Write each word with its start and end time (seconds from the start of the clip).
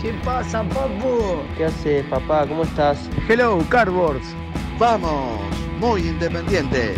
¿Qué 0.00 0.12
pasa, 0.24 0.62
papu? 0.62 1.42
¿Qué 1.56 1.64
haces, 1.64 2.04
papá? 2.06 2.46
¿Cómo 2.46 2.62
estás? 2.62 3.10
Hello, 3.28 3.58
Cardboards. 3.68 4.32
Vamos, 4.78 5.40
muy 5.80 6.02
independiente. 6.02 6.94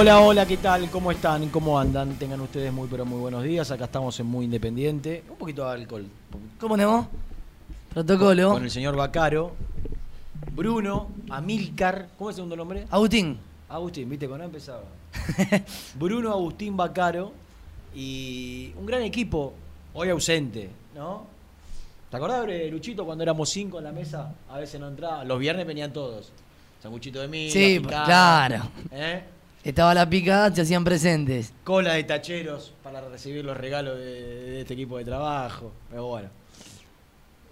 Hola, 0.00 0.20
hola, 0.20 0.46
¿qué 0.46 0.56
tal? 0.56 0.88
¿Cómo 0.88 1.12
están? 1.12 1.50
¿Cómo 1.50 1.78
andan? 1.78 2.14
Tengan 2.18 2.40
ustedes 2.40 2.72
muy, 2.72 2.88
pero 2.88 3.04
muy 3.04 3.20
buenos 3.20 3.44
días. 3.44 3.70
Acá 3.70 3.84
estamos 3.84 4.18
en 4.18 4.24
Muy 4.24 4.46
Independiente. 4.46 5.24
Un 5.28 5.36
poquito 5.36 5.66
de 5.66 5.72
alcohol. 5.72 6.06
¿Cómo 6.58 6.74
no? 6.74 7.06
Protocolo. 7.92 8.52
Con 8.52 8.64
el 8.64 8.70
señor 8.70 8.96
Bacaro, 8.96 9.52
Bruno, 10.56 11.08
Amilcar. 11.28 12.08
¿Cómo 12.16 12.30
es 12.30 12.34
el 12.34 12.36
segundo 12.36 12.56
nombre? 12.56 12.86
Agustín. 12.88 13.38
Agustín, 13.68 14.08
viste, 14.08 14.24
A 14.24 14.42
empezaba. 14.42 14.84
Bruno, 15.96 16.30
Agustín, 16.30 16.78
Bacaro. 16.78 17.32
Y 17.94 18.72
un 18.78 18.86
gran 18.86 19.02
equipo, 19.02 19.52
hoy 19.92 20.08
ausente, 20.08 20.70
¿no? 20.94 21.26
¿Te 22.10 22.16
acordás, 22.16 22.46
Luchito, 22.70 23.04
cuando 23.04 23.22
éramos 23.22 23.50
cinco 23.50 23.76
en 23.76 23.84
la 23.84 23.92
mesa? 23.92 24.32
A 24.48 24.56
veces 24.56 24.80
no 24.80 24.88
entraba. 24.88 25.24
Los 25.24 25.38
viernes 25.38 25.66
venían 25.66 25.92
todos. 25.92 26.32
Sanguchito 26.82 27.20
de 27.20 27.28
mí. 27.28 27.50
Sí, 27.50 27.82
claro. 27.86 28.62
¿Eh? 28.92 29.39
Estaba 29.62 29.92
la 29.94 30.08
picada, 30.08 30.54
se 30.54 30.62
hacían 30.62 30.84
presentes. 30.84 31.52
cola 31.64 31.94
de 31.94 32.04
tacheros 32.04 32.72
para 32.82 33.00
recibir 33.08 33.44
los 33.44 33.56
regalos 33.56 33.98
de, 33.98 34.04
de 34.04 34.60
este 34.62 34.74
equipo 34.74 34.96
de 34.98 35.04
trabajo. 35.04 35.72
Pero 35.90 36.06
bueno. 36.06 36.28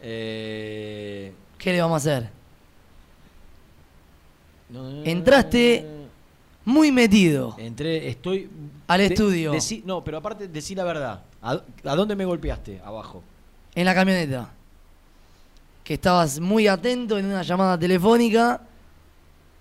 Eh, 0.01 1.33
¿Qué 1.59 1.73
le 1.73 1.81
vamos 1.81 2.07
a 2.07 2.11
hacer? 2.17 2.31
no- 4.71 5.03
Entraste 5.05 5.87
muy 6.65 6.93
metido. 6.93 7.55
Entré, 7.59 8.09
estoy. 8.09 8.49
Al 8.87 8.99
de- 9.01 9.07
estudio. 9.07 9.53
decí- 9.53 9.83
no, 9.85 10.03
pero 10.05 10.19
aparte, 10.19 10.49
decí 10.49 10.75
la 10.75 10.85
verdad. 10.85 11.23
¿A, 11.43 11.53
a 11.85 11.95
dónde 11.97 12.17
me 12.17 12.25
golpeaste? 12.25 12.81
Abajo. 12.85 13.23
En 13.75 13.85
la 13.85 13.95
camioneta. 13.95 14.51
Que 15.85 15.95
estabas 15.95 16.41
muy 16.41 16.67
atento 16.69 17.19
en 17.19 17.27
una 17.27 17.43
llamada 17.43 17.79
telefónica. 17.79 18.61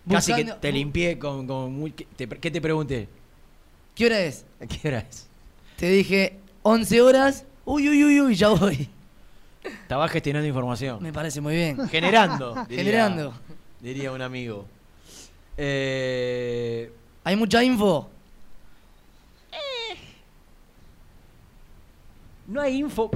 Casi 0.10 0.34
que 0.34 0.46
te 0.46 0.72
limpié 0.72 1.18
con. 1.20 1.46
con 1.48 1.74
muy- 1.74 1.92
¿qué, 1.92 2.06
te, 2.16 2.28
qué 2.28 2.52
te 2.52 2.62
pregunté? 2.62 3.08
¿Qué 3.96 4.06
hora 4.06 4.20
es? 4.22 4.46
¿Qué 4.82 4.88
hora 4.88 5.00
es? 5.00 5.28
Te 5.78 5.90
dije 5.90 6.38
11 6.64 7.02
horas. 7.02 7.46
Uy, 7.66 7.90
uy, 7.90 8.04
uy, 8.06 8.22
uy, 8.22 8.36
ya 8.36 8.50
voy. 8.50 8.88
Estabas 9.64 10.12
gestionando 10.12 10.48
información. 10.48 11.02
Me 11.04 11.12
parece 11.12 11.42
muy 11.42 11.56
bien. 11.56 11.88
Generando. 11.90 12.54
diría- 12.70 12.78
Generando. 12.84 13.34
Diría 13.82 14.12
un 14.12 14.22
amigo. 14.22 14.66
Eh, 15.58 16.92
¿Hay 17.24 17.36
mucha 17.36 17.64
info? 17.64 18.10
no 22.48 22.62
hay 22.62 22.78
info 22.78 23.12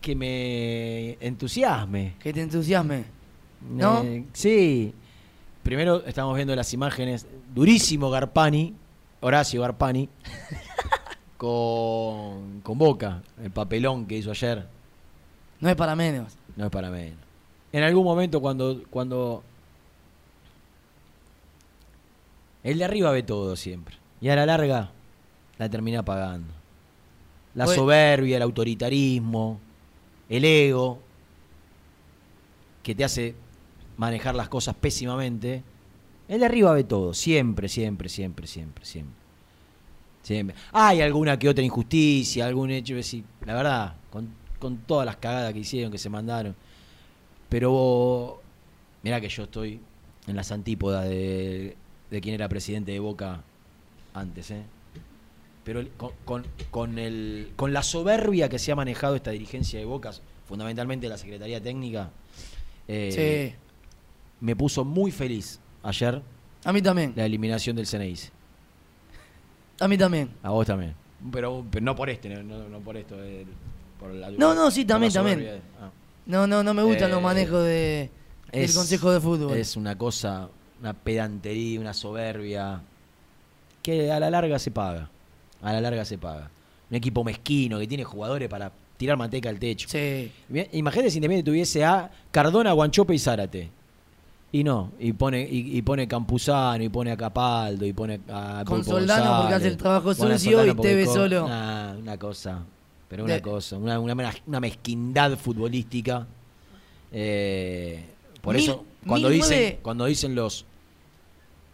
que 0.00 0.14
me 0.14 1.12
entusiasme. 1.20 2.14
Que 2.20 2.32
te 2.32 2.40
entusiasme. 2.42 3.04
¿No? 3.70 4.02
Eh, 4.02 4.24
sí. 4.32 4.92
Primero 5.64 6.04
estamos 6.06 6.36
viendo 6.36 6.54
las 6.54 6.72
imágenes. 6.72 7.26
Durísimo 7.54 8.10
Garpani, 8.10 8.74
Horacio 9.20 9.62
Garpani, 9.62 10.08
con, 11.38 12.60
con 12.62 12.78
Boca, 12.78 13.22
el 13.42 13.50
papelón 13.50 14.06
que 14.06 14.16
hizo 14.18 14.30
ayer. 14.30 14.66
No 15.60 15.68
es 15.70 15.74
para 15.74 15.96
menos. 15.96 16.34
No 16.56 16.66
es 16.66 16.70
para 16.70 16.90
menos. 16.90 17.18
En 17.72 17.82
algún 17.82 18.04
momento 18.04 18.40
cuando, 18.40 18.82
cuando 18.90 19.42
el 22.62 22.78
de 22.78 22.84
arriba 22.84 23.10
ve 23.10 23.22
todo 23.22 23.56
siempre. 23.56 23.96
Y 24.20 24.28
a 24.28 24.36
la 24.36 24.46
larga 24.46 24.90
la 25.58 25.68
termina 25.68 26.04
pagando. 26.04 26.52
La 27.54 27.64
Pues- 27.64 27.76
soberbia, 27.76 28.36
el 28.36 28.42
autoritarismo, 28.42 29.58
el 30.28 30.44
ego, 30.44 30.98
que 32.82 32.94
te 32.94 33.04
hace 33.04 33.34
manejar 33.96 34.34
las 34.34 34.48
cosas 34.48 34.74
pésimamente. 34.74 35.62
El 36.28 36.40
de 36.40 36.46
arriba 36.46 36.72
ve 36.72 36.84
todo, 36.84 37.12
siempre, 37.14 37.68
siempre, 37.68 38.08
siempre, 38.08 38.46
siempre, 38.46 38.84
siempre. 38.84 39.24
Siempre. 40.22 40.56
Hay 40.72 41.02
alguna 41.02 41.38
que 41.38 41.48
otra 41.48 41.62
injusticia, 41.62 42.46
algún 42.46 42.70
hecho, 42.70 43.00
sí, 43.02 43.22
la 43.44 43.54
verdad, 43.54 43.96
con, 44.10 44.28
con 44.58 44.78
todas 44.78 45.04
las 45.04 45.16
cagadas 45.16 45.52
que 45.52 45.58
hicieron, 45.58 45.92
que 45.92 45.98
se 45.98 46.08
mandaron. 46.08 46.56
Pero 47.50 48.40
mirá 49.02 49.20
que 49.20 49.28
yo 49.28 49.42
estoy 49.42 49.80
en 50.26 50.36
las 50.36 50.50
antípodas 50.50 51.06
de, 51.06 51.76
de 52.10 52.20
quien 52.22 52.34
era 52.34 52.48
presidente 52.48 52.92
de 52.92 53.00
Boca 53.00 53.42
antes, 54.14 54.50
¿eh? 54.50 54.62
Pero 55.62 55.82
con, 56.24 56.44
con, 56.70 56.98
el, 56.98 57.52
con 57.56 57.72
la 57.72 57.82
soberbia 57.82 58.48
que 58.48 58.58
se 58.58 58.72
ha 58.72 58.76
manejado 58.76 59.16
esta 59.16 59.30
dirigencia 59.30 59.78
de 59.78 59.84
Boca, 59.84 60.12
fundamentalmente 60.46 61.08
la 61.08 61.18
Secretaría 61.18 61.60
Técnica, 61.60 62.10
eh. 62.88 63.56
Me 64.44 64.54
puso 64.54 64.84
muy 64.84 65.10
feliz 65.10 65.58
ayer 65.82 66.20
A 66.64 66.72
mí 66.72 66.82
también. 66.82 67.12
la 67.16 67.24
eliminación 67.24 67.74
del 67.76 67.86
CNIC. 67.86 68.30
A 69.80 69.88
mí 69.88 69.96
también. 69.98 70.30
A 70.42 70.50
vos 70.50 70.66
también. 70.66 70.94
Pero, 71.32 71.64
pero 71.70 71.84
no 71.84 71.96
por 71.96 72.10
este, 72.10 72.28
no, 72.28 72.68
no- 72.68 72.78
por 72.80 72.96
esto. 72.96 73.16
eh, 73.22 73.46
por 73.98 74.12
la- 74.12 74.30
No, 74.30 74.54
no, 74.54 74.70
sí, 74.70 74.84
también, 74.84 75.12
también. 75.12 75.60
Ah. 75.80 75.90
No, 76.26 76.46
no, 76.46 76.62
no 76.62 76.74
me 76.74 76.82
gustan 76.82 77.10
los 77.10 77.20
Eh, 77.20 77.22
manejos 77.22 77.64
de, 77.64 78.10
del 78.52 78.64
Es- 78.64 78.76
Consejo 78.76 79.10
de 79.10 79.20
Fútbol. 79.20 79.56
Es 79.56 79.76
una 79.76 79.96
cosa, 79.96 80.48
una 80.80 80.92
pedantería, 80.92 81.80
una 81.80 81.94
soberbia, 81.94 82.82
que 83.82 84.12
a 84.12 84.20
la 84.20 84.30
larga 84.30 84.58
se 84.58 84.70
paga. 84.70 85.08
A 85.62 85.72
la 85.72 85.80
larga 85.80 86.04
se 86.04 86.18
paga. 86.18 86.50
Un 86.90 86.96
equipo 86.96 87.24
mezquino 87.24 87.78
que 87.78 87.86
tiene 87.86 88.04
jugadores 88.04 88.48
para 88.48 88.70
tirar 88.98 89.16
manteca 89.16 89.48
al 89.48 89.58
techo. 89.58 89.88
Sí. 89.88 90.30
Imagínate 90.72 91.10
si 91.10 91.16
Independiente 91.18 91.50
tuviese 91.50 91.84
a 91.84 92.10
Cardona, 92.30 92.72
Guanchope 92.72 93.14
y 93.14 93.18
Zárate. 93.18 93.70
Y 94.54 94.62
no, 94.62 94.92
y 95.00 95.12
pone, 95.14 95.42
y, 95.42 95.76
y 95.78 95.82
pone 95.82 96.06
Campuzano, 96.06 96.84
y 96.84 96.88
pone 96.88 97.10
a 97.10 97.16
Capaldo, 97.16 97.84
y 97.84 97.92
pone 97.92 98.20
a 98.28 98.62
Con 98.64 98.76
Pulpo 98.82 98.92
Soldano 98.92 99.40
porque 99.40 99.54
hace 99.54 99.66
el 99.66 99.76
trabajo 99.76 100.14
sucio 100.14 100.64
y 100.64 100.74
Tevez 100.76 101.08
co- 101.08 101.14
solo. 101.14 101.44
Una 101.46 102.16
cosa, 102.20 102.60
pero 103.08 103.24
una 103.24 103.34
De- 103.34 103.42
cosa, 103.42 103.76
una, 103.78 103.98
una, 103.98 104.14
una 104.46 104.60
mezquindad 104.60 105.36
futbolística. 105.36 106.24
Eh, 107.10 108.04
por 108.40 108.54
Mil- 108.54 108.62
eso, 108.62 108.84
cuando 109.04 109.28
dicen, 109.28 109.78
cuando 109.82 110.04
dicen 110.04 110.36
los 110.36 110.66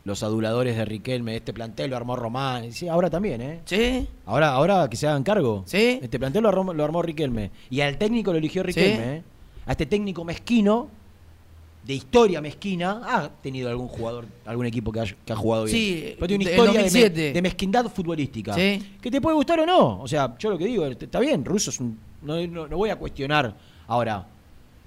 los 0.05 0.23
aduladores 0.23 0.75
de 0.79 0.85
Riquelme, 0.87 1.37
este 1.37 1.53
plantel 1.53 1.91
lo 1.91 1.97
armó 1.99 2.17
Román, 2.17 2.73
sí, 2.73 2.88
ahora 2.88 3.11
también, 3.11 3.43
¿eh? 3.43 3.61
¿Sí? 3.67 4.09
Ahora, 4.25 4.55
ahora 4.55 4.88
que 4.88 4.97
se 4.97 5.06
hagan 5.06 5.23
cargo. 5.23 5.65
Sí. 5.67 5.99
Este 6.03 6.19
plantel 6.19 6.43
lo 6.44 6.49
armó, 6.49 6.73
lo 6.73 6.83
armó 6.83 7.03
Riquelme. 7.03 7.50
Y 7.69 7.83
al 7.83 7.99
técnico 7.99 8.33
lo 8.33 8.38
eligió 8.38 8.62
Riquelme. 8.62 8.97
Sí. 8.97 9.03
¿eh? 9.03 9.23
A 9.67 9.73
este 9.73 9.85
técnico 9.85 10.25
mezquino, 10.25 10.88
de 11.85 11.94
historia 11.94 12.41
mezquina, 12.41 13.00
ha 13.05 13.29
tenido 13.29 13.69
algún 13.69 13.88
jugador, 13.88 14.27
algún 14.44 14.67
equipo 14.67 14.93
que 14.93 15.00
ha, 15.00 15.05
que 15.05 15.32
ha 15.32 15.37
jugado 15.37 15.65
bien. 15.65 15.77
Sí, 15.77 16.15
Pero 16.17 16.27
tiene 16.29 16.44
una 16.44 16.50
historia 16.50 16.73
de, 16.73 16.79
me- 16.79 16.85
2007. 16.85 17.32
de 17.32 17.43
mezquindad 17.43 17.87
futbolística. 17.91 18.55
Sí. 18.55 18.97
Que 19.00 19.11
te 19.11 19.21
puede 19.21 19.35
gustar 19.37 19.61
o 19.61 19.67
no. 19.67 20.00
O 20.03 20.06
sea, 20.09 20.37
yo 20.38 20.50
lo 20.50 20.59
que 20.59 20.67
digo, 20.67 20.85
está 20.87 21.19
bien, 21.21 21.44
Russo 21.44 21.71
es 21.71 21.81
un. 21.81 21.99
No, 22.23 22.47
no- 22.47 22.69
no 22.69 22.77
voy 22.77 22.91
a 22.91 22.97
cuestionar. 22.97 23.56
Ahora, 23.88 24.27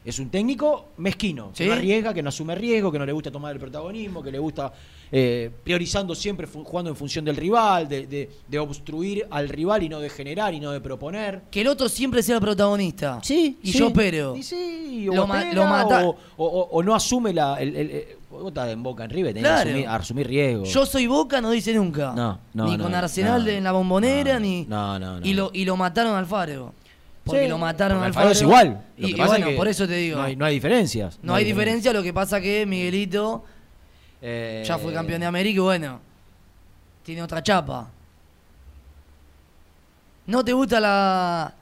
es 0.05 0.19
un 0.19 0.29
técnico 0.29 0.89
mezquino, 0.97 1.49
Sí. 1.53 1.63
que 1.63 1.69
no 1.69 1.75
arriesga, 1.75 2.13
que 2.13 2.21
no 2.21 2.29
asume 2.29 2.55
riesgo, 2.55 2.91
que 2.91 2.99
no 2.99 3.05
le 3.05 3.11
gusta 3.11 3.31
tomar 3.31 3.53
el 3.53 3.59
protagonismo, 3.59 4.21
que 4.21 4.31
le 4.31 4.39
gusta 4.39 4.71
eh, 5.15 5.51
priorizando 5.63 6.15
siempre 6.15 6.47
jugando 6.47 6.89
en 6.89 6.95
función 6.97 7.23
del 7.23 7.35
rival, 7.35 7.87
de, 7.87 8.07
de- 8.07 8.29
de 8.47 8.57
obstruir 8.59 9.27
al 9.29 9.47
rival 9.47 9.83
y 9.83 9.89
no 9.89 9.99
de 9.99 10.09
generar 10.09 10.55
y 10.55 10.59
no 10.59 10.71
de 10.71 10.81
proponer. 10.81 11.43
Que 11.51 11.61
el 11.61 11.67
otro 11.67 11.87
siempre 11.87 12.23
sea 12.23 12.35
el 12.37 12.41
protagonista. 12.41 13.19
Sí, 13.21 13.59
Y 13.61 13.71
sí. 13.73 13.77
yo 13.77 13.93
pero. 13.93 14.35
Y 14.35 14.41
sí, 14.41 15.07
o 15.07 15.13
Lo 15.13 15.21
lo 15.21 15.27
mata- 15.67 16.03
o, 16.07 16.15
o- 16.37 16.45
o- 16.47 16.69
o 16.71 16.81
no 16.83 16.95
asume 16.95 17.31
la. 17.31 17.57
El, 17.61 17.75
el- 17.75 17.91
el- 17.91 18.05
vos 18.31 18.47
estás 18.47 18.69
en 18.71 18.81
Boca 18.81 19.03
en 19.03 19.11
River, 19.11 19.33
tenés 19.35 19.47
Claro. 19.51 19.65
que 19.65 19.69
asumir, 19.85 19.87
asumir 19.89 20.27
riesgo. 20.27 20.63
Yo 20.65 20.85
soy 20.87 21.05
Boca, 21.05 21.39
no 21.41 21.51
dice 21.51 21.75
nunca. 21.75 22.13
No, 22.15 22.39
no, 22.55 22.65
Ni 22.65 22.77
no, 22.77 22.85
con 22.85 22.95
Arsenal 22.95 23.43
no, 23.45 23.51
en 23.51 23.63
la 23.63 23.71
bombonera, 23.71 24.33
no, 24.33 24.39
ni. 24.39 24.65
no, 24.65 24.97
no, 24.97 25.19
no. 25.19 25.25
Y 25.27 25.33
lo, 25.35 25.51
y 25.53 25.63
lo 25.65 25.77
mataron 25.77 26.15
al 26.15 26.25
Faro. 26.25 26.73
Porque 27.23 27.43
Sí, 27.43 27.47
lo 27.47 27.57
mataron 27.57 27.99
porque 27.99 28.05
al 28.05 28.07
Alfaro 28.09 28.25
Faro. 28.25 28.31
es 28.33 28.41
igual. 28.41 28.81
Lo 28.97 29.07
Y, 29.07 29.11
que 29.11 29.15
y 29.15 29.19
pasa 29.19 29.29
bueno, 29.29 29.45
es 29.45 29.51
que 29.51 29.57
por 29.57 29.67
eso 29.69 29.87
te 29.87 29.93
digo. 29.95 30.17
No 30.17 30.23
hay, 30.23 30.35
no 30.35 30.43
hay 30.45 30.55
diferencias. 30.55 31.19
No 31.21 31.35
hay 31.35 31.45
diferencia, 31.45 31.93
lo 31.93 32.03
que 32.03 32.11
pasa 32.11 32.41
que 32.41 32.65
Miguelito 32.65 33.45
Eh, 34.25 34.63
ya 34.65 34.77
fue 34.77 34.93
campeón 34.93 35.19
de 35.19 35.25
América 35.27 35.57
y 35.57 35.59
bueno, 35.59 35.99
tiene 37.03 37.21
otra 37.21 37.43
chapa. 37.43 37.89
¿No 40.25 40.43
te 40.45 40.53
gustan 40.53 40.81
la, 40.83 41.53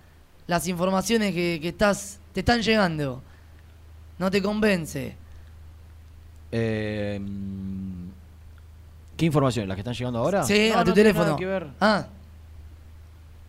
las 0.46 0.68
informaciones 0.68 1.34
que, 1.34 1.58
que 1.60 1.70
estás 1.70 2.20
te 2.34 2.42
están 2.42 2.62
llegando? 2.62 3.22
¿No 4.20 4.30
te 4.30 4.42
convence? 4.42 5.16
eh, 6.52 7.20
¿Qué 9.18 9.26
información? 9.26 9.68
¿Las 9.68 9.76
que 9.76 9.82
están 9.82 9.94
llegando 9.96 10.20
ahora? 10.20 10.44
Sí, 10.44 10.70
No, 10.72 10.80
a 10.80 10.84
tu 10.84 10.90
no 10.90 10.94
tiene 10.94 11.10
teléfono. 11.10 11.26
nada 11.26 11.38
que 11.38 11.46
ver. 11.46 11.68
Ah, 11.80 12.06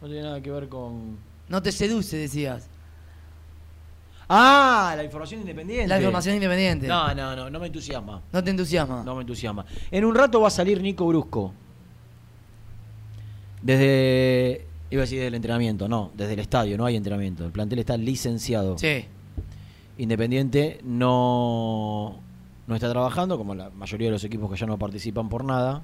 No 0.00 0.06
tiene 0.08 0.22
nada 0.22 0.40
que 0.40 0.50
ver 0.50 0.68
con. 0.68 1.18
no 1.48 1.62
te 1.62 1.70
seduce, 1.72 2.16
decías. 2.16 2.66
Ah, 4.28 4.94
la 4.96 5.04
información 5.04 5.40
independiente. 5.40 5.88
La 5.88 5.96
información 5.98 6.34
independiente. 6.36 6.86
No, 6.86 7.14
no, 7.14 7.36
no, 7.36 7.50
no 7.50 7.60
me 7.60 7.66
entusiasma. 7.66 8.22
No 8.32 8.42
te 8.42 8.50
entusiasma. 8.50 9.02
No 9.04 9.14
me 9.14 9.22
entusiasma. 9.22 9.64
En 9.90 10.04
un 10.04 10.14
rato 10.14 10.40
va 10.40 10.48
a 10.48 10.50
salir 10.50 10.80
Nico 10.80 11.06
Brusco. 11.06 11.52
Desde. 13.62 14.66
Iba 14.90 15.00
a 15.00 15.04
decir 15.04 15.18
desde 15.18 15.28
el 15.28 15.34
entrenamiento, 15.34 15.88
no, 15.88 16.10
desde 16.14 16.34
el 16.34 16.40
estadio, 16.40 16.76
no 16.76 16.84
hay 16.84 16.96
entrenamiento. 16.96 17.46
El 17.46 17.52
plantel 17.52 17.78
está 17.78 17.96
licenciado. 17.96 18.76
Sí. 18.76 19.06
Independiente 19.96 20.80
no, 20.84 22.20
no 22.66 22.74
está 22.74 22.90
trabajando, 22.90 23.38
como 23.38 23.54
la 23.54 23.70
mayoría 23.70 24.08
de 24.08 24.12
los 24.12 24.24
equipos 24.24 24.50
que 24.50 24.58
ya 24.58 24.66
no 24.66 24.78
participan 24.78 25.30
por 25.30 25.44
nada. 25.44 25.82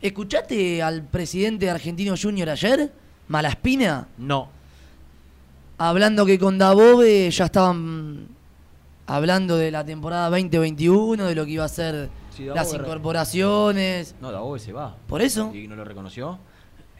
¿Escuchaste 0.00 0.82
al 0.82 1.02
presidente 1.02 1.68
argentino 1.68 2.14
Junior 2.20 2.48
ayer? 2.50 2.92
Malaspina. 3.26 4.06
No. 4.16 4.59
Hablando 5.82 6.26
que 6.26 6.38
con 6.38 6.58
Dabove 6.58 7.30
ya 7.30 7.46
estaban 7.46 8.28
hablando 9.06 9.56
de 9.56 9.70
la 9.70 9.82
temporada 9.84 10.28
2021, 10.28 11.24
de 11.24 11.34
lo 11.34 11.44
que 11.46 11.52
iba 11.52 11.64
a 11.64 11.68
ser 11.68 12.10
Sí, 12.36 12.44
las 12.44 12.72
incorporaciones. 12.74 14.14
No, 14.20 14.30
Dabobe 14.30 14.58
se 14.58 14.72
va. 14.74 14.94
Por 15.06 15.22
eso, 15.22 15.50
¿Y 15.54 15.66
no 15.68 15.76
lo 15.76 15.84
reconoció? 15.84 16.38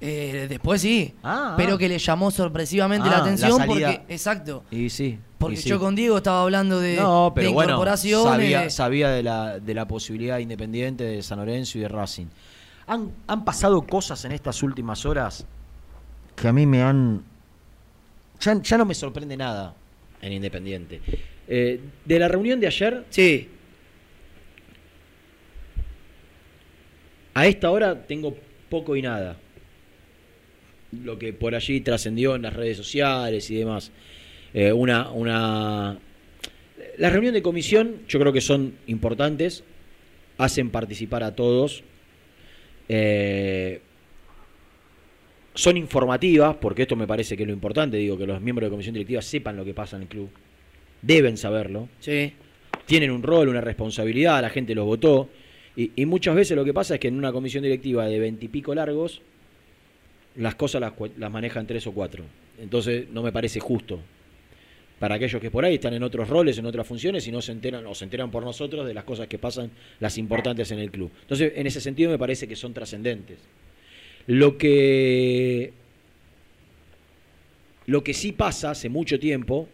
eh, 0.01 0.47
después 0.49 0.81
sí. 0.81 1.15
Ah, 1.23 1.53
pero 1.59 1.75
ah. 1.75 1.79
que 1.79 1.89
le 1.89 1.99
llamó 1.99 2.31
sorpresivamente 2.31 3.07
Ah, 3.09 3.11
la 3.13 3.17
la 3.19 3.23
atención 3.25 3.59
salida. 3.59 3.67
porque, 3.99 4.15
exacto, 4.15 4.65
Y 4.71 4.89
sí. 4.89 5.19
porque 5.37 5.55
y 5.55 5.59
sí. 5.59 5.69
yo 5.69 5.79
con 5.79 5.95
Diego 5.95 6.17
estaba 6.17 6.43
hablando 6.43 6.81
de, 6.81 6.97
No, 6.97 7.33
pero 7.35 7.49
de 7.49 7.53
bueno, 7.53 7.73
incorporaciones. 7.73 8.31
sabía, 8.33 8.61
de- 8.63 8.71
sabía 8.71 9.09
de, 9.11 9.23
la, 9.23 9.59
de 9.61 9.75
la 9.75 9.87
posibilidad 9.87 10.37
de 10.37 10.43
Independiente, 10.43 11.05
de 11.05 11.23
San 11.23 11.39
Lorenzo 11.39 11.77
y 11.77 11.83
de 11.83 11.89
Racing. 11.89 12.27
Han, 12.87 13.11
han 13.27 13.45
pasado 13.45 13.83
cosas 13.83 14.25
en 14.25 14.33
estas 14.33 14.63
últimas 14.63 15.05
horas 15.05 15.45
que 16.35 16.49
a 16.49 16.53
mí 16.55 16.65
me 16.65 16.83
han... 16.83 17.23
Ya, 18.41 18.61
ya 18.63 18.79
no 18.79 18.85
me 18.85 18.95
sorprende 18.95 19.37
nada 19.37 19.75
en 20.23 20.33
Independiente. 20.33 21.01
Eh, 21.49 21.81
de 22.05 22.19
la 22.19 22.29
reunión 22.29 22.61
de 22.61 22.67
ayer, 22.67 23.05
Sí, 23.11 23.49
a 27.35 27.47
esta 27.47 27.71
hora 27.71 28.07
tengo 28.07 28.37
poco 28.69 28.97
y 28.97 29.03
nada. 29.03 29.37
Lo 31.05 31.19
que 31.19 31.33
por 31.33 31.55
allí 31.55 31.81
trascendió 31.81 32.35
en 32.35 32.43
las 32.43 32.53
redes 32.53 32.77
sociales 32.77 33.51
y 33.51 33.57
demás. 33.57 33.93
Eh, 34.53 34.73
una, 34.73 35.11
una. 35.11 35.99
La 36.99 37.11
reunión 37.11 37.35
de 37.35 37.43
comisión, 37.43 38.03
yo 38.09 38.19
creo 38.19 38.33
que 38.33 38.41
son 38.41 38.75
importantes, 38.87 39.65
hacen 40.39 40.71
participar 40.71 41.23
a 41.23 41.35
todos. 41.35 41.85
Eh, 42.89 43.81
son 45.61 45.77
informativas, 45.77 46.57
porque 46.57 46.83
esto 46.83 46.97
me 46.97 47.07
parece 47.07 47.37
que 47.37 47.43
es 47.43 47.47
lo 47.47 47.53
importante, 47.53 47.99
digo, 47.99 48.17
que 48.17 48.27
los 48.27 48.41
miembros 48.41 48.67
de 48.67 48.71
comisión 48.71 48.95
directiva 48.95 49.21
sepan 49.21 49.59
lo 49.59 49.65
que 49.65 49.75
pasa 49.75 49.97
en 49.97 50.03
el 50.03 50.09
club. 50.09 50.31
Deben 51.03 51.37
saberlo 51.37 51.89
sí. 51.99 52.33
tienen 52.87 53.11
un 53.11 53.23
rol, 53.23 53.49
una 53.49 53.61
responsabilidad, 53.61 54.41
la 54.41 54.49
gente 54.49 54.75
los 54.75 54.87
votó. 54.87 55.29
Y, 55.77 55.93
y 55.97 56.07
muchas 56.07 56.35
veces 56.35 56.57
lo 56.57 56.65
que 56.65 56.73
pasa 56.73 56.95
es 56.95 57.01
que 57.01 57.09
en 57.09 57.17
una 57.17 57.31
comisión 57.31 57.63
directiva 57.63 58.07
de 58.07 58.19
veintipico 58.19 58.75
largos, 58.75 59.21
las 60.37 60.55
cosas 60.55 60.81
las, 60.81 60.95
las 61.19 61.31
manejan 61.31 61.67
tres 61.67 61.87
o 61.87 61.93
cuatro. 61.93 62.25
Entonces 62.59 63.11
no 63.11 63.23
me 63.23 63.31
parece 63.31 63.61
justo. 63.61 64.01
Para 64.99 65.17
aquellos 65.17 65.43
que 65.43 65.51
por 65.51 65.65
ahí 65.67 65.75
están 65.75 65.93
en 65.93 66.03
otros 66.03 66.29
roles, 66.29 66.57
en 66.57 66.65
otras 66.65 66.87
funciones 66.87 67.27
y 67.27 67.33
no 67.33 67.43
se 67.43 67.53
enteran 67.53 67.87
o 67.87 67.95
se 67.95 68.05
enteran 68.05 68.31
por 68.31 68.45
nosotros 68.45 68.87
de 68.87 68.95
las 68.95 69.05
cosas 69.05 69.29
que 69.29 69.39
pasan, 69.39 69.71
las 69.99 70.17
importantes 70.17 70.71
en 70.73 70.79
el 70.79 70.91
club. 70.91 71.11
Entonces, 71.21 71.53
en 71.55 71.67
ese 71.67 71.81
sentido 71.83 72.11
me 72.11 72.19
parece 72.19 72.49
que 72.49 72.57
son 72.57 72.73
trascendentes. 72.73 73.39
Lo 74.31 74.57
que 74.59 75.73
lo 77.87 78.05
que 78.05 78.15
sí 78.15 78.31
pasa 78.31 78.71
hace 78.71 78.89
mucho 78.89 79.19
tiempo 79.19 79.69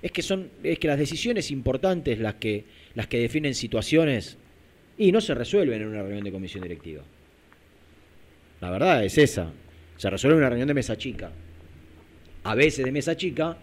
es 0.00 0.12
que 0.12 0.22
son 0.22 0.48
es 0.62 0.78
que 0.78 0.88
las 0.88 0.98
decisiones 0.98 1.50
importantes 1.50 2.18
las 2.18 2.36
que 2.36 2.64
las 2.94 3.06
que 3.06 3.18
definen 3.18 3.54
situaciones 3.54 4.38
y 4.96 5.12
no 5.12 5.20
se 5.20 5.34
resuelven 5.34 5.82
en 5.82 5.88
una 5.88 6.00
reunión 6.00 6.24
de 6.24 6.32
comisión 6.32 6.62
directiva. 6.62 7.02
La 8.62 8.70
verdad 8.70 9.04
es 9.04 9.18
esa. 9.18 9.52
Se 9.98 10.08
resuelve 10.08 10.36
en 10.36 10.40
una 10.40 10.48
reunión 10.48 10.68
de 10.68 10.72
mesa 10.72 10.96
chica. 10.96 11.30
A 12.44 12.54
veces 12.54 12.82
de 12.82 12.92
mesa 12.92 13.14
chica, 13.14 13.58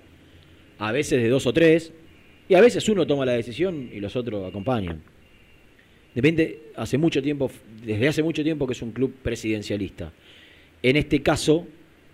a 0.78 0.92
veces 0.92 1.24
de 1.24 1.30
dos 1.30 1.48
o 1.48 1.54
tres, 1.54 1.92
y 2.48 2.54
a 2.54 2.62
veces 2.62 2.88
uno 2.88 3.08
toma 3.08 3.26
la 3.26 3.32
decisión 3.32 3.90
y 3.92 4.00
los 4.00 4.16
otros 4.16 4.48
acompañan. 4.48 5.02
Depende, 6.16 6.60
hace 6.76 6.98
mucho 6.98 7.22
tiempo, 7.22 7.50
desde 7.86 8.08
hace 8.08 8.24
mucho 8.24 8.44
tiempo 8.44 8.68
que 8.68 8.74
es 8.74 8.82
un 8.82 8.92
club 8.92 9.14
presidencialista. 9.24 10.12
En 10.82 10.96
este 10.96 11.22
caso, 11.22 11.66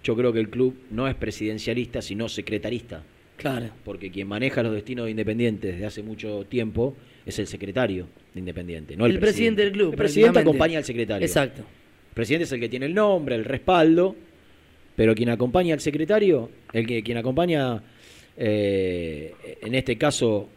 yo 0.04 0.16
creo 0.16 0.32
que 0.32 0.40
el 0.40 0.50
club 0.50 0.76
no 0.92 1.08
es 1.08 1.16
presidencialista, 1.16 2.02
sino 2.02 2.30
secretarista 2.30 3.04
Claro. 3.36 3.70
porque 3.86 4.12
quien 4.12 4.28
maneja 4.28 4.62
los 4.64 4.74
destinos 4.74 5.06
de 5.06 5.12
Independiente 5.12 5.72
desde 5.72 5.86
hace 5.86 6.04
mucho 6.04 6.46
tiempo 6.50 6.96
es 7.26 7.40
el 7.40 7.48
secretario 7.48 8.08
de 8.34 8.40
Independiente, 8.40 8.96
no 8.98 9.06
el, 9.06 9.14
El 9.14 9.20
presidente 9.20 9.64
del 9.64 9.72
club, 9.72 9.92
El 9.92 9.98
presidente 9.98 10.40
acompaña 10.40 10.78
al 10.78 10.84
secretario. 10.84 11.26
Exacto. 11.26 11.62
El 11.62 12.14
presidente 12.14 12.44
es 12.44 12.52
el 12.52 12.60
que 12.60 12.70
tiene 12.70 12.86
el 12.86 12.94
nombre, 12.94 13.36
el 13.36 13.46
respaldo, 13.46 14.16
pero 14.96 15.16
quien 15.16 15.30
acompaña 15.30 15.74
al 15.74 15.80
secretario, 15.80 16.50
el 16.74 16.86
que 16.86 17.02
quien 17.02 17.18
acompaña, 17.18 17.82
eh, 18.36 19.34
en 19.62 19.76
este 19.76 19.98
caso, 19.98 20.50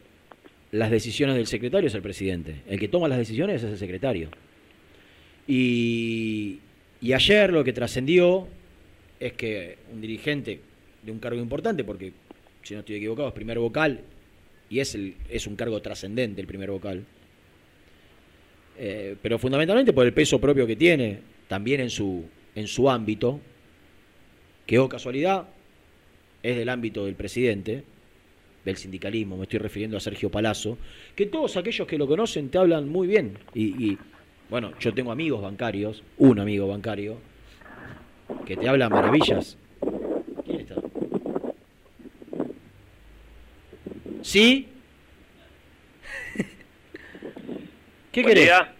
las 0.72 0.90
decisiones 0.90 1.36
del 1.36 1.46
secretario 1.46 1.88
es 1.88 1.94
el 1.94 2.02
presidente. 2.02 2.62
El 2.66 2.80
que 2.80 2.88
toma 2.88 3.06
las 3.06 3.18
decisiones 3.18 3.62
es 3.62 3.70
el 3.70 3.78
secretario. 3.78 4.30
Y, 5.46 6.60
ayer 7.02 7.52
lo 7.52 7.62
que 7.62 7.72
trascendió 7.72 8.48
es 9.20 9.34
que 9.34 9.76
un 9.92 10.00
dirigente 10.00 10.60
de 11.02 11.12
un 11.12 11.18
cargo 11.18 11.40
importante, 11.40 11.84
porque 11.84 12.12
si 12.62 12.74
no 12.74 12.80
estoy 12.80 12.96
equivocado 12.96 13.28
es 13.28 13.34
primer 13.34 13.58
vocal, 13.58 14.00
y 14.70 14.80
es, 14.80 14.96
es 15.28 15.46
un 15.46 15.56
cargo 15.56 15.82
trascendente 15.82 16.40
el 16.40 16.46
primer 16.46 16.70
vocal, 16.70 17.04
eh, 18.78 19.16
pero 19.20 19.38
fundamentalmente 19.38 19.92
por 19.92 20.06
el 20.06 20.14
peso 20.14 20.40
propio 20.40 20.66
que 20.66 20.76
tiene, 20.76 21.18
también 21.48 21.82
en 21.82 21.90
su, 21.90 22.24
en 22.54 22.66
su 22.66 22.88
ámbito, 22.88 23.40
que 24.64 24.78
o 24.78 24.88
casualidad 24.88 25.48
es 26.42 26.56
del 26.56 26.70
ámbito 26.70 27.04
del 27.04 27.14
presidente, 27.14 27.84
del 28.64 28.76
sindicalismo, 28.76 29.36
me 29.36 29.42
estoy 29.44 29.58
refiriendo 29.58 29.96
a 29.96 30.00
Sergio 30.00 30.30
Palazzo, 30.30 30.78
que 31.16 31.26
todos 31.26 31.56
aquellos 31.56 31.86
que 31.86 31.98
lo 31.98 32.06
conocen 32.06 32.48
te 32.48 32.58
hablan 32.58 32.88
muy 32.88 33.06
bien. 33.08 33.38
Y, 33.54 33.90
y, 33.92 33.98
bueno, 34.50 34.72
yo 34.78 34.94
tengo 34.94 35.10
amigos 35.12 35.42
bancarios, 35.42 36.02
un 36.18 36.38
amigo 36.38 36.68
bancario, 36.68 37.18
que 38.46 38.56
te 38.56 38.68
habla 38.68 38.88
maravillas. 38.88 39.56
¿Quién 40.44 40.60
está? 40.60 40.76
¿Sí? 44.22 44.68
¿Qué 48.12 48.22
Buen 48.22 48.34
querés? 48.34 48.44
día. 48.44 48.72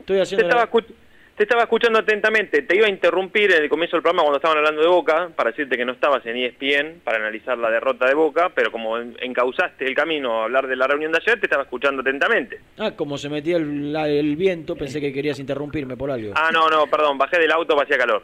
Estoy 0.00 0.16
Te 0.16 0.22
haciendo... 0.22 0.46
estaba, 0.48 0.62
la- 0.64 0.70
escu- 0.70 0.94
te 1.36 1.42
estaba 1.42 1.62
escuchando 1.64 1.98
atentamente. 1.98 2.62
Te 2.62 2.74
iba 2.76 2.86
a 2.86 2.90
interrumpir 2.90 3.52
en 3.52 3.62
el 3.62 3.68
comienzo 3.68 3.96
del 3.96 4.02
programa 4.02 4.22
cuando 4.22 4.38
estaban 4.38 4.56
hablando 4.58 4.80
de 4.80 4.88
Boca 4.88 5.28
para 5.36 5.50
decirte 5.50 5.76
que 5.76 5.84
no 5.84 5.92
estabas 5.92 6.24
en 6.24 6.36
ESPN 6.36 7.00
para 7.04 7.18
analizar 7.18 7.58
la 7.58 7.70
derrota 7.70 8.06
de 8.06 8.14
Boca, 8.14 8.50
pero 8.54 8.72
como 8.72 8.96
en- 8.98 9.16
encauzaste 9.20 9.84
el 9.86 9.94
camino 9.94 10.40
a 10.40 10.44
hablar 10.44 10.66
de 10.66 10.76
la 10.76 10.86
reunión 10.86 11.12
de 11.12 11.18
ayer, 11.18 11.38
te 11.38 11.46
estaba 11.46 11.64
escuchando 11.64 12.00
atentamente. 12.00 12.58
Ah, 12.78 12.92
como 12.96 13.18
se 13.18 13.28
metía 13.28 13.58
el, 13.58 13.92
la- 13.92 14.08
el 14.08 14.34
viento, 14.36 14.76
pensé 14.76 15.00
que 15.00 15.12
querías 15.12 15.38
interrumpirme 15.38 15.96
por 15.96 16.10
algo. 16.10 16.32
Ah, 16.34 16.50
no, 16.52 16.68
no, 16.70 16.86
perdón, 16.86 17.18
bajé 17.18 17.38
del 17.38 17.52
auto, 17.52 17.78
hacía 17.80 17.98
calor. 17.98 18.22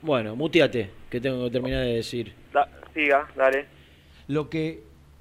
Bueno, 0.00 0.36
muteate, 0.36 0.90
que 1.10 1.20
tengo 1.20 1.44
que 1.46 1.50
terminar 1.50 1.84
de 1.84 1.94
decir. 1.94 2.32
Da- 2.52 2.68
siga, 2.94 3.26
dale. 3.36 3.66
Lo 4.28 4.48
que 4.48 4.80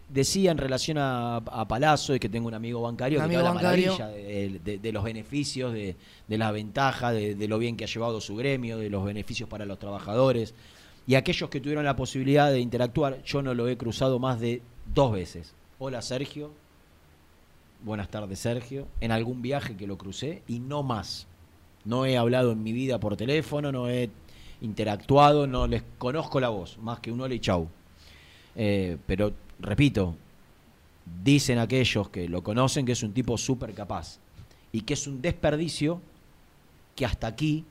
decía 0.09 0.51
en 0.51 0.57
relación 0.57 0.97
a, 0.97 1.37
a 1.37 1.67
Palazzo 1.67 2.15
y 2.15 2.19
que 2.19 2.29
tengo 2.29 2.47
un 2.47 2.53
amigo 2.53 2.81
bancario 2.81 3.19
Un 3.19 3.23
que 3.29 3.35
amigo 3.35 3.39
habla 3.47 3.53
bancario. 3.61 3.91
maravilla 3.97 4.07
de, 4.17 4.59
de- 4.63 4.77
de 4.77 4.91
los 4.91 5.03
beneficios, 5.03 5.73
de, 5.73 5.95
de 6.27 6.37
las 6.37 6.53
ventajas, 6.53 7.13
de, 7.13 7.35
de 7.35 7.47
lo 7.47 7.57
bien 7.59 7.75
que 7.75 7.83
ha 7.83 7.87
llevado 7.87 8.21
su 8.21 8.35
gremio, 8.35 8.77
de 8.77 8.89
los 8.89 9.03
beneficios 9.03 9.49
para 9.49 9.65
los 9.65 9.79
trabajadores. 9.79 10.53
Y 11.05 11.15
aquellos 11.15 11.49
que 11.49 11.59
tuvieron 11.59 11.85
la 11.85 11.95
posibilidad 11.95 12.51
de 12.51 12.59
interactuar, 12.59 13.21
yo 13.23 13.41
no 13.41 13.53
lo 13.53 13.67
he 13.67 13.77
cruzado 13.77 14.19
más 14.19 14.39
de 14.39 14.61
dos 14.93 15.11
veces. 15.11 15.53
Hola 15.79 16.01
Sergio, 16.01 16.51
buenas 17.83 18.09
tardes 18.09 18.39
Sergio, 18.39 18.87
en 19.01 19.11
algún 19.11 19.41
viaje 19.41 19.75
que 19.75 19.87
lo 19.87 19.97
crucé 19.97 20.41
y 20.47 20.59
no 20.59 20.83
más. 20.83 21.27
No 21.85 22.05
he 22.05 22.17
hablado 22.17 22.51
en 22.51 22.63
mi 22.63 22.73
vida 22.73 22.99
por 22.99 23.15
teléfono, 23.15 23.71
no 23.71 23.89
he 23.89 24.09
interactuado, 24.61 25.47
no 25.47 25.67
les 25.67 25.83
conozco 25.97 26.39
la 26.39 26.49
voz, 26.49 26.77
más 26.79 26.99
que 26.99 27.11
un 27.11 27.21
hola 27.21 27.35
y 27.35 27.39
chau. 27.39 27.67
Eh, 28.55 28.97
pero, 29.05 29.31
repito, 29.59 30.15
dicen 31.23 31.59
aquellos 31.59 32.09
que 32.09 32.27
lo 32.27 32.43
conocen 32.43 32.85
que 32.85 32.91
es 32.91 33.03
un 33.03 33.13
tipo 33.13 33.37
súper 33.37 33.73
capaz 33.73 34.19
y 34.71 34.81
que 34.81 34.93
es 34.93 35.07
un 35.07 35.21
desperdicio 35.21 36.01
que 36.95 37.05
hasta 37.05 37.27
aquí 37.27 37.63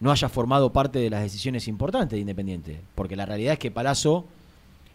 no 0.00 0.12
haya 0.12 0.28
formado 0.28 0.72
parte 0.72 0.98
de 0.98 1.10
las 1.10 1.22
decisiones 1.22 1.66
importantes 1.68 2.16
de 2.16 2.20
Independiente. 2.20 2.80
Porque 2.94 3.16
la 3.16 3.26
realidad 3.26 3.54
es 3.54 3.58
que 3.58 3.70
Palazzo 3.70 4.24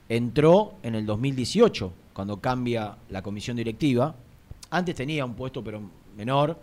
entró 0.07 0.75
en 0.83 0.95
el 0.95 1.05
2018, 1.05 1.91
cuando 2.13 2.37
cambia 2.39 2.95
la 3.09 3.21
comisión 3.21 3.57
directiva. 3.57 4.15
Antes 4.69 4.95
tenía 4.95 5.25
un 5.25 5.33
puesto, 5.33 5.63
pero 5.63 5.81
menor. 6.15 6.57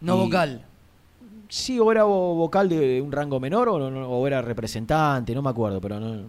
No 0.00 0.16
Y- 0.16 0.20
vocal. 0.20 0.64
Sí, 1.48 1.78
o 1.78 1.90
era 1.92 2.04
vo- 2.04 2.36
vocal 2.36 2.68
de 2.68 3.00
un 3.02 3.10
rango 3.12 3.38
menor 3.40 3.68
o, 3.68 3.90
no- 3.90 4.08
o 4.08 4.26
era 4.26 4.40
representante, 4.42 5.34
no 5.34 5.42
me 5.42 5.50
acuerdo, 5.50 5.80
pero 5.80 5.98
no, 6.00 6.22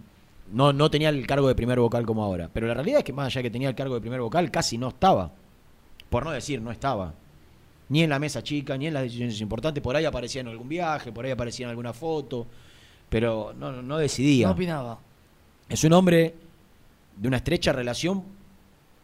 no, 0.52 0.72
no 0.72 0.90
tenía 0.90 1.08
el 1.08 1.26
cargo 1.26 1.48
de 1.48 1.54
primer 1.54 1.78
vocal 1.80 2.04
como 2.06 2.22
ahora. 2.24 2.50
Pero 2.52 2.66
la 2.66 2.74
realidad 2.74 2.98
es 2.98 3.04
que 3.04 3.12
más 3.12 3.26
allá 3.26 3.42
que 3.42 3.50
tenía 3.50 3.68
el 3.68 3.74
cargo 3.74 3.94
de 3.94 4.00
primer 4.00 4.20
vocal, 4.20 4.50
casi 4.50 4.78
no 4.78 4.88
estaba. 4.88 5.32
Por 6.10 6.24
no 6.24 6.30
decir, 6.30 6.60
no 6.60 6.70
estaba. 6.70 7.14
Ni 7.88 8.02
en 8.02 8.10
la 8.10 8.18
mesa 8.18 8.42
chica, 8.42 8.76
ni 8.78 8.86
en 8.86 8.94
las 8.94 9.02
decisiones 9.04 9.40
importantes. 9.40 9.82
Por 9.82 9.96
ahí 9.96 10.04
aparecía 10.04 10.40
en 10.40 10.48
algún 10.48 10.68
viaje, 10.68 11.12
por 11.12 11.24
ahí 11.24 11.30
aparecía 11.30 11.66
en 11.66 11.70
alguna 11.70 11.92
foto, 11.92 12.46
pero 13.08 13.54
no, 13.58 13.72
no- 13.72 13.82
no 13.82 13.98
decidía. 13.98 14.46
No 14.46 14.52
opinaba. 14.52 14.98
Es 15.68 15.82
un 15.84 15.92
hombre 15.92 16.34
de 17.16 17.28
una 17.28 17.38
estrecha 17.38 17.72
relación 17.72 18.22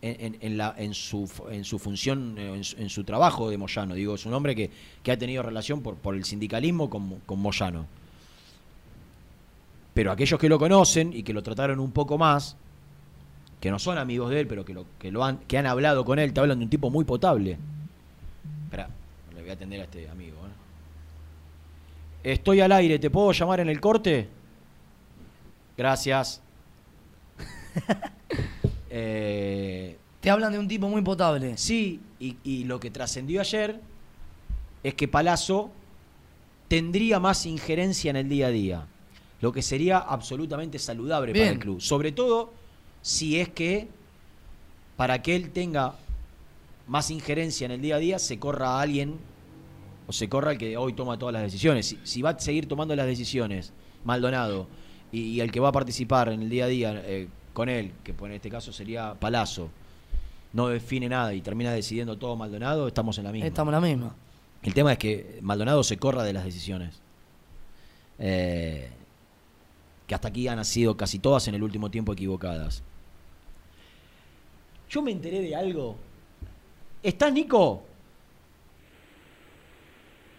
en, 0.03 0.25
en- 0.35 0.39
en 0.41 0.57
la, 0.57 0.75
en, 0.79 0.95
su, 0.95 1.31
en 1.51 1.65
su 1.65 1.79
función, 1.79 2.37
en 2.39 2.65
su, 2.65 2.77
en 2.79 2.89
su 2.89 3.05
trabajo 3.05 3.51
de 3.51 3.59
Moyano. 3.59 3.95
Digo, 3.95 4.15
es 4.15 4.25
un 4.27 4.35
hombre 4.35 4.55
que, 4.55 4.71
que 5.03 5.13
ha 5.13 5.19
tenido 5.19 5.43
relación 5.43 5.83
por, 5.83 5.97
por 5.97 6.15
el 6.15 6.25
sindicalismo 6.25 6.89
con, 6.89 7.21
con 7.27 7.39
Moyano. 7.41 7.87
Pero 10.01 10.13
aquellos 10.13 10.41
que 10.41 10.49
lo 10.49 10.59
conocen 10.59 11.13
y 11.13 11.23
que 11.23 11.35
lo 11.35 11.43
trataron 11.43 11.79
un 11.79 11.93
poco 11.93 12.17
más, 12.17 12.57
que 13.61 13.71
no 13.71 13.79
son 13.79 13.99
amigos 13.99 14.31
de 14.31 14.41
él, 14.41 14.47
pero 14.47 14.65
que, 14.65 14.73
lo, 14.73 14.87
que, 14.99 15.13
lo 15.13 15.23
han, 15.23 15.37
que 15.41 15.59
han 15.59 15.67
hablado 15.67 16.07
con 16.07 16.19
él, 16.19 16.33
te 16.33 16.41
hablan 16.41 16.59
de 16.59 16.65
un 16.65 16.71
tipo 16.71 16.89
muy 16.89 17.05
potable. 17.05 17.59
Espera, 18.65 18.89
le 19.35 19.43
voy 19.43 19.51
a 19.51 19.53
atender 19.53 19.79
a 19.83 19.85
este 19.85 20.09
amigo. 20.09 20.39
¿eh? 22.25 22.33
Estoy 22.33 22.63
al 22.63 22.73
aire, 22.73 22.99
¿te 22.99 23.11
puedo 23.11 23.31
llamar 23.33 23.61
en 23.61 23.69
el 23.69 23.79
corte? 23.79 24.27
Gracias. 25.77 26.41
Eh, 28.93 29.99
Te 30.21 30.31
hablan 30.31 30.51
de 30.53 30.59
un 30.59 30.67
tipo 30.67 30.89
muy 30.89 31.03
potable. 31.03 31.59
sí, 31.59 32.01
y, 32.19 32.39
y 32.43 32.65
lo 32.65 32.81
que 32.81 32.91
trascendió 32.91 33.43
ayer 33.43 33.79
es 34.83 34.95
que 34.95 35.07
Palazzo 35.09 35.71
tendría 36.69 37.21
más 37.21 37.45
injerencia 37.45 38.09
en 38.11 38.17
el 38.17 38.29
día 38.31 38.47
a 38.47 38.51
día, 38.51 38.87
lo 39.41 39.53
que 39.53 39.63
sería 39.63 39.99
absolutamente 39.99 40.79
saludable 40.79 41.33
para 41.33 41.51
el 41.51 41.59
club. 41.59 41.81
Sobre 41.81 42.13
todo 42.13 42.53
si 43.03 43.41
es 43.41 43.49
que 43.49 43.89
para 44.97 45.23
que 45.23 45.35
él 45.35 45.51
tenga 45.51 45.95
más 46.87 47.11
injerencia 47.11 47.65
en 47.65 47.71
el 47.73 47.81
día 47.81 47.97
a 47.97 47.99
día 47.99 48.19
se 48.19 48.39
corra 48.39 48.71
a 48.71 48.81
alguien 48.83 49.17
o 50.07 50.13
se 50.13 50.29
corra 50.29 50.53
el 50.53 50.59
que 50.59 50.77
hoy 50.77 50.93
toma 50.93 51.19
todas 51.19 51.33
las 51.33 51.43
decisiones. 51.43 51.87
Si, 51.87 51.99
si 52.03 52.23
va 52.23 52.31
a 52.31 52.39
seguir 52.39 52.67
tomando 52.67 52.95
las 52.97 53.07
decisiones 53.07 53.73
Maldonado 54.05 54.67
y, 55.13 55.21
y 55.21 55.41
el 55.41 55.51
que 55.51 55.61
va 55.61 55.69
a 55.69 55.73
participar 55.73 56.29
en 56.31 56.43
el 56.43 56.51
día 56.51 56.65
a 56.65 56.69
día 56.69 57.03
eh, 57.07 57.29
con 57.53 57.69
él, 57.69 57.93
que 58.05 58.15
en 58.19 58.33
este 58.33 58.51
caso 58.51 58.73
sería 58.73 59.15
Palazzo, 59.15 59.71
no 60.53 60.69
define 60.69 61.09
nada 61.09 61.33
y 61.33 61.41
termina 61.41 61.73
decidiendo 61.73 62.19
todo 62.19 62.37
Maldonado, 62.37 62.89
estamos 62.89 63.17
en 63.19 63.25
la 63.25 63.33
misma. 63.33 63.47
Estamos 63.47 63.73
en 63.73 63.81
la 63.81 63.87
misma. 63.87 64.15
El 64.63 64.75
tema 64.75 64.93
es 64.93 64.99
que 64.99 65.39
Maldonado 65.43 65.83
se 65.83 65.97
corra 65.97 66.23
de 66.23 66.33
las 66.33 66.45
decisiones. 66.45 67.01
Eh, 68.19 68.91
que 70.11 70.17
hasta 70.17 70.27
aquí 70.27 70.49
han 70.49 70.65
sido 70.65 70.97
casi 70.97 71.21
todas 71.21 71.47
en 71.47 71.55
el 71.55 71.63
último 71.63 71.89
tiempo 71.89 72.13
equivocadas. 72.13 72.83
Yo 74.89 75.03
me 75.03 75.13
enteré 75.13 75.41
de 75.41 75.55
algo. 75.55 75.97
¿Estás, 77.01 77.33
Nico? 77.33 77.85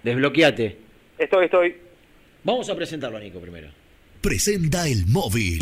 Desbloqueate. 0.03 0.77
Estoy, 1.17 1.45
estoy. 1.45 1.77
Vamos 2.43 2.69
a 2.69 2.75
presentarlo 2.75 3.17
a 3.17 3.21
Nico 3.21 3.39
primero. 3.39 3.69
Presenta 4.19 4.89
el 4.89 5.07
móvil. 5.07 5.61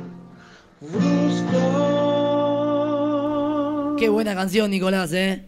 Brusco. 0.81 1.51
Qué 3.97 4.09
buena 4.09 4.33
canción, 4.35 4.69
Nicolás, 4.71 5.13
¿eh? 5.13 5.43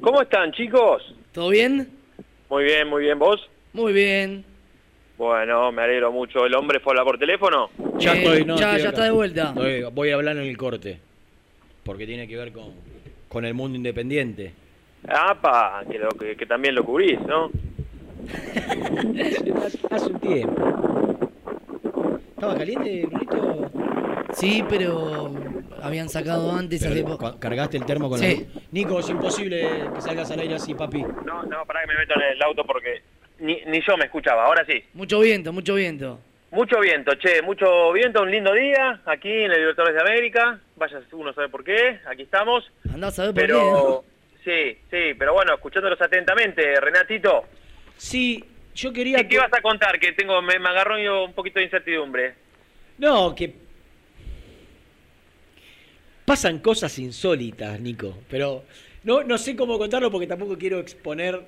¿Cómo 0.00 0.20
están, 0.20 0.50
chicos? 0.52 1.14
¿Todo 1.32 1.48
bien? 1.50 1.88
Muy 2.50 2.64
bien, 2.64 2.88
muy 2.88 3.02
bien. 3.04 3.18
¿Vos? 3.18 3.40
Muy 3.72 3.92
bien. 3.92 4.44
Bueno, 5.16 5.70
me 5.72 5.82
alegro 5.82 6.10
mucho. 6.12 6.44
¿El 6.44 6.54
hombre 6.56 6.80
fue 6.80 6.90
a 6.90 6.92
hablar 6.94 7.04
por 7.04 7.18
teléfono? 7.18 7.70
Ya 7.98 8.14
Eh, 8.14 8.18
estoy, 8.18 8.44
no, 8.44 8.56
ya- 8.56 8.70
estoy 8.76 8.82
ya 8.82 8.88
acá. 8.88 8.96
está 8.96 9.04
de 9.04 9.10
vuelta. 9.12 9.48
Estoy- 9.50 9.84
voy 9.92 10.10
a 10.10 10.14
hablar 10.16 10.36
en 10.36 10.42
el 10.44 10.56
corte. 10.56 10.98
Porque 11.84 12.06
tiene 12.06 12.26
que 12.26 12.36
ver 12.36 12.52
con, 12.52 12.72
con 13.28 13.44
el 13.44 13.54
mundo 13.54 13.76
independiente. 13.76 14.52
¡Apa! 15.08 15.82
Que, 15.90 15.98
lo, 15.98 16.08
que, 16.10 16.36
que 16.36 16.46
también 16.46 16.74
lo 16.74 16.84
cubrís, 16.84 17.20
¿no? 17.20 17.50
Hace 19.90 20.06
un 20.06 20.18
tiempo. 20.20 20.93
¿Estaba 22.44 22.58
caliente, 22.58 23.06
Brunito? 23.06 23.70
Sí, 24.34 24.62
pero 24.68 25.32
habían 25.82 26.08
sacado 26.10 26.52
antes 26.52 26.84
hace 26.84 27.02
Pero, 27.02 27.16
cu- 27.16 27.38
¿Cargaste 27.38 27.78
el 27.78 27.86
termo 27.86 28.10
con 28.10 28.18
Sí. 28.18 28.46
la... 28.54 28.60
Nico, 28.70 28.98
es 29.00 29.08
imposible 29.08 29.66
que 29.94 30.00
salgas 30.02 30.30
al 30.30 30.40
aire 30.40 30.54
así, 30.56 30.74
papi. 30.74 31.02
No, 31.24 31.42
no, 31.44 31.64
pará 31.64 31.80
que 31.82 31.86
me 31.88 31.94
meto 31.96 32.14
en 32.16 32.22
el 32.36 32.42
auto 32.42 32.64
porque 32.66 33.02
ni, 33.38 33.62
ni 33.66 33.80
yo 33.80 33.96
me 33.96 34.04
escuchaba. 34.04 34.44
Ahora 34.44 34.64
sí. 34.66 34.84
Mucho 34.92 35.20
viento, 35.20 35.52
mucho 35.54 35.74
viento. 35.76 36.20
Mucho 36.50 36.80
viento, 36.80 37.14
che, 37.16 37.40
mucho 37.42 37.92
viento, 37.92 38.22
un 38.22 38.30
lindo 38.30 38.52
día 38.52 39.00
aquí 39.06 39.30
en 39.30 39.50
el 39.50 39.58
Libertadores 39.60 39.94
de 39.96 40.02
América. 40.02 40.60
Vaya 40.76 41.00
uno 41.12 41.32
sabe 41.32 41.48
por 41.48 41.64
qué, 41.64 41.98
aquí 42.06 42.22
estamos. 42.22 42.70
Andá 42.92 43.08
a 43.08 43.10
saber 43.10 43.32
por 43.32 43.40
Pero 43.42 44.04
Sí, 44.44 44.76
sí, 44.90 45.14
pero 45.18 45.32
bueno, 45.32 45.54
escuchándolos 45.54 46.00
atentamente, 46.02 46.78
Renatito, 46.78 47.44
Sí, 47.96 48.44
yo 48.74 48.92
quería... 48.92 49.18
¿qué, 49.18 49.28
qué 49.28 49.38
vas 49.38 49.52
a 49.52 49.60
contar? 49.62 49.98
Que 49.98 50.12
tengo, 50.12 50.40
me, 50.42 50.58
me 50.58 50.68
agarró 50.68 50.98
yo 50.98 51.24
un 51.24 51.32
poquito 51.32 51.58
de 51.58 51.66
incertidumbre. 51.66 52.34
No, 52.98 53.34
que... 53.34 53.54
Pasan 56.24 56.58
cosas 56.58 56.98
insólitas, 56.98 57.78
Nico, 57.80 58.18
pero 58.30 58.64
no, 59.02 59.22
no 59.22 59.36
sé 59.36 59.54
cómo 59.54 59.78
contarlo 59.78 60.10
porque 60.10 60.26
tampoco 60.26 60.56
quiero 60.56 60.78
exponer... 60.80 61.40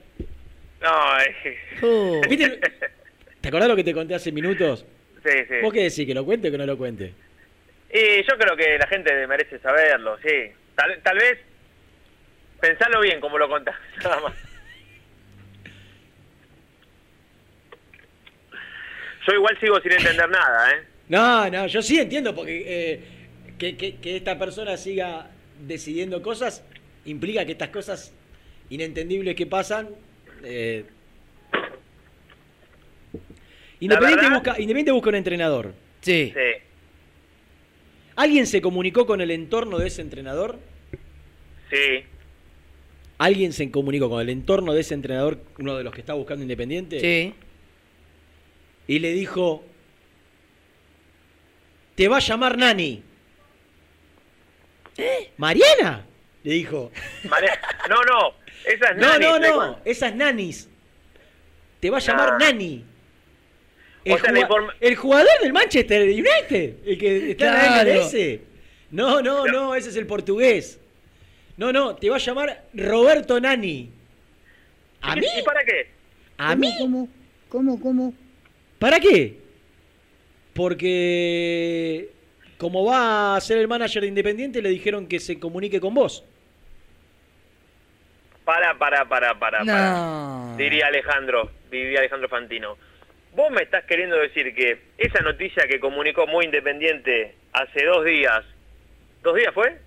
No, 0.81 1.21
eh, 1.21 1.59
Oh. 1.83 2.21
¿Viste? 2.29 2.61
¿Te 3.41 3.49
acordás 3.49 3.69
lo 3.69 3.77
que 3.77 3.85
te 3.85 3.95
conté 3.95 4.15
hace 4.15 4.33
minutos? 4.33 4.85
sí, 5.25 5.39
sí. 5.49 5.55
¿Vos 5.63 5.73
qué 5.73 5.85
decís? 5.85 6.07
¿Que 6.07 6.15
lo 6.15 6.25
cuente 6.25 6.49
o 6.49 6.51
que 6.51 6.59
no 6.59 6.67
lo 6.67 6.77
cuente? 6.77 7.13
Y 7.93 8.23
yo 8.23 8.37
creo 8.39 8.57
que 8.57 8.79
la 8.79 8.87
gente 8.87 9.27
merece 9.27 9.59
saberlo, 9.59 10.19
sí. 10.19 10.53
Tal, 10.75 11.01
tal 11.03 11.17
vez, 11.17 11.39
pensalo 12.61 13.01
bien 13.01 13.21
como 13.21 13.39
lo 13.39 13.49
contás, 13.49 13.77
nada 14.03 14.21
más. 14.21 14.35
Yo 19.27 19.33
igual 19.35 19.59
sigo 19.61 19.81
sin 19.81 19.93
entender 19.93 20.29
nada, 20.29 20.71
¿eh? 20.73 20.83
No, 21.09 21.51
no, 21.51 21.67
yo 21.67 21.83
sí 21.83 21.99
entiendo 21.99 22.35
porque 22.35 22.65
eh, 22.67 23.01
que, 23.59 23.77
que- 23.77 23.97
que 23.97 24.17
esta 24.17 24.39
persona 24.39 24.77
siga 24.77 25.31
decidiendo 25.67 26.23
cosas 26.23 26.65
implica 27.05 27.45
que 27.45 27.53
estas 27.53 27.69
cosas 27.71 28.13
inentendibles 28.71 29.35
que 29.37 29.47
pasan... 29.47 29.89
eh, 30.43 30.85
Independiente, 33.81 34.23
verdad- 34.25 34.35
busca, 34.39 34.51
Independiente 34.61 34.93
busca 34.93 35.09
un 35.11 35.15
entrenador. 35.17 35.75
Sí. 36.01 36.33
Sí. 36.35 36.63
¿Alguien 38.17 38.47
se 38.47 38.61
comunicó 38.63 39.07
con 39.07 39.21
el 39.21 39.31
entorno 39.31 39.79
de 39.79 39.89
ese 39.89 40.01
entrenador? 40.03 40.59
Sí. 41.71 42.05
¿Alguien 43.19 43.53
se 43.53 43.71
comunicó 43.71 44.09
con 44.09 44.21
el 44.21 44.31
entorno 44.31 44.73
de 44.73 44.81
ese 44.81 44.95
entrenador, 44.95 45.39
uno 45.59 45.77
de 45.77 45.85
los 45.85 45.93
que 45.93 46.01
está 46.01 46.15
buscando 46.15 46.43
Independiente? 46.43 47.01
Sí. 47.01 47.35
Y 48.87 48.99
le 48.99 49.13
dijo, 49.13 49.65
te 51.95 52.09
va 52.09 52.17
a 52.19 52.21
llamar 52.21 52.57
Nani. 52.57 53.03
¿Eh? 54.99 55.31
¿Mariana? 55.37 56.05
Le 56.45 56.53
dijo. 56.55 56.91
No, 57.89 57.97
no, 58.05 58.35
esa 58.65 58.91
es 58.91 58.97
No, 58.97 59.09
Nani, 59.09 59.25
no, 59.25 59.39
¿de 59.39 59.49
no, 59.49 59.55
cuál? 59.55 59.79
esas 59.85 60.15
nanis. 60.15 60.69
Te 61.81 61.91
va 61.91 61.99
a 61.99 62.01
llamar 62.01 62.33
No. 62.33 62.39
Nani. 62.39 62.85
El, 64.05 64.13
O 64.13 64.19
sea, 64.19 64.97
jugador 64.97 65.29
del 65.43 65.53
Manchester 65.53 66.03
United, 66.09 66.77
el 66.87 66.99
que 66.99 67.31
está 67.33 67.51
Claro. 67.51 67.91
en 67.91 67.97
la 67.99 68.05
MLS. 68.05 68.41
No, 68.93 69.21
no, 69.21 69.47
no, 69.47 69.75
ese 69.75 69.89
es 69.91 69.97
el 69.97 70.07
portugués. 70.07 70.79
No, 71.57 71.73
no, 71.73 71.97
te 71.97 72.09
va 72.09 72.17
a 72.17 72.21
llamar 72.21 72.65
Roberto 72.73 73.41
Nani. 73.41 73.91
¿A 75.03 75.17
¿Y- 75.17 75.21
mí? 75.21 75.27
¿Y 75.39 75.43
para 75.43 75.65
qué? 75.65 75.91
¿A 76.39 76.55
mí? 76.55 76.73
¿Cómo? 76.79 77.09
¿Cómo? 77.49 77.81
¿Cómo? 77.81 78.15
¿Para 78.87 79.01
qué? 79.01 79.35
Porque 80.55 82.09
como 82.57 82.85
va 82.85 83.35
a 83.35 83.41
ser 83.41 83.59
el 83.59 83.67
manager 83.67 84.03
de 84.03 84.07
Independiente, 84.07 84.63
le 84.63 84.69
dijeron 84.69 85.09
que 85.09 85.19
se 85.19 85.41
comunique 85.41 85.81
con 85.81 85.93
vos. 85.93 86.23
Para, 88.45 88.79
para, 88.79 89.05
para, 89.09 89.37
para, 89.41 89.65
para. 89.65 90.55
Diría 90.57 90.87
Alejandro, 90.87 91.51
diría 91.69 91.99
Alejandro 91.99 92.29
Fantino. 92.29 92.79
Vos 93.35 93.51
me 93.51 93.63
estás 93.65 93.83
queriendo 93.87 94.19
decir 94.19 94.55
que 94.55 94.79
esa 94.99 95.21
noticia 95.21 95.67
que 95.67 95.81
comunicó 95.81 96.29
muy 96.29 96.45
independiente 96.45 97.35
hace 97.55 97.85
dos 97.87 98.05
días, 98.05 98.45
¿dos 99.25 99.35
días 99.35 99.53
fue? 99.53 99.79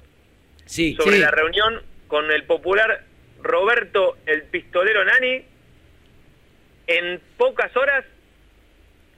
Sí, 0.65 0.93
Sobre 0.99 1.15
Sí. 1.15 1.21
la 1.21 1.31
reunión 1.31 1.81
con 2.09 2.29
el 2.31 2.43
popular 2.43 3.05
Roberto 3.41 4.17
el 4.25 4.43
Pistolero 4.43 5.05
Nani, 5.05 5.41
en 6.87 7.21
pocas 7.37 7.73
horas 7.77 8.03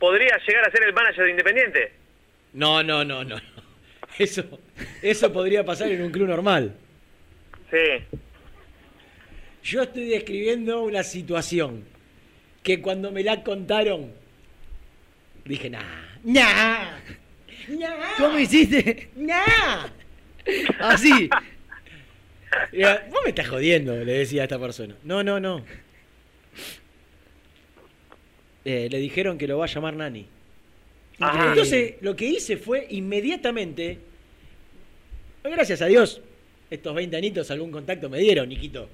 podría 0.02 0.36
llegar 0.46 0.68
a 0.68 0.72
ser 0.72 0.84
el 0.84 0.94
manager 0.94 1.26
de 1.26 1.30
Independiente. 1.30 1.92
No, 2.54 2.84
no, 2.84 3.06
no, 3.06 3.24
no. 3.24 3.40
Eso, 4.20 4.44
eso 5.02 5.32
podría 5.32 5.64
pasar 5.64 5.90
en 5.90 6.02
un 6.02 6.12
club 6.12 6.28
normal. 6.28 6.76
Sí. 7.70 8.20
Yo 9.64 9.84
estoy 9.84 10.10
describiendo 10.10 10.82
una 10.82 11.04
situación 11.04 11.86
que 12.62 12.82
cuando 12.82 13.12
me 13.12 13.24
la 13.24 13.42
contaron, 13.44 14.12
dije, 15.46 15.70
nah, 15.70 15.80
nah, 16.24 17.00
nah, 17.70 17.98
¿Cómo 18.18 18.38
hiciste? 18.38 19.12
nah. 19.16 19.88
Así. 20.80 21.30
Vos 23.10 23.22
me 23.24 23.30
estás 23.30 23.48
jodiendo, 23.48 23.96
le 23.96 24.14
decía 24.14 24.42
a 24.42 24.46
esta 24.46 24.60
persona. 24.60 24.96
No, 25.04 25.24
no, 25.24 25.40
no. 25.40 25.64
Eh, 28.65 28.88
le 28.91 28.97
dijeron 29.00 29.38
que 29.38 29.47
lo 29.47 29.58
va 29.58 29.65
a 29.65 29.67
llamar 29.67 29.95
Nani. 29.95 30.26
Ajá. 31.19 31.50
Entonces, 31.50 31.95
lo 32.02 32.15
que 32.15 32.26
hice 32.26 32.58
fue 32.58 32.88
inmediatamente, 32.89 33.97
gracias 35.43 35.82
a 35.82 35.88
Dios, 35.88 36.21
estos 36.69 36.93
20 36.95 37.17
anitos 37.17 37.52
algún 37.52 37.71
contacto 37.71 38.10
me 38.10 38.19
dieron, 38.19 38.50
Niquito. 38.50 38.88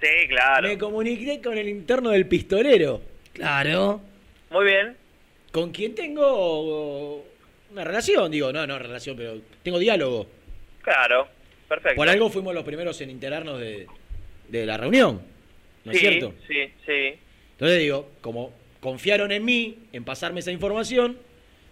Sí, 0.00 0.28
claro. 0.28 0.68
Me 0.68 0.78
comuniqué 0.78 1.40
con 1.42 1.58
el 1.58 1.68
interno 1.68 2.10
del 2.10 2.26
pistolero, 2.26 3.02
Claro. 3.32 4.00
Muy 4.50 4.64
bien. 4.64 4.96
con 5.52 5.70
quien 5.70 5.94
tengo 5.94 7.24
una 7.70 7.84
relación, 7.84 8.30
digo, 8.30 8.52
no, 8.52 8.66
no 8.66 8.78
relación, 8.78 9.16
pero 9.16 9.40
tengo 9.62 9.78
diálogo. 9.78 10.26
Claro. 10.82 11.28
Perfecto. 11.68 11.96
Por 11.96 12.08
algo 12.08 12.30
fuimos 12.30 12.52
los 12.54 12.64
primeros 12.64 13.00
en 13.00 13.10
enterarnos 13.10 13.60
de, 13.60 13.86
de 14.48 14.66
la 14.66 14.76
reunión, 14.76 15.20
¿no 15.84 15.92
es 15.92 15.98
sí, 15.98 16.06
cierto? 16.06 16.34
Sí, 16.48 16.56
sí. 16.84 17.14
Entonces 17.52 17.78
digo, 17.78 18.10
como 18.20 18.52
confiaron 18.80 19.30
en 19.32 19.44
mí, 19.44 19.78
en 19.92 20.04
pasarme 20.04 20.40
esa 20.40 20.50
información, 20.52 21.18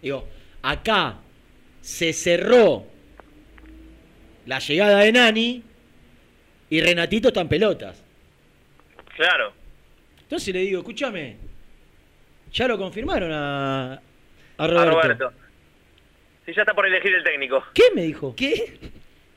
digo, 0.02 0.28
acá 0.62 1.16
se 1.80 2.12
cerró 2.12 2.84
la 4.46 4.58
llegada 4.58 5.00
de 5.00 5.12
Nani 5.12 5.62
y 6.70 6.80
Renatito 6.80 7.28
está 7.28 7.40
en 7.40 7.48
pelotas. 7.48 8.02
Claro. 9.16 9.52
Entonces 10.22 10.52
le 10.54 10.60
digo, 10.60 10.80
escúchame, 10.80 11.36
ya 12.52 12.68
lo 12.68 12.78
confirmaron 12.78 13.32
a, 13.32 13.92
a 13.94 14.00
A 14.58 14.66
Roberto. 14.66 14.90
Roberto. 14.92 15.32
Si 16.46 16.54
ya 16.54 16.62
está 16.62 16.74
por 16.74 16.86
elegir 16.86 17.14
el 17.14 17.24
técnico. 17.24 17.62
¿Qué 17.74 17.84
me 17.94 18.02
dijo? 18.02 18.34
¿Qué? 18.34 18.78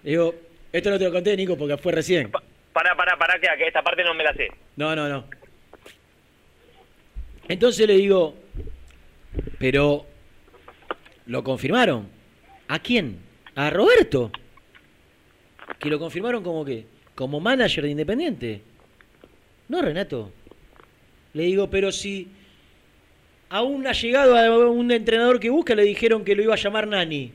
Le 0.04 0.10
digo, 0.12 0.36
esto 0.72 0.90
no 0.90 0.98
te 0.98 1.06
lo 1.06 1.12
conté, 1.12 1.36
Nico, 1.36 1.58
porque 1.58 1.78
fue 1.78 1.92
recién. 1.92 2.32
Pa- 2.32 2.42
Pará, 2.74 2.96
pará, 2.96 3.18
pará, 3.18 3.38
que, 3.38 3.48
que 3.58 3.68
esta 3.68 3.82
parte 3.84 4.02
no 4.02 4.14
me 4.14 4.24
la 4.24 4.34
sé. 4.34 4.48
No, 4.78 4.96
no, 4.96 5.10
no. 5.10 5.26
Entonces 7.48 7.88
le 7.88 7.96
digo, 7.98 8.36
pero 9.60 10.06
¿lo 11.26 11.44
confirmaron? 11.44 12.08
¿A 12.68 12.80
quién? 12.80 13.18
¿A 13.56 13.70
Roberto? 13.70 14.32
Que 15.80 15.90
lo 15.90 16.00
confirmaron 16.00 16.44
como 16.44 16.64
que, 16.64 16.86
como 17.16 17.40
manager 17.40 17.84
de 17.84 17.90
Independiente. 17.92 18.62
No, 19.68 19.82
Renato. 19.82 20.32
Le 21.34 21.44
digo, 21.44 21.70
pero 21.70 21.92
si 21.92 22.28
aún 23.50 23.86
ha 23.88 23.94
llegado 23.94 24.38
a 24.38 24.70
un 24.70 24.92
entrenador 24.92 25.40
que 25.40 25.50
busca, 25.50 25.76
le 25.76 25.84
dijeron 25.84 26.24
que 26.24 26.36
lo 26.36 26.44
iba 26.44 26.54
a 26.54 26.58
llamar 26.58 26.88
Nani. 26.88 27.32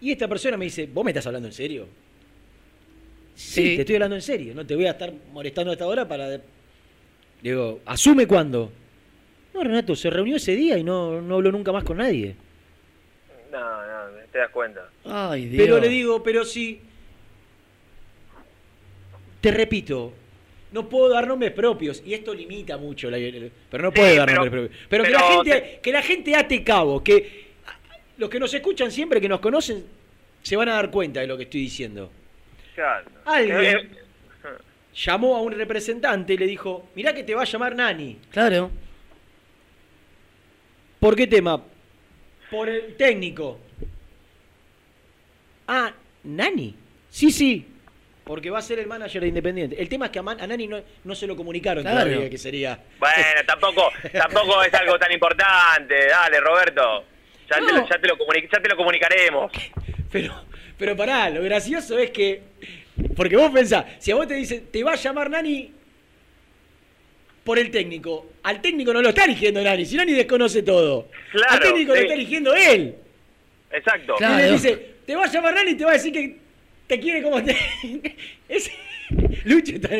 Y 0.00 0.12
esta 0.12 0.28
persona 0.28 0.56
me 0.56 0.66
dice, 0.66 0.86
¿vos 0.92 1.04
me 1.04 1.10
estás 1.10 1.26
hablando 1.26 1.48
en 1.48 1.54
serio? 1.54 1.86
Sí, 3.34 3.50
Sí. 3.54 3.62
te 3.76 3.80
estoy 3.80 3.96
hablando 3.96 4.16
en 4.16 4.22
serio. 4.22 4.54
No 4.54 4.64
te 4.66 4.74
voy 4.76 4.86
a 4.86 4.90
estar 4.92 5.12
molestando 5.32 5.70
a 5.70 5.74
esta 5.74 5.86
hora 5.86 6.06
para... 6.06 6.28
Le 6.28 6.40
Digo, 7.42 7.80
¿asume 7.84 8.26
cuándo? 8.26 8.70
No, 9.54 9.62
Renato, 9.62 9.94
se 9.94 10.10
reunió 10.10 10.36
ese 10.36 10.54
día 10.56 10.76
y 10.76 10.84
no, 10.84 11.20
no 11.22 11.36
habló 11.36 11.52
nunca 11.52 11.72
más 11.72 11.84
con 11.84 11.98
nadie. 11.98 12.34
No, 13.52 13.60
no, 13.60 14.16
te 14.32 14.38
das 14.38 14.50
cuenta. 14.50 14.88
Ay, 15.04 15.46
Dios. 15.46 15.64
Pero 15.64 15.78
le 15.78 15.88
digo, 15.88 16.22
pero 16.22 16.44
si... 16.44 16.80
Te 19.40 19.50
repito, 19.52 20.12
no 20.72 20.88
puedo 20.88 21.10
dar 21.10 21.26
nombres 21.28 21.52
propios 21.52 22.02
y 22.04 22.14
esto 22.14 22.34
limita 22.34 22.76
mucho, 22.78 23.10
la- 23.10 23.18
pero 23.70 23.84
no 23.84 23.90
Sí, 23.90 23.96
puedo 23.96 24.16
dar 24.16 24.26
pero- 24.26 24.40
nombres 24.44 24.62
propios. 24.70 24.86
Pero, 24.88 25.04
que, 25.04 25.10
la 25.10 25.20
gente, 25.20 25.50
te- 25.60 25.80
que 25.80 25.92
la 25.92 26.02
gente 26.02 26.34
ate 26.36 26.64
cabo, 26.64 27.04
que 27.04 27.44
los 28.16 28.30
que 28.30 28.40
nos 28.40 28.52
escuchan 28.54 28.90
siempre, 28.90 29.20
que 29.20 29.28
nos 29.28 29.40
conocen, 29.40 29.84
se 30.42 30.56
van 30.56 30.68
a 30.70 30.74
dar 30.74 30.90
cuenta 30.90 31.20
de 31.20 31.26
lo 31.26 31.36
que 31.36 31.44
estoy 31.44 31.60
diciendo. 31.60 32.10
Claro. 32.74 33.08
Alguien 33.26 33.90
llamó 34.94 35.36
a 35.36 35.40
un 35.42 35.52
representante 35.52 36.34
y 36.34 36.38
le 36.38 36.46
dijo, 36.46 36.88
mirá 36.94 37.12
que 37.14 37.22
te 37.22 37.34
va 37.34 37.42
a 37.42 37.46
llamar 37.46 37.76
Nani. 37.76 38.18
Claro. 38.30 38.70
¿Por 41.04 41.16
qué 41.16 41.26
tema? 41.26 41.62
Por 42.50 42.66
el 42.66 42.96
técnico. 42.96 43.58
Ah, 45.68 45.92
Nani. 46.22 46.74
Sí, 47.10 47.30
sí. 47.30 47.68
Porque 48.24 48.48
va 48.48 48.60
a 48.60 48.62
ser 48.62 48.78
el 48.78 48.86
manager 48.86 49.20
de 49.20 49.28
Independiente. 49.28 49.78
El 49.78 49.86
tema 49.90 50.06
es 50.06 50.12
que 50.12 50.20
a, 50.20 50.22
Man- 50.22 50.40
a 50.40 50.46
Nani 50.46 50.66
no, 50.66 50.80
no 51.04 51.14
se 51.14 51.26
lo 51.26 51.36
comunicaron 51.36 51.84
Claro. 51.84 52.08
todavía 52.08 52.30
que 52.30 52.38
sería. 52.38 52.78
Bueno, 52.98 53.40
tampoco, 53.46 53.90
tampoco 54.14 54.62
es 54.62 54.72
algo 54.72 54.98
tan 54.98 55.12
importante. 55.12 56.06
Dale, 56.08 56.40
Roberto. 56.40 57.04
Ya, 57.50 57.56
te, 57.56 57.60
lo, 57.70 57.86
ya, 57.86 58.00
te, 58.00 58.08
lo 58.08 58.16
ya 58.50 58.62
te 58.62 58.68
lo 58.70 58.76
comunicaremos. 58.78 59.52
Pero, 60.10 60.42
pero 60.78 60.96
pará, 60.96 61.28
lo 61.28 61.42
gracioso 61.42 61.98
es 61.98 62.12
que 62.12 62.40
Porque 63.14 63.36
vos 63.36 63.50
pensás, 63.52 63.84
si 63.98 64.10
a 64.10 64.14
vos 64.14 64.26
te 64.26 64.32
dicen, 64.36 64.68
te 64.72 64.82
va 64.82 64.92
a 64.92 64.96
llamar 64.96 65.28
Nani 65.28 65.70
por 67.44 67.58
el 67.58 67.70
técnico, 67.70 68.32
al 68.42 68.60
técnico 68.60 68.92
no 68.92 69.02
lo 69.02 69.10
está 69.10 69.24
eligiendo 69.24 69.62
Nani, 69.62 69.84
si 69.84 69.96
Nani 69.96 70.12
desconoce 70.12 70.62
todo. 70.62 71.08
Claro, 71.30 71.52
al 71.52 71.60
técnico 71.60 71.94
lo 71.94 72.00
está 72.00 72.14
eligiendo 72.14 72.54
él. 72.54 72.94
Exacto. 73.70 74.14
Claro. 74.16 74.38
y 74.38 74.42
le 74.46 74.52
dice, 74.52 74.78
te 75.06 75.14
va 75.14 75.24
a 75.24 75.30
llamar 75.30 75.54
Nani 75.54 75.72
y 75.72 75.74
te 75.74 75.84
va 75.84 75.90
a 75.90 75.94
decir 75.94 76.12
que 76.12 76.36
te 76.86 76.98
quiere 77.00 77.22
como 77.22 77.42
te. 77.42 77.54
Es- 78.48 78.70
Lucho, 79.44 79.74
está- 79.74 79.90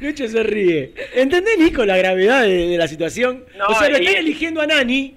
Lucho 0.00 0.26
se 0.26 0.42
ríe. 0.42 0.92
¿Entendés, 1.14 1.58
Nico, 1.58 1.84
la 1.84 1.96
gravedad 1.98 2.42
de, 2.44 2.68
de 2.68 2.78
la 2.78 2.88
situación? 2.88 3.44
No, 3.58 3.66
o 3.66 3.74
sea, 3.78 3.88
lo 3.90 3.98
están 3.98 4.16
eligiendo 4.16 4.62
a 4.62 4.66
Nani, 4.66 5.14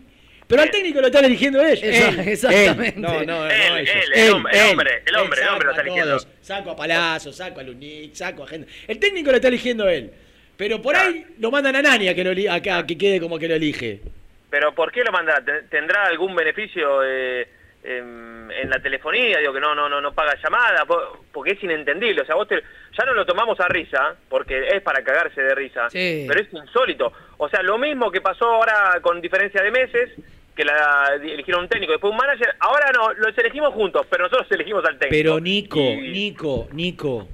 pero 0.48 0.62
al 0.64 0.70
técnico 0.70 1.00
lo 1.00 1.08
están 1.08 1.24
eligiendo 1.26 1.64
ellos. 1.66 1.82
Él, 1.84 2.20
exactamente. 2.28 2.96
él. 2.98 3.02
No, 3.02 3.24
no, 3.24 3.46
no, 3.46 3.50
Él, 3.50 3.78
ellos. 3.88 3.96
él, 3.96 4.12
el 4.26 4.32
hombre, 4.34 4.54
el 4.60 4.66
hombre, 4.70 4.92
el 5.06 5.16
hombre, 5.16 5.40
el 5.42 5.44
Él 5.48 5.50
hombre 5.54 5.66
lo 5.66 5.72
está 5.72 5.82
a 5.82 5.86
eligiendo. 5.86 6.12
todos. 6.18 6.28
Saco 6.42 6.72
a 6.72 6.76
Palazzo, 6.76 7.32
saco 7.32 7.60
a 7.62 7.64
Lunic, 7.64 8.14
saco 8.14 8.44
a 8.44 8.48
gente. 8.48 8.68
El 8.88 9.00
técnico 9.00 9.30
lo 9.32 9.38
está 9.38 9.48
eligiendo 9.48 9.88
él. 9.88 10.12
Pero 10.58 10.82
por 10.82 10.96
ahí 10.96 11.26
lo 11.40 11.52
mandan 11.52 11.76
a 11.76 11.82
Nani 11.82 12.10
a 12.10 12.16
que, 12.16 12.24
lo, 12.24 12.32
a 12.52 12.60
que- 12.60 12.72
a 12.72 12.86
que 12.86 12.98
quede 12.98 13.20
como 13.20 13.38
que 13.40 13.48
lo 13.48 13.56
elige. 13.56 14.02
Pero 14.50 14.74
¿por 14.74 14.92
qué 14.92 15.04
lo 15.04 15.12
mandará? 15.12 15.44
¿Ten- 15.44 15.70
¿Tendrá 15.70 16.06
algún 16.06 16.34
beneficio 16.36 17.02
eh, 17.04 17.48
en 17.84 18.70
la 18.70 18.80
telefonía? 18.82 19.38
Digo 19.40 19.54
que 19.54 19.60
no 19.60 19.76
no 19.76 19.88
no 19.90 20.02
no 20.02 20.14
paga 20.14 20.34
llamada, 20.42 20.86
po- 20.86 21.26
porque 21.32 21.52
es 21.52 21.64
inentendible. 21.64 22.22
O 22.22 22.26
sea, 22.26 22.36
vos 22.36 22.48
te- 22.48 22.62
ya 22.98 23.06
no 23.06 23.14
lo 23.14 23.26
tomamos 23.26 23.60
a 23.60 23.68
risa, 23.68 24.16
porque 24.30 24.68
es 24.70 24.82
para 24.82 25.04
cagarse 25.04 25.42
de 25.42 25.54
risa, 25.54 25.90
Sí. 25.90 26.26
pero 26.28 26.42
es 26.42 26.52
insólito. 26.54 27.12
O 27.38 27.48
sea, 27.50 27.62
lo 27.62 27.78
mismo 27.78 28.10
que 28.12 28.22
pasó 28.22 28.46
ahora 28.46 29.00
con 29.02 29.22
diferencia 29.22 29.62
de 29.62 29.70
meses, 29.72 30.10
que 30.56 30.66
la 30.66 31.12
eligieron 31.22 31.64
un 31.64 31.70
técnico, 31.70 31.92
después 31.92 32.10
un 32.12 32.18
manager, 32.18 32.48
ahora 32.60 32.90
no, 32.92 33.14
los 33.14 33.38
elegimos 33.38 33.74
juntos, 33.76 34.08
pero 34.10 34.24
nosotros 34.24 34.48
elegimos 34.52 34.84
al 34.86 34.98
técnico. 34.98 35.12
Pero 35.24 35.40
Nico, 35.40 35.80
Y- 35.80 36.10
Nico, 36.12 36.68
Nico, 36.74 37.28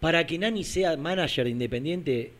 para 0.00 0.26
que 0.26 0.38
Nani 0.38 0.64
sea 0.64 0.96
manager 0.96 1.44
de 1.44 1.50
Independiente, 1.50 2.32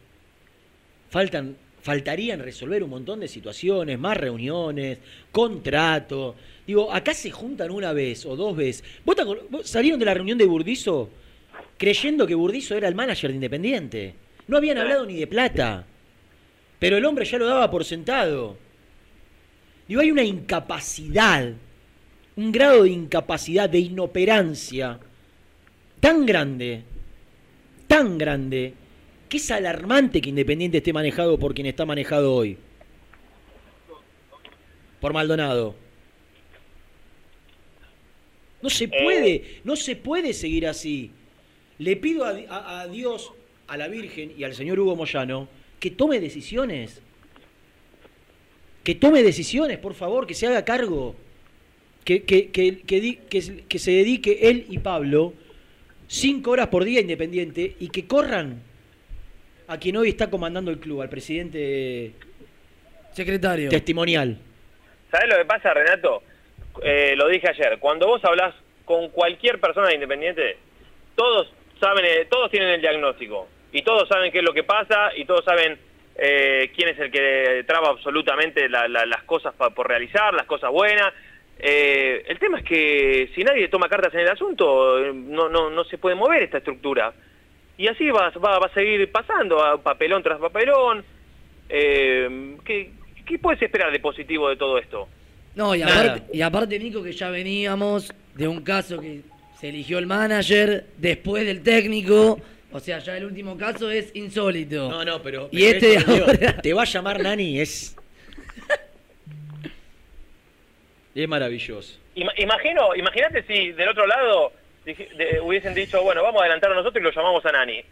faltan, 1.10 1.56
faltarían 1.82 2.40
resolver 2.40 2.82
un 2.82 2.90
montón 2.90 3.20
de 3.20 3.28
situaciones, 3.28 3.98
más 3.98 4.16
reuniones, 4.16 4.98
contrato. 5.30 6.36
Digo, 6.66 6.92
acá 6.92 7.14
se 7.14 7.30
juntan 7.30 7.70
una 7.70 7.92
vez 7.92 8.24
o 8.26 8.36
dos 8.36 8.56
veces. 8.56 8.84
¿Vos, 9.04 9.16
te 9.16 9.24
vos 9.24 9.68
salieron 9.68 10.00
de 10.00 10.06
la 10.06 10.14
reunión 10.14 10.38
de 10.38 10.46
Burdizo 10.46 11.10
creyendo 11.76 12.26
que 12.26 12.34
Burdizo 12.34 12.74
era 12.76 12.88
el 12.88 12.94
manager 12.94 13.30
de 13.30 13.36
Independiente? 13.36 14.14
No 14.48 14.56
habían 14.56 14.78
hablado 14.78 15.06
ni 15.06 15.16
de 15.16 15.26
plata. 15.26 15.86
Pero 16.78 16.96
el 16.96 17.04
hombre 17.04 17.24
ya 17.24 17.38
lo 17.38 17.46
daba 17.46 17.70
por 17.70 17.84
sentado. 17.84 18.56
Digo, 19.86 20.00
hay 20.00 20.10
una 20.10 20.24
incapacidad 20.24 21.52
un 22.40 22.52
grado 22.52 22.84
de 22.84 22.90
incapacidad, 22.90 23.68
de 23.68 23.80
inoperancia 23.80 24.98
tan 26.00 26.24
grande, 26.24 26.84
tan 27.90 28.18
grande, 28.18 28.72
que 29.28 29.38
es 29.38 29.50
alarmante 29.50 30.20
que 30.20 30.28
Independiente 30.30 30.78
esté 30.78 30.92
manejado 30.92 31.36
por 31.40 31.54
quien 31.54 31.66
está 31.66 31.84
manejado 31.84 32.32
hoy. 32.34 32.56
Por 35.00 35.12
Maldonado. 35.12 35.74
No 38.62 38.70
se 38.70 38.86
puede, 38.86 39.60
no 39.64 39.74
se 39.74 39.96
puede 39.96 40.32
seguir 40.34 40.66
así. 40.68 41.10
Le 41.78 41.96
pido 41.96 42.24
a, 42.24 42.30
a- 42.48 42.80
a 42.82 42.86
Dios, 42.88 43.32
a 43.66 43.76
la 43.76 43.88
Virgen 43.88 44.32
y 44.38 44.44
al 44.44 44.54
señor 44.54 44.78
Hugo 44.78 44.94
Moyano 44.94 45.48
que 45.80 45.90
tome 45.90 46.20
decisiones. 46.20 47.00
Que 48.84 48.94
tome 48.94 49.22
decisiones, 49.24 49.78
por 49.78 49.94
favor, 49.94 50.26
que 50.28 50.34
se 50.34 50.46
haga 50.46 50.64
cargo 50.64 51.16
que, 52.04 52.22
que, 52.22 52.50
que, 52.50 52.80
que 52.82 53.00
di- 53.00 53.16
que- 53.28 53.64
que 53.68 53.78
se 53.78 53.90
dedique 53.90 54.38
él 54.42 54.66
y 54.68 54.78
Pablo 54.78 55.34
cinco 56.14 56.50
horas 56.50 56.66
por 56.66 56.82
día 56.84 57.00
Independiente 57.00 57.76
y 57.78 57.88
que 57.88 58.06
corran 58.08 58.60
a 59.68 59.78
quien 59.78 59.96
hoy 59.96 60.08
está 60.08 60.28
comandando 60.28 60.72
el 60.72 60.78
club, 60.80 61.02
al 61.02 61.08
presidente 61.08 62.12
Secretario. 63.12 63.68
testimonial. 63.70 64.36
¿Sabés 65.12 65.28
lo 65.28 65.36
que 65.38 65.44
pasa, 65.44 65.72
Renato? 65.72 66.22
Eh, 66.82 67.14
lo 67.16 67.28
dije 67.28 67.48
ayer. 67.48 67.78
Cuando 67.78 68.08
vos 68.08 68.24
hablas 68.24 68.54
con 68.84 69.08
cualquier 69.10 69.60
persona 69.60 69.86
de 69.88 69.94
Independiente, 69.94 70.56
todos 71.14 71.52
saben, 71.78 72.04
eh, 72.04 72.26
todos 72.28 72.50
tienen 72.50 72.70
el 72.70 72.80
diagnóstico 72.80 73.48
y 73.72 73.82
todos 73.82 74.08
saben 74.08 74.32
qué 74.32 74.38
es 74.38 74.44
lo 74.44 74.52
que 74.52 74.64
pasa 74.64 75.10
y 75.16 75.24
todos 75.24 75.44
saben 75.44 75.78
eh, 76.16 76.72
quién 76.76 76.88
es 76.88 76.98
el 76.98 77.10
que 77.12 77.64
traba 77.68 77.88
absolutamente 77.90 78.68
la- 78.68 78.88
la- 78.88 79.06
las 79.06 79.22
cosas 79.22 79.54
pa- 79.54 79.70
por 79.70 79.86
realizar, 79.88 80.34
las 80.34 80.46
cosas 80.46 80.70
buenas. 80.72 81.12
Eh, 81.62 82.24
el 82.26 82.38
tema 82.38 82.58
es 82.58 82.64
que 82.64 83.30
si 83.34 83.44
nadie 83.44 83.68
toma 83.68 83.88
cartas 83.88 84.14
en 84.14 84.20
el 84.20 84.28
asunto, 84.28 84.98
no, 85.12 85.48
no, 85.48 85.68
no 85.68 85.84
se 85.84 85.98
puede 85.98 86.14
mover 86.14 86.42
esta 86.42 86.58
estructura. 86.58 87.12
Y 87.76 87.86
así 87.86 88.10
va, 88.10 88.30
va, 88.30 88.58
va 88.58 88.66
a 88.66 88.74
seguir 88.74 89.10
pasando, 89.12 89.62
a 89.62 89.82
papelón 89.82 90.22
tras 90.22 90.38
papelón. 90.38 91.04
Eh, 91.68 92.56
¿qué, 92.64 92.92
¿Qué 93.26 93.38
puedes 93.38 93.60
esperar 93.62 93.92
de 93.92 94.00
positivo 94.00 94.48
de 94.48 94.56
todo 94.56 94.78
esto? 94.78 95.08
No, 95.54 95.74
y 95.74 95.82
aparte, 95.82 96.22
y 96.32 96.42
aparte, 96.42 96.78
Nico, 96.78 97.02
que 97.02 97.12
ya 97.12 97.30
veníamos 97.30 98.12
de 98.34 98.48
un 98.48 98.62
caso 98.62 98.98
que 98.98 99.22
se 99.60 99.68
eligió 99.68 99.98
el 99.98 100.06
manager 100.06 100.86
después 100.96 101.44
del 101.44 101.62
técnico. 101.62 102.38
O 102.72 102.80
sea, 102.80 102.98
ya 103.00 103.16
el 103.16 103.24
último 103.24 103.56
caso 103.56 103.90
es 103.90 104.14
insólito. 104.14 104.88
No, 104.90 105.04
no, 105.04 105.22
pero. 105.22 105.48
Y 105.50 105.64
este 105.64 105.94
esto, 105.94 106.12
Te 106.62 106.72
va 106.72 106.82
a 106.82 106.86
llamar 106.86 107.20
Nani, 107.20 107.60
es. 107.60 107.96
Es 111.14 111.28
maravilloso. 111.28 111.98
Ima- 112.14 112.32
Imagino, 112.36 112.94
imagínate 112.94 113.42
si 113.44 113.72
del 113.72 113.88
otro 113.88 114.06
lado 114.06 114.52
de- 114.84 115.40
hubiesen 115.42 115.74
dicho, 115.74 116.02
bueno, 116.02 116.22
vamos 116.22 116.40
a 116.40 116.44
adelantar 116.44 116.72
a 116.72 116.74
nosotros 116.74 117.00
y 117.00 117.04
lo 117.04 117.10
llamamos 117.12 117.44
a 117.44 117.52
Nani. 117.52 117.82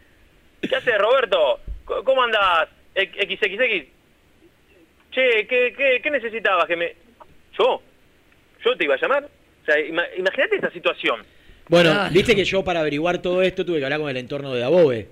¿Qué 0.60 0.74
haces, 0.76 0.98
Roberto? 0.98 1.60
¿Cómo 1.84 2.22
andás? 2.22 2.68
X- 2.94 3.14
XXX. 3.28 3.86
Che, 5.10 5.46
¿qué, 5.46 5.72
qué, 5.76 6.00
qué 6.02 6.10
necesitabas 6.10 6.66
que 6.66 6.76
me...? 6.76 6.94
¿Yo? 7.58 7.82
¿Yo 8.64 8.76
te 8.76 8.84
iba 8.84 8.94
a 8.94 9.00
llamar? 9.00 9.24
O 9.24 9.64
sea, 9.64 9.78
ima- 9.80 10.06
imagínate 10.16 10.56
esta 10.56 10.70
situación. 10.70 11.24
Bueno, 11.68 12.08
viste 12.10 12.34
que 12.34 12.44
yo 12.44 12.64
para 12.64 12.80
averiguar 12.80 13.20
todo 13.20 13.42
esto 13.42 13.64
tuve 13.64 13.78
que 13.78 13.84
hablar 13.84 14.00
con 14.00 14.08
el 14.10 14.16
entorno 14.16 14.52
de 14.54 14.60
Dabove. 14.60 15.08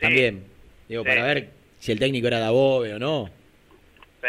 También. 0.00 0.44
Digo, 0.88 1.02
Sí. 1.02 1.08
para 1.08 1.24
ver 1.24 1.48
si 1.78 1.92
el 1.92 1.98
técnico 1.98 2.26
era 2.26 2.38
Dabove 2.40 2.94
o 2.94 2.98
no. 2.98 3.30
Sí. 4.22 4.28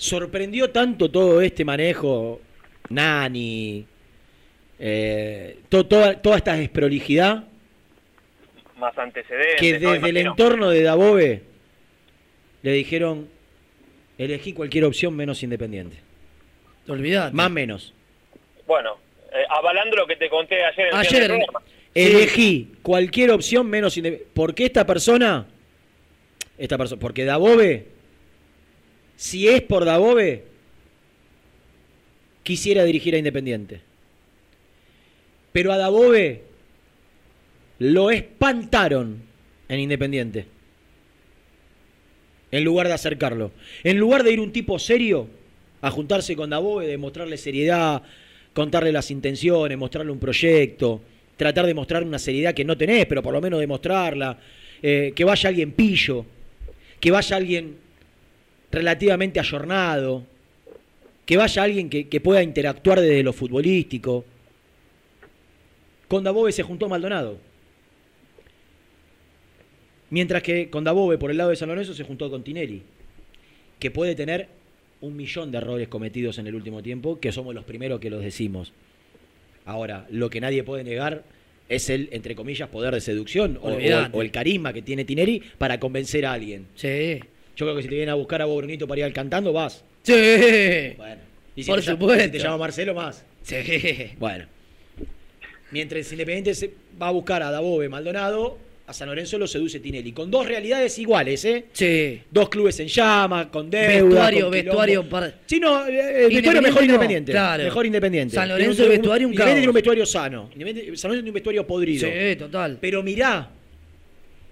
Sorprendió 0.00 0.70
tanto 0.70 1.10
todo 1.10 1.42
este 1.42 1.62
manejo, 1.64 2.40
Nani, 2.88 3.84
eh, 4.78 5.58
to- 5.68 5.84
toda, 5.86 6.20
toda 6.22 6.38
esta 6.38 6.54
desprolijidad, 6.54 7.44
Más 8.78 8.96
antecedentes. 8.96 9.56
que 9.60 9.78
¿no? 9.78 9.92
desde 9.92 10.08
el 10.08 10.16
entorno 10.16 10.70
de 10.70 10.82
Dabove 10.82 11.42
le 12.62 12.72
dijeron, 12.72 13.28
elegí 14.16 14.54
cualquier 14.54 14.84
opción 14.84 15.14
menos 15.14 15.42
independiente. 15.42 15.98
Olvidate. 16.88 17.34
Más 17.36 17.50
menos. 17.50 17.92
Bueno, 18.66 18.96
eh, 19.32 19.44
avalando 19.50 19.96
lo 19.96 20.06
que 20.06 20.16
te 20.16 20.30
conté 20.30 20.64
ayer 20.64 20.86
en 20.86 20.94
el 20.94 21.00
Ayer. 21.00 21.26
programa. 21.28 21.60
Elegí 21.94 22.72
cualquier 22.82 23.32
opción 23.32 23.66
menos 23.68 23.96
independiente. 23.98 24.32
¿Por 24.34 24.54
qué 24.54 24.64
esta 24.64 24.86
persona? 24.86 25.46
Esta 26.56 26.78
persona, 26.78 26.98
porque 27.00 27.24
Dabove, 27.26 27.86
si 29.20 29.46
es 29.48 29.60
por 29.60 29.84
Dabove, 29.84 30.44
quisiera 32.42 32.84
dirigir 32.84 33.14
a 33.14 33.18
Independiente. 33.18 33.82
Pero 35.52 35.74
a 35.74 35.76
Dabove 35.76 36.40
lo 37.80 38.10
espantaron 38.10 39.20
en 39.68 39.78
Independiente. 39.78 40.46
En 42.50 42.64
lugar 42.64 42.88
de 42.88 42.94
acercarlo. 42.94 43.52
En 43.84 43.98
lugar 43.98 44.22
de 44.22 44.32
ir 44.32 44.40
un 44.40 44.52
tipo 44.52 44.78
serio 44.78 45.28
a 45.82 45.90
juntarse 45.90 46.34
con 46.34 46.48
Dabove, 46.48 46.86
de 46.86 46.96
mostrarle 46.96 47.36
seriedad, 47.36 48.02
contarle 48.54 48.90
las 48.90 49.10
intenciones, 49.10 49.76
mostrarle 49.76 50.12
un 50.12 50.18
proyecto, 50.18 51.02
tratar 51.36 51.66
de 51.66 51.74
mostrar 51.74 52.04
una 52.04 52.18
seriedad 52.18 52.54
que 52.54 52.64
no 52.64 52.74
tenés, 52.74 53.04
pero 53.04 53.22
por 53.22 53.34
lo 53.34 53.42
menos 53.42 53.60
demostrarla, 53.60 54.38
eh, 54.80 55.12
que 55.14 55.24
vaya 55.24 55.50
alguien 55.50 55.72
pillo, 55.72 56.24
que 56.98 57.10
vaya 57.10 57.36
alguien 57.36 57.89
relativamente 58.70 59.40
ayornado, 59.40 60.24
que 61.26 61.36
vaya 61.36 61.62
alguien 61.62 61.88
que, 61.90 62.08
que 62.08 62.20
pueda 62.20 62.42
interactuar 62.42 63.00
desde 63.00 63.22
lo 63.22 63.32
futbolístico. 63.32 64.24
Con 66.08 66.24
Dabove 66.24 66.50
se 66.52 66.62
juntó 66.62 66.88
Maldonado. 66.88 67.38
Mientras 70.10 70.42
que 70.42 70.70
con 70.70 70.82
Dabove, 70.84 71.18
por 71.18 71.30
el 71.30 71.36
lado 71.36 71.50
de 71.50 71.56
San 71.56 71.68
Lorenzo, 71.68 71.94
se 71.94 72.04
juntó 72.04 72.30
con 72.30 72.42
Tinelli, 72.42 72.82
que 73.78 73.90
puede 73.90 74.14
tener 74.16 74.48
un 75.00 75.16
millón 75.16 75.52
de 75.52 75.58
errores 75.58 75.88
cometidos 75.88 76.38
en 76.38 76.46
el 76.48 76.54
último 76.54 76.82
tiempo, 76.82 77.20
que 77.20 77.30
somos 77.32 77.54
los 77.54 77.64
primeros 77.64 78.00
que 78.00 78.10
los 78.10 78.22
decimos. 78.22 78.72
Ahora, 79.64 80.06
lo 80.10 80.28
que 80.30 80.40
nadie 80.40 80.64
puede 80.64 80.82
negar 80.82 81.22
es 81.68 81.88
el, 81.90 82.08
entre 82.10 82.34
comillas, 82.34 82.68
poder 82.70 82.92
de 82.92 83.00
seducción 83.00 83.56
o, 83.62 83.68
o- 83.68 83.74
Olvidate. 83.76 84.16
o 84.18 84.22
el 84.22 84.32
carisma 84.32 84.72
que 84.72 84.82
tiene 84.82 85.04
Tinelli 85.04 85.42
para 85.58 85.78
convencer 85.78 86.26
a 86.26 86.32
alguien. 86.32 86.66
Sí. 86.74 87.20
Yo 87.60 87.66
creo 87.66 87.76
que 87.76 87.82
si 87.82 87.88
te 87.88 87.94
vienen 87.96 88.08
a 88.08 88.14
buscar 88.14 88.40
a 88.40 88.46
vos, 88.46 88.56
Brunito, 88.56 88.88
para 88.88 89.00
ir 89.00 89.04
al 89.04 89.12
cantando, 89.12 89.52
vas. 89.52 89.84
Sí. 90.02 90.14
Bueno, 90.96 91.20
Y 91.54 91.62
Por 91.64 91.80
te 91.80 91.90
supuesto. 91.90 92.24
si 92.24 92.30
te 92.30 92.38
llama 92.38 92.56
Marcelo, 92.56 92.94
más. 92.94 93.22
Sí. 93.42 93.56
Bueno. 94.18 94.46
Mientras 95.72 96.10
Independiente 96.10 96.54
se 96.54 96.70
va 97.00 97.08
a 97.08 97.10
buscar 97.10 97.42
a 97.42 97.50
Dabove 97.50 97.86
Maldonado, 97.90 98.56
a 98.86 98.94
San 98.94 99.08
Lorenzo 99.08 99.38
lo 99.38 99.46
seduce 99.46 99.78
Tinelli. 99.78 100.12
Con 100.12 100.30
dos 100.30 100.46
realidades 100.46 100.98
iguales, 100.98 101.44
¿eh? 101.44 101.66
Sí. 101.74 102.22
Dos 102.30 102.48
clubes 102.48 102.80
en 102.80 102.88
llama, 102.88 103.50
con 103.50 103.68
deuda. 103.70 103.88
Vestuario, 104.04 104.40
con 104.46 104.50
vestuario 104.52 105.08
para- 105.10 105.34
Sí, 105.44 105.60
no, 105.60 105.86
eh, 105.86 106.24
eh, 106.24 106.28
vestuario 106.28 106.62
mejor 106.62 106.78
no, 106.80 106.84
independiente. 106.86 107.32
claro. 107.32 107.62
Mejor 107.64 107.84
independiente. 107.86 108.34
San 108.36 108.48
Lorenzo, 108.48 108.82
un- 108.84 108.88
vestuario, 108.88 109.26
un 109.28 109.32
Independiente 109.34 109.60
tiene 109.60 109.68
un 109.68 109.74
vestuario 109.74 110.06
sano. 110.06 110.48
Independiente- 110.54 110.96
San 110.96 111.10
Lorenzo 111.10 111.22
tiene 111.24 111.30
un 111.30 111.34
vestuario 111.34 111.66
podrido. 111.66 112.08
Sí, 112.10 112.36
total. 112.36 112.78
Pero 112.80 113.02
mirá, 113.02 113.50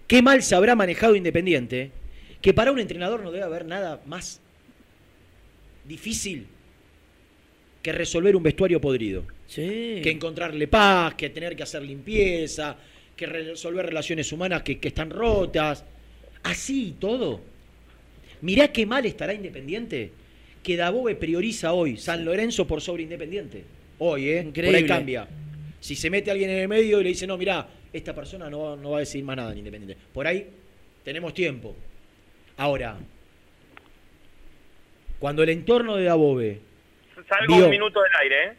qué 0.07 0.21
mal 0.21 0.43
se 0.43 0.55
habrá 0.55 0.77
manejado 0.77 1.17
Independiente, 1.17 1.91
que 2.41 2.55
para 2.55 2.73
un 2.73 2.79
entrenador 2.79 3.23
no 3.23 3.31
debe 3.31 3.45
haber 3.45 3.67
nada 3.67 4.01
más 4.07 4.41
difícil 5.85 6.47
que 7.83 7.93
resolver 7.93 8.37
un 8.37 8.43
vestuario 8.43 8.81
podrido. 8.81 9.25
Sí. 9.47 10.01
Que 10.03 10.11
encontrarle 10.11 10.69
paz, 10.69 11.15
que 11.15 11.31
tener 11.31 11.57
que 11.57 11.63
hacer 11.63 11.83
limpieza, 11.83 12.77
que 13.17 13.27
resolver 13.27 13.87
relaciones 13.87 14.31
humanas 14.33 14.63
que, 14.63 14.79
que 14.79 14.89
están 14.89 15.11
rotas. 15.11 15.85
Así 16.43 16.89
y 16.89 16.93
todo. 16.93 17.41
Mirá 18.43 18.69
qué 18.73 18.87
mal 18.87 19.05
estará 19.07 19.35
Independiente 19.35 20.13
que 20.63 20.77
Dabove 20.77 21.15
prioriza 21.15 21.73
hoy 21.73 21.97
San 21.97 22.25
Lorenzo 22.25 22.67
por 22.67 22.81
sobre 22.81 23.03
Independiente. 23.03 23.65
Hoy, 23.99 24.29
¿eh? 24.29 24.51
Por 24.55 24.65
ahí 24.65 24.87
cambia. 24.87 25.27
Si 25.81 25.97
se 25.97 26.11
mete 26.11 26.31
alguien 26.31 26.51
en 26.51 26.59
el 26.59 26.69
medio 26.69 27.01
y 27.01 27.05
le 27.05 27.09
dice, 27.11 27.27
no, 27.27 27.39
mirá, 27.39 27.69
esta 27.93 28.15
persona 28.15 28.51
no, 28.51 28.77
no 28.77 28.91
va 28.91 28.99
a 28.99 29.01
decir 29.01 29.25
más 29.25 29.37
nada 29.37 29.53
en 29.53 29.59
Independiente. 29.59 29.97
Por 30.13 30.27
ahí 30.27 30.47
tenemos 31.05 31.33
tiempo. 31.35 31.75
Ahora, 32.59 32.99
cuando 35.19 35.43
el 35.43 35.49
entorno 35.49 35.97
de 35.97 36.05
Dabove, 36.05 36.61
Salgo 37.29 37.55
Vio. 37.57 37.65
un 37.65 37.71
minuto 37.71 38.01
del 38.03 38.13
aire, 38.23 38.45
¿eh? 38.47 38.57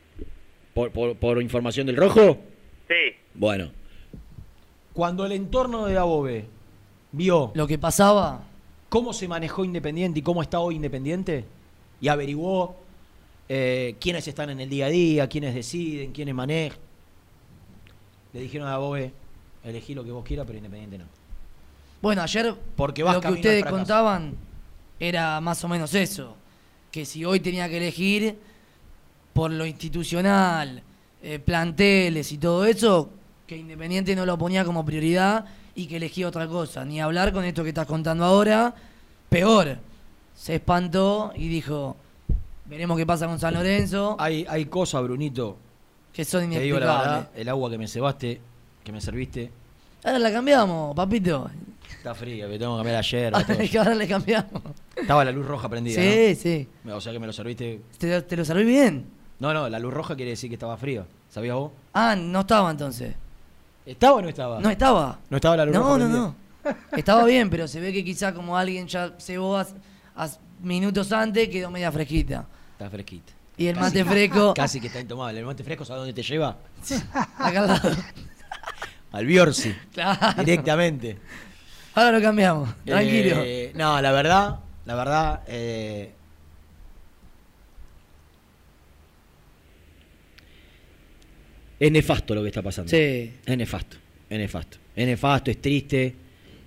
por, 0.73 0.91
por- 0.91 1.15
por 1.17 1.41
información 1.41 1.85
del 1.87 1.97
rojo, 1.97 2.37
Sí. 2.87 3.15
bueno, 3.33 3.71
cuando 4.93 5.25
el 5.25 5.31
entorno 5.33 5.85
de 5.85 5.93
Dabove 5.93 6.45
vio 7.11 7.51
Lo 7.55 7.67
que 7.67 7.77
pasaba. 7.77 8.43
cómo 8.89 9.13
se 9.13 9.27
manejó 9.27 9.63
Independiente 9.65 10.19
y 10.19 10.23
cómo 10.23 10.41
está 10.41 10.59
hoy 10.59 10.75
Independiente 10.75 11.45
y 12.01 12.07
averiguó 12.07 12.75
eh, 13.49 13.95
quiénes 13.99 14.27
están 14.27 14.49
en 14.49 14.59
el 14.59 14.69
día 14.69 14.85
a 14.87 14.89
día, 14.89 15.27
quiénes 15.27 15.53
deciden, 15.55 16.11
quiénes 16.11 16.33
manejan. 16.35 16.77
Le 18.33 18.41
dijeron 18.41 18.67
a 18.67 18.77
Bobe, 18.77 19.11
elegí 19.63 19.93
lo 19.95 20.03
que 20.03 20.11
vos 20.11 20.23
quieras, 20.23 20.45
pero 20.45 20.57
Independiente 20.57 20.97
no. 20.99 21.05
Bueno, 22.01 22.21
ayer 22.21 22.55
Porque 22.75 23.03
vas 23.03 23.15
lo 23.15 23.21
que 23.21 23.23
camino 23.23 23.35
al 23.35 23.39
ustedes 23.39 23.61
fracaso. 23.61 23.77
contaban 23.77 24.33
era 24.99 25.39
más 25.41 25.63
o 25.63 25.67
menos 25.67 25.93
eso. 25.93 26.35
Que 26.91 27.05
si 27.05 27.23
hoy 27.25 27.39
tenía 27.39 27.67
que 27.69 27.77
elegir 27.77 28.37
por 29.33 29.51
lo 29.51 29.65
institucional, 29.65 30.81
eh, 31.21 31.39
planteles 31.39 32.31
y 32.31 32.37
todo 32.37 32.65
eso, 32.65 33.09
que 33.45 33.57
Independiente 33.57 34.15
no 34.15 34.25
lo 34.25 34.37
ponía 34.37 34.63
como 34.65 34.85
prioridad 34.85 35.45
y 35.75 35.87
que 35.87 35.97
elegía 35.97 36.27
otra 36.27 36.47
cosa. 36.47 36.83
Ni 36.85 36.99
hablar 36.99 37.31
con 37.33 37.43
esto 37.45 37.63
que 37.63 37.69
estás 37.69 37.85
contando 37.87 38.23
ahora. 38.25 38.73
Peor, 39.29 39.77
se 40.35 40.55
espantó 40.55 41.31
y 41.35 41.47
dijo, 41.47 41.95
veremos 42.65 42.97
qué 42.97 43.05
pasa 43.05 43.27
con 43.27 43.39
San 43.39 43.53
Lorenzo, 43.53 44.15
Hay, 44.19 44.45
hay 44.49 44.65
cosas, 44.65 45.03
Brunito, 45.03 45.57
que 46.11 46.25
son 46.25 46.49
te 46.49 46.59
digo 46.61 46.79
la 46.79 46.85
inexplicables. 46.85 47.07
verdad, 47.11 47.29
el 47.35 47.49
agua 47.49 47.69
que 47.69 47.77
me 47.77 47.87
cebaste, 47.87 48.41
que 48.83 48.91
me 48.91 49.01
serviste, 49.01 49.51
Ahora 50.03 50.17
la 50.17 50.31
cambiamos, 50.31 50.95
papito. 50.95 51.51
Está 51.97 52.13
fría, 52.15 52.47
que 52.47 52.57
tengo 52.59 52.75
que 52.75 52.79
cambiar 52.79 52.95
ayer. 52.97 53.33
todo. 53.33 53.43
Ahora 53.79 53.95
le 53.95 54.07
cambiamos. 54.07 54.61
Estaba 54.95 55.25
la 55.25 55.31
luz 55.31 55.45
roja 55.45 55.69
prendida, 55.69 56.01
Sí, 56.01 56.35
sí. 56.35 56.67
¿no? 56.83 56.97
O 56.97 57.01
sea 57.01 57.11
que 57.13 57.19
me 57.19 57.27
lo 57.27 57.33
serviste. 57.33 57.81
¿Te, 57.97 58.21
te 58.21 58.37
lo 58.37 58.45
serví 58.45 58.63
bien? 58.63 59.05
No, 59.39 59.53
no, 59.53 59.69
la 59.69 59.79
luz 59.79 59.93
roja 59.93 60.15
quiere 60.15 60.31
decir 60.31 60.49
que 60.49 60.55
estaba 60.55 60.75
frío. 60.77 61.05
¿Sabías 61.29 61.55
vos? 61.55 61.71
Ah, 61.93 62.15
no 62.17 62.41
estaba 62.41 62.71
entonces. 62.71 63.15
¿Estaba 63.85 64.15
o 64.17 64.21
no 64.21 64.29
estaba? 64.29 64.59
No 64.59 64.69
estaba. 64.69 65.19
No 65.29 65.37
estaba 65.37 65.57
la 65.57 65.65
luz 65.65 65.73
No, 65.75 65.79
roja 65.81 65.91
no, 65.91 65.97
prendida. 65.97 66.19
no. 66.19 66.35
Estaba 66.97 67.25
bien, 67.25 67.49
pero 67.49 67.67
se 67.67 67.79
ve 67.79 67.93
que 67.93 68.03
quizá 68.03 68.33
como 68.33 68.57
alguien 68.57 68.87
ya 68.87 69.13
cebó 69.19 69.57
as- 69.57 69.73
as- 70.15 70.39
minutos 70.61 71.11
antes, 71.11 71.47
quedó 71.49 71.71
media 71.71 71.91
fresquita. 71.91 72.45
Está 72.73 72.89
fresquita. 72.89 73.31
Y 73.57 73.67
el 73.67 73.75
mate 73.77 74.03
fresco, 74.05 74.53
Casi 74.55 74.79
que 74.81 74.87
está 74.87 74.99
intomable. 74.99 75.39
¿El 75.39 75.45
mate 75.45 75.63
fresco 75.63 75.85
sabes 75.85 76.01
dónde 76.01 76.13
te 76.13 76.21
lleva? 76.23 76.57
acá 77.37 77.59
al 77.61 77.67
lado. 77.67 77.89
Al 79.11 79.25
Biorsi. 79.25 79.73
Claro. 79.93 80.43
Directamente. 80.43 81.17
Ahora 81.99 82.17
lo 82.17 82.21
cambiamos. 82.21 82.69
Tranquilo. 82.85 83.43
Eh, 83.43 83.73
no, 83.75 84.01
la 84.01 84.13
verdad, 84.13 84.59
la 84.85 84.95
verdad, 84.95 85.41
eh, 85.47 86.09
es 91.77 91.91
nefasto 91.91 92.33
lo 92.35 92.41
que 92.41 92.47
está 92.47 92.61
pasando. 92.61 92.89
Sí. 92.89 93.33
Es 93.45 93.57
nefasto, 93.57 93.97
es 94.29 94.39
nefasto. 94.39 94.77
Es 94.95 95.05
nefasto, 95.05 95.51
es 95.51 95.61
triste. 95.61 96.15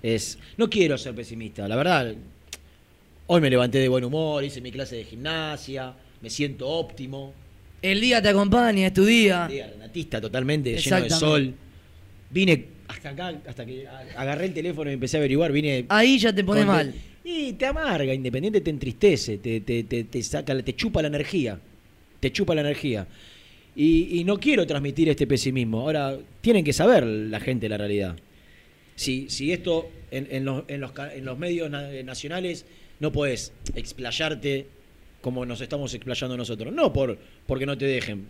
Es. 0.03 0.39
No 0.59 0.69
quiero 0.69 0.99
ser 0.99 1.15
pesimista, 1.15 1.67
la 1.67 1.77
verdad. 1.77 2.15
Hoy 3.27 3.41
me 3.41 3.49
levanté 3.49 3.79
de 3.79 3.89
buen 3.89 4.05
humor, 4.05 4.45
hice 4.45 4.61
mi 4.61 4.71
clase 4.71 4.97
de 4.97 5.05
gimnasia, 5.05 5.95
me 6.21 6.29
siento 6.29 6.69
óptimo. 6.69 7.33
El 7.81 8.03
día 8.03 8.21
te 8.21 8.29
acompaña, 8.29 8.87
es 8.87 8.93
tu 8.93 9.07
día. 9.07 9.47
Día 9.49 9.69
renatista 9.69 10.21
totalmente, 10.21 10.77
lleno 10.77 11.01
de 11.01 11.09
sol. 11.09 11.55
Vine 12.29 12.72
hasta 12.93 13.11
acá, 13.11 13.35
hasta 13.47 13.65
que 13.67 13.87
agarré 14.17 14.47
el 14.47 14.55
teléfono 14.55 14.91
y 14.91 14.95
empecé 14.95 15.17
a 15.17 15.21
averiguar, 15.21 15.53
vine 15.53 15.85
Ahí 15.89 16.19
ya 16.19 16.33
te 16.35 16.45
pone 16.45 16.61
con- 16.61 16.69
mal. 16.69 16.95
Y 17.25 17.53
te 17.53 17.67
amarga, 17.67 18.13
Independiente 18.13 18.61
te 18.61 18.71
entristece, 18.71 19.39
te, 19.39 19.61
te, 19.61 19.85
te, 19.85 20.05
te 20.05 20.23
saca, 20.23 20.61
te 20.63 20.75
chupa 20.75 21.03
la 21.03 21.09
energía. 21.09 21.59
Te 22.21 22.31
chupa 22.33 22.55
la 22.55 22.61
energía. 22.63 23.07
Y, 23.77 24.19
y 24.21 24.25
no 24.25 24.39
quiero 24.39 24.67
transmitir 24.67 25.09
este 25.09 25.27
pesimismo. 25.27 25.81
Ahora, 25.81 26.19
tienen 26.41 26.65
que 26.65 26.73
saber 26.73 27.05
la 27.07 27.41
gente 27.41 27.69
la 27.69 27.79
realidad. 27.79 28.17
Si, 28.97 29.31
si 29.31 29.53
esto 29.53 29.89
en, 30.11 30.29
en 30.31 30.45
los, 30.45 30.65
en, 30.69 30.81
los, 30.81 30.93
en 31.15 31.25
los 31.25 31.39
medios 31.39 31.71
na- 31.71 31.89
nacionales 32.05 32.67
no 33.01 33.11
puedes 33.13 33.53
explayarte 33.75 34.67
como 35.21 35.47
nos 35.47 35.61
estamos 35.61 35.95
explayando 35.95 36.37
nosotros. 36.37 36.73
No 36.73 36.93
por 36.93 37.17
porque 37.47 37.67
no 37.67 37.79
te 37.79 37.87
dejen. 37.87 38.27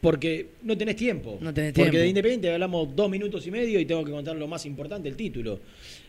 Porque 0.00 0.46
no 0.62 0.78
tenés 0.78 0.96
tiempo. 0.96 1.36
No 1.40 1.52
tenés 1.52 1.72
Porque 1.74 1.90
tiempo. 1.90 2.02
de 2.02 2.08
Independiente 2.08 2.50
hablamos 2.52 2.96
dos 2.96 3.10
minutos 3.10 3.46
y 3.46 3.50
medio 3.50 3.78
y 3.78 3.84
tengo 3.84 4.02
que 4.04 4.10
contar 4.10 4.34
lo 4.36 4.46
más 4.48 4.64
importante, 4.64 5.08
el 5.08 5.16
título. 5.16 5.60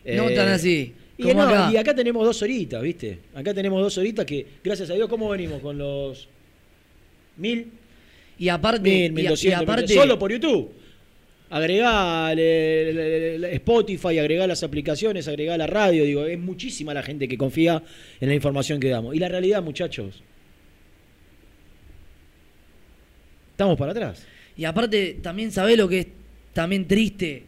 No 0.04 0.28
Eh, 0.30 0.34
tan 0.34 0.48
así. 0.48 0.92
Y, 1.18 1.22
como 1.24 1.34
no, 1.42 1.48
acá. 1.50 1.70
y 1.72 1.76
acá 1.76 1.94
tenemos 1.94 2.24
dos 2.24 2.40
horitas, 2.42 2.82
¿viste? 2.82 3.18
Acá 3.34 3.52
tenemos 3.52 3.82
dos 3.82 3.96
horitas 3.98 4.24
que, 4.24 4.46
gracias 4.64 4.88
a 4.90 4.94
Dios, 4.94 5.08
¿cómo 5.10 5.28
venimos 5.28 5.60
con 5.60 5.76
los 5.76 6.26
mil? 7.36 7.66
Y 8.38 8.48
aparte, 8.48 8.80
Mil, 8.88 9.12
mil 9.12 9.24
y- 9.24 9.26
y, 9.26 9.30
doscientos, 9.30 9.62
aparte, 9.62 9.86
mil- 9.88 9.94
solo 9.98 10.18
por 10.18 10.32
YouTube. 10.32 10.70
Agregá 11.50 12.34
le- 12.34 13.54
Spotify, 13.56 14.18
agregá 14.18 14.46
las 14.46 14.62
aplicaciones, 14.62 15.28
agregá 15.28 15.58
la 15.58 15.66
radio. 15.66 16.04
Digo, 16.04 16.24
es 16.24 16.38
muchísima 16.38 16.94
la 16.94 17.02
gente 17.02 17.28
que 17.28 17.36
confía 17.36 17.82
en 18.22 18.28
la 18.30 18.34
información 18.34 18.80
que 18.80 18.88
damos. 18.88 19.14
Y 19.14 19.18
la 19.18 19.28
realidad, 19.28 19.62
muchachos, 19.62 20.22
estamos 23.52 23.78
para 23.78 23.92
atrás. 23.92 24.26
Y 24.56 24.64
aparte, 24.64 25.18
también 25.22 25.50
sabés 25.52 25.78
lo 25.78 25.88
que 25.88 25.98
es 26.00 26.06
también 26.52 26.86
triste. 26.86 27.44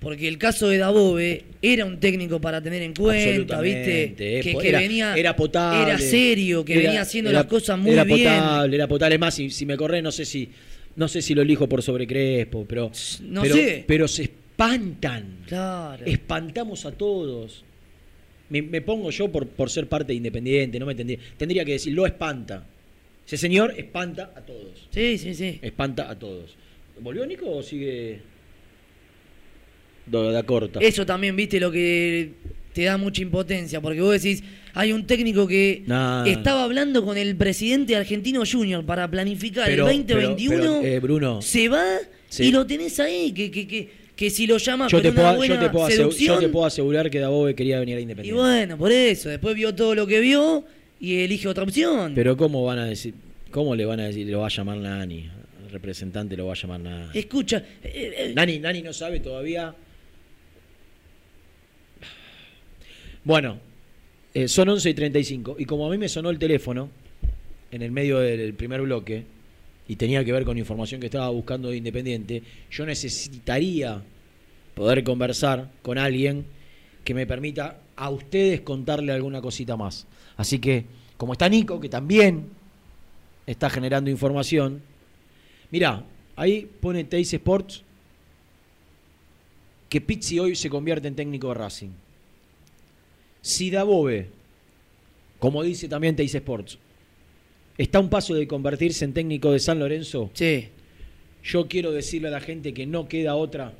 Porque 0.00 0.26
el 0.26 0.36
caso 0.36 0.68
de 0.68 0.78
Dabove 0.78 1.44
era 1.62 1.84
un 1.84 2.00
técnico 2.00 2.40
para 2.40 2.60
tener 2.60 2.82
en 2.82 2.92
cuenta, 2.92 3.60
¿viste? 3.60 4.14
Eh, 4.18 4.40
Que, 4.42 4.56
era, 4.68 4.80
venía. 4.80 5.14
era 5.16 5.36
potable. 5.36 5.82
Era 5.92 5.98
serio, 5.98 6.64
que 6.64 6.72
era- 6.74 6.82
venía 6.82 7.02
haciendo 7.02 7.30
era- 7.30 7.38
las 7.40 7.46
cosas 7.48 7.78
muy 7.78 7.92
era 7.92 8.02
bien. 8.02 8.18
potable, 8.24 8.74
era 8.76 8.88
potable. 8.88 9.14
Es 9.14 9.20
más, 9.20 9.34
si, 9.34 9.48
si 9.50 9.64
me 9.64 9.76
corré, 9.76 10.02
no 10.02 10.10
sé 10.10 10.24
si 10.24 10.48
no 10.96 11.08
sé 11.08 11.22
si 11.22 11.34
lo 11.34 11.40
elijo 11.42 11.68
por 11.68 11.82
sobre 11.82 12.06
Crespo, 12.06 12.66
pero, 12.68 12.90
No 13.22 13.40
pero, 13.42 13.54
sé. 13.54 13.84
pero 13.86 14.08
se 14.08 14.24
espantan. 14.24 15.38
Claro. 15.46 16.04
Espantamos 16.04 16.84
a 16.84 16.92
todos. 16.92 17.64
Me, 18.50 18.60
me 18.60 18.82
pongo 18.82 19.10
yo 19.10 19.30
por, 19.32 19.46
por 19.46 19.70
ser 19.70 19.88
parte 19.88 20.08
de 20.08 20.16
Independiente, 20.16 20.78
no 20.78 20.84
me 20.84 20.94
tendría, 20.94 21.18
tendría 21.38 21.64
que 21.64 21.72
decir, 21.72 21.94
lo 21.94 22.04
espanta. 22.06 22.66
Ese 23.26 23.36
señor 23.38 23.74
espanta 23.76 24.32
a 24.36 24.40
todos. 24.40 24.88
Sí, 24.90 25.16
sí, 25.18 25.34
sí. 25.34 25.58
Espanta 25.62 26.10
a 26.10 26.18
todos. 26.18 26.56
¿Volvió 27.00 27.24
Nico 27.26 27.50
o 27.50 27.62
sigue? 27.62 28.20
Da 30.06 30.42
corta. 30.42 30.80
Eso 30.80 31.06
también, 31.06 31.36
viste, 31.36 31.60
lo 31.60 31.70
que 31.70 32.32
te 32.72 32.82
da 32.84 32.96
mucha 32.96 33.22
impotencia. 33.22 33.80
Porque 33.80 34.00
vos 34.00 34.20
decís, 34.20 34.42
hay 34.74 34.92
un 34.92 35.06
técnico 35.06 35.46
que 35.46 35.84
Nah. 35.86 36.26
estaba 36.26 36.64
hablando 36.64 37.04
con 37.04 37.16
el 37.16 37.36
presidente 37.36 37.94
argentino 37.94 38.42
Junior 38.50 38.84
para 38.84 39.08
planificar 39.10 39.66
Pero- 39.66 39.88
el 39.88 40.04
2021. 40.04 40.56
pero- 40.56 40.80
pero, 40.80 40.94
eh, 40.94 41.00
Bruno. 41.00 41.42
se 41.42 41.68
va 41.68 41.84
Sí. 42.28 42.44
y 42.44 42.50
lo 42.50 42.66
tenés 42.66 42.98
ahí. 42.98 43.32
Que, 43.32 43.50
que, 43.50 43.66
que, 43.68 43.88
que 44.16 44.28
si 44.30 44.46
lo 44.48 44.58
llamas 44.58 44.90
Yo 44.90 45.00
te, 45.00 45.10
una 45.10 45.20
puedo, 45.22 45.36
buena 45.36 45.54
yo, 45.54 45.60
te 45.60 45.70
puedo 45.70 45.86
asegu- 45.86 45.96
seducción. 45.96 46.34
yo 46.34 46.40
te 46.40 46.48
puedo 46.48 46.66
asegurar 46.66 47.08
que 47.10 47.18
Dabove 47.20 47.54
quería 47.54 47.78
venir 47.78 47.96
a 47.96 48.00
Y 48.00 48.02
Independiente. 48.02 48.40
bueno, 48.40 48.76
por 48.76 48.90
eso. 48.90 49.28
Después 49.28 49.54
vio 49.54 49.74
todo 49.74 49.94
lo 49.94 50.06
que 50.06 50.20
vio 50.20 50.64
y 51.02 51.18
elige 51.18 51.48
otra 51.48 51.64
opción. 51.64 52.12
Pero 52.14 52.36
¿cómo 52.36 52.64
van 52.64 52.78
a 52.78 52.86
decir? 52.86 53.12
¿Cómo 53.50 53.74
le 53.74 53.84
van 53.84 53.98
a 53.98 54.04
decir? 54.04 54.28
Lo 54.28 54.38
va 54.38 54.46
a 54.46 54.50
llamar 54.50 54.78
Nani. 54.78 55.28
El 55.64 55.70
representante 55.70 56.36
lo 56.36 56.46
va 56.46 56.52
a 56.52 56.56
llamar 56.56 56.80
Nani. 56.80 57.10
Escucha, 57.12 57.58
eh, 57.82 58.14
eh, 58.16 58.32
Nani, 58.32 58.60
Nani 58.60 58.82
no 58.82 58.92
sabe 58.92 59.18
todavía. 59.18 59.74
Bueno, 63.24 63.58
eh, 64.32 64.46
son 64.46 64.68
11 64.68 64.90
y 64.90 64.94
35. 64.94 65.56
Y 65.58 65.64
como 65.64 65.88
a 65.88 65.90
mí 65.90 65.98
me 65.98 66.08
sonó 66.08 66.30
el 66.30 66.38
teléfono, 66.38 66.88
en 67.72 67.82
el 67.82 67.90
medio 67.90 68.20
del 68.20 68.54
primer 68.54 68.80
bloque, 68.82 69.24
y 69.88 69.96
tenía 69.96 70.24
que 70.24 70.30
ver 70.30 70.44
con 70.44 70.56
información 70.56 71.00
que 71.00 71.06
estaba 71.06 71.28
buscando 71.30 71.70
de 71.70 71.78
Independiente, 71.78 72.44
yo 72.70 72.86
necesitaría 72.86 74.00
poder 74.74 75.02
conversar 75.02 75.68
con 75.82 75.98
alguien 75.98 76.44
que 77.02 77.12
me 77.12 77.26
permita 77.26 77.80
a 77.96 78.08
ustedes 78.08 78.60
contarle 78.60 79.10
alguna 79.10 79.40
cosita 79.40 79.76
más. 79.76 80.06
Así 80.42 80.58
que, 80.58 80.84
como 81.16 81.34
está 81.34 81.48
Nico, 81.48 81.78
que 81.78 81.88
también 81.88 82.48
está 83.46 83.70
generando 83.70 84.10
información, 84.10 84.82
mirá, 85.70 86.04
ahí 86.34 86.68
pone 86.80 87.04
Teis 87.04 87.32
Sports 87.32 87.84
que 89.88 90.00
Pizzi 90.00 90.40
hoy 90.40 90.56
se 90.56 90.68
convierte 90.68 91.06
en 91.06 91.14
técnico 91.14 91.46
de 91.46 91.54
Racing. 91.54 91.90
Si 93.40 93.70
Dabove, 93.70 94.30
como 95.38 95.62
dice 95.62 95.86
también 95.88 96.16
Teis 96.16 96.34
Sports, 96.34 96.76
está 97.78 97.98
a 97.98 98.00
un 98.00 98.10
paso 98.10 98.34
de 98.34 98.48
convertirse 98.48 99.04
en 99.04 99.12
técnico 99.12 99.52
de 99.52 99.60
San 99.60 99.78
Lorenzo, 99.78 100.28
Sí. 100.34 100.70
yo 101.44 101.68
quiero 101.68 101.92
decirle 101.92 102.28
a 102.28 102.32
la 102.32 102.40
gente 102.40 102.74
que 102.74 102.84
no 102.84 103.06
queda 103.06 103.36
otra 103.36 103.74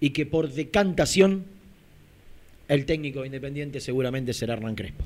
y 0.00 0.10
que 0.10 0.26
por 0.26 0.50
decantación 0.52 1.46
el 2.68 2.84
técnico 2.84 3.20
de 3.20 3.28
Independiente 3.28 3.80
seguramente 3.80 4.34
será 4.34 4.52
Hernán 4.52 4.74
Crespo. 4.74 5.04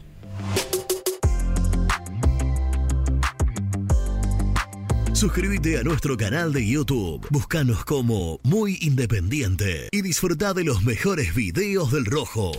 Suscríbete 5.14 5.79
a 5.79 5.85
nuestro 5.85 6.16
canal 6.16 6.53
de 6.53 6.66
YouTube. 6.66 7.24
Búscanos 7.31 7.85
como 7.85 8.40
Muy 8.42 8.79
Independiente 8.81 9.88
y 9.92 10.03
disfruta 10.03 10.53
de 10.55 10.64
los 10.64 10.83
mejores 10.83 11.37
videos 11.37 11.92
del 11.92 12.05
Rojo. 12.05 12.50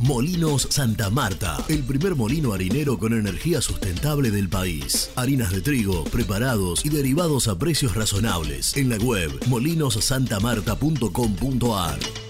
Molinos 0.00 0.68
Santa 0.70 1.08
Marta, 1.08 1.56
el 1.68 1.82
primer 1.82 2.14
molino 2.14 2.52
harinero 2.52 2.98
con 2.98 3.14
energía 3.14 3.62
sustentable 3.62 4.30
del 4.30 4.50
país. 4.50 5.10
Harinas 5.16 5.50
de 5.50 5.62
trigo, 5.62 6.04
preparados 6.04 6.84
y 6.84 6.90
derivados 6.90 7.48
a 7.48 7.58
precios 7.58 7.94
razonables. 7.94 8.76
En 8.76 8.90
la 8.90 8.98
web 8.98 9.30
molinosantamarta.com.ar. 9.46 12.29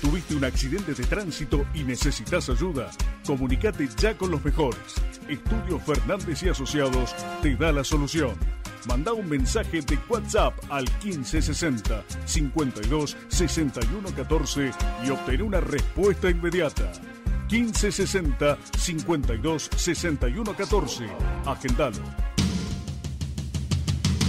¿Tuviste 0.00 0.36
un 0.36 0.44
accidente 0.44 0.94
de 0.94 1.04
tránsito 1.04 1.66
y 1.74 1.82
necesitas 1.82 2.48
ayuda? 2.48 2.90
Comunicate 3.26 3.88
ya 3.96 4.16
con 4.16 4.30
los 4.30 4.44
mejores. 4.44 4.78
Estudio 5.28 5.80
Fernández 5.80 6.42
y 6.44 6.48
Asociados 6.48 7.14
te 7.42 7.56
da 7.56 7.72
la 7.72 7.82
solución. 7.82 8.36
Manda 8.86 9.12
un 9.12 9.28
mensaje 9.28 9.80
de 9.80 9.98
WhatsApp 10.08 10.54
al 10.70 10.84
1560 11.02 12.04
52 12.24 13.16
61 13.26 14.08
14 14.14 14.70
y 15.04 15.10
obtén 15.10 15.42
una 15.42 15.60
respuesta 15.60 16.30
inmediata. 16.30 16.92
1560 17.50 18.56
52 18.78 19.70
61 19.76 20.54
14. 20.54 21.06
Agendalo. 21.44 22.27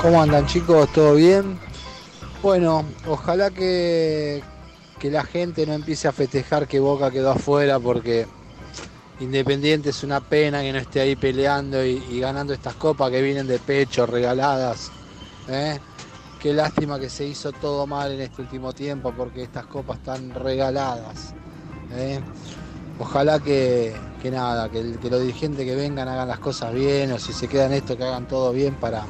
¿Cómo 0.00 0.22
andan 0.22 0.46
chicos? 0.46 0.88
¿Todo 0.92 1.14
bien? 1.14 1.58
Bueno, 2.42 2.84
ojalá 3.08 3.50
que, 3.50 4.42
que 4.98 5.10
la 5.10 5.24
gente 5.24 5.66
no 5.66 5.72
empiece 5.72 6.06
a 6.06 6.12
festejar 6.12 6.68
que 6.68 6.78
Boca 6.78 7.10
quedó 7.10 7.32
afuera 7.32 7.80
porque 7.80 8.26
Independiente 9.20 9.90
es 9.90 10.04
una 10.04 10.20
pena 10.20 10.62
que 10.62 10.72
no 10.72 10.78
esté 10.78 11.00
ahí 11.00 11.16
peleando 11.16 11.84
y, 11.84 12.20
ganando 12.20 12.52
estas 12.52 12.74
copas 12.74 13.10
que 13.10 13.20
vienen 13.20 13.48
de 13.48 13.58
pecho, 13.58 14.06
regaladas. 14.06 14.92
¿eh? 15.48 15.80
Qué 16.40 16.52
lástima 16.52 17.00
que 17.00 17.10
se 17.10 17.24
hizo 17.24 17.50
todo 17.50 17.84
mal 17.84 18.12
en 18.12 18.20
este 18.20 18.42
último 18.42 18.72
tiempo 18.72 19.12
porque 19.16 19.42
estas 19.42 19.66
copas 19.66 19.98
están 19.98 20.30
regaladas. 20.30 21.34
¿eh? 21.96 22.20
Ojalá 23.00 23.40
que, 23.40 23.92
que 24.22 24.30
nada, 24.30 24.68
que, 24.68 24.96
que 25.02 25.10
los 25.10 25.20
dirigentes 25.20 25.66
que 25.66 25.74
vengan 25.74 26.06
hagan 26.06 26.28
las 26.28 26.38
cosas 26.38 26.72
bien 26.72 27.10
o 27.10 27.18
si 27.18 27.32
se 27.32 27.48
quedan 27.48 27.72
esto 27.72 27.96
que 27.96 28.04
hagan 28.04 28.28
todo 28.28 28.52
bien 28.52 28.76
para, 28.76 29.04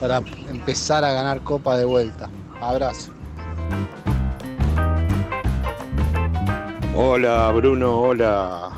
para 0.00 0.22
empezar 0.48 1.04
a 1.04 1.12
ganar 1.12 1.40
copa 1.42 1.76
de 1.76 1.84
vuelta. 1.84 2.30
Abrazo. 2.60 3.12
Hola 6.94 7.52
Bruno, 7.52 8.00
hola 8.00 8.70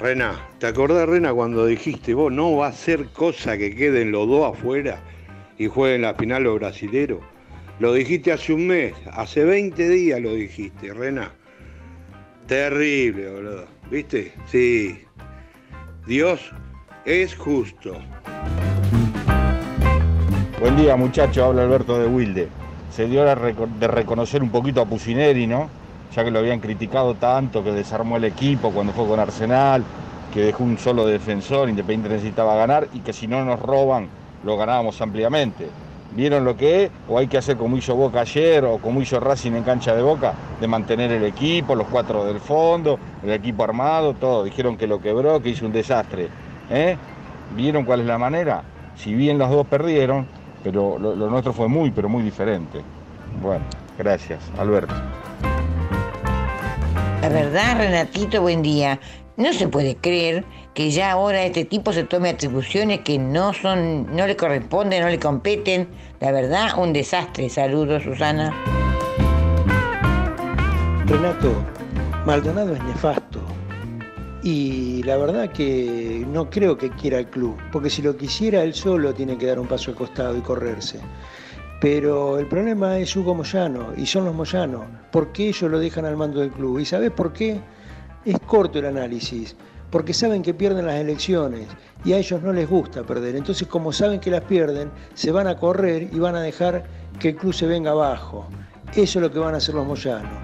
Rena. 0.00 0.34
¿Te 0.58 0.66
acordás 0.66 1.08
Rena 1.08 1.32
cuando 1.32 1.66
dijiste 1.66 2.14
vos 2.14 2.32
no 2.32 2.56
va 2.56 2.68
a 2.68 2.72
ser 2.72 3.06
cosa 3.08 3.56
que 3.56 3.74
queden 3.74 4.12
los 4.12 4.26
dos 4.26 4.54
afuera 4.54 5.00
y 5.58 5.66
jueguen 5.66 6.02
la 6.02 6.14
final 6.14 6.44
los 6.44 6.58
brasileros? 6.58 7.20
Lo 7.80 7.92
dijiste 7.92 8.32
hace 8.32 8.52
un 8.52 8.66
mes, 8.66 8.94
hace 9.12 9.44
20 9.44 9.88
días 9.88 10.20
lo 10.20 10.32
dijiste, 10.32 10.92
Rena. 10.94 11.32
Terrible, 12.46 13.30
boludo. 13.30 13.66
¿Viste? 13.90 14.32
Sí. 14.46 15.00
Dios 16.06 16.52
es 17.04 17.34
justo. 17.34 17.98
Buen 20.64 20.78
día 20.78 20.96
muchachos, 20.96 21.44
habla 21.44 21.60
Alberto 21.60 21.98
de 21.98 22.06
Wilde. 22.06 22.48
Se 22.90 23.06
dio 23.06 23.22
la 23.22 23.34
de 23.34 23.86
reconocer 23.86 24.42
un 24.42 24.48
poquito 24.48 24.80
a 24.80 24.86
Pusineri, 24.86 25.46
¿no? 25.46 25.68
Ya 26.16 26.24
que 26.24 26.30
lo 26.30 26.38
habían 26.38 26.60
criticado 26.60 27.16
tanto, 27.16 27.62
que 27.62 27.70
desarmó 27.70 28.16
el 28.16 28.24
equipo 28.24 28.70
cuando 28.70 28.94
fue 28.94 29.06
con 29.06 29.20
Arsenal, 29.20 29.84
que 30.32 30.40
dejó 30.40 30.64
un 30.64 30.78
solo 30.78 31.04
defensor, 31.04 31.68
Independiente 31.68 32.08
necesitaba 32.08 32.56
ganar 32.56 32.88
y 32.94 33.00
que 33.00 33.12
si 33.12 33.26
no 33.26 33.44
nos 33.44 33.60
roban, 33.60 34.08
lo 34.42 34.56
ganábamos 34.56 34.98
ampliamente. 35.02 35.68
¿Vieron 36.16 36.46
lo 36.46 36.56
que 36.56 36.84
es? 36.84 36.90
¿O 37.10 37.18
hay 37.18 37.26
que 37.26 37.36
hacer 37.36 37.58
como 37.58 37.76
hizo 37.76 37.94
Boca 37.94 38.22
ayer 38.22 38.64
o 38.64 38.78
como 38.78 39.02
hizo 39.02 39.20
Racing 39.20 39.52
en 39.52 39.64
cancha 39.64 39.94
de 39.94 40.00
Boca? 40.00 40.32
De 40.62 40.66
mantener 40.66 41.12
el 41.12 41.24
equipo, 41.24 41.74
los 41.74 41.88
cuatro 41.88 42.24
del 42.24 42.40
fondo, 42.40 42.98
el 43.22 43.32
equipo 43.32 43.64
armado, 43.64 44.14
todo. 44.14 44.44
Dijeron 44.44 44.78
que 44.78 44.86
lo 44.86 44.98
quebró, 44.98 45.42
que 45.42 45.50
hizo 45.50 45.66
un 45.66 45.72
desastre. 45.72 46.30
¿eh? 46.70 46.96
¿Vieron 47.54 47.84
cuál 47.84 48.00
es 48.00 48.06
la 48.06 48.16
manera? 48.16 48.62
Si 48.96 49.12
bien 49.12 49.36
los 49.36 49.50
dos 49.50 49.66
perdieron, 49.66 50.26
pero 50.64 50.98
lo, 50.98 51.14
lo 51.14 51.30
nuestro 51.30 51.52
fue 51.52 51.68
muy, 51.68 51.90
pero 51.90 52.08
muy 52.08 52.22
diferente. 52.22 52.80
Bueno, 53.40 53.64
gracias, 53.98 54.40
Alberto. 54.58 54.94
La 57.20 57.28
verdad, 57.28 57.78
Renatito, 57.78 58.40
buen 58.42 58.62
día. 58.62 58.98
No 59.36 59.52
se 59.52 59.68
puede 59.68 59.96
creer 59.96 60.44
que 60.74 60.90
ya 60.90 61.12
ahora 61.12 61.42
este 61.44 61.64
tipo 61.64 61.92
se 61.92 62.04
tome 62.04 62.30
atribuciones 62.30 63.00
que 63.00 63.18
no 63.18 63.52
son, 63.52 64.14
no 64.14 64.26
le 64.26 64.36
corresponden, 64.36 65.02
no 65.02 65.08
le 65.08 65.18
competen. 65.18 65.88
La 66.20 66.32
verdad, 66.32 66.78
un 66.78 66.92
desastre. 66.92 67.48
Saludos, 67.48 68.02
Susana. 68.02 68.52
Renato, 71.06 71.52
Maldonado 72.24 72.74
es 72.74 72.82
nefasto. 72.84 73.40
Y 74.44 75.02
la 75.04 75.16
verdad 75.16 75.50
que 75.52 76.22
no 76.30 76.50
creo 76.50 76.76
que 76.76 76.90
quiera 76.90 77.18
el 77.18 77.28
club, 77.28 77.56
porque 77.72 77.88
si 77.88 78.02
lo 78.02 78.14
quisiera 78.14 78.62
él 78.62 78.74
solo 78.74 79.14
tiene 79.14 79.38
que 79.38 79.46
dar 79.46 79.58
un 79.58 79.66
paso 79.66 79.90
al 79.90 79.96
costado 79.96 80.36
y 80.36 80.42
correrse. 80.42 81.00
Pero 81.80 82.38
el 82.38 82.46
problema 82.46 82.98
es 82.98 83.16
Hugo 83.16 83.34
Moyano 83.34 83.94
y 83.96 84.04
son 84.04 84.26
los 84.26 84.34
Moyano. 84.34 84.84
¿Por 85.10 85.32
qué 85.32 85.48
ellos 85.48 85.70
lo 85.70 85.78
dejan 85.78 86.04
al 86.04 86.18
mando 86.18 86.40
del 86.40 86.50
club? 86.50 86.78
¿Y 86.78 86.84
sabes 86.84 87.10
por 87.10 87.32
qué? 87.32 87.58
Es 88.26 88.38
corto 88.40 88.80
el 88.80 88.84
análisis. 88.84 89.56
Porque 89.90 90.12
saben 90.12 90.42
que 90.42 90.52
pierden 90.52 90.86
las 90.86 90.96
elecciones 90.96 91.66
y 92.04 92.12
a 92.12 92.18
ellos 92.18 92.42
no 92.42 92.52
les 92.52 92.68
gusta 92.68 93.02
perder. 93.02 93.36
Entonces, 93.36 93.66
como 93.66 93.92
saben 93.92 94.20
que 94.20 94.30
las 94.30 94.42
pierden, 94.42 94.90
se 95.14 95.30
van 95.32 95.46
a 95.46 95.56
correr 95.56 96.10
y 96.12 96.18
van 96.18 96.36
a 96.36 96.42
dejar 96.42 96.84
que 97.18 97.30
el 97.30 97.36
club 97.36 97.54
se 97.54 97.66
venga 97.66 97.92
abajo. 97.92 98.46
Eso 98.94 99.18
es 99.18 99.22
lo 99.22 99.30
que 99.30 99.38
van 99.38 99.54
a 99.54 99.56
hacer 99.56 99.74
los 99.74 99.86
Moyano. 99.86 100.38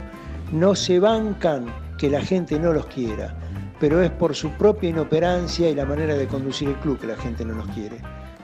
No 0.53 0.75
se 0.75 0.99
bancan 0.99 1.67
que 1.99 2.09
la 2.09 2.23
gente 2.23 2.59
no 2.59 2.73
los 2.73 2.87
quiera, 2.87 3.37
pero 3.81 4.03
es 4.03 4.11
por 4.11 4.37
su 4.37 4.51
propia 4.51 4.91
inoperancia 4.91 5.69
y 5.71 5.75
la 5.75 5.87
manera 5.87 6.15
de 6.15 6.27
conducir 6.29 6.69
el 6.69 6.75
club 6.77 7.01
que 7.01 7.07
la 7.07 7.17
gente 7.17 7.45
no 7.45 7.55
los 7.55 7.67
quiere. 7.69 7.97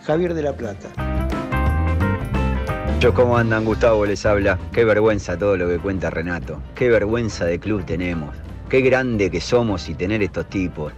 Javier 0.05 0.35
de 0.35 0.43
la 0.43 0.57
Plata. 0.57 0.89
Yo, 2.99 3.13
¿cómo 3.13 3.37
andan? 3.37 3.65
Gustavo 3.67 4.07
les 4.07 4.25
habla. 4.25 4.59
Qué 4.73 4.85
vergüenza 4.85 5.39
todo 5.39 5.57
lo 5.57 5.69
que 5.69 5.79
cuenta 5.79 6.09
Renato. 6.09 6.63
Qué 6.75 6.89
vergüenza 6.89 7.45
de 7.45 7.61
club 7.61 7.85
tenemos. 7.85 8.35
Qué 8.71 8.81
grande 8.81 9.31
que 9.31 9.41
somos 9.41 9.89
y 9.91 9.95
tener 9.95 10.23
estos 10.23 10.49
tipos. 10.49 10.93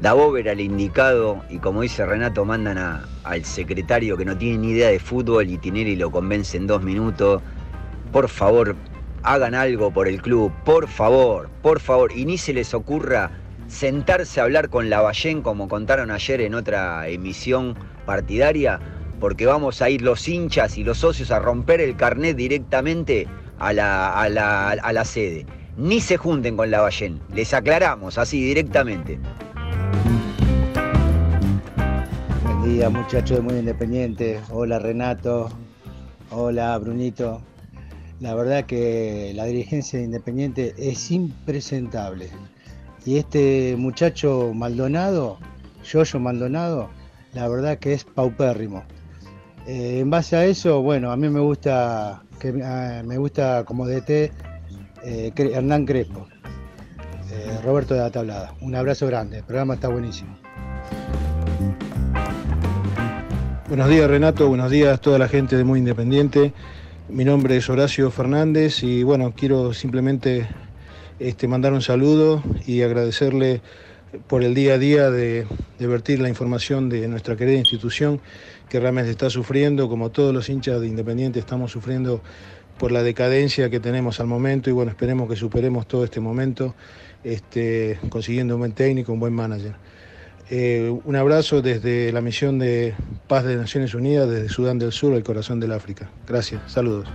Dabov 0.00 0.36
era 0.36 0.52
el 0.52 0.60
indicado 0.60 1.42
y 1.50 1.58
como 1.58 1.82
dice 1.82 2.06
Renato, 2.06 2.44
mandan 2.44 2.78
a- 2.78 3.04
al 3.24 3.44
secretario 3.44 4.16
que 4.16 4.24
no 4.24 4.36
tiene 4.38 4.58
ni 4.58 4.70
idea 4.70 4.88
de 4.90 5.00
fútbol 5.00 5.48
y 5.50 5.58
Tinelli 5.58 5.96
lo 5.96 6.10
convence 6.10 6.56
en 6.56 6.66
dos 6.68 6.82
minutos. 6.82 7.42
Por 8.12 8.28
favor, 8.28 8.76
hagan 9.24 9.54
algo 9.54 9.90
por 9.90 10.06
el 10.06 10.22
club. 10.22 10.52
Por 10.64 10.86
favor, 10.86 11.48
por 11.62 11.80
favor. 11.80 12.12
Y 12.12 12.24
ni 12.26 12.38
se 12.38 12.52
les 12.52 12.72
ocurra 12.72 13.30
sentarse 13.68 14.40
a 14.40 14.44
hablar 14.44 14.68
con 14.68 14.90
Lavallén 14.90 15.42
como 15.42 15.68
contaron 15.68 16.10
ayer 16.10 16.40
en 16.40 16.54
otra 16.54 17.08
emisión 17.08 17.74
partidaria, 18.04 18.80
porque 19.20 19.46
vamos 19.46 19.82
a 19.82 19.90
ir 19.90 20.02
los 20.02 20.28
hinchas 20.28 20.78
y 20.78 20.84
los 20.84 20.98
socios 20.98 21.30
a 21.30 21.38
romper 21.38 21.80
el 21.80 21.96
carnet 21.96 22.36
directamente 22.36 23.26
a 23.58 23.72
la, 23.72 24.20
a 24.20 24.28
la, 24.28 24.70
a 24.70 24.92
la 24.92 25.04
sede. 25.04 25.46
Ni 25.76 26.00
se 26.00 26.16
junten 26.16 26.56
con 26.56 26.70
Lavallén. 26.70 27.20
Les 27.34 27.52
aclaramos 27.52 28.18
así 28.18 28.42
directamente. 28.42 29.18
Buen 32.42 32.62
día, 32.64 32.88
muchachos 32.88 33.38
de 33.38 33.42
Muy 33.42 33.58
Independiente. 33.58 34.40
Hola, 34.50 34.78
Renato. 34.78 35.50
Hola, 36.30 36.76
Brunito. 36.78 37.42
La 38.20 38.34
verdad 38.34 38.64
que 38.64 39.32
la 39.34 39.44
dirigencia 39.44 39.98
de 39.98 40.06
Independiente 40.06 40.74
es 40.78 41.10
impresentable. 41.10 42.30
Y 43.06 43.18
este 43.18 43.76
muchacho 43.78 44.52
Maldonado, 44.52 45.38
Yoyo 45.84 46.18
Maldonado, 46.18 46.90
la 47.34 47.46
verdad 47.46 47.78
que 47.78 47.92
es 47.92 48.02
paupérrimo. 48.02 48.82
Eh, 49.64 50.00
en 50.00 50.10
base 50.10 50.34
a 50.34 50.44
eso, 50.44 50.82
bueno, 50.82 51.12
a 51.12 51.16
mí 51.16 51.28
me 51.28 51.38
gusta 51.38 52.24
que 52.40 52.52
ah, 52.64 53.02
me 53.04 53.16
gusta 53.16 53.64
como 53.64 53.86
DT 53.86 54.10
eh, 55.04 55.32
Hernán 55.36 55.86
Crespo, 55.86 56.26
eh, 57.30 57.60
Roberto 57.64 57.94
de 57.94 58.00
la 58.00 58.10
Tablada. 58.10 58.54
Un 58.60 58.74
abrazo 58.74 59.06
grande, 59.06 59.38
el 59.38 59.44
programa 59.44 59.74
está 59.74 59.86
buenísimo. 59.86 60.36
Buenos 63.68 63.88
días 63.88 64.10
Renato, 64.10 64.48
buenos 64.48 64.70
días 64.70 65.00
toda 65.00 65.20
la 65.20 65.28
gente 65.28 65.56
de 65.56 65.62
Muy 65.62 65.78
Independiente. 65.78 66.52
Mi 67.08 67.24
nombre 67.24 67.56
es 67.56 67.70
Horacio 67.70 68.10
Fernández 68.10 68.82
y 68.82 69.04
bueno, 69.04 69.32
quiero 69.36 69.72
simplemente 69.72 70.48
este, 71.18 71.48
mandar 71.48 71.72
un 71.72 71.82
saludo 71.82 72.42
y 72.66 72.82
agradecerle 72.82 73.60
por 74.28 74.42
el 74.42 74.54
día 74.54 74.74
a 74.74 74.78
día 74.78 75.10
de, 75.10 75.46
de 75.78 75.86
vertir 75.86 76.20
la 76.20 76.28
información 76.28 76.88
de 76.88 77.06
nuestra 77.08 77.36
querida 77.36 77.58
institución 77.58 78.20
que 78.68 78.80
realmente 78.80 79.10
está 79.10 79.30
sufriendo, 79.30 79.88
como 79.88 80.10
todos 80.10 80.34
los 80.34 80.48
hinchas 80.48 80.80
de 80.80 80.86
Independiente 80.86 81.38
estamos 81.38 81.70
sufriendo 81.72 82.22
por 82.78 82.92
la 82.92 83.02
decadencia 83.02 83.70
que 83.70 83.80
tenemos 83.80 84.20
al 84.20 84.26
momento 84.26 84.70
y 84.70 84.72
bueno, 84.72 84.90
esperemos 84.90 85.28
que 85.28 85.36
superemos 85.36 85.86
todo 85.86 86.04
este 86.04 86.20
momento 86.20 86.74
este, 87.24 87.98
consiguiendo 88.08 88.54
un 88.54 88.60
buen 88.60 88.72
técnico, 88.72 89.12
un 89.12 89.20
buen 89.20 89.32
manager. 89.32 89.74
Eh, 90.48 90.96
un 91.04 91.16
abrazo 91.16 91.60
desde 91.60 92.12
la 92.12 92.20
misión 92.20 92.58
de 92.58 92.94
paz 93.26 93.44
de 93.44 93.56
Naciones 93.56 93.94
Unidas, 93.94 94.30
desde 94.30 94.48
Sudán 94.48 94.78
del 94.78 94.92
Sur, 94.92 95.14
el 95.14 95.24
corazón 95.24 95.58
del 95.58 95.72
África. 95.72 96.08
Gracias, 96.26 96.60
saludos. 96.70 97.08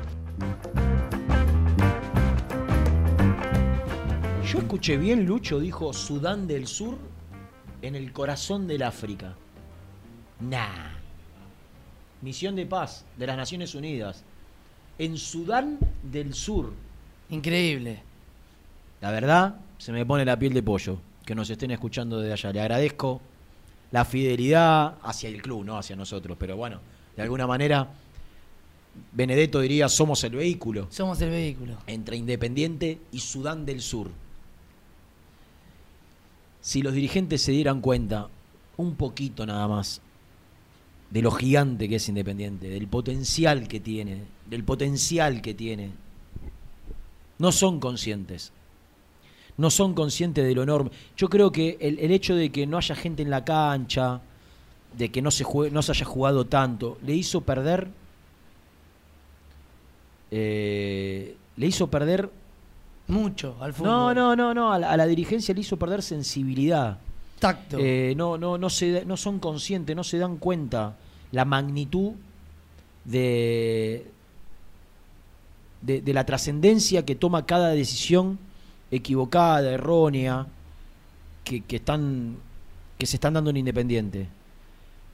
Yo 4.51 4.59
escuché 4.59 4.97
bien, 4.97 5.25
Lucho 5.25 5.61
dijo 5.61 5.93
Sudán 5.93 6.45
del 6.45 6.67
Sur 6.67 6.97
en 7.81 7.95
el 7.95 8.11
corazón 8.11 8.67
del 8.67 8.83
África. 8.83 9.33
Nah. 10.41 10.89
Misión 12.21 12.57
de 12.57 12.65
paz 12.65 13.05
de 13.15 13.27
las 13.27 13.37
Naciones 13.37 13.75
Unidas. 13.75 14.25
En 14.97 15.17
Sudán 15.17 15.79
del 16.03 16.33
Sur. 16.33 16.73
Increíble. 17.29 18.03
La 18.99 19.11
verdad, 19.11 19.55
se 19.77 19.93
me 19.93 20.05
pone 20.05 20.25
la 20.25 20.37
piel 20.37 20.53
de 20.53 20.61
pollo 20.61 20.97
que 21.25 21.33
nos 21.33 21.49
estén 21.49 21.71
escuchando 21.71 22.19
desde 22.19 22.33
allá. 22.33 22.51
Le 22.51 22.59
agradezco 22.59 23.21
la 23.91 24.03
fidelidad 24.03 24.97
hacia 25.01 25.29
el 25.29 25.41
club, 25.41 25.63
no 25.63 25.77
hacia 25.77 25.95
nosotros. 25.95 26.35
Pero 26.37 26.57
bueno, 26.57 26.81
de 27.15 27.21
alguna 27.21 27.47
manera, 27.47 27.87
Benedetto 29.13 29.61
diría, 29.61 29.87
somos 29.87 30.21
el 30.25 30.35
vehículo. 30.35 30.87
Somos 30.89 31.21
el 31.21 31.29
vehículo. 31.29 31.77
Entre 31.87 32.17
Independiente 32.17 32.99
y 33.13 33.19
Sudán 33.19 33.65
del 33.65 33.79
Sur. 33.79 34.11
Si 36.61 36.81
los 36.81 36.93
dirigentes 36.93 37.41
se 37.41 37.51
dieran 37.51 37.81
cuenta, 37.81 38.29
un 38.77 38.95
poquito 38.95 39.45
nada 39.45 39.67
más, 39.67 40.01
de 41.09 41.21
lo 41.21 41.31
gigante 41.31 41.89
que 41.89 41.95
es 41.95 42.07
Independiente, 42.07 42.69
del 42.69 42.87
potencial 42.87 43.67
que 43.67 43.79
tiene, 43.79 44.23
del 44.49 44.63
potencial 44.63 45.41
que 45.41 45.53
tiene, 45.53 45.91
no 47.39 47.51
son 47.51 47.79
conscientes. 47.79 48.51
No 49.57 49.69
son 49.69 49.93
conscientes 49.93 50.45
de 50.45 50.55
lo 50.55 50.63
enorme. 50.63 50.91
Yo 51.17 51.29
creo 51.29 51.51
que 51.51 51.77
el, 51.81 51.99
el 51.99 52.11
hecho 52.11 52.35
de 52.35 52.51
que 52.51 52.65
no 52.65 52.77
haya 52.77 52.95
gente 52.95 53.21
en 53.21 53.29
la 53.29 53.43
cancha, 53.43 54.21
de 54.97 55.09
que 55.09 55.21
no 55.21 55.31
se, 55.31 55.45
no 55.71 55.81
se 55.81 55.91
haya 55.91 56.05
jugado 56.05 56.45
tanto, 56.45 56.97
le 57.03 57.13
hizo 57.13 57.41
perder. 57.41 57.89
eh, 60.31 61.35
le 61.57 61.67
hizo 61.67 61.87
perder. 61.89 62.29
Mucho 63.11 63.57
al 63.59 63.73
fútbol. 63.73 63.91
No, 63.91 64.13
no, 64.13 64.35
no, 64.35 64.53
no. 64.53 64.73
A 64.73 64.79
la, 64.79 64.91
a 64.91 64.97
la 64.97 65.05
dirigencia 65.05 65.53
le 65.53 65.61
hizo 65.61 65.77
perder 65.77 66.01
sensibilidad. 66.01 66.97
Tacto. 67.39 67.77
Eh, 67.79 68.13
no, 68.15 68.37
no, 68.37 68.57
no, 68.57 68.69
se, 68.69 69.03
no 69.05 69.17
son 69.17 69.39
conscientes, 69.39 69.95
no 69.95 70.03
se 70.03 70.17
dan 70.17 70.37
cuenta 70.37 70.95
la 71.31 71.43
magnitud 71.43 72.13
de, 73.03 74.05
de, 75.81 76.01
de 76.01 76.13
la 76.13 76.25
trascendencia 76.25 77.03
que 77.03 77.15
toma 77.15 77.45
cada 77.45 77.69
decisión 77.69 78.37
equivocada, 78.91 79.71
errónea, 79.71 80.47
que, 81.43 81.61
que 81.61 81.77
están, 81.77 82.37
que 82.97 83.05
se 83.05 83.17
están 83.17 83.33
dando 83.33 83.49
en 83.49 83.57
Independiente. 83.57 84.27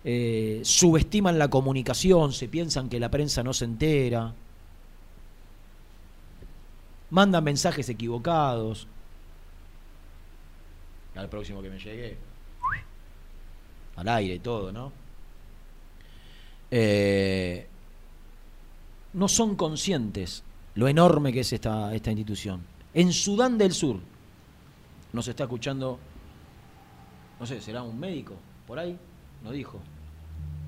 Eh, 0.03 0.61
subestiman 0.63 1.39
la 1.39 1.49
comunicación, 1.49 2.33
se 2.33 2.47
piensan 2.47 2.89
que 2.89 2.99
la 2.99 3.09
prensa 3.09 3.43
no 3.43 3.53
se 3.53 3.65
entera, 3.65 4.33
mandan 7.09 7.43
mensajes 7.43 7.87
equivocados. 7.89 8.87
Al 11.15 11.29
próximo 11.29 11.61
que 11.61 11.69
me 11.69 11.79
llegue, 11.79 12.17
al 13.95 14.07
aire 14.07 14.35
y 14.35 14.39
todo, 14.39 14.71
¿no? 14.71 14.91
Eh, 16.69 17.67
no 19.13 19.27
son 19.27 19.55
conscientes 19.55 20.43
lo 20.75 20.87
enorme 20.87 21.33
que 21.33 21.39
es 21.39 21.53
esta, 21.53 21.93
esta 21.95 22.11
institución. 22.11 22.61
En 22.93 23.11
Sudán 23.11 23.57
del 23.57 23.73
Sur 23.73 23.99
nos 25.13 25.27
está 25.27 25.43
escuchando, 25.45 25.97
no 27.39 27.45
sé, 27.47 27.61
será 27.61 27.81
un 27.81 27.99
médico, 27.99 28.35
por 28.67 28.77
ahí, 28.77 28.95
nos 29.43 29.53
dijo. 29.53 29.79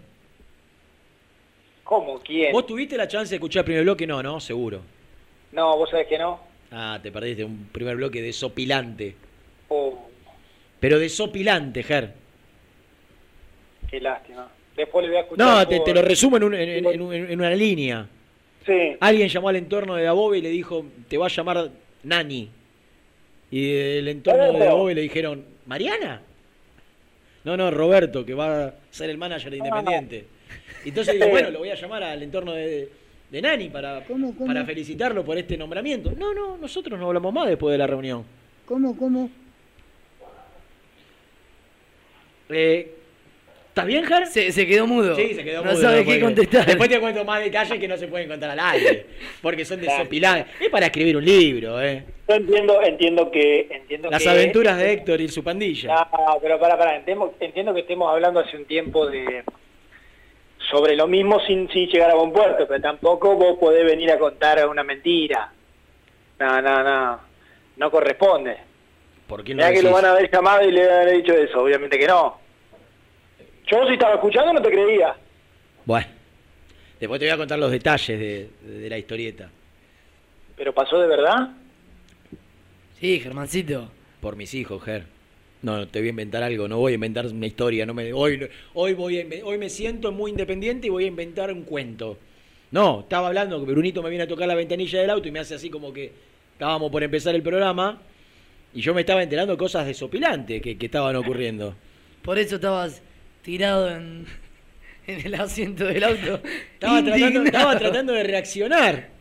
¿Cómo? 1.85 2.19
¿Quién? 2.19 2.53
¿Vos 2.53 2.67
tuviste 2.67 2.97
la 2.97 3.07
chance 3.07 3.31
de 3.31 3.37
escuchar 3.37 3.61
el 3.61 3.67
primer 3.67 3.85
bloque? 3.85 4.09
No, 4.09 4.21
no, 4.25 4.41
seguro. 4.41 4.81
No, 5.53 5.77
vos 5.77 5.89
sabés 5.89 6.09
que 6.09 6.19
no. 6.19 6.46
Ah, 6.71 6.99
te 7.03 7.11
perdiste 7.13 7.45
un 7.45 7.69
primer 7.73 7.97
bloque 7.97 8.21
desopilante. 8.23 9.15
Oh, 9.69 10.09
Pero 10.81 10.99
desopilante, 10.99 11.83
Ger. 11.83 12.13
qué 13.91 14.01
lástima. 14.01 14.49
Después 14.77 15.05
le 15.05 15.11
voy 15.11 15.19
a 15.19 15.21
escuchar. 15.23 15.47
No, 15.47 15.69
te, 15.69 15.77
por- 15.77 15.85
te 15.85 15.95
lo 15.95 16.03
resumo 16.03 16.37
en, 16.37 16.45
un- 16.45 16.55
en- 16.55 16.69
en- 16.69 16.87
en 16.87 17.01
un- 17.01 17.15
en 17.15 17.39
una 17.41 17.51
línea. 17.51 18.07
Sí. 18.67 18.97
Alguien 19.01 19.29
llamó 19.29 19.49
al 19.49 19.57
entorno 19.57 19.95
de 19.95 20.03
Dabove 20.05 20.39
y 20.39 20.43
le 20.43 20.51
dijo, 20.51 20.85
te 21.09 21.17
va 21.17 21.27
a 21.27 21.31
llamar 21.31 21.71
Nani. 22.03 22.51
Y 23.51 23.73
del 23.73 24.09
entorno 24.09 24.53
de. 24.53 24.59
Dabove 24.59 24.95
le 24.95 25.03
dijeron, 25.03 25.45
¿Mariana? 25.67 26.21
No, 27.45 27.57
no, 27.57 27.71
Roberto, 27.71 28.27
que 28.27 28.35
va 28.35 28.67
a 28.67 28.75
ser 28.91 29.09
el 29.09 29.19
manager 29.19 29.51
de 29.53 29.59
Independiente. 29.59 30.25
Entonces 30.85 31.15
digo, 31.15 31.29
bueno, 31.29 31.51
lo 31.51 31.61
voy 31.61 31.71
a 31.71 31.75
llamar 31.77 32.03
al 32.03 32.23
entorno 32.23 32.53
de, 32.53 32.89
de 33.31 33.43
Nani 33.43 33.69
para, 33.71 34.05
para 34.47 34.65
felicitarlo 34.65 35.25
por 35.25 35.37
este 35.39 35.57
nombramiento. 35.57 36.13
No, 36.17 36.33
no, 36.33 36.57
nosotros 36.57 36.99
no 36.99 37.07
hablamos 37.07 37.33
más 37.33 37.49
después 37.49 37.73
de 37.73 37.79
la 37.79 37.87
reunión. 37.87 38.25
¿Cómo, 38.67 38.97
cómo? 38.97 39.31
Eh, 42.49 42.93
¿Estás 43.69 43.87
bien, 43.87 44.05
Ger? 44.07 44.27
Se, 44.29 44.51
se 44.53 44.67
quedó 44.67 44.87
mudo. 44.87 45.15
Sí, 45.17 45.35
se 45.35 45.45
quedó 45.45 45.63
no 45.63 45.73
mudo, 45.73 45.83
sabe 45.83 45.97
no 45.97 46.01
qué 46.03 46.07
puede- 46.07 46.21
contestar. 46.21 46.65
Después 46.67 46.89
te 46.89 46.99
cuento 46.99 47.25
más 47.25 47.43
detalles 47.45 47.79
que 47.79 47.89
no 47.89 47.97
se 47.99 48.07
pueden 48.09 48.29
contar 48.29 48.51
al 48.51 48.61
aire. 48.61 49.07
Porque 49.43 49.65
son 49.67 49.81
desopilantes. 49.81 50.47
Es 50.61 50.71
para 50.71 50.87
escribir 50.87 51.17
un 51.17 51.25
libro, 51.25 51.83
¿eh? 51.83 52.05
Yo 52.29 52.35
entiendo, 52.37 52.83
entiendo 52.83 53.31
que... 53.31 53.69
Entiendo 53.71 54.11
Las 54.11 54.23
que- 54.23 54.29
aventuras 54.31 54.79
de 54.79 54.93
Héctor 54.93 55.21
y 55.21 55.29
su 55.29 55.45
pandilla. 55.45 55.95
No, 55.95 56.39
pero 56.41 56.59
para, 56.59 56.79
para, 56.79 56.97
entiendo, 56.97 57.35
entiendo 57.39 57.75
que 57.75 57.81
estemos 57.81 58.11
hablando 58.11 58.41
hace 58.41 58.57
un 58.57 58.65
tiempo 58.65 59.07
de 59.07 59.45
sobre 60.71 60.97
lo 60.97 61.07
mismo 61.07 61.41
sin, 61.47 61.69
sin 61.71 61.89
llegar 61.89 62.11
a 62.11 62.15
buen 62.15 62.33
puerto, 62.33 62.67
pero 62.67 62.81
tampoco 62.81 63.35
vos 63.37 63.59
podés 63.59 63.85
venir 63.85 64.11
a 64.11 64.19
contar 64.19 64.67
una 64.69 64.83
mentira. 64.83 65.53
No, 66.39 66.61
no, 66.63 66.83
no, 66.83 67.21
no 67.77 67.91
corresponde. 67.91 68.57
¿Por 69.27 69.43
qué 69.43 69.55
no 69.55 69.57
Mirá 69.59 69.69
que 69.71 69.83
lo 69.83 69.89
decís? 69.89 69.95
van 69.95 70.05
a 70.05 70.11
haber 70.11 70.31
llamado 70.31 70.69
y 70.69 70.73
le 70.73 70.87
van 70.87 70.97
a 70.97 71.01
haber 71.03 71.17
dicho 71.17 71.33
eso, 71.35 71.63
obviamente 71.63 71.99
que 71.99 72.07
no. 72.07 72.39
Yo 73.67 73.87
si 73.87 73.95
estaba 73.95 74.15
escuchando 74.15 74.53
no 74.53 74.63
te 74.63 74.71
creía. 74.71 75.17
Bueno, 75.85 76.07
después 77.01 77.19
te 77.21 77.27
voy 77.27 77.35
a 77.35 77.37
contar 77.37 77.59
los 77.59 77.71
detalles 77.71 78.19
de, 78.19 78.51
de 78.63 78.89
la 78.91 78.99
historieta. 78.99 79.51
¿Pero 80.57 80.73
pasó 80.73 80.99
de 80.99 81.09
verdad? 81.09 81.49
Sí, 83.01 83.21
Germancito. 83.21 83.91
Por 84.21 84.37
mis 84.37 84.55
hijos, 84.55 84.83
Ger. 84.83 85.05
No, 85.67 85.89
te 85.89 85.99
voy 85.99 86.07
a 86.07 86.11
inventar 86.11 86.45
algo, 86.45 86.69
no 86.69 86.79
voy 86.79 86.93
a 86.93 86.95
inventar 86.95 87.27
una 87.27 87.45
historia. 87.45 87.85
No 87.85 87.93
me, 87.93 88.13
hoy, 88.13 88.49
hoy, 88.75 88.95
voy 88.95 89.19
a 89.19 89.45
hoy 89.45 89.59
me 89.59 89.69
siento 89.69 90.13
muy 90.13 90.31
independiente 90.31 90.87
y 90.87 90.91
voy 90.91 91.03
a 91.03 91.07
inventar 91.09 91.53
un 91.53 91.65
cuento. 91.65 92.17
No, 92.71 93.01
estaba 93.01 93.27
hablando 93.27 93.59
que 93.59 93.73
Brunito 93.73 94.01
me 94.01 94.09
viene 94.09 94.23
a 94.23 94.29
tocar 94.29 94.47
la 94.47 94.55
ventanilla 94.55 95.01
del 95.01 95.11
auto 95.11 95.27
y 95.27 95.33
me 95.33 95.41
hace 95.41 95.57
así 95.57 95.69
como 95.69 95.93
que 95.93 96.13
estábamos 96.53 96.89
por 96.93 97.03
empezar 97.03 97.35
el 97.35 97.43
programa 97.43 98.01
y 98.73 98.81
yo 98.81 98.95
me 98.95 99.01
estaba 99.01 99.25
enterando 99.25 99.55
de 99.55 99.59
cosas 99.59 99.89
desopilantes 99.89 100.63
que, 100.63 100.79
que 100.79 100.87
estaban 100.87 101.17
ocurriendo. 101.17 101.75
Por 102.23 102.39
eso 102.39 102.55
estabas 102.55 103.03
tirado 103.43 103.91
en, 103.91 104.25
en 105.09 105.27
el 105.27 105.35
asiento 105.35 105.85
del 105.85 106.05
auto. 106.05 106.41
Estaba 106.75 107.03
tratando, 107.03 107.27
indignado. 107.27 107.45
estaba 107.45 107.77
tratando 107.77 108.13
de 108.13 108.23
reaccionar. 108.23 109.16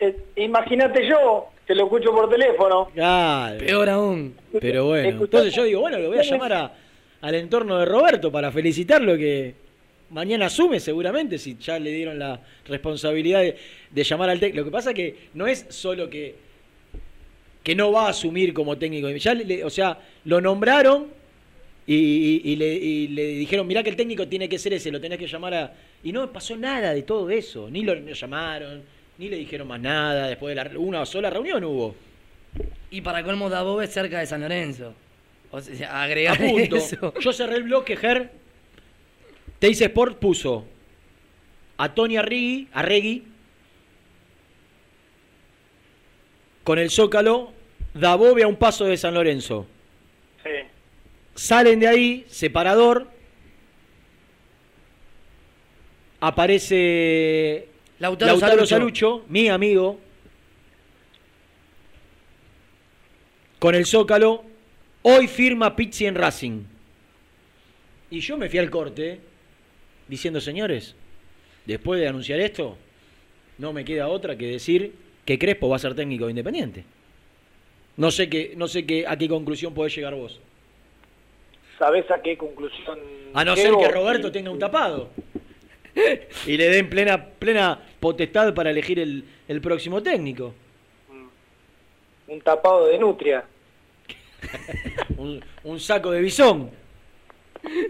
Eh, 0.00 0.16
Imagínate 0.36 1.06
yo, 1.08 1.46
que 1.66 1.74
lo 1.74 1.84
escucho 1.84 2.12
por 2.12 2.28
teléfono. 2.28 2.90
Claro. 2.94 3.58
Peor 3.58 3.88
aún. 3.88 4.34
Pero 4.60 4.86
bueno, 4.86 5.08
entonces 5.24 5.54
yo 5.54 5.64
digo, 5.64 5.80
bueno, 5.80 5.98
lo 5.98 6.08
voy 6.08 6.18
a 6.18 6.22
llamar 6.22 6.52
a- 6.52 6.72
al 7.22 7.34
entorno 7.34 7.78
de 7.78 7.84
Roberto 7.86 8.30
para 8.30 8.52
felicitarlo 8.52 9.16
que 9.16 9.54
mañana 10.10 10.46
asume 10.46 10.78
seguramente 10.78 11.38
si 11.38 11.56
ya 11.58 11.78
le 11.78 11.90
dieron 11.90 12.18
la 12.18 12.40
responsabilidad 12.66 13.40
de, 13.40 13.56
de 13.90 14.04
llamar 14.04 14.30
al 14.30 14.38
técnico. 14.38 14.58
Lo 14.60 14.64
que 14.66 14.70
pasa 14.70 14.94
que 14.94 15.16
no 15.34 15.46
es 15.46 15.66
solo 15.70 16.08
que 16.10 16.46
que 17.62 17.74
no 17.74 17.90
va 17.90 18.06
a 18.06 18.10
asumir 18.10 18.54
como 18.54 18.78
técnico. 18.78 19.10
Ya 19.10 19.34
le- 19.34 19.44
le- 19.44 19.64
o 19.64 19.70
sea, 19.70 19.98
lo 20.24 20.40
nombraron 20.40 21.08
y, 21.84 21.94
y- 21.96 22.40
y 22.52 22.56
le, 22.56 22.74
y 22.74 23.08
le 23.08 23.26
dijeron, 23.26 23.66
mirá 23.66 23.82
que 23.82 23.90
el 23.90 23.96
técnico 23.96 24.28
tiene 24.28 24.48
que 24.48 24.56
ser 24.56 24.72
ese, 24.74 24.92
lo 24.92 25.00
tenés 25.00 25.18
que 25.18 25.26
llamar 25.26 25.54
a... 25.54 25.74
Y 26.04 26.12
no 26.12 26.32
pasó 26.32 26.56
nada 26.56 26.94
de 26.94 27.02
todo 27.02 27.28
eso, 27.28 27.68
ni 27.68 27.82
lo, 27.82 27.94
lo 27.96 28.12
llamaron, 28.12 28.82
ni 29.18 29.28
le 29.28 29.36
dijeron 29.36 29.68
más 29.68 29.80
nada, 29.80 30.28
después 30.28 30.54
de 30.54 30.62
la, 30.64 30.78
una 30.78 31.06
sola 31.06 31.30
reunión 31.30 31.64
hubo. 31.64 31.94
Y 32.90 33.00
para 33.00 33.22
colmo 33.22 33.48
Dabove 33.48 33.84
es 33.84 33.92
cerca 33.92 34.18
de 34.18 34.26
San 34.26 34.40
Lorenzo. 34.40 34.94
O 35.50 35.60
sea, 35.60 36.02
agregar 36.02 36.34
A 36.42 36.46
punto. 36.46 36.76
eso. 36.76 37.14
Yo 37.20 37.32
cerré 37.32 37.56
el 37.56 37.62
bloque, 37.64 37.96
Ger. 37.96 38.30
Teis 39.58 39.80
Sport 39.80 40.18
puso 40.18 40.66
a 41.78 41.94
Tony 41.94 42.16
Arregui, 42.16 42.68
Arregui 42.72 43.24
con 46.64 46.78
el 46.78 46.90
Zócalo, 46.90 47.52
Dabove 47.94 48.42
a 48.42 48.48
un 48.48 48.56
paso 48.56 48.84
de 48.84 48.96
San 48.96 49.14
Lorenzo. 49.14 49.66
Sí. 50.42 50.50
Salen 51.34 51.80
de 51.80 51.88
ahí, 51.88 52.24
separador. 52.28 53.08
Aparece 56.20 57.68
Lautaro 57.98 58.38
Salucho. 58.38 58.66
Salucho, 58.66 59.24
mi 59.28 59.48
amigo. 59.48 59.98
Con 63.58 63.74
el 63.74 63.86
Zócalo. 63.86 64.44
Hoy 65.02 65.28
firma 65.28 65.76
Pizzi 65.76 66.06
en 66.06 66.16
Racing. 66.16 66.64
Y 68.10 68.20
yo 68.20 68.36
me 68.36 68.48
fui 68.48 68.58
al 68.58 68.70
corte 68.70 69.20
diciendo, 70.08 70.40
señores, 70.40 70.96
después 71.64 72.00
de 72.00 72.08
anunciar 72.08 72.40
esto, 72.40 72.76
no 73.58 73.72
me 73.72 73.84
queda 73.84 74.08
otra 74.08 74.36
que 74.36 74.46
decir 74.46 74.92
que 75.24 75.38
Crespo 75.38 75.68
va 75.68 75.76
a 75.76 75.78
ser 75.78 75.94
técnico 75.94 76.26
de 76.26 76.32
Independiente. 76.32 76.84
No 77.96 78.10
sé 78.10 78.28
qué, 78.28 78.54
no 78.56 78.68
sé 78.68 78.84
qué, 78.84 79.06
a 79.06 79.16
qué 79.16 79.28
conclusión 79.28 79.74
podés 79.74 79.94
llegar 79.94 80.14
vos. 80.14 80.40
¿Sabés 81.78 82.10
a 82.10 82.20
qué 82.20 82.36
conclusión? 82.36 82.98
A 83.32 83.44
no 83.44 83.56
ser 83.56 83.74
que 83.76 83.88
Roberto 83.88 84.30
tenga 84.30 84.50
un 84.50 84.58
tapado. 84.58 85.10
Y 86.46 86.56
le 86.56 86.68
den 86.68 86.88
plena, 86.88 87.24
plena 87.24 87.80
potestad 88.00 88.54
para 88.54 88.70
elegir 88.70 88.98
el, 89.00 89.24
el 89.48 89.60
próximo 89.60 90.02
técnico. 90.02 90.54
Un 92.28 92.40
tapado 92.40 92.86
de 92.88 92.98
nutria. 92.98 93.44
Un, 95.16 95.42
un 95.64 95.80
saco 95.80 96.10
de 96.10 96.20
bisón. 96.20 96.70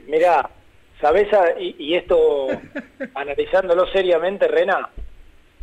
Mirá, 0.07 0.49
¿sabés? 1.01 1.33
a- 1.33 1.61
y, 1.61 1.75
y 1.79 1.95
esto, 1.95 2.49
analizándolo 3.15 3.87
seriamente, 3.89 4.47
Rena, 4.49 4.89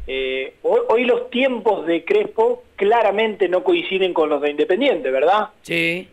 eh, 0.05 0.55
hoy, 0.63 0.81
hoy 0.89 1.05
los 1.05 1.29
tiempos 1.29 1.85
de 1.87 2.03
Crespo 2.03 2.65
claramente 2.75 3.47
no 3.47 3.63
coinciden 3.63 4.13
con 4.13 4.29
los 4.29 4.41
de 4.41 4.51
Independiente, 4.51 5.09
¿verdad? 5.09 5.49
Sí. 5.61 6.07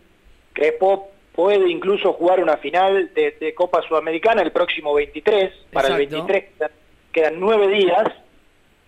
Crespo 0.53 1.11
puede 1.35 1.71
incluso 1.71 2.13
jugar 2.13 2.41
una 2.43 2.57
final 2.57 3.13
de, 3.15 3.37
de 3.41 3.55
Copa 3.55 3.83
Sudamericana 3.87 4.43
el 4.43 4.53
próximo 4.53 4.95
23. 4.95 5.53
Para 5.73 5.89
el 5.89 6.03
Exacto. 6.03 6.27
23 6.27 6.71
quedan, 7.13 7.41
nueve 7.41 7.69
días, 7.69 8.05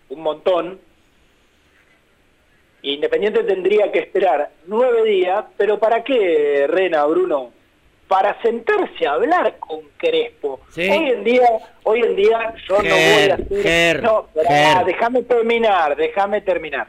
un 0.08 0.20
montón. 0.22 0.80
Independiente 2.82 3.44
tendría 3.44 3.92
que 3.92 4.00
esperar 4.00 4.50
nueve 4.66 5.04
días, 5.04 5.44
pero 5.56 5.78
¿para 5.78 6.02
qué, 6.02 6.66
Rena, 6.68 7.04
Bruno? 7.04 7.52
Para 8.08 8.40
sentarse 8.42 9.06
a 9.06 9.12
hablar 9.12 9.56
con 9.58 9.80
Crespo. 9.96 10.60
Sí. 10.70 10.90
Hoy 10.90 11.10
en 11.10 11.24
día, 11.24 11.48
hoy 11.84 12.00
en 12.00 12.16
día 12.16 12.54
yo 12.68 12.82
no 12.82 12.94
voy 12.94 13.30
a 13.30 13.34
hacer... 13.34 14.02
No, 14.02 14.26
déjame 14.84 15.22
terminar, 15.22 15.96
déjame 15.96 16.40
terminar. 16.40 16.88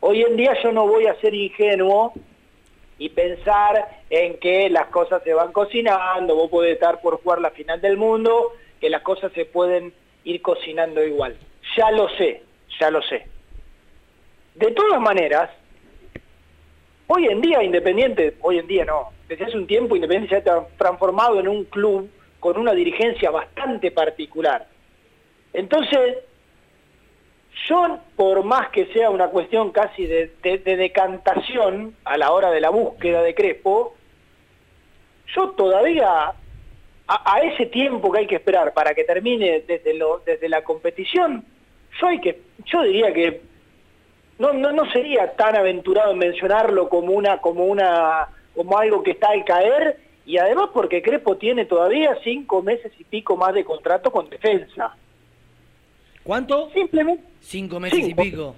Hoy 0.00 0.22
en 0.22 0.36
día 0.36 0.54
yo 0.62 0.72
no 0.72 0.86
voy 0.86 1.06
a 1.06 1.14
ser 1.20 1.32
ingenuo 1.32 2.12
y 3.00 3.08
pensar 3.08 4.02
en 4.10 4.38
que 4.38 4.68
las 4.68 4.88
cosas 4.88 5.22
se 5.24 5.32
van 5.32 5.52
cocinando, 5.52 6.36
vos 6.36 6.50
podés 6.50 6.74
estar 6.74 7.00
por 7.00 7.20
jugar 7.22 7.40
la 7.40 7.50
final 7.50 7.80
del 7.80 7.96
mundo, 7.96 8.52
que 8.78 8.90
las 8.90 9.00
cosas 9.00 9.32
se 9.32 9.46
pueden 9.46 9.94
ir 10.24 10.42
cocinando 10.42 11.02
igual. 11.02 11.34
Ya 11.78 11.90
lo 11.90 12.10
sé, 12.10 12.42
ya 12.78 12.90
lo 12.90 13.00
sé. 13.00 13.26
De 14.54 14.70
todas 14.72 15.00
maneras, 15.00 15.48
hoy 17.06 17.24
en 17.26 17.40
día 17.40 17.62
Independiente, 17.62 18.36
hoy 18.42 18.58
en 18.58 18.66
día 18.66 18.84
no, 18.84 19.08
desde 19.28 19.46
hace 19.46 19.56
un 19.56 19.66
tiempo 19.66 19.96
Independiente 19.96 20.36
se 20.36 20.42
ha 20.42 20.44
tra- 20.44 20.66
transformado 20.76 21.40
en 21.40 21.48
un 21.48 21.64
club 21.64 22.10
con 22.38 22.58
una 22.58 22.72
dirigencia 22.72 23.30
bastante 23.30 23.90
particular. 23.92 24.66
Entonces, 25.54 26.18
yo, 27.68 27.98
por 28.16 28.44
más 28.44 28.68
que 28.70 28.86
sea 28.92 29.10
una 29.10 29.28
cuestión 29.28 29.70
casi 29.72 30.06
de, 30.06 30.32
de- 30.42 30.58
de 30.58 30.76
decantación 30.76 31.94
a 32.04 32.16
la 32.16 32.32
hora 32.32 32.50
de 32.50 32.60
la 32.60 32.70
búsqueda 32.70 33.22
de 33.22 33.34
Crespo, 33.34 33.94
yo 35.34 35.50
todavía, 35.50 36.32
a, 37.06 37.40
ese 37.42 37.66
tiempo 37.66 38.10
que 38.10 38.20
hay 38.20 38.26
que 38.26 38.36
esperar 38.36 38.72
para 38.72 38.94
que 38.94 39.04
termine 39.04 39.60
desde, 39.66 39.94
lo, 39.94 40.18
desde 40.24 40.48
la 40.48 40.62
competición, 40.62 41.44
yo, 42.00 42.06
hay 42.06 42.20
que, 42.20 42.40
yo 42.64 42.82
diría 42.82 43.12
que 43.12 43.42
no, 44.38 44.52
no, 44.52 44.72
no 44.72 44.90
sería 44.90 45.32
tan 45.36 45.54
aventurado 45.56 46.12
en 46.12 46.18
mencionarlo 46.18 46.88
como 46.88 47.12
una, 47.12 47.38
como 47.38 47.64
una, 47.64 48.28
como 48.54 48.78
algo 48.78 49.02
que 49.02 49.12
está 49.12 49.30
al 49.30 49.44
caer, 49.44 49.98
y 50.24 50.38
además 50.38 50.70
porque 50.72 51.02
Crespo 51.02 51.36
tiene 51.36 51.64
todavía 51.64 52.16
cinco 52.24 52.62
meses 52.62 52.92
y 52.98 53.04
pico 53.04 53.36
más 53.36 53.54
de 53.54 53.64
contrato 53.64 54.10
con 54.10 54.30
defensa. 54.30 54.96
¿Cuánto? 56.22 56.70
Simplemente. 56.74 57.24
Cinco 57.40 57.80
meses 57.80 57.98
Cinco. 58.04 58.22
y 58.22 58.30
pico. 58.30 58.56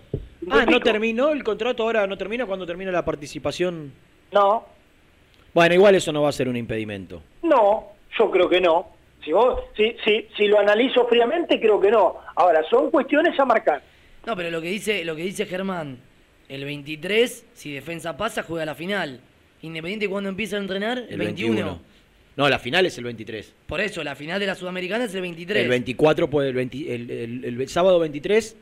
Ah, 0.51 0.65
¿no 0.69 0.81
terminó 0.81 1.31
el 1.31 1.45
contrato 1.45 1.85
ahora? 1.85 2.07
¿No 2.07 2.19
termina 2.19 2.47
cuando 2.47 2.67
termina 2.67 2.91
la 2.91 3.05
participación? 3.05 3.93
No, 4.33 4.67
Bueno, 5.55 5.75
igual 5.75 5.95
eso 5.95 6.11
no 6.13 6.23
va 6.23 6.31
a 6.31 6.33
ser 6.33 6.49
un 6.49 6.57
impedimento. 6.57 7.23
no, 7.43 7.89
yo 8.19 8.31
creo 8.31 8.49
que 8.49 8.61
no. 8.61 8.89
Si, 9.25 9.31
vos, 9.33 9.61
si, 9.77 9.95
si, 10.05 10.27
si 10.37 10.47
lo 10.49 10.59
analizo 10.59 11.07
fríamente, 11.07 11.61
creo 11.61 11.81
que 11.81 11.91
no. 11.91 12.17
Ahora, 12.35 12.63
son 12.69 12.91
cuestiones 12.91 13.39
a 13.39 13.45
marcar. 13.45 13.81
No, 14.27 14.35
pero 14.37 14.51
lo 14.51 14.61
que 14.61 14.69
dice, 14.69 15.05
lo 15.05 15.15
que 15.15 15.23
dice 15.23 15.47
Germán, 15.47 15.99
el 16.49 16.65
23, 16.65 17.47
si 17.55 17.73
defensa 17.73 18.17
pasa, 18.17 18.43
juega 18.43 18.65
la 18.67 18.75
final. 18.75 19.21
Independiente 19.63 20.09
cuando 20.09 20.29
empieza 20.29 20.57
a 20.57 20.61
entrenar, 20.61 20.99
el, 20.99 21.13
El 21.13 21.19
21. 21.19 21.55
21. 21.55 21.81
No, 22.37 22.49
la 22.49 22.59
final 22.59 22.87
es 22.87 22.97
el 22.99 23.05
23. 23.05 23.55
Por 23.67 23.81
eso, 23.81 24.03
la 24.03 24.15
final 24.15 24.41
de 24.41 24.47
la 24.47 24.55
Sudamericana 24.55 25.05
es 25.05 25.15
el 25.15 25.21
23. 25.21 25.63
El 25.65 25.69
24, 25.69 26.31
pues 26.31 26.49
el, 26.49 26.55
20 26.55 26.95
el- 26.95 27.11
el- 27.11 27.61
el 27.61 27.69
sábado 27.69 27.99
23 27.99 28.57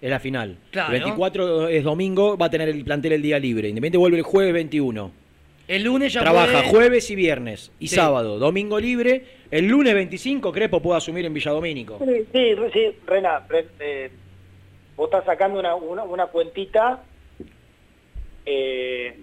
es 0.00 0.10
la 0.10 0.18
final. 0.18 0.56
Claro. 0.70 0.94
El 0.94 1.00
24 1.02 1.68
es 1.68 1.84
domingo, 1.84 2.36
va 2.38 2.46
a 2.46 2.50
tener 2.50 2.68
el 2.70 2.82
plantel 2.84 3.12
el 3.12 3.22
día 3.22 3.38
libre. 3.38 3.68
Independiente 3.68 3.98
vuelve 3.98 4.16
el 4.18 4.22
jueves 4.22 4.52
21. 4.54 5.12
El 5.68 5.84
lunes 5.84 6.12
ya 6.12 6.20
Trabaja 6.22 6.52
puede- 6.60 6.68
jueves 6.70 7.10
y 7.10 7.14
viernes 7.14 7.70
y 7.78 7.88
Sí. 7.88 7.94
sábado. 7.96 8.38
Domingo 8.38 8.80
libre. 8.80 9.24
El 9.50 9.66
lunes 9.68 9.94
25 9.94 10.50
Crespo 10.50 10.80
puede 10.80 10.96
asumir 10.98 11.24
en 11.26 11.34
Villadomínico. 11.34 11.98
Sí, 12.32 12.56
sí, 12.72 12.96
Rena, 13.06 13.40
Re- 13.48 13.66
eh, 13.78 14.10
vos 14.96 15.06
estás 15.06 15.24
sacando 15.26 15.60
una, 15.60 15.74
una, 15.74 16.02
una 16.02 16.26
cuentita 16.26 17.04
eh, 18.46 19.16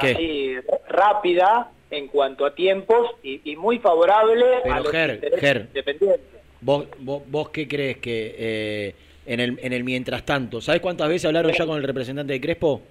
¿Qué? 0.00 0.10
así, 0.10 0.54
rápida 0.88 1.70
en 1.90 2.08
cuanto 2.08 2.44
a 2.46 2.54
tiempos 2.54 3.10
y, 3.22 3.40
y 3.52 3.56
muy 3.56 3.78
favorable 3.78 4.44
Pero, 4.62 4.74
a 4.74 4.80
los 4.80 4.90
Ger, 4.90 5.10
intereses 5.14 5.40
Ger. 5.40 5.56
independientes. 5.68 6.20
¿Vos, 6.60 6.86
vos, 7.00 7.22
vos 7.26 7.50
qué 7.50 7.68
crees 7.68 7.98
que 7.98 8.34
eh, 8.38 8.94
en, 9.26 9.40
el, 9.40 9.58
en 9.62 9.72
el 9.72 9.84
mientras 9.84 10.24
tanto? 10.24 10.60
¿Sabes 10.60 10.80
cuántas 10.80 11.08
veces 11.08 11.26
hablaron 11.26 11.52
ya 11.52 11.66
con 11.66 11.76
el 11.76 11.82
representante 11.84 12.32
de 12.32 12.40
Crespo? 12.40 12.82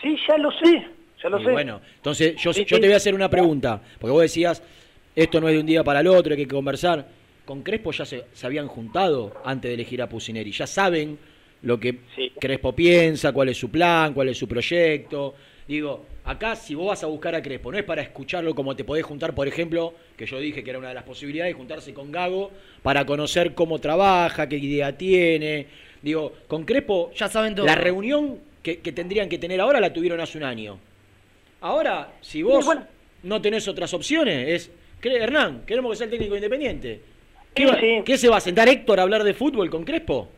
Sí, 0.00 0.16
ya 0.28 0.38
lo 0.38 0.50
sé, 0.52 0.86
ya 1.22 1.28
lo 1.28 1.40
Y 1.40 1.44
sé. 1.44 1.50
bueno, 1.50 1.80
entonces 1.96 2.36
yo, 2.36 2.52
Sí, 2.52 2.64
yo 2.64 2.76
sí. 2.76 2.80
te 2.80 2.86
voy 2.86 2.94
a 2.94 2.98
hacer 2.98 3.14
una 3.14 3.28
pregunta, 3.28 3.82
porque 3.98 4.12
vos 4.12 4.22
decías, 4.22 4.62
esto 5.16 5.40
no 5.40 5.48
es 5.48 5.54
de 5.54 5.60
un 5.60 5.66
día 5.66 5.82
para 5.82 6.00
el 6.00 6.06
otro, 6.06 6.32
hay 6.34 6.38
que 6.38 6.46
conversar. 6.48 7.06
Con 7.44 7.62
Crespo 7.62 7.90
ya 7.92 8.04
se, 8.04 8.24
se 8.32 8.46
habían 8.46 8.68
juntado 8.68 9.34
antes 9.44 9.68
de 9.70 9.74
elegir 9.74 10.00
a 10.02 10.08
Pusineri, 10.08 10.52
ya 10.52 10.66
saben 10.66 11.18
lo 11.62 11.80
que 11.80 11.98
Crespo 12.38 12.72
piensa, 12.72 13.32
cuál 13.32 13.48
es 13.48 13.56
su 13.56 13.68
plan, 13.68 14.14
cuál 14.14 14.28
es 14.28 14.38
su 14.38 14.46
proyecto. 14.46 15.34
Digo, 15.68 16.04
acá 16.24 16.56
si 16.56 16.74
vos 16.74 16.86
vas 16.88 17.04
a 17.04 17.06
buscar 17.08 17.34
a 17.34 17.42
Crespo, 17.42 17.70
no 17.70 17.76
es 17.78 17.84
para 17.84 18.00
escucharlo 18.00 18.54
como 18.54 18.74
te 18.74 18.84
podés 18.84 19.04
juntar, 19.04 19.34
por 19.34 19.46
ejemplo, 19.46 19.92
que 20.16 20.24
yo 20.24 20.38
dije 20.40 20.64
que 20.64 20.70
era 20.70 20.78
una 20.78 20.88
de 20.88 20.94
las 20.94 21.04
posibilidades, 21.04 21.54
juntarse 21.54 21.92
con 21.92 22.10
Gago 22.10 22.50
para 22.82 23.04
conocer 23.04 23.54
cómo 23.54 23.78
trabaja, 23.78 24.48
qué 24.48 24.56
idea 24.56 24.96
tiene. 24.96 25.66
Digo, 26.00 26.32
con 26.48 26.64
Crespo, 26.64 27.10
ya 27.14 27.28
saben 27.28 27.54
todo. 27.54 27.66
La 27.66 27.74
reunión 27.74 28.38
que, 28.62 28.78
que 28.80 28.92
tendrían 28.92 29.28
que 29.28 29.36
tener 29.38 29.60
ahora 29.60 29.78
la 29.78 29.92
tuvieron 29.92 30.20
hace 30.20 30.38
un 30.38 30.44
año. 30.44 30.78
Ahora, 31.60 32.12
si 32.22 32.42
vos 32.42 32.66
no 33.24 33.42
tenés 33.42 33.68
otras 33.68 33.92
opciones, 33.92 34.48
es, 34.48 34.70
"Cre- 35.02 35.20
Hernán, 35.20 35.64
queremos 35.66 35.90
que 35.90 35.96
sea 35.96 36.04
el 36.06 36.10
técnico 36.12 36.34
independiente. 36.34 37.00
¿Qué, 37.52 37.64
Sí, 37.64 37.68
va- 37.68 37.80
sí. 37.80 38.02
qué 38.06 38.16
se 38.16 38.28
va 38.28 38.36
a 38.38 38.40
sentar 38.40 38.68
Héctor 38.68 39.00
a 39.00 39.02
hablar 39.02 39.22
de 39.22 39.34
fútbol 39.34 39.68
con 39.68 39.84
Crespo? 39.84 40.28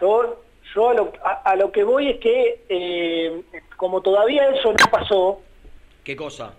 Yo, 0.00 0.42
yo 0.74 0.90
a, 0.90 0.94
lo, 0.94 1.12
a, 1.22 1.30
a 1.50 1.56
lo 1.56 1.70
que 1.70 1.84
voy 1.84 2.08
es 2.08 2.18
que 2.18 2.60
eh, 2.68 3.42
como 3.80 4.02
todavía 4.02 4.46
eso 4.50 4.72
no 4.72 4.90
pasó, 4.90 5.40
¿Qué 6.04 6.14
cosa? 6.14 6.52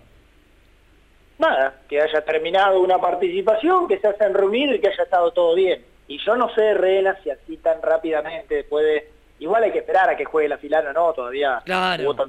nada, 1.38 1.76
que 1.88 2.00
haya 2.00 2.24
terminado 2.24 2.80
una 2.80 2.98
participación, 2.98 3.86
que 3.86 3.98
se 4.00 4.08
hayan 4.08 4.34
reunido 4.34 4.74
y 4.74 4.80
que 4.80 4.88
haya 4.88 5.04
estado 5.04 5.30
todo 5.32 5.54
bien. 5.54 5.84
Y 6.08 6.18
yo 6.18 6.36
no 6.36 6.52
sé, 6.52 6.74
Rena, 6.74 7.16
si 7.22 7.30
así 7.30 7.56
tan 7.58 7.80
rápidamente 7.80 8.64
puede... 8.64 9.08
Igual 9.38 9.62
hay 9.62 9.70
que 9.72 9.78
esperar 9.78 10.10
a 10.10 10.16
que 10.16 10.24
juegue 10.24 10.48
la 10.48 10.58
final 10.58 10.88
o 10.88 10.92
no, 10.92 11.12
todavía 11.12 11.62
Claro. 11.64 12.02
solo 12.14 12.26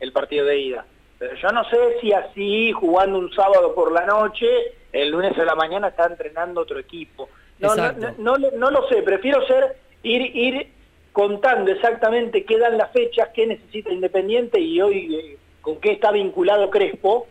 el 0.00 0.12
partido 0.12 0.44
de 0.44 0.58
ida. 0.58 0.84
Pero 1.18 1.34
yo 1.36 1.48
no 1.48 1.64
sé 1.70 1.98
si 2.02 2.12
así, 2.12 2.72
jugando 2.72 3.18
un 3.18 3.32
sábado 3.32 3.74
por 3.74 3.92
la 3.92 4.04
noche, 4.04 4.46
el 4.92 5.08
lunes 5.10 5.38
a 5.38 5.44
la 5.44 5.54
mañana 5.54 5.88
está 5.88 6.04
entrenando 6.04 6.60
otro 6.60 6.78
equipo. 6.78 7.30
No, 7.60 7.74
no, 7.74 7.92
no, 8.18 8.36
no 8.36 8.70
lo 8.70 8.86
sé, 8.88 9.02
prefiero 9.02 9.46
ser 9.46 9.76
ir, 10.02 10.36
ir 10.36 10.72
contando 11.12 11.70
exactamente 11.72 12.44
qué 12.44 12.58
dan 12.58 12.76
las 12.78 12.92
fechas, 12.92 13.28
qué 13.34 13.46
necesita 13.46 13.92
Independiente 13.92 14.60
y 14.60 14.80
hoy 14.80 15.14
eh, 15.14 15.36
con 15.60 15.80
qué 15.80 15.92
está 15.92 16.12
vinculado 16.12 16.70
Crespo, 16.70 17.26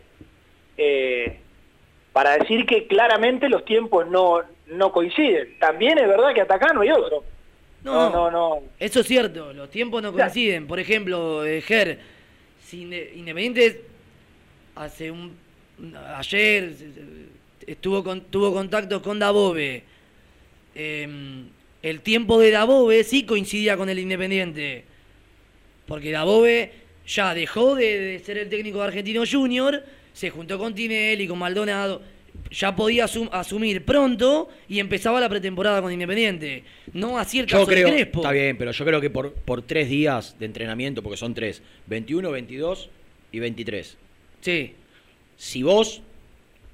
eh, 0.76 1.38
para 2.12 2.36
decir 2.38 2.66
que 2.66 2.86
claramente 2.86 3.48
los 3.48 3.64
tiempos 3.64 4.06
no, 4.08 4.42
no 4.66 4.92
coinciden. 4.92 5.56
También 5.58 5.98
es 5.98 6.06
verdad 6.08 6.34
que 6.34 6.40
hasta 6.42 6.54
acá 6.54 6.72
no 6.72 6.80
hay 6.82 6.90
otro. 6.90 7.24
No, 7.84 8.10
no, 8.10 8.30
no. 8.30 8.62
Eso 8.78 9.00
es 9.00 9.06
cierto, 9.06 9.52
los 9.52 9.70
tiempos 9.70 10.02
no 10.02 10.12
coinciden. 10.12 10.66
Por 10.66 10.80
ejemplo, 10.80 11.44
eh, 11.44 11.60
Ger, 11.60 11.98
si 12.64 12.84
Inde- 12.84 13.12
Independiente 13.14 13.84
hace 14.74 15.10
un 15.10 15.36
ayer 16.16 16.72
estuvo 17.66 18.02
con, 18.02 18.20
tuvo 18.22 18.52
contactos 18.52 19.00
con 19.00 19.18
Dabove. 19.18 19.84
Eh, 20.74 21.44
el 21.82 22.00
tiempo 22.00 22.38
de 22.40 22.50
Dabove 22.50 23.04
sí 23.04 23.24
coincidía 23.24 23.76
con 23.76 23.88
el 23.88 23.98
Independiente. 23.98 24.84
Porque 25.86 26.10
Dabove 26.10 26.72
ya 27.06 27.34
dejó 27.34 27.74
de, 27.74 27.98
de 27.98 28.18
ser 28.18 28.38
el 28.38 28.48
técnico 28.48 28.78
de 28.78 28.84
Argentino 28.88 29.22
Junior, 29.30 29.82
se 30.12 30.30
juntó 30.30 30.58
con 30.58 30.74
Tinelli, 30.74 31.26
con 31.26 31.38
Maldonado, 31.38 32.02
ya 32.50 32.74
podía 32.76 33.06
asum- 33.06 33.28
asumir 33.32 33.84
pronto 33.84 34.48
y 34.68 34.78
empezaba 34.80 35.20
la 35.20 35.28
pretemporada 35.28 35.80
con 35.80 35.92
Independiente. 35.92 36.64
No 36.92 37.18
así 37.18 37.38
el 37.38 37.46
Yo 37.46 37.58
caso 37.60 37.70
de 37.70 37.76
creo, 37.76 37.88
Crespo. 37.88 38.20
está 38.20 38.32
bien, 38.32 38.56
pero 38.58 38.72
yo 38.72 38.84
creo 38.84 39.00
que 39.00 39.10
por, 39.10 39.32
por 39.32 39.62
tres 39.62 39.88
días 39.88 40.36
de 40.38 40.46
entrenamiento, 40.46 41.02
porque 41.02 41.16
son 41.16 41.32
tres, 41.34 41.62
21, 41.86 42.30
22 42.30 42.90
y 43.32 43.38
23. 43.38 43.96
Sí. 44.40 44.74
Si 45.36 45.62
vos, 45.62 46.02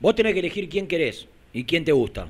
vos 0.00 0.14
tenés 0.14 0.32
que 0.32 0.40
elegir 0.40 0.68
quién 0.68 0.86
querés 0.88 1.26
y 1.52 1.64
quién 1.64 1.84
te 1.84 1.92
gusta. 1.92 2.28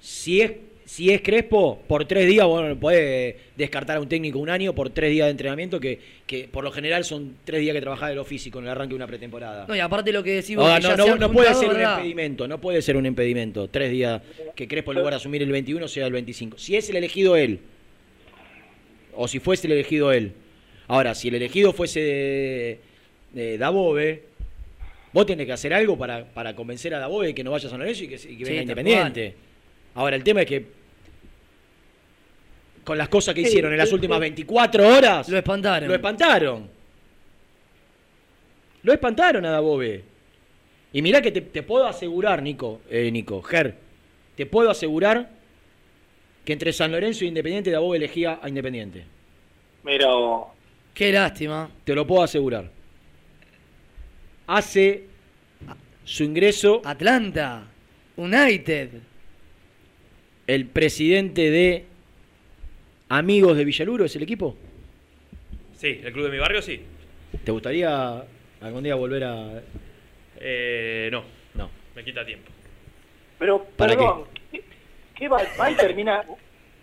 Si 0.00 0.40
es, 0.40 0.52
si 0.92 1.10
es 1.10 1.22
Crespo, 1.22 1.80
por 1.88 2.04
tres 2.04 2.26
días, 2.26 2.46
bueno, 2.46 2.78
podés 2.78 3.36
descartar 3.56 3.96
a 3.96 4.00
un 4.00 4.10
técnico 4.10 4.38
un 4.38 4.50
año 4.50 4.74
por 4.74 4.90
tres 4.90 5.10
días 5.10 5.24
de 5.24 5.30
entrenamiento, 5.30 5.80
que, 5.80 5.98
que 6.26 6.46
por 6.48 6.62
lo 6.62 6.70
general 6.70 7.02
son 7.06 7.36
tres 7.46 7.62
días 7.62 7.72
que 7.72 7.80
trabajás 7.80 8.10
de 8.10 8.14
lo 8.14 8.26
físico 8.26 8.58
en 8.58 8.66
el 8.66 8.72
arranque 8.72 8.90
de 8.90 8.96
una 8.96 9.06
pretemporada. 9.06 9.64
No, 9.66 9.74
y 9.74 9.80
aparte 9.80 10.12
lo 10.12 10.22
que 10.22 10.32
decimos 10.32 10.66
Ahora, 10.66 10.80
que 10.90 10.96
no, 10.98 11.16
no, 11.16 11.32
puede 11.32 11.54
ser 11.54 11.70
un 11.70 11.80
impedimento, 11.80 12.46
no 12.46 12.60
puede 12.60 12.82
ser 12.82 12.98
un 12.98 13.06
impedimento. 13.06 13.68
Tres 13.68 13.90
días 13.90 14.20
que 14.54 14.68
Crespo 14.68 14.92
en 14.92 14.98
lugar 14.98 15.14
de 15.14 15.16
asumir 15.16 15.42
el 15.42 15.50
21 15.50 15.88
sea 15.88 16.06
el 16.06 16.12
25. 16.12 16.58
Si 16.58 16.76
es 16.76 16.90
el 16.90 16.96
elegido 16.96 17.36
él, 17.36 17.60
o 19.14 19.26
si 19.28 19.38
fuese 19.38 19.68
el 19.68 19.72
elegido 19.72 20.12
él. 20.12 20.34
Ahora, 20.88 21.14
si 21.14 21.28
el 21.28 21.36
elegido 21.36 21.72
fuese 21.72 22.00
de, 22.00 22.80
de 23.32 23.56
Dabove, 23.56 24.24
vos 25.14 25.24
tenés 25.24 25.46
que 25.46 25.52
hacer 25.52 25.72
algo 25.72 25.96
para, 25.96 26.26
para 26.26 26.54
convencer 26.54 26.92
a 26.94 26.98
Dabove 26.98 27.34
que 27.34 27.42
no 27.42 27.52
vaya 27.52 27.68
a 27.68 27.70
San 27.70 27.78
Lorenzo 27.78 28.04
y 28.04 28.08
que, 28.08 28.16
y 28.16 28.36
que 28.36 28.44
venga 28.44 28.60
Independiente. 28.60 29.34
Ahora, 29.94 30.16
el 30.16 30.24
tema 30.24 30.42
es 30.42 30.46
que 30.46 30.81
con 32.84 32.98
las 32.98 33.08
cosas 33.08 33.34
que 33.34 33.42
Sí, 33.42 33.48
hicieron 33.48 33.72
en 33.72 33.78
las 33.78 33.88
sí, 33.88 33.94
últimas 33.94 34.16
sí. 34.16 34.22
24 34.22 34.88
horas... 34.88 35.28
Lo 35.28 35.36
espantaron. 35.38 35.88
Lo 35.88 35.94
espantaron. 35.94 36.68
Lo 38.82 38.92
espantaron 38.92 39.44
a 39.46 39.50
Dabove. 39.50 40.04
Y 40.92 41.02
mirá 41.02 41.22
que 41.22 41.30
te, 41.30 41.40
te 41.40 41.62
puedo 41.62 41.86
asegurar, 41.86 42.42
Nico, 42.42 42.80
eh, 42.90 43.10
Nico, 43.10 43.40
Ger, 43.42 43.74
te 44.36 44.44
puedo 44.46 44.70
asegurar 44.70 45.30
que 46.44 46.52
entre 46.52 46.72
San 46.72 46.90
Lorenzo 46.92 47.24
e 47.24 47.28
Independiente 47.28 47.70
Dabove 47.70 47.96
elegía 47.96 48.40
a 48.42 48.48
Independiente. 48.48 49.04
Pero 49.84 50.48
Qué 50.94 51.12
lástima. 51.12 51.70
Te 51.84 51.94
lo 51.94 52.06
puedo 52.06 52.22
asegurar. 52.22 52.70
Hace 54.46 55.04
su 56.04 56.24
ingreso 56.24 56.82
Atlanta, 56.84 57.64
United. 58.16 58.90
el 60.46 60.66
presidente 60.66 61.50
de 61.50 61.86
Amigos 63.16 63.58
de 63.58 63.66
Villaluro, 63.66 64.06
¿es 64.06 64.16
el 64.16 64.22
equipo? 64.22 64.56
Sí, 65.74 66.00
el 66.02 66.12
club 66.14 66.24
de 66.24 66.30
mi 66.30 66.38
barrio 66.38 66.62
sí. 66.62 66.80
¿Te 67.44 67.52
gustaría 67.52 68.24
algún 68.62 68.82
día 68.82 68.94
volver 68.94 69.24
a...? 69.24 69.62
Eh, 70.40 71.10
no. 71.12 71.22
No. 71.54 71.68
Me 71.94 72.02
quita 72.04 72.24
tiempo. 72.24 72.50
Pero, 73.38 73.64
¿Para 73.76 73.94
perdón, 73.94 74.24
¿qué, 74.50 74.62
qué 75.14 75.28
va? 75.28 75.42
¿Va 75.60 75.70
y 75.70 75.74
termina, 75.74 76.24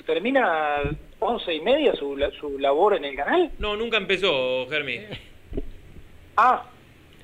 termina 0.06 0.82
once 1.18 1.52
y 1.52 1.62
media 1.62 1.96
su, 1.96 2.16
su 2.40 2.60
labor 2.60 2.96
en 2.98 3.06
el 3.06 3.16
canal? 3.16 3.50
No, 3.58 3.76
nunca 3.76 3.98
empezó, 3.98 4.68
Germi. 4.70 5.00
Ah, 6.38 6.64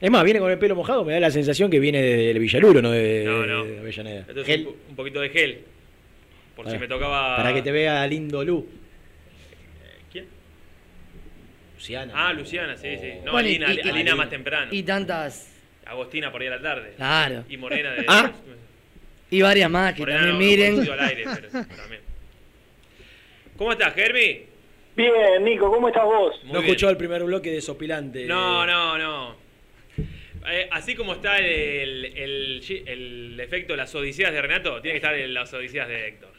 Es 0.01 0.09
más, 0.09 0.23
viene 0.23 0.39
con 0.39 0.49
el 0.49 0.57
pelo 0.57 0.75
mojado, 0.75 1.05
me 1.05 1.13
da 1.13 1.19
la 1.19 1.29
sensación 1.29 1.69
que 1.69 1.79
viene 1.79 2.01
del 2.01 2.39
Villaluro, 2.39 2.81
no 2.81 2.89
de, 2.89 3.23
No, 3.23 3.45
no. 3.45 3.65
de 3.65 3.79
Avellaneda. 3.81 4.25
Entonces 4.27 4.57
un, 4.57 4.65
po- 4.65 4.75
un 4.89 4.95
poquito 4.95 5.19
de 5.21 5.29
gel. 5.29 5.59
Por 6.55 6.71
si 6.71 6.77
me 6.79 6.87
tocaba. 6.87 7.35
Para 7.35 7.53
que 7.53 7.61
te 7.61 7.71
vea 7.71 8.07
lindo 8.07 8.43
Lu. 8.43 8.65
Luciana. 11.75 12.13
Ah, 12.15 12.33
Luciana, 12.33 12.75
sí, 12.77 12.97
sí. 12.97 13.13
No, 13.23 13.33
Bueno, 13.33 13.49
y- 13.49 13.55
Alina, 13.55 13.73
y- 13.73 13.89
Alina 13.89 14.15
más 14.15 14.29
temprano. 14.29 14.67
Y 14.73 14.83
tantas. 14.83 15.51
Agostina 15.85 16.31
por 16.31 16.41
ahí 16.41 16.47
a 16.47 16.51
la 16.51 16.61
tarde. 16.61 16.93
Claro. 16.95 17.43
Y 17.47 17.57
Morena 17.57 17.91
de. 17.91 18.05
Ah. 18.07 18.31
Y 19.29 19.41
varias 19.41 19.69
más 19.69 19.93
que 19.93 19.99
Morena 20.01 20.19
también 20.21 20.33
no, 20.33 20.39
miren. 20.39 20.71
conocido 20.73 20.93
al 20.93 20.99
aire, 21.01 21.23
pero 21.35 21.49
también. 21.75 22.01
¿Cómo 23.57 23.71
estás, 23.71 23.93
Germi? 23.93 24.43
Bien, 24.95 25.43
Nico, 25.43 25.69
¿cómo 25.71 25.87
estás 25.89 26.05
vos? 26.05 26.41
no 26.45 26.59
escuchó 26.59 26.89
el 26.89 26.97
primer 26.97 27.23
bloque 27.23 27.51
de 27.51 27.61
Sopilante. 27.61 28.25
No, 28.25 28.65
no, 28.65 28.97
no. 28.97 29.35
Eh, 30.47 30.69
así 30.71 30.95
como 30.95 31.13
está 31.13 31.37
el, 31.39 32.05
el, 32.05 32.63
el 32.87 33.39
efecto 33.39 33.73
de 33.73 33.77
las 33.77 33.93
odiseas 33.95 34.31
de 34.31 34.41
Renato, 34.41 34.79
tiene 34.81 34.93
que 34.99 35.05
estar 35.05 35.15
en 35.15 35.33
las 35.33 35.51
odiseas 35.53 35.87
de 35.87 36.07
Héctor. 36.07 36.31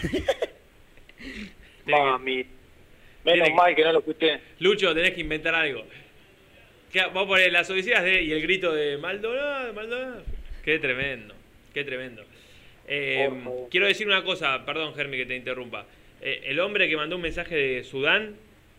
Mami. 1.86 2.46
Menos 3.24 3.50
mal 3.54 3.74
que 3.74 3.84
no 3.84 3.92
lo 3.92 3.98
escuché. 4.00 4.40
Lucho, 4.60 4.94
tenés 4.94 5.12
que 5.12 5.20
inventar 5.20 5.54
algo. 5.54 5.84
¿Qué- 6.92 7.00
Vamos 7.02 7.24
a 7.24 7.28
poner 7.28 7.52
las 7.52 7.68
odiseas 7.70 8.02
de 8.02 8.22
y 8.22 8.32
el 8.32 8.42
grito 8.42 8.72
de 8.72 8.96
Maldonado, 8.98 9.72
Maldonado. 9.74 10.22
Qué 10.64 10.78
tremendo, 10.78 11.34
qué 11.72 11.84
tremendo. 11.84 12.24
Eh, 12.88 13.30
quiero 13.70 13.86
decir 13.86 14.06
una 14.06 14.24
cosa, 14.24 14.64
perdón 14.66 14.94
Germi 14.94 15.16
que 15.16 15.26
te 15.26 15.36
interrumpa. 15.36 15.86
Eh, 16.20 16.42
el 16.46 16.58
hombre 16.60 16.88
que 16.88 16.96
mandó 16.96 17.16
un 17.16 17.22
mensaje 17.22 17.54
de 17.54 17.84
Sudán 17.84 18.34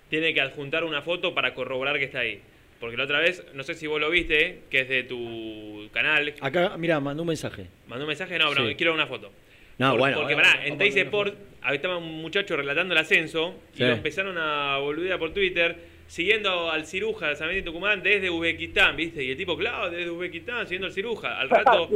tiene 0.09 0.33
que 0.33 0.41
adjuntar 0.41 0.83
una 0.83 1.01
foto 1.01 1.33
para 1.33 1.53
corroborar 1.53 1.97
que 1.97 2.05
está 2.05 2.19
ahí. 2.19 2.41
Porque 2.81 2.97
la 2.97 3.03
otra 3.05 3.19
vez, 3.19 3.45
no 3.53 3.63
sé 3.63 3.75
si 3.75 3.87
vos 3.87 4.01
lo 4.01 4.09
viste, 4.09 4.61
que 4.69 4.81
es 4.81 4.89
de 4.89 5.03
tu 5.03 5.87
canal. 5.93 6.33
Acá, 6.41 6.75
mira, 6.77 6.99
mandó 6.99 7.21
un 7.23 7.27
mensaje. 7.29 7.67
¿Mandó 7.87 8.05
un 8.05 8.09
mensaje? 8.09 8.37
No, 8.39 8.49
pero 8.49 8.67
Sí. 8.67 8.75
quiero 8.75 8.93
una 8.93 9.05
foto. 9.07 9.31
No, 9.77 9.91
Por- 9.91 9.99
bueno, 9.99 10.17
Porque 10.17 10.33
bueno, 10.35 10.49
pará, 10.49 10.65
en 10.65 10.77
Teis 10.77 10.95
Sport 10.95 11.33
ahí 11.61 11.75
estaba 11.75 11.97
un 11.97 12.21
muchacho 12.21 12.55
relatando 12.57 12.93
el 12.93 12.99
ascenso 12.99 13.55
y 13.73 13.77
Sí. 13.77 13.83
lo 13.83 13.91
empezaron 13.93 14.37
a 14.37 14.77
boludear 14.77 15.17
por 15.19 15.33
Twitter, 15.33 15.75
siguiendo 16.07 16.69
al 16.69 16.85
ciruja 16.85 17.29
de 17.29 17.35
San 17.35 17.47
Benito 17.47 17.67
Tucumán 17.71 18.03
desde 18.03 18.29
Uzbekistán, 18.29 18.95
¿viste? 18.97 19.23
Y 19.23 19.31
el 19.31 19.37
tipo, 19.37 19.57
claro, 19.57 19.89
desde 19.89 20.09
Uzbekistán, 20.09 20.65
siguiendo 20.65 20.87
al 20.87 20.93
ciruja. 20.93 21.39
Al 21.39 21.49
rato, 21.49 21.89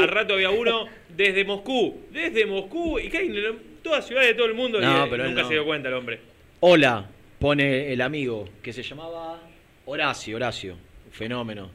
al 0.00 0.08
rato 0.08 0.34
había 0.34 0.50
uno 0.50 0.86
desde 1.08 1.44
Moscú, 1.44 2.06
desde 2.10 2.46
Moscú, 2.46 2.98
y 2.98 3.08
que 3.08 3.18
hay 3.18 3.26
en 3.28 3.58
todas 3.82 4.06
ciudades 4.06 4.28
de 4.30 4.34
todo 4.34 4.46
el 4.46 4.54
mundo 4.54 4.80
No, 4.80 5.06
y 5.06 5.10
pero 5.10 5.24
él 5.24 5.30
nunca 5.30 5.42
no. 5.42 5.48
se 5.48 5.54
dio 5.54 5.64
cuenta 5.64 5.88
el 5.88 5.94
hombre. 5.94 6.20
Hola, 6.60 7.08
pone 7.38 7.92
el 7.92 8.00
amigo, 8.02 8.48
que 8.62 8.72
se 8.72 8.82
llamaba 8.82 9.40
Horacio, 9.86 10.36
Horacio, 10.36 10.76
fenómeno. 11.10 11.70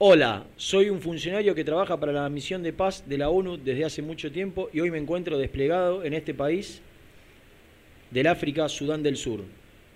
Hola, 0.00 0.44
soy 0.56 0.90
un 0.90 1.00
funcionario 1.00 1.54
que 1.54 1.64
trabaja 1.64 1.98
para 1.98 2.12
la 2.12 2.28
misión 2.28 2.62
de 2.62 2.72
paz 2.72 3.02
de 3.08 3.18
la 3.18 3.30
ONU 3.30 3.56
desde 3.56 3.84
hace 3.84 4.00
mucho 4.02 4.30
tiempo 4.30 4.70
y 4.72 4.80
hoy 4.80 4.90
me 4.92 4.98
encuentro 4.98 5.36
desplegado 5.36 6.04
en 6.04 6.14
este 6.14 6.34
país 6.34 6.80
del 8.10 8.28
África, 8.28 8.68
Sudán 8.68 9.02
del 9.02 9.16
Sur. 9.16 9.40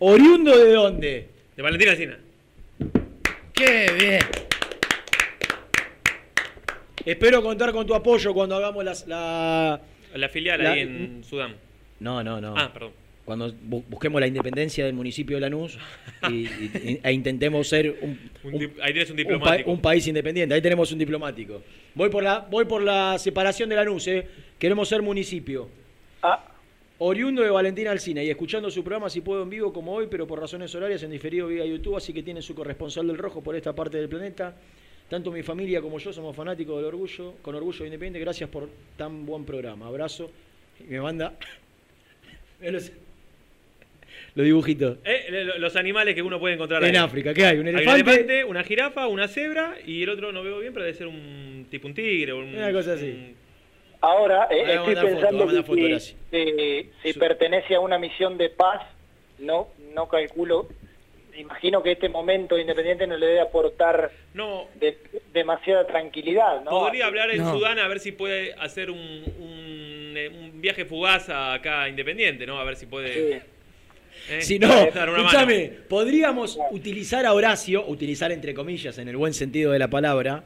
¿Oriundo 0.00 0.56
de 0.58 0.72
dónde? 0.72 1.28
De 1.56 1.62
Valentina 1.62 1.92
Alcina. 1.92 2.18
¡Qué 3.54 3.86
bien! 3.98 4.20
Espero 7.04 7.42
contar 7.42 7.72
con 7.72 7.86
tu 7.86 7.94
apoyo 7.94 8.34
cuando 8.34 8.56
hagamos 8.56 8.84
las- 8.84 9.06
la... 9.06 9.80
La 10.14 10.28
filial 10.28 10.62
La- 10.62 10.72
ahí 10.72 10.80
en 10.80 11.22
Sudán. 11.24 11.54
No, 12.00 12.22
no, 12.24 12.40
no. 12.40 12.54
Ah, 12.56 12.72
perdón. 12.72 12.92
Cuando 13.24 13.52
bu- 13.52 13.84
busquemos 13.88 14.20
la 14.20 14.26
independencia 14.26 14.84
del 14.84 14.94
municipio 14.94 15.36
de 15.36 15.40
Lanús 15.42 15.78
y, 16.28 16.32
y- 16.46 17.00
e 17.02 17.12
intentemos 17.12 17.68
ser 17.68 17.96
un, 18.02 18.18
Un 18.42 18.52
dip- 18.54 18.80
ahí 18.82 18.92
tenés 18.92 19.10
un 19.10 19.16
pa- 19.16 19.22
diplomático. 19.22 19.70
un 19.70 19.80
país 19.80 20.06
independiente. 20.08 20.54
Ahí 20.54 20.60
tenemos 20.62 20.90
un 20.90 20.98
diplomático. 20.98 21.62
Voy 21.94 22.08
por 22.10 22.22
la, 22.24 22.40
voy 22.40 22.64
por 22.64 22.82
la 22.82 23.16
separación 23.18 23.68
de 23.68 23.76
Lanús, 23.76 24.06
¿eh? 24.08 24.26
Queremos 24.58 24.88
ser 24.88 25.02
municipio. 25.02 25.68
Oriundo 26.98 27.42
de 27.42 27.50
Valentina 27.50 27.90
Alcina 27.90 28.22
y 28.22 28.30
escuchando 28.30 28.70
su 28.70 28.84
programa 28.84 29.10
si 29.10 29.20
puedo 29.22 29.42
en 29.42 29.50
vivo 29.50 29.72
como 29.72 29.92
hoy, 29.92 30.06
pero 30.08 30.26
por 30.26 30.38
razones 30.38 30.72
horarias 30.74 31.02
en 31.02 31.10
diferido 31.10 31.48
vía 31.48 31.64
YouTube, 31.64 31.96
así 31.96 32.12
que 32.12 32.22
tiene 32.22 32.40
su 32.42 32.54
corresponsal 32.54 33.06
del 33.08 33.18
rojo 33.18 33.42
por 33.42 33.56
esta 33.56 33.72
parte 33.74 33.96
del 33.98 34.08
planeta. 34.08 34.54
Tanto 35.08 35.32
mi 35.32 35.42
familia 35.42 35.80
como 35.80 35.98
yo 35.98 36.12
somos 36.12 36.34
fanáticos 36.36 36.76
del 36.76 36.84
orgullo, 36.86 37.34
con 37.42 37.54
orgullo 37.56 37.84
independiente. 37.84 38.20
Gracias 38.20 38.48
por 38.48 38.68
tan 38.96 39.26
buen 39.26 39.44
programa. 39.44 39.86
Abrazo. 39.88 40.30
Y 40.80 40.84
me 40.92 41.00
manda 41.00 41.34
los, 44.34 44.44
dibujitos. 44.44 44.98
Eh, 45.04 45.44
lo- 45.44 45.58
los 45.58 45.76
animales 45.76 46.14
que 46.14 46.22
uno 46.22 46.38
puede 46.40 46.54
encontrar 46.54 46.82
En 46.84 46.96
ahí. 46.96 47.02
África, 47.02 47.34
¿qué 47.34 47.44
hay? 47.44 47.58
¿Un 47.58 47.68
Hay 47.68 47.74
elefante? 47.74 48.44
una 48.44 48.62
jirafa, 48.64 49.06
una 49.06 49.28
cebra 49.28 49.74
y 49.86 50.02
el 50.02 50.08
otro 50.08 50.32
no 50.32 50.42
veo 50.42 50.58
bien, 50.60 50.72
pero 50.72 50.84
debe 50.84 50.96
ser 50.96 51.06
un 51.06 51.66
tipo 51.70 51.86
un 51.88 51.94
tigre 51.94 52.32
o 52.32 52.38
un, 52.38 52.54
Una 52.54 52.72
cosa 52.72 52.94
así. 52.94 53.06
un- 53.10 53.42
Ahora 54.00 54.48
eh, 54.50 54.64
estoy 54.74 54.94
pensando 54.96 55.48
foto, 55.48 55.74
que 55.76 55.84
Horacio. 55.84 56.16
si, 56.32 56.90
si 57.02 57.12
pertenece 57.18 57.76
a 57.76 57.80
una 57.80 57.98
misión 57.98 58.36
de 58.36 58.48
paz, 58.50 58.82
no, 59.38 59.68
no 59.94 60.08
calculo. 60.08 60.68
Imagino 61.36 61.82
que 61.82 61.92
este 61.92 62.08
momento 62.08 62.58
independiente 62.58 63.06
no 63.06 63.16
le 63.16 63.26
debe 63.26 63.40
aportar 63.40 64.10
No. 64.34 64.66
de- 64.80 64.98
demasiada 65.32 65.86
tranquilidad, 65.86 66.62
¿no? 66.64 66.70
Podría 66.70 67.06
hablar 67.06 67.30
en 67.30 67.38
No. 67.38 67.52
Sudán 67.54 67.78
a 67.78 67.86
ver 67.88 68.00
si 68.00 68.10
puede 68.12 68.54
hacer 68.54 68.90
un, 68.90 68.98
un, 68.98 70.14
eh, 70.16 70.28
un 70.28 70.60
viaje 70.60 70.84
fugaz 70.84 71.28
a 71.30 71.54
acá 71.54 71.88
Independiente, 71.88 72.44
¿no? 72.44 72.58
A 72.58 72.64
ver 72.64 72.74
si 72.76 72.86
puede. 72.86 73.42
Eh, 74.30 74.42
Si 74.42 74.58
no, 74.58 74.68
una 74.68 75.04
escúchame, 75.04 75.70
podríamos 75.88 76.58
utilizar 76.70 77.26
a 77.26 77.32
Horacio, 77.32 77.86
utilizar 77.86 78.32
entre 78.32 78.54
comillas 78.54 78.98
en 78.98 79.08
el 79.08 79.16
buen 79.16 79.34
sentido 79.34 79.72
de 79.72 79.78
la 79.78 79.88
palabra, 79.88 80.44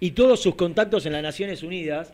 y 0.00 0.12
todos 0.12 0.42
sus 0.42 0.54
contactos 0.56 1.06
en 1.06 1.12
las 1.12 1.22
Naciones 1.22 1.62
Unidas 1.62 2.12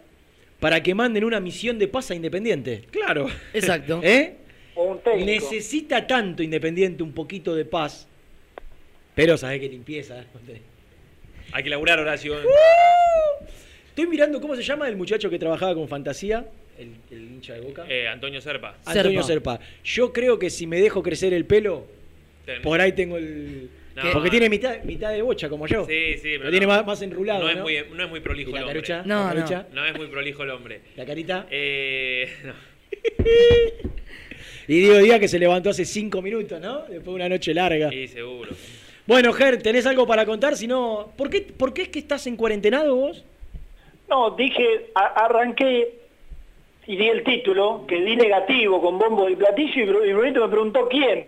para 0.60 0.82
que 0.82 0.94
manden 0.94 1.24
una 1.24 1.40
misión 1.40 1.78
de 1.78 1.88
paz 1.88 2.10
a 2.10 2.14
Independiente. 2.14 2.84
Claro. 2.90 3.28
Exacto. 3.54 4.00
¿Eh? 4.04 4.36
Necesita 5.24 6.06
tanto 6.06 6.42
Independiente 6.42 7.02
un 7.02 7.12
poquito 7.12 7.54
de 7.54 7.64
paz. 7.64 8.06
Pero 9.14 9.36
sabés 9.36 9.60
que 9.60 9.68
limpieza. 9.68 10.24
Hay 11.52 11.62
que 11.62 11.70
laburar, 11.70 11.98
Horacio. 11.98 12.36
Estoy 13.88 14.06
mirando 14.06 14.40
cómo 14.40 14.54
se 14.54 14.62
llama 14.62 14.88
el 14.88 14.96
muchacho 14.96 15.30
que 15.30 15.38
trabajaba 15.38 15.74
con 15.74 15.88
fantasía, 15.88 16.46
el, 16.78 16.94
el 17.10 17.22
hincha 17.24 17.54
de 17.54 17.60
boca. 17.60 17.84
Eh, 17.88 18.08
Antonio 18.08 18.40
Serpa. 18.40 18.76
Antonio 18.84 19.22
Serpa. 19.22 19.58
Yo 19.84 20.12
creo 20.12 20.38
que 20.38 20.50
si 20.50 20.66
me 20.66 20.80
dejo 20.80 21.02
crecer 21.02 21.32
el 21.34 21.44
pelo, 21.44 21.86
Ten- 22.46 22.62
por 22.62 22.80
ahí 22.80 22.92
tengo 22.92 23.16
el. 23.16 23.70
No. 23.96 24.12
Porque 24.12 24.30
tiene 24.30 24.48
mitad, 24.48 24.80
mitad 24.84 25.10
de 25.10 25.22
bocha 25.22 25.48
como 25.48 25.66
yo. 25.66 25.84
Sí, 25.84 26.14
sí, 26.22 26.34
Lo 26.34 26.38
pero 26.40 26.50
tiene 26.50 26.66
no. 26.66 26.72
más, 26.72 26.86
más 26.86 27.02
enrulado. 27.02 27.40
No 27.40 27.46
No, 27.46 27.50
es, 27.68 27.88
muy, 27.88 27.96
no 27.96 28.04
es 28.04 28.10
muy 28.10 28.20
prolijo 28.20 28.50
¿Y 28.50 28.52
la 28.52 28.58
el 28.60 28.64
hombre. 28.66 28.82
carucha? 28.82 29.02
No, 29.04 29.14
¿La 29.24 29.28
no. 29.28 29.34
carucha? 29.34 29.66
No 29.72 29.84
es 29.84 29.96
muy 29.96 30.06
prolijo 30.06 30.42
el 30.44 30.50
hombre. 30.50 30.80
¿La 30.96 31.04
carita? 31.04 31.46
Eh, 31.50 32.28
no. 32.44 32.52
Y 34.68 34.80
Diego 34.80 34.98
Díaz 34.98 35.18
que 35.18 35.28
se 35.28 35.38
levantó 35.38 35.70
hace 35.70 35.84
cinco 35.84 36.20
minutos, 36.20 36.60
¿no? 36.60 36.80
Después 36.82 37.04
de 37.06 37.10
una 37.14 37.28
noche 37.28 37.54
larga. 37.54 37.90
Sí, 37.90 38.06
seguro. 38.08 38.50
Bueno, 39.06 39.32
Ger, 39.32 39.62
¿tenés 39.62 39.86
algo 39.86 40.06
para 40.06 40.26
contar? 40.26 40.56
Si 40.56 40.66
no, 40.66 41.12
¿por 41.16 41.30
qué, 41.30 41.40
¿por 41.40 41.72
qué 41.72 41.82
es 41.82 41.88
que 41.88 41.98
estás 41.98 42.26
en 42.26 42.36
cuarentenado 42.36 42.94
vos? 42.94 43.24
No, 44.10 44.30
dije, 44.36 44.90
a- 44.94 45.24
arranqué 45.24 45.97
y 46.88 46.96
di 46.96 47.06
el 47.08 47.22
título, 47.22 47.84
que 47.86 48.00
di 48.00 48.16
negativo 48.16 48.80
con 48.80 48.98
bombo 48.98 49.28
y 49.28 49.36
platillo, 49.36 50.04
y 50.04 50.08
y 50.10 50.12
Brunito 50.12 50.40
me 50.40 50.48
preguntó 50.48 50.88
quién. 50.88 51.26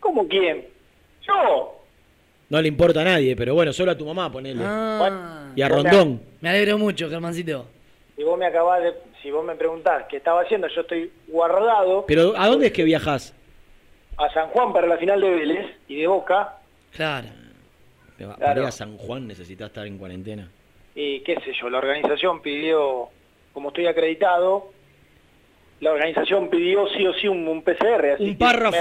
¿Cómo 0.00 0.26
quién? 0.28 0.66
Yo. 1.26 1.78
No 2.48 2.60
le 2.60 2.68
importa 2.68 3.00
a 3.00 3.04
nadie, 3.04 3.34
pero 3.36 3.54
bueno, 3.54 3.72
solo 3.72 3.92
a 3.92 3.96
tu 3.96 4.04
mamá, 4.04 4.30
ponele. 4.30 4.62
Ah. 4.66 5.50
Y 5.56 5.62
a 5.62 5.68
Rondón. 5.68 6.20
Me 6.40 6.50
alegro 6.50 6.76
mucho, 6.78 7.08
Germancito. 7.08 7.66
Si 8.16 8.22
vos 8.24 8.38
me 8.38 8.46
acabás 8.46 8.82
de, 8.82 8.92
si 9.22 9.30
vos 9.30 9.44
me 9.44 9.54
preguntás 9.54 10.04
qué 10.08 10.18
estaba 10.18 10.42
haciendo, 10.42 10.68
yo 10.68 10.82
estoy 10.82 11.10
guardado 11.28 12.04
Pero 12.06 12.34
¿a 12.36 12.46
dónde 12.48 12.66
es 12.66 12.72
que 12.72 12.84
viajás? 12.84 13.34
a 14.18 14.28
San 14.34 14.48
Juan 14.50 14.72
para 14.74 14.86
la 14.86 14.98
final 14.98 15.20
de 15.20 15.30
Vélez 15.30 15.66
y 15.88 15.96
de 15.96 16.06
Boca, 16.06 16.58
Claro. 16.94 17.28
Para 18.18 18.34
Claro. 18.36 18.60
ir 18.62 18.66
a 18.68 18.70
San 18.70 18.98
Juan 18.98 19.26
necesitas 19.26 19.68
estar 19.68 19.86
en 19.86 19.96
cuarentena. 19.98 20.48
y 20.94 21.20
qué 21.20 21.36
sé 21.36 21.52
yo, 21.60 21.70
la 21.70 21.78
organización 21.78 22.42
pidió, 22.42 23.08
como 23.52 23.68
estoy 23.68 23.86
acreditado, 23.86 24.70
la 25.80 25.92
organización 25.92 26.48
pidió 26.48 26.86
sí 26.88 27.06
o 27.06 27.12
sí 27.14 27.28
un, 27.28 27.46
un 27.48 27.62
PCR, 27.62 28.12
así 28.14 28.24
Un 28.24 28.38
párrafo, 28.38 28.76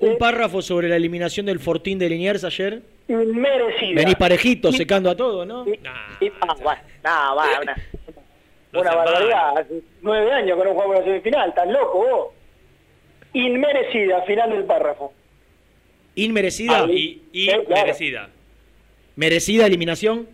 un, 0.00 0.18
párrafo 0.18 0.62
sobre 0.62 0.88
la 0.88 0.96
eliminación 0.96 1.46
del 1.46 1.58
Fortín 1.60 1.98
de 1.98 2.08
Liniers 2.08 2.44
ayer. 2.44 2.82
inmerecida. 3.08 3.94
Venís 4.00 4.16
parejito, 4.16 4.72
secando 4.72 5.10
a 5.10 5.16
todo, 5.16 5.44
¿no? 5.44 5.66
Y- 5.68 5.78
ah, 5.86 6.56
bueno, 6.62 6.80
no, 7.04 7.36
va, 7.36 7.46
una, 7.62 7.76
No 8.72 8.80
una 8.80 8.94
barbaridad. 8.94 9.58
Hace 9.58 9.82
nueve 10.02 10.32
años 10.32 10.58
que 10.58 10.64
no 10.64 10.72
jugamos 10.72 10.96
la 10.98 11.04
semifinal, 11.04 11.48
¿estás 11.50 11.68
loco 11.68 11.98
vos? 11.98 12.28
Inmerecida, 13.34 14.22
final 14.22 14.50
del 14.50 14.64
párrafo. 14.64 15.12
Inmerecida. 16.14 16.84
Ah, 16.84 16.86
Y, 16.90 17.22
y 17.32 17.50
Eh, 17.50 17.64
claro. 17.66 17.82
merecida. 17.82 18.30
Merecida 19.14 19.66
eliminación. 19.66 20.26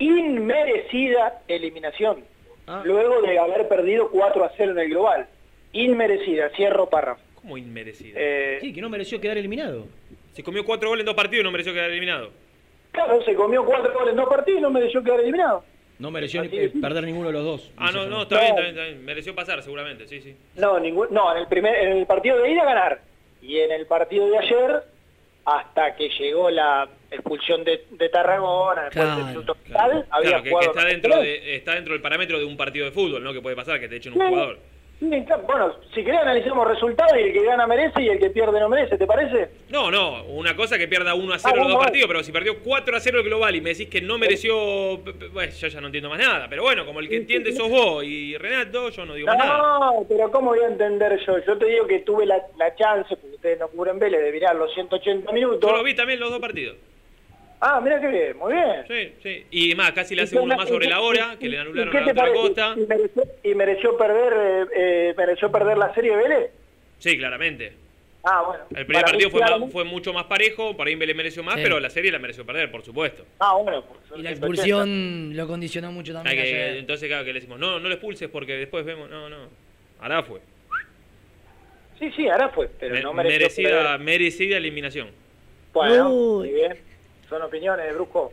Inmerecida 0.00 1.42
eliminación. 1.46 2.24
Ah. 2.66 2.82
Luego 2.84 3.20
de 3.22 3.38
haber 3.38 3.68
perdido 3.68 4.08
4 4.10 4.44
a 4.44 4.50
0 4.56 4.72
en 4.72 4.78
el 4.78 4.88
global. 4.90 5.26
Inmerecida, 5.72 6.48
cierro 6.50 6.88
párrafo. 6.88 7.20
¿Cómo 7.34 7.58
inmerecida? 7.58 8.14
Eh, 8.18 8.58
Sí, 8.60 8.72
que 8.72 8.80
no 8.80 8.88
mereció 8.88 9.20
quedar 9.20 9.36
eliminado. 9.38 9.86
Se 10.32 10.42
comió 10.42 10.64
cuatro 10.64 10.88
goles 10.88 11.02
en 11.02 11.06
dos 11.06 11.14
partidos 11.14 11.42
y 11.42 11.44
no 11.44 11.50
mereció 11.50 11.72
quedar 11.72 11.90
eliminado. 11.90 12.30
claro, 12.92 13.22
se 13.24 13.34
comió 13.34 13.64
4 13.64 13.92
goles 13.92 14.10
en 14.10 14.16
dos 14.16 14.28
partidos 14.28 14.58
y 14.60 14.62
no 14.62 14.70
me 14.70 14.80
dejó 14.80 15.02
quedar 15.02 15.20
eliminado. 15.20 15.64
No 15.98 16.10
mereció 16.10 16.42
ni- 16.42 16.48
eh, 16.56 16.72
perder 16.80 17.04
ninguno 17.04 17.26
de 17.28 17.32
los 17.34 17.44
dos. 17.44 17.72
Ah, 17.76 17.90
no, 17.92 18.06
no, 18.06 18.22
está 18.22 18.36
bien, 18.40 18.48
está 18.50 18.60
bien, 18.62 18.70
está 18.70 18.84
bien. 18.84 19.04
Mereció 19.04 19.34
pasar, 19.34 19.62
seguramente, 19.62 20.06
sí, 20.06 20.20
sí. 20.20 20.36
No, 20.56 20.78
ningún, 20.80 21.08
no 21.10 21.32
en, 21.32 21.38
el 21.42 21.46
primer, 21.48 21.74
en 21.76 21.92
el 21.98 22.06
partido 22.06 22.38
de 22.38 22.50
ida 22.52 22.64
ganar. 22.64 23.00
Y 23.42 23.58
en 23.58 23.70
el 23.72 23.86
partido 23.86 24.28
de 24.28 24.38
ayer, 24.38 24.82
hasta 25.44 25.94
que 25.96 26.08
llegó 26.18 26.50
la 26.50 26.88
expulsión 27.14 27.64
de, 27.64 27.84
de 27.90 28.08
Tarragona, 28.08 28.84
después 28.84 29.04
Claro, 29.04 29.16
del 29.20 29.26
minuto 29.34 29.54
final, 29.54 30.06
había 30.10 30.42
Claro, 30.42 30.42
que, 30.42 30.66
está 30.66 30.84
dentro, 30.84 31.18
de, 31.20 31.56
está 31.56 31.74
dentro 31.74 31.92
del 31.94 32.02
parámetro 32.02 32.38
de 32.38 32.44
un 32.44 32.56
partido 32.56 32.84
de 32.86 32.92
fútbol, 32.92 33.22
¿no? 33.22 33.32
Que 33.32 33.40
puede 33.40 33.56
pasar 33.56 33.80
que 33.80 33.88
te 33.88 33.96
echen 33.96 34.12
un 34.12 34.20
Sí. 34.20 34.26
jugador. 34.28 34.54
Claro. 34.56 34.74
Bueno, 35.46 35.74
si 35.92 36.02
querés 36.04 36.20
analizamos 36.20 36.66
resultados 36.68 37.12
y 37.18 37.24
el 37.24 37.32
que 37.32 37.44
gana 37.44 37.66
merece 37.66 38.00
y 38.00 38.08
el 38.08 38.18
que 38.18 38.30
pierde 38.30 38.58
no 38.58 38.68
merece, 38.70 38.96
¿te 38.96 39.06
parece? 39.06 39.50
No, 39.68 39.90
no, 39.90 40.24
una 40.26 40.56
cosa 40.56 40.78
que 40.78 40.88
pierda 40.88 41.14
1 41.14 41.34
a 41.34 41.38
0 41.38 41.52
Ah, 41.54 41.58
los 41.62 41.68
dos 41.72 41.84
partidos, 41.84 42.06
pero 42.08 42.22
si 42.22 42.32
perdió 42.32 42.60
4 42.60 42.96
a 42.96 43.00
0 43.00 43.18
el 43.18 43.24
global 43.24 43.54
y 43.56 43.60
me 43.60 43.70
decís 43.70 43.88
que 43.88 44.00
no 44.00 44.16
mereció, 44.16 44.56
bueno, 45.32 45.52
yo 45.52 45.68
ya 45.68 45.80
no 45.80 45.88
entiendo 45.88 46.08
más 46.08 46.20
nada, 46.20 46.46
pero 46.48 46.62
bueno, 46.62 46.86
como 46.86 47.00
el 47.00 47.08
que 47.08 47.16
entiende 47.16 47.52
sos 47.52 47.68
vos 47.68 48.04
y 48.04 48.38
Renato, 48.38 48.88
yo 48.90 49.04
no 49.04 49.14
digo 49.14 49.26
más 49.28 49.36
nada. 49.36 49.58
No, 49.58 50.06
pero 50.08 50.30
¿cómo 50.30 50.50
voy 50.50 50.60
a 50.60 50.68
entender 50.68 51.18
yo? 51.26 51.38
Yo 51.44 51.58
te 51.58 51.66
digo 51.66 51.86
que 51.86 51.98
tuve 51.98 52.24
la, 52.24 52.40
la 52.56 52.74
chance, 52.76 53.14
porque 53.16 53.34
ustedes 53.34 53.58
no 53.58 53.68
cubren 53.68 53.98
Vélez, 53.98 54.22
de 54.22 54.32
mirar 54.32 54.54
los 54.56 54.72
180 54.72 55.30
minutos. 55.32 55.68
Yo 55.70 55.76
lo 55.76 55.82
vi 55.82 55.94
también 55.94 56.20
los 56.20 56.30
dos 56.30 56.40
partidos. 56.40 56.76
Ah, 57.66 57.80
mira 57.82 57.98
qué 57.98 58.08
bien, 58.08 58.36
muy 58.36 58.52
bien. 58.52 58.84
Sí, 58.86 59.14
sí. 59.22 59.46
Y 59.50 59.74
más, 59.74 59.92
casi 59.92 60.14
le 60.14 60.20
¿Y 60.20 60.24
hace 60.24 60.38
uno 60.38 60.54
más 60.54 60.68
sobre 60.68 60.84
y- 60.84 60.90
la 60.90 60.96
y- 60.96 61.02
hora, 61.02 61.36
que 61.40 61.48
le 61.48 61.56
¿Y 61.56 61.60
anularon 61.60 61.90
qué 61.92 61.98
a 61.98 62.04
te 62.04 62.10
otra 62.10 62.32
costa. 62.34 62.74
¿Y 62.76 62.80
mereció, 62.86 63.22
y 63.42 63.54
mereció 63.54 63.96
perder 63.96 64.32
eh, 64.36 64.66
eh, 64.76 65.14
mereció 65.16 65.50
perder 65.50 65.78
la 65.78 65.94
serie 65.94 66.14
Vélez? 66.14 66.50
Sí, 66.98 67.16
claramente. 67.16 67.72
Ah, 68.22 68.42
bueno. 68.46 68.64
El 68.76 68.84
primer 68.84 69.04
partido 69.06 69.30
fue, 69.30 69.40
más- 69.40 69.72
fue 69.72 69.84
mucho 69.84 70.12
más 70.12 70.24
parejo, 70.24 70.76
para 70.76 70.90
Inve 70.90 71.06
le 71.06 71.14
mereció 71.14 71.42
más, 71.42 71.54
Sí. 71.56 71.60
pero 71.62 71.80
la 71.80 71.88
serie 71.88 72.12
la 72.12 72.18
mereció 72.18 72.44
perder, 72.44 72.70
por 72.70 72.84
supuesto. 72.84 73.24
Ah, 73.38 73.54
bueno. 73.54 73.82
pues, 73.82 74.20
Y 74.20 74.22
la 74.22 74.30
expulsión 74.30 75.34
lo 75.34 75.46
condicionó 75.46 75.90
mucho 75.90 76.12
también 76.12 76.36
que- 76.36 76.78
entonces, 76.80 77.08
claro, 77.08 77.24
que 77.24 77.32
le 77.32 77.40
decimos, 77.40 77.58
no, 77.58 77.80
no 77.80 77.88
le 77.88 77.94
expulses 77.94 78.28
porque 78.28 78.56
después 78.56 78.84
vemos, 78.84 79.08
no, 79.08 79.30
no. 79.30 79.48
Ahora 80.00 80.22
fue. 80.22 80.40
Sí, 81.98 82.10
sí, 82.14 82.28
ahora 82.28 82.50
fue, 82.50 82.68
pero 82.78 82.94
Me- 82.94 83.00
no 83.02 83.14
mereció 83.14 83.38
merecida, 83.40 83.68
perder. 83.70 84.00
merecida 84.00 84.56
eliminación. 84.58 85.08
Bueno, 85.72 86.10
Uy. 86.12 86.48
muy 86.50 86.54
bien. 86.60 86.76
Son 87.34 87.42
opiniones 87.42 87.86
de 87.86 87.92
Brusco. 87.92 88.32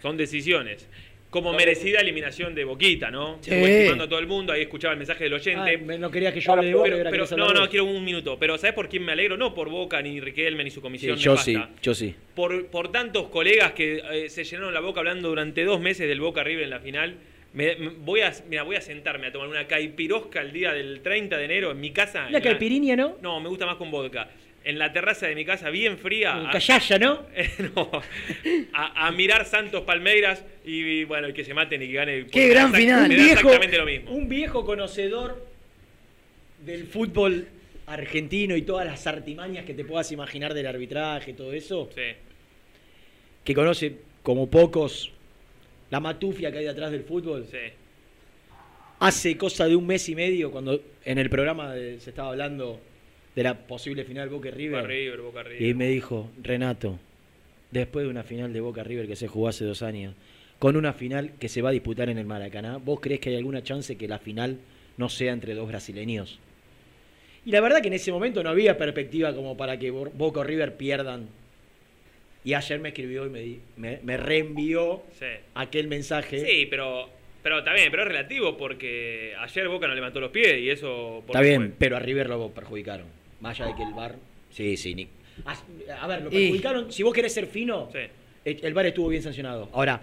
Son 0.00 0.16
decisiones. 0.16 0.88
Como 1.30 1.52
merecida 1.54 2.00
eliminación 2.00 2.54
de 2.54 2.64
Boquita, 2.64 3.10
¿no? 3.10 3.38
Sí. 3.40 3.50
Fue 3.50 3.78
estimando 3.78 4.04
a 4.04 4.08
todo 4.08 4.18
el 4.18 4.26
mundo, 4.26 4.52
ahí 4.52 4.62
escuchaba 4.62 4.92
el 4.92 4.98
mensaje 4.98 5.24
del 5.24 5.32
oyente. 5.34 5.60
Ay, 5.70 5.76
me- 5.78 5.96
no 5.96 6.10
querías 6.10 6.34
que 6.34 6.40
yo 6.40 6.52
hable 6.52 6.66
de 6.66 6.74
Boca, 6.74 7.08
Pero- 7.10 7.26
no, 7.38 7.54
no, 7.54 7.68
quiero 7.70 7.84
un 7.86 8.04
minuto. 8.04 8.36
Pero 8.38 8.58
¿sabes 8.58 8.74
por 8.74 8.88
quién 8.88 9.04
me 9.04 9.12
alegro? 9.12 9.36
No 9.38 9.54
por 9.54 9.70
Boca, 9.70 10.02
ni 10.02 10.20
Riquelme, 10.20 10.64
ni 10.64 10.70
su 10.70 10.80
Sí, 10.80 10.82
comisión. 10.82 11.16
yo 11.16 11.30
nefasta. 11.32 11.50
sí, 11.74 11.80
yo 11.82 11.94
sí. 11.94 12.14
Por, 12.34 12.66
por 12.66 12.90
tantos 12.92 13.28
colegas 13.28 13.72
que 13.72 14.02
eh, 14.10 14.28
se 14.28 14.44
llenaron 14.44 14.74
la 14.74 14.80
boca 14.80 15.00
hablando 15.00 15.28
durante 15.28 15.64
dos 15.64 15.80
meses 15.80 16.06
del 16.08 16.20
Boca 16.20 16.42
River 16.42 16.64
en 16.64 16.70
la 16.70 16.80
final. 16.80 17.14
Me, 17.54 17.76
me- 17.76 17.88
voy, 17.90 18.20
a, 18.22 18.32
mira, 18.50 18.62
voy 18.64 18.76
a 18.76 18.80
sentarme 18.82 19.28
a 19.28 19.32
tomar 19.32 19.48
una 19.48 19.66
caipirosca 19.66 20.40
el 20.42 20.52
día 20.52 20.72
del 20.74 21.00
30 21.00 21.38
de 21.38 21.44
enero 21.46 21.70
en 21.70 21.80
mi 21.80 21.92
casa. 21.92 22.22
Una 22.28 22.32
la- 22.38 22.40
caipirinha, 22.42 22.94
¿no? 22.96 23.16
No, 23.22 23.40
me 23.40 23.48
gusta 23.48 23.64
más 23.64 23.76
con 23.76 23.90
vodka. 23.90 24.28
En 24.64 24.78
la 24.78 24.92
terraza 24.92 25.26
de 25.26 25.34
mi 25.34 25.44
casa, 25.44 25.70
bien 25.70 25.98
fría. 25.98 26.48
A- 26.48 26.52
callaya, 26.52 26.98
¿no? 26.98 27.26
no, 27.74 27.90
a, 28.72 29.06
a 29.08 29.10
mirar 29.10 29.44
Santos 29.44 29.82
Palmeiras 29.82 30.44
y, 30.64 31.02
bueno, 31.04 31.26
el 31.26 31.34
que 31.34 31.44
se 31.44 31.52
maten 31.52 31.82
y 31.82 31.88
que 31.88 31.92
gane. 31.94 32.26
¡Qué 32.26 32.48
gran 32.48 32.72
final! 32.72 33.08
Me 33.08 33.16
da 33.16 33.20
Un 33.20 33.26
viejo- 33.26 33.40
exactamente 33.48 33.78
lo 33.78 33.86
mismo. 33.86 34.10
Un 34.12 34.28
viejo 34.28 34.64
conocedor 34.64 35.44
del 36.64 36.86
fútbol 36.86 37.48
argentino 37.86 38.56
y 38.56 38.62
todas 38.62 38.86
las 38.86 39.04
artimañas 39.08 39.64
que 39.64 39.74
te 39.74 39.84
puedas 39.84 40.12
imaginar 40.12 40.54
del 40.54 40.66
arbitraje 40.68 41.32
y 41.32 41.34
todo 41.34 41.52
eso, 41.52 41.90
Sí. 41.92 42.02
que 43.44 43.54
conoce 43.54 43.96
como 44.22 44.48
pocos 44.48 45.10
la 45.90 45.98
matufia 45.98 46.52
que 46.52 46.58
hay 46.58 46.64
detrás 46.66 46.92
del 46.92 47.02
fútbol, 47.02 47.44
Sí. 47.50 47.58
hace 49.00 49.36
cosa 49.36 49.66
de 49.66 49.74
un 49.74 49.86
mes 49.86 50.08
y 50.08 50.14
medio, 50.14 50.52
cuando 50.52 50.80
en 51.04 51.18
el 51.18 51.28
programa 51.28 51.74
de- 51.74 51.98
se 51.98 52.10
estaba 52.10 52.28
hablando 52.30 52.80
de 53.34 53.42
la 53.42 53.54
posible 53.66 54.04
final 54.04 54.28
Boca 54.28 54.50
River, 54.50 54.80
Boca 54.82 54.88
River, 54.92 55.20
Boca 55.20 55.42
River. 55.42 55.62
y 55.62 55.74
me 55.74 55.88
dijo, 55.88 56.30
Renato, 56.42 56.98
después 57.70 58.04
de 58.04 58.10
una 58.10 58.22
final 58.24 58.52
de 58.52 58.60
Boca 58.60 58.82
River 58.84 59.06
que 59.06 59.16
se 59.16 59.28
jugó 59.28 59.48
hace 59.48 59.64
dos 59.64 59.82
años, 59.82 60.14
con 60.58 60.76
una 60.76 60.92
final 60.92 61.32
que 61.40 61.48
se 61.48 61.62
va 61.62 61.70
a 61.70 61.72
disputar 61.72 62.08
en 62.08 62.18
el 62.18 62.26
Maracaná, 62.26 62.76
¿vos 62.76 63.00
crees 63.00 63.20
que 63.20 63.30
hay 63.30 63.36
alguna 63.36 63.62
chance 63.62 63.96
que 63.96 64.06
la 64.06 64.18
final 64.18 64.58
no 64.96 65.08
sea 65.08 65.32
entre 65.32 65.54
dos 65.54 65.66
brasileños? 65.68 66.38
Y 67.44 67.50
la 67.50 67.60
verdad 67.60 67.80
que 67.80 67.88
en 67.88 67.94
ese 67.94 68.12
momento 68.12 68.42
no 68.44 68.50
había 68.50 68.76
perspectiva 68.78 69.34
como 69.34 69.56
para 69.56 69.78
que 69.78 69.90
Bo- 69.90 70.10
Boca 70.14 70.40
o 70.40 70.44
River 70.44 70.76
pierdan. 70.76 71.26
Y 72.44 72.54
ayer 72.54 72.78
me 72.80 72.90
escribió 72.90 73.26
y 73.26 73.30
me, 73.30 73.40
di- 73.40 73.60
me, 73.76 73.98
me 74.04 74.16
reenvió 74.16 75.02
Sí. 75.18 75.26
aquel 75.54 75.88
mensaje. 75.88 76.38
Sí, 76.44 76.66
pero, 76.66 77.08
pero 77.42 77.58
está 77.60 77.72
bien, 77.72 77.88
pero 77.90 78.02
es 78.02 78.08
relativo 78.08 78.56
porque 78.56 79.32
ayer 79.40 79.66
Boca 79.68 79.88
no 79.88 79.94
levantó 79.94 80.20
los 80.20 80.30
pies 80.30 80.58
y 80.58 80.70
eso... 80.70 81.22
¿por 81.26 81.34
Está 81.36 81.40
bien, 81.40 81.62
fue? 81.62 81.72
pero 81.78 81.96
a 81.96 82.00
River 82.00 82.28
lo 82.28 82.50
perjudicaron. 82.50 83.06
Más 83.42 83.58
allá 83.60 83.70
de 83.70 83.76
que 83.76 83.82
el 83.82 83.92
VAR... 83.92 84.14
Sí, 84.50 84.76
sí, 84.76 84.94
Nick. 84.94 85.08
A, 85.44 85.56
a 86.04 86.06
ver, 86.06 86.22
lo 86.22 86.28
Y- 86.30 86.32
perjudicaron. 86.44 86.92
Si 86.92 87.02
vos 87.02 87.12
querés 87.12 87.34
ser 87.34 87.46
fino, 87.46 87.88
Sí. 87.92 87.98
el 88.44 88.72
VAR 88.72 88.86
estuvo 88.86 89.08
bien 89.08 89.22
sancionado. 89.22 89.68
Ahora, 89.72 90.00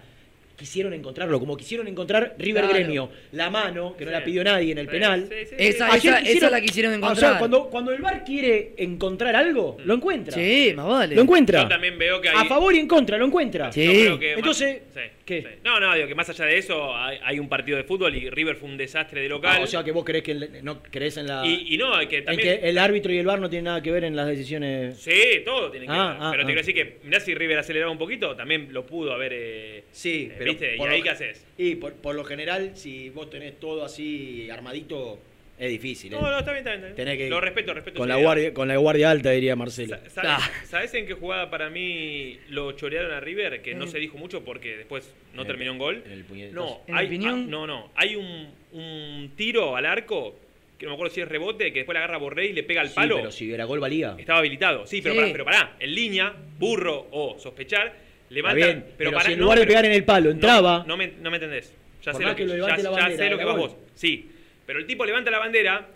quisieron 0.60 0.93
encontrarlo, 0.93 1.39
como 1.39 1.55
quisieron 1.57 1.88
encontrar 1.88 2.36
River 2.38 2.64
Claro. 2.66 2.78
Gremio. 2.78 3.10
La 3.32 3.49
mano, 3.49 3.95
que 3.97 4.05
no 4.05 4.12
Sí. 4.12 4.18
la 4.18 4.24
pidió 4.24 4.43
nadie 4.43 4.72
en 4.74 4.78
el 4.80 4.86
Sí, 4.86 4.91
penal. 4.91 5.28
sí, 5.30 5.36
sí, 5.49 5.55
Esa, 5.57 5.88
esa, 5.88 5.95
quisieron- 5.95 6.26
esa 6.28 6.49
la 6.49 6.62
quisieron 6.62 6.91
O 6.91 6.95
encontrar. 6.97 7.32
sea, 7.32 7.39
cuando, 7.39 7.70
cuando 7.70 7.91
el 7.93 8.01
VAR 8.01 8.24
quiere 8.24 8.74
encontrar 8.78 9.36
algo, 9.36 9.78
lo 9.84 9.93
encuentra. 9.95 10.34
Sí, 10.34 10.74
más 10.76 10.86
vale. 10.88 11.16
Lo 11.16 11.22
encuentra. 11.22 11.64
Yo 11.64 11.68
también 11.70 11.97
veo 11.97 12.20
que 12.22 12.30
hay... 12.30 12.36
A 12.38 12.45
favor 12.45 12.76
y 12.76 12.80
en 12.80 12.88
contra, 12.88 13.18
lo 13.18 13.26
encuentra. 13.26 13.72
Sí. 13.72 13.86
Yo 13.86 13.91
creo 13.91 14.20
que 14.20 14.28
más- 14.32 14.38
Entonces, 14.39 14.82
sí, 14.93 14.99
¿qué? 15.26 15.41
sí. 15.41 15.47
No, 15.64 15.80
no, 15.80 15.95
digo 15.95 16.07
que 16.07 16.16
más 16.16 16.30
allá 16.30 16.45
de 16.45 16.57
eso 16.57 16.95
hay, 16.95 17.18
hay 17.24 17.39
un 17.39 17.47
partido 17.49 17.78
de 17.78 17.84
fútbol 17.86 18.16
y 18.16 18.30
River 18.30 18.55
fue 18.57 18.68
un 18.70 18.78
desastre 18.78 19.22
de 19.22 19.30
local. 19.30 19.57
Ah, 19.60 19.64
o 19.64 19.68
sea 19.68 19.84
que 19.84 19.91
vos 19.91 20.03
creés 20.03 20.24
que 20.24 20.32
el- 20.32 20.49
no 20.64 20.82
creés 20.84 21.18
en 21.18 21.28
la. 21.28 21.45
y, 21.45 21.74
y 21.74 21.78
no, 21.78 21.91
que 22.10 22.18
en 22.18 22.26
también... 22.26 22.60
que 22.60 22.68
el 22.70 22.78
árbitro 22.78 23.14
y 23.14 23.18
el 23.18 23.26
VAR 23.26 23.39
no 23.39 23.49
tienen 23.49 23.66
nada 23.66 23.82
que 23.82 23.91
ver 23.91 24.03
en 24.03 24.16
las 24.16 24.28
decisiones. 24.28 24.97
Sí, 24.99 25.41
todo 25.45 25.70
tiene 25.72 25.86
que 25.86 25.91
Ah, 25.91 26.07
ver. 26.10 26.18
ah, 26.20 26.28
pero 26.32 26.43
ah. 26.43 26.45
te 26.45 26.53
quiero 26.53 26.62
decir 26.62 26.74
que, 26.76 26.97
mirá 27.03 27.20
si 27.20 27.34
River 27.34 27.57
aceleraba 27.60 27.91
un 27.91 27.97
poquito, 27.97 28.36
también 28.36 28.68
lo 28.72 28.86
pudo 28.86 29.14
haber... 29.14 29.32
eh, 29.34 29.84
Sí, 29.91 30.30
eh, 30.32 30.36
pero 30.38 30.49
¿Viste? 30.50 30.76
¿Y 30.76 30.78
por 30.78 30.89
ahí 30.89 30.97
lo- 31.00 31.04
qué 31.04 31.10
haces? 31.12 31.45
Y 31.58 31.76
por, 31.76 31.93
por 31.93 32.16
lo 32.16 32.24
general, 32.24 32.72
si 32.76 33.10
vos 33.10 33.30
tenés 33.30 33.60
todo 33.60 33.84
así 33.86 34.50
armadito, 34.50 35.20
es 35.58 35.70
difícil. 35.70 36.14
¿eh? 36.14 36.18
No, 36.20 36.30
no, 36.32 36.39
está 36.39 36.52
bien, 36.54 36.60
está 36.60 36.70
bien. 36.72 36.80
está 36.86 36.86
bien. 36.88 36.95
Tenés 36.95 37.18
que- 37.18 37.30
Lo 37.30 37.41
respeto, 37.41 37.74
respeto. 37.74 37.97
con 37.97 38.08
la 38.08 38.16
idea. 38.16 38.24
guardia, 38.26 38.54
con 38.54 38.68
la 38.70 38.78
guardia 38.78 39.12
alta 39.12 39.32
diría 39.32 39.56
Marcelo. 39.58 39.97
Sa- 39.97 40.10
¿Sabes, 40.10 40.32
Ah. 40.34 40.52
sabes 40.66 40.93
en 40.93 41.06
qué 41.06 41.14
jugada 41.14 41.50
para 41.50 41.70
mí 41.70 42.39
lo 42.50 42.72
chorearon 42.74 43.12
a 43.12 43.20
River? 43.20 43.62
Que 43.62 43.76
no 43.76 43.86
se 43.88 44.00
dijo 44.00 44.18
mucho 44.18 44.43
porque 44.45 44.78
después 44.78 45.14
no 45.34 45.41
En 45.41 45.47
terminó 45.47 45.72
en 45.74 45.78
gol. 45.78 46.04
en 46.06 46.12
el 46.14 46.24
puñetazo. 46.24 46.56
No, 46.56 46.82
¿En 46.88 46.95
hay, 46.95 47.08
piñón? 47.10 47.43
ah, 47.45 47.47
no, 47.50 47.68
no. 47.68 47.91
Hay 47.95 48.16
un, 48.16 48.47
un 48.72 49.32
tiro 49.36 49.76
al 49.76 49.86
arco, 49.86 50.34
que 50.78 50.86
no 50.86 50.91
me 50.91 50.95
acuerdo 50.95 51.14
si 51.14 51.20
es 51.20 51.28
rebote, 51.28 51.74
que 51.74 51.80
después 51.80 51.93
la 51.93 52.00
agarra 52.06 52.18
Borré 52.20 52.45
y 52.47 52.54
le 52.54 52.64
pega 52.64 52.80
al 52.80 52.88
Sí, 52.88 52.95
palo. 52.95 53.18
pero 53.18 53.32
si 53.32 53.52
era 53.52 53.66
gol 53.66 53.82
valía. 53.82 54.16
Estaba 54.18 54.39
habilitado. 54.39 54.88
Sí, 54.88 55.02
pero, 55.02 55.14
Sí. 55.16 55.20
Pará, 55.20 55.32
pero 55.34 55.43
pará. 55.45 55.76
En 55.78 55.93
línea, 55.93 56.34
burro 56.58 57.08
o 57.12 57.38
sospechar, 57.38 57.93
levanta. 58.30 58.55
bien, 58.55 58.86
pero, 58.97 59.11
pará, 59.11 59.25
si 59.25 59.34
en 59.34 59.39
no, 59.39 59.43
lugar 59.45 59.59
de 59.59 59.65
pero- 59.65 59.69
pegar 59.71 59.86
en 59.86 59.91
el 59.91 60.03
palo 60.03 60.25
no, 60.25 60.32
entraba. 60.32 60.84
No, 60.88 60.97
me, 60.97 61.07
no 61.21 61.30
me 61.32 61.38
entendés. 61.38 61.73
Ya 62.03 62.13
sé 62.13 62.23
lo 62.23 62.30
que 62.30 62.36
que, 62.36 62.45
lo 62.57 62.67
ya, 62.67 62.77
la 62.77 62.82
ya 62.84 62.89
bandera, 62.91 63.09
sé 63.17 63.30
lo 63.30 63.38
que 63.38 63.43
era 63.43 63.45
vas 63.51 63.57
gol. 63.61 63.69
vos. 63.69 63.77
Sí. 63.95 64.30
Pero 64.65 64.80
el 64.80 64.86
tipo 64.86 65.05
levanta 65.05 65.30
la 65.32 65.39
bandera 65.39 65.88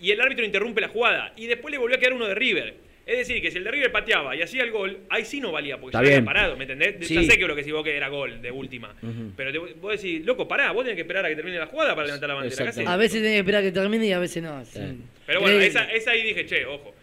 y 0.00 0.10
el 0.10 0.20
árbitro 0.20 0.44
interrumpe 0.44 0.80
la 0.80 0.88
jugada. 0.88 1.32
Y 1.36 1.46
después 1.46 1.72
le 1.72 1.78
volvió 1.78 1.96
a 1.96 2.00
quedar 2.00 2.12
uno 2.14 2.26
de 2.26 2.34
River. 2.34 2.74
Es 3.06 3.18
decir, 3.18 3.42
que 3.42 3.50
si 3.50 3.58
el 3.58 3.64
de 3.64 3.72
River 3.72 3.90
pateaba 3.90 4.36
y 4.36 4.42
hacía 4.42 4.62
el 4.62 4.70
gol, 4.70 4.98
ahí 5.08 5.24
sí 5.24 5.40
no 5.40 5.50
valía, 5.50 5.78
porque 5.78 5.88
Está 5.88 5.98
ya 5.98 6.00
había 6.00 6.10
bien. 6.18 6.24
parado, 6.24 6.56
¿me 6.56 6.62
entendés? 6.62 6.94
Sí. 7.08 7.14
Ya 7.14 7.22
sé 7.24 7.38
que 7.38 7.46
lo 7.46 7.56
que 7.56 7.64
si 7.64 7.72
vos 7.72 7.82
que 7.82 7.96
era 7.96 8.08
gol 8.08 8.40
de 8.40 8.52
última. 8.52 8.94
Pero 9.36 9.50
te, 9.50 9.58
vos 9.58 9.92
decís, 10.00 10.24
loco, 10.24 10.46
pará, 10.46 10.70
vos 10.70 10.84
tenés 10.84 10.94
que 10.94 11.00
esperar 11.02 11.24
a 11.24 11.28
que 11.28 11.34
termine 11.34 11.58
la 11.58 11.66
jugada 11.66 11.94
para 11.96 12.06
levantar 12.06 12.28
la 12.28 12.34
bandera. 12.36 12.62
A 12.92 12.96
veces 12.96 13.20
tenés 13.20 13.32
que 13.34 13.38
esperar 13.38 13.62
que 13.64 13.72
termine 13.72 14.06
y 14.06 14.12
a 14.12 14.18
veces 14.20 14.42
no. 14.42 14.64
sí. 14.64 14.80
Pero 15.26 15.40
bueno, 15.40 15.58
esa, 15.58 15.90
esa 15.90 16.12
ahí 16.12 16.22
dije, 16.22 16.46
che, 16.46 16.64
ojo. 16.66 16.94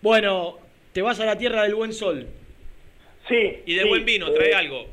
Bueno, 0.00 0.58
te 0.92 1.02
vas 1.02 1.18
a 1.18 1.24
la 1.24 1.36
tierra 1.36 1.64
del 1.64 1.74
buen 1.74 1.92
sol. 1.92 2.26
Sí. 3.28 3.62
Y 3.66 3.74
de 3.74 3.82
sí, 3.82 3.88
buen 3.88 4.04
vino, 4.04 4.28
eh, 4.28 4.32
trae 4.34 4.54
algo. 4.54 4.86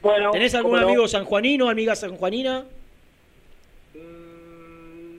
Bueno, 0.00 0.30
¿Tenés 0.30 0.54
algún 0.54 0.72
¿cómo 0.72 0.80
no? 0.82 0.88
amigo 0.88 1.08
sanjuanino, 1.08 1.68
amiga 1.68 1.96
sanjuanina? 1.96 2.64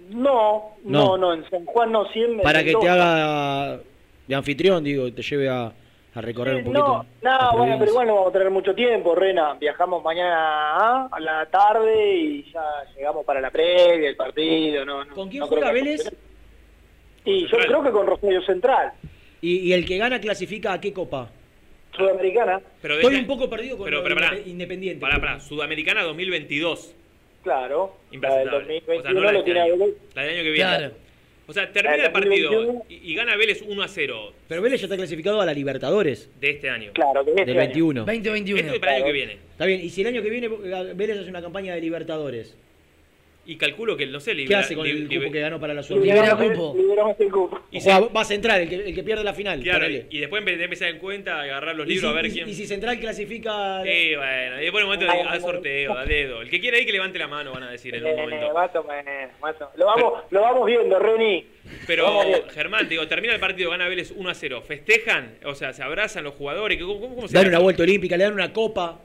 No, 0.09 0.75
No. 0.83 1.17
no, 1.17 1.17
no, 1.17 1.33
en 1.33 1.49
San 1.49 1.65
Juan 1.65 1.91
no, 1.91 2.05
siempre. 2.11 2.41
Para 2.43 2.63
que 2.63 2.73
te 2.73 2.89
haga 2.89 3.79
de 4.27 4.35
anfitrión, 4.35 4.83
digo, 4.83 5.11
te 5.13 5.21
lleve 5.21 5.49
a, 5.49 5.71
a 6.15 6.21
recorrer 6.21 6.55
un 6.55 6.63
poquito. 6.63 7.05
No, 7.21 7.51
no, 7.51 7.57
bueno, 7.57 7.75
pero 7.77 7.91
igual 7.91 8.07
no 8.07 8.15
vamos 8.15 8.29
a 8.29 8.33
tener 8.33 8.49
mucho 8.49 8.73
tiempo, 8.73 9.13
Rena. 9.15 9.53
Viajamos 9.55 10.03
mañana 10.03 10.35
¿ah? 10.77 11.09
a 11.11 11.19
la 11.19 11.45
tarde 11.47 12.15
y 12.15 12.51
ya 12.51 12.63
llegamos 12.95 13.25
para 13.25 13.41
la 13.41 13.51
previa, 13.51 14.09
el 14.09 14.15
partido. 14.15 14.83
No, 14.85 15.03
no, 15.03 15.13
¿Con 15.13 15.29
quién 15.29 15.41
no 15.41 15.47
juega 15.47 15.71
Vélez? 15.71 16.11
Y 17.25 17.47
yo 17.47 17.57
creo 17.57 17.83
que 17.83 17.91
con 17.91 18.07
Rosario 18.07 18.41
Central, 18.43 18.93
¿Y, 19.41 19.57
y 19.69 19.73
el 19.73 19.85
que 19.85 19.97
gana 19.97 20.19
clasifica 20.19 20.73
a 20.73 20.81
qué 20.81 20.91
copa? 20.91 21.29
Sudamericana. 21.95 22.61
Pero 22.81 22.95
de 22.95 23.01
Estoy 23.01 23.15
un 23.17 23.27
poco 23.27 23.49
perdido 23.49 23.77
con 23.77 23.85
pero, 23.85 23.97
lo 23.97 24.03
pero, 24.03 24.15
de 24.15 24.21
pará. 24.21 24.37
Indepe- 24.37 24.47
Independiente. 24.47 25.01
Pará, 25.01 25.19
pará. 25.19 25.39
Sudamericana 25.39 26.03
2022. 26.03 26.95
Claro, 27.43 27.95
la 28.11 28.35
del 28.37 28.47
Impresentable. 28.47 28.81
2021 28.83 28.99
O 28.99 29.01
sea, 29.03 29.11
no 29.13 29.19
la 29.21 29.27
de 29.27 29.33
lo 29.33 29.39
este 29.39 29.51
tiene 29.51 29.61
año. 29.61 29.85
La 30.15 30.21
del 30.23 30.33
año 30.35 30.43
que 30.43 30.51
viene. 30.51 30.69
Claro. 30.77 30.91
O 31.47 31.53
sea, 31.53 31.71
termina 31.71 31.95
el 31.95 32.01
del 32.03 32.11
partido 32.11 32.51
2021. 32.51 32.85
y, 32.89 33.11
y 33.11 33.15
gana 33.15 33.35
Vélez 33.35 33.63
1 33.67 33.81
a 33.81 33.87
0 33.87 34.33
Pero 34.47 34.61
Vélez 34.61 34.81
ya 34.81 34.85
está 34.85 34.97
clasificado 34.97 35.41
a 35.41 35.45
la 35.47 35.53
Libertadores 35.53 36.29
de 36.39 36.49
este 36.51 36.69
año. 36.69 36.91
Claro, 36.93 37.23
del 37.23 37.39
este 37.39 37.51
año. 37.51 37.59
21. 37.59 38.01
2021. 38.05 38.59
Esto 38.61 38.73
es 38.73 38.79
para 38.79 38.91
el 38.91 38.97
año 38.97 39.05
que 39.07 39.11
viene. 39.13 39.33
Está 39.51 39.65
bien, 39.65 39.81
y 39.83 39.89
si 39.89 40.01
el 40.01 40.07
año 40.07 40.21
que 40.21 40.29
viene 40.29 40.45
eh, 40.47 40.93
Vélez 40.95 41.17
hace 41.17 41.29
una 41.29 41.41
campaña 41.41 41.73
de 41.73 41.81
Libertadores, 41.81 42.55
Y 43.45 43.55
calculo 43.57 43.97
que, 43.97 44.05
no 44.05 44.19
sé, 44.19 44.31
¿Qué 44.31 44.37
libera- 44.37 44.59
hace 44.59 44.75
con 44.75 44.85
el 44.85 45.09
liber- 45.09 45.17
cupo 45.21 45.31
que 45.31 45.39
ganó 45.39 45.59
para 45.59 45.73
la 45.73 45.81
Libera 45.81 46.01
Sudamericana? 46.27 46.53
cupo. 46.53 46.75
Liberamos 46.77 47.19
el 47.19 47.31
cupo. 47.31 47.59
O 47.73 47.79
sea, 47.79 47.99
va 47.99 48.21
a 48.21 48.25
central, 48.25 48.61
el 48.61 48.69
que, 48.69 48.75
el 48.75 48.93
que 48.93 49.01
pierde 49.03 49.23
la 49.23 49.33
final. 49.33 49.59
Claro, 49.63 49.87
y 49.89 50.19
después 50.19 50.45
de 50.45 50.63
empezar 50.63 50.89
en 50.89 50.99
cuenta, 50.99 51.41
agarrar 51.41 51.75
los 51.75 51.87
Y 51.87 51.89
libros 51.93 52.11
si- 52.11 52.17
a 52.17 52.21
ver 52.21 52.25
y- 52.27 52.31
quién. 52.31 52.49
Y 52.49 52.53
si 52.53 52.67
central 52.67 52.99
clasifica. 52.99 53.81
Sí, 53.83 54.15
bueno, 54.15 54.59
y 54.61 54.63
después 54.65 54.81
en 54.83 54.89
un 54.89 54.93
momento 54.95 55.05
de- 55.05 55.21
a 55.29 55.39
sorteo, 55.39 55.97
a 55.97 56.05
dedo. 56.05 56.41
El 56.43 56.49
que 56.51 56.59
quiera 56.59 56.77
ahí 56.77 56.85
que 56.85 56.91
levante 56.91 57.17
la 57.17 57.27
mano, 57.27 57.51
van 57.53 57.63
a 57.63 57.71
decir 57.71 57.95
en 57.95 58.03
un 58.03 58.09
Eh, 58.11 58.15
momento. 58.17 58.53
Lo 59.77 59.85
vamos, 59.85 60.13
lo 60.29 60.41
vamos 60.41 60.65
viendo, 60.67 60.99
Reni. 60.99 61.45
Pero. 61.87 62.07
Germán, 62.53 62.87
digo, 62.87 63.07
termina 63.07 63.33
el 63.33 63.39
partido, 63.39 63.71
gana 63.71 63.87
Vélez 63.87 64.11
1 64.15 64.29
a 64.29 64.33
0. 64.35 64.61
¿Festejan? 64.61 65.35
O 65.45 65.55
sea, 65.55 65.73
¿se 65.73 65.81
abrazan 65.81 66.23
los 66.23 66.35
jugadores? 66.35 66.79
¿Cómo, 66.79 66.99
cómo, 66.99 67.15
cómo 67.15 67.27
se 67.27 67.33
Dan 67.35 67.47
una 67.47 67.59
vuelta 67.59 67.81
olímpica, 67.83 68.15
le 68.17 68.25
dan 68.25 68.33
una 68.33 68.53
copa. 68.53 68.99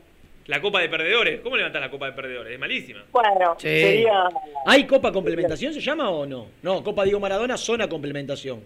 La 0.46 0.60
copa 0.60 0.80
de 0.80 0.88
perdedores. 0.90 1.40
¿Cómo 1.40 1.56
levantar 1.56 1.80
la 1.80 1.90
copa 1.90 2.06
de 2.06 2.12
perdedores? 2.12 2.52
Es 2.52 2.58
malísima. 2.58 3.02
Bueno, 3.12 3.56
Sí. 3.58 3.66
sería. 3.68 4.28
¿Hay 4.66 4.86
copa 4.86 5.10
complementación, 5.10 5.72
se 5.72 5.80
llama 5.80 6.10
o 6.10 6.26
no? 6.26 6.48
No, 6.62 6.82
Copa 6.84 7.04
Diego 7.04 7.18
Maradona, 7.20 7.56
zona 7.56 7.88
complementación. 7.88 8.62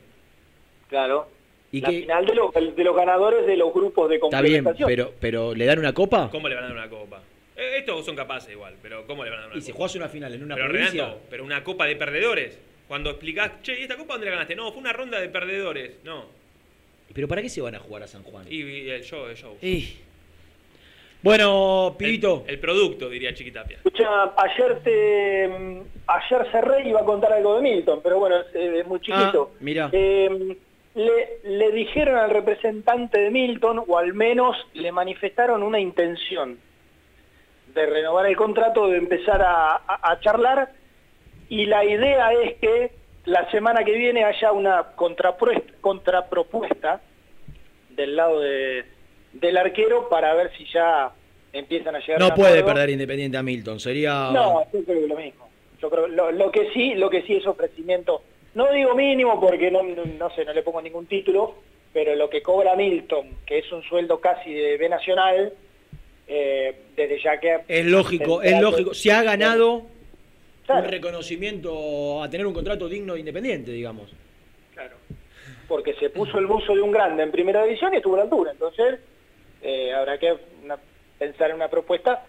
Claro. 0.89 1.29
¿Y 1.71 1.81
la 1.81 1.89
final 1.91 2.27
de 2.27 2.35
los, 2.35 2.53
de 2.55 2.83
los 2.85 2.97
ganadores 2.97 3.47
de 3.47 3.57
los 3.57 3.73
grupos 3.73 4.09
de 4.09 4.17
Está 4.17 4.41
bien, 4.41 4.65
complementación. 4.65 4.89
pero, 4.89 5.13
pero 5.21 5.55
¿le 5.55 5.67
dan 5.67 5.79
una 5.79 5.93
copa? 5.93 6.29
¿Cómo 6.31 6.49
le 6.49 6.55
van 6.55 6.65
a 6.65 6.69
dar 6.69 6.77
una 6.77 6.89
copa? 6.89 7.21
Eh, 7.57 7.79
estos 7.79 8.05
son 8.07 8.17
capaces 8.17 8.51
igual, 8.53 8.75
pero 8.83 9.07
¿cómo 9.07 9.23
le 9.23 9.31
van 9.31 9.41
a 9.41 9.43
dar 9.43 9.51
una 9.51 9.59
Y 9.59 9.61
si 9.63 9.71
copa? 9.73 9.77
jugás 9.79 9.95
una 9.97 10.09
final 10.09 10.35
en 10.35 10.43
una 10.45 10.55
pero 10.55 10.69
provincia. 10.69 11.05
Renato, 11.05 11.21
pero 11.31 11.45
una 11.45 11.63
copa 11.63 11.85
de 11.87 11.97
perdedores. 11.97 12.59
Cuando 12.89 13.11
explicás, 13.11 13.53
che, 13.63 13.79
¿y 13.79 13.83
esta 13.83 13.97
copa 13.97 14.15
dónde 14.15 14.27
la 14.27 14.33
ganaste? 14.33 14.57
No, 14.57 14.73
fue 14.73 14.81
una 14.81 14.93
ronda 14.95 15.21
de 15.21 15.29
perdedores. 15.29 15.93
No. 16.05 16.25
¿Pero 17.13 17.29
para 17.29 17.43
qué 17.43 17.51
se 17.51 17.61
van 17.61 17.75
a 17.75 17.79
jugar 17.79 18.03
a 18.03 18.07
San 18.07 18.23
Juan? 18.23 18.47
Y, 18.51 18.63
y 18.63 18.91
el 18.91 19.03
show, 19.05 19.27
el 19.27 19.37
show. 19.37 19.57
Y- 19.61 19.95
Bueno, 21.23 21.97
pibito. 21.99 22.45
El 22.47 22.61
producto, 22.61 23.09
diría 23.09 23.35
Chiquitapia. 23.35 23.79
Escucha, 23.79 24.33
ayer 24.37 24.81
te, 24.85 25.49
mm, 25.49 25.81
ayer 26.07 26.51
cerré 26.53 26.85
y 26.85 26.89
iba 26.91 27.01
a 27.01 27.05
contar 27.05 27.33
algo 27.33 27.57
de 27.57 27.63
Milton, 27.63 28.01
pero 28.03 28.19
bueno, 28.21 28.37
es, 28.37 28.55
es 28.55 28.87
muy 28.87 29.01
chiquito. 29.01 29.51
Ah, 29.53 29.57
mira. 29.61 29.89
Eh, 29.93 30.57
le, 30.95 31.39
le 31.45 31.71
dijeron 31.73 32.17
al 32.17 32.31
representante 32.31 33.21
de 33.21 33.31
Milton, 33.31 33.85
o 33.87 33.99
al 33.99 34.15
menos 34.15 34.57
le 34.75 34.93
manifestaron 34.93 35.63
una 35.63 35.81
intención 35.81 36.59
de 37.75 37.87
renovar 37.87 38.27
el 38.27 38.37
contrato, 38.37 38.89
de 38.89 38.99
empezar 38.99 39.43
a, 39.43 39.75
a- 39.77 40.11
a 40.13 40.21
charlar, 40.21 40.71
y 41.49 41.67
la 41.67 41.85
idea 41.85 42.33
es 42.33 42.55
que 42.59 42.93
la 43.25 43.51
semana 43.51 43.85
que 43.85 43.93
viene 43.93 44.25
haya 44.25 44.53
una 44.53 44.85
contrapuesta, 44.95 45.73
contrapropuesta 45.81 47.01
del 47.91 48.17
lado 48.17 48.41
de- 48.41 48.85
del 49.41 49.57
arquero 49.57 50.09
para 50.09 50.35
ver 50.35 50.51
si 50.57 50.65
ya 50.73 51.11
empiezan 51.53 51.97
a 51.97 52.01
llegar 52.01 52.21
No 52.21 52.35
puede 52.35 52.59
acuerdo. 52.59 52.67
perder 52.75 52.91
Independiente 52.91 53.37
a 53.37 53.43
Milton, 53.43 53.81
sería. 53.81 54.31
No, 54.33 54.63
yo 54.73 54.85
creo 54.85 55.01
que 55.01 55.07
lo 55.07 55.17
mismo. 55.17 55.49
Yo 55.81 55.91
creo 55.91 56.09
lo, 56.09 56.33
lo 56.33 56.51
que 56.51 56.71
sí, 56.73 56.95
lo 56.95 57.09
que 57.11 57.23
sí 57.23 57.35
es 57.37 57.47
ofrecimiento. 57.47 58.23
No 58.55 58.71
digo 58.73 58.95
mínimo 58.95 59.41
porque 59.41 59.71
no, 59.71 59.83
no, 59.83 60.05
no 60.05 60.31
sé, 60.35 60.45
no 60.45 60.53
le 60.53 60.63
pongo 60.63 60.83
ningún 60.83 61.07
título, 61.07 61.55
pero 61.93 62.15
lo 62.17 62.29
que 62.29 62.43
cobra 62.43 62.75
Milton, 62.75 63.39
que 63.47 63.59
es 63.59 63.71
un 63.73 63.83
sueldo 63.83 64.21
casi 64.21 64.53
de 64.53 64.77
B 64.77 64.89
Nacional, 64.89 65.53
eh, 66.27 66.75
desde 66.97 67.23
ya 67.23 67.39
que 67.39 67.61
Es 67.69 67.87
lógico, 67.87 68.43
es 68.43 68.61
lógico. 68.61 68.93
Se 68.95 69.13
ha 69.13 69.23
ganado 69.23 69.83
Claro. 70.67 70.85
un 70.85 70.91
reconocimiento 70.91 72.23
a 72.23 72.29
tener 72.29 72.47
un 72.47 72.53
contrato 72.53 72.89
digno 72.89 73.15
de 73.15 73.21
Independiente, 73.21 73.71
digamos. 73.71 74.11
Claro. 74.75 74.97
porque 75.67 75.95
se 75.95 76.09
puso 76.11 76.39
el 76.39 76.47
buzo 76.47 76.75
de 76.75 76.81
un 76.81 76.91
grande 76.93 77.23
en 77.23 77.31
primera 77.31 77.65
división 77.65 77.93
y 77.95 77.97
estuvo 77.99 78.15
a 78.15 78.19
la 78.19 78.25
altura. 78.25 78.53
Entonces, 78.53 78.99
eh, 79.63 79.93
habrá 79.93 80.19
que 80.19 80.35
una- 80.65 80.79
pensar 81.19 81.51
en 81.51 81.57
una 81.57 81.69
propuesta 81.69 82.25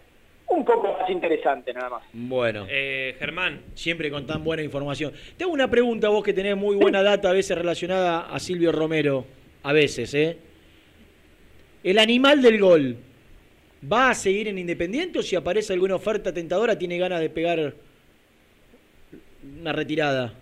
un 0.47 0.65
poco 0.65 0.93
más 0.99 1.09
interesante, 1.09 1.71
nada 1.73 1.89
más. 1.89 2.03
Bueno. 2.11 2.65
Eh, 2.67 3.15
Germán. 3.19 3.61
Siempre 3.75 4.09
con 4.09 4.25
tan 4.25 4.43
buena 4.43 4.63
información. 4.63 5.13
Te 5.37 5.43
hago 5.43 5.53
una 5.53 5.69
pregunta, 5.69 6.09
vos 6.09 6.23
que 6.23 6.33
tenés 6.33 6.57
muy 6.57 6.75
buena 6.75 7.03
data, 7.03 7.29
a 7.29 7.33
veces 7.33 7.55
relacionada 7.57 8.21
a 8.21 8.39
Silvio 8.39 8.71
Romero. 8.71 9.25
A 9.61 9.73
veces, 9.73 10.13
¿eh? 10.15 10.37
¿El 11.83 11.99
animal 11.99 12.41
del 12.41 12.59
gol 12.59 12.97
va 13.91 14.09
a 14.09 14.15
seguir 14.15 14.47
en 14.47 14.57
Independiente 14.57 15.19
o 15.19 15.21
si 15.23 15.35
aparece 15.35 15.71
alguna 15.73 15.95
oferta 15.95 16.33
tentadora 16.33 16.77
tiene 16.77 16.97
ganas 16.97 17.19
de 17.19 17.29
pegar 17.29 17.73
una 19.61 19.71
retirada? 19.71 20.33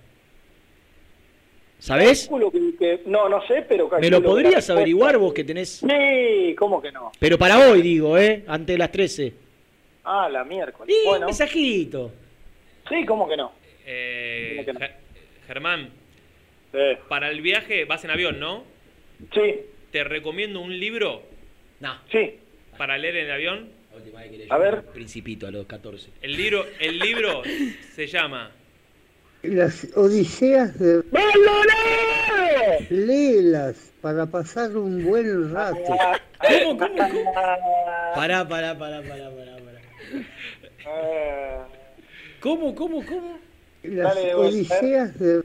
¿Sabés? 1.80 2.21
Calculo 2.21 2.51
que- 2.51 2.75
que- 2.78 3.01
no, 3.05 3.30
no 3.30 3.45
sé, 3.47 3.63
pero... 3.67 3.88
¿Me 3.99 4.09
lo 4.09 4.19
que 4.21 4.28
la 4.28 4.34
podrías 4.34 4.69
averiguar 4.69 5.17
vos 5.17 5.34
que 5.34 5.43
tenés? 5.43 5.69
Sí, 5.88 6.55
¿cómo 6.57 6.82
que 6.82 6.91
no? 6.91 7.11
Pero 7.19 7.38
para 7.38 7.69
hoy, 7.69 7.82
digo, 7.82 8.17
¿eh? 8.17 8.43
Ante 8.47 8.78
las 8.78 8.91
13. 8.91 9.34
Ah, 10.03 10.28
la 10.30 10.43
miércoles. 10.43 10.95
Y 10.95 10.99
un 11.05 11.09
bueno, 11.11 11.25
mensajito. 11.28 12.11
sí, 12.89 13.05
¿cómo 13.05 13.28
que 13.30 13.38
no? 13.38 13.51
Eh, 13.86 14.53
¿Cómo 14.55 14.65
que 14.65 14.73
no? 14.73 14.80
Ge- 14.80 14.93
Germán, 15.47 15.89
Sí. 16.71 16.80
para 17.07 17.30
el 17.30 17.41
viaje 17.41 17.86
vas 17.86 18.03
en 18.03 18.11
avión, 18.11 18.39
¿no? 18.39 18.63
Sí. 19.34 19.55
Te 19.91 20.03
recomiendo 20.03 20.59
un 20.59 20.78
libro 20.80 21.21
No. 21.80 21.95
Sí. 22.11 22.36
para 22.78 22.97
leer 22.97 23.17
en 23.17 23.25
el 23.25 23.32
avión. 23.32 23.69
A 24.49 24.57
ver. 24.57 24.84
Principito 24.93 25.47
a 25.47 25.51
los 25.51 25.65
14. 25.65 26.09
El 26.21 26.36
libro, 26.38 26.65
el 26.80 26.99
libro 26.99 27.41
se 27.95 28.05
llama 28.07 28.51
Las 29.43 29.88
Odiseas 29.95 30.77
de... 30.79 31.03
Léelas 32.89 33.93
para 34.01 34.25
pasar 34.25 34.75
un 34.75 35.03
buen 35.03 35.53
rato. 35.53 35.95
¿Cómo, 36.39 36.77
cómo, 36.77 36.97
cómo? 36.97 37.33
Pará, 37.33 38.47
pará, 38.47 38.77
pará, 38.77 39.01
pará, 39.01 39.01
pará, 39.01 39.57
pará. 39.57 39.81
Eh, 40.89 41.59
¿Cómo, 42.39 42.73
cómo, 42.75 43.05
cómo? 43.05 43.39
Las 43.83 44.15
Dale, 44.15 44.35
Odiseas 44.35 45.17
de... 45.19 45.43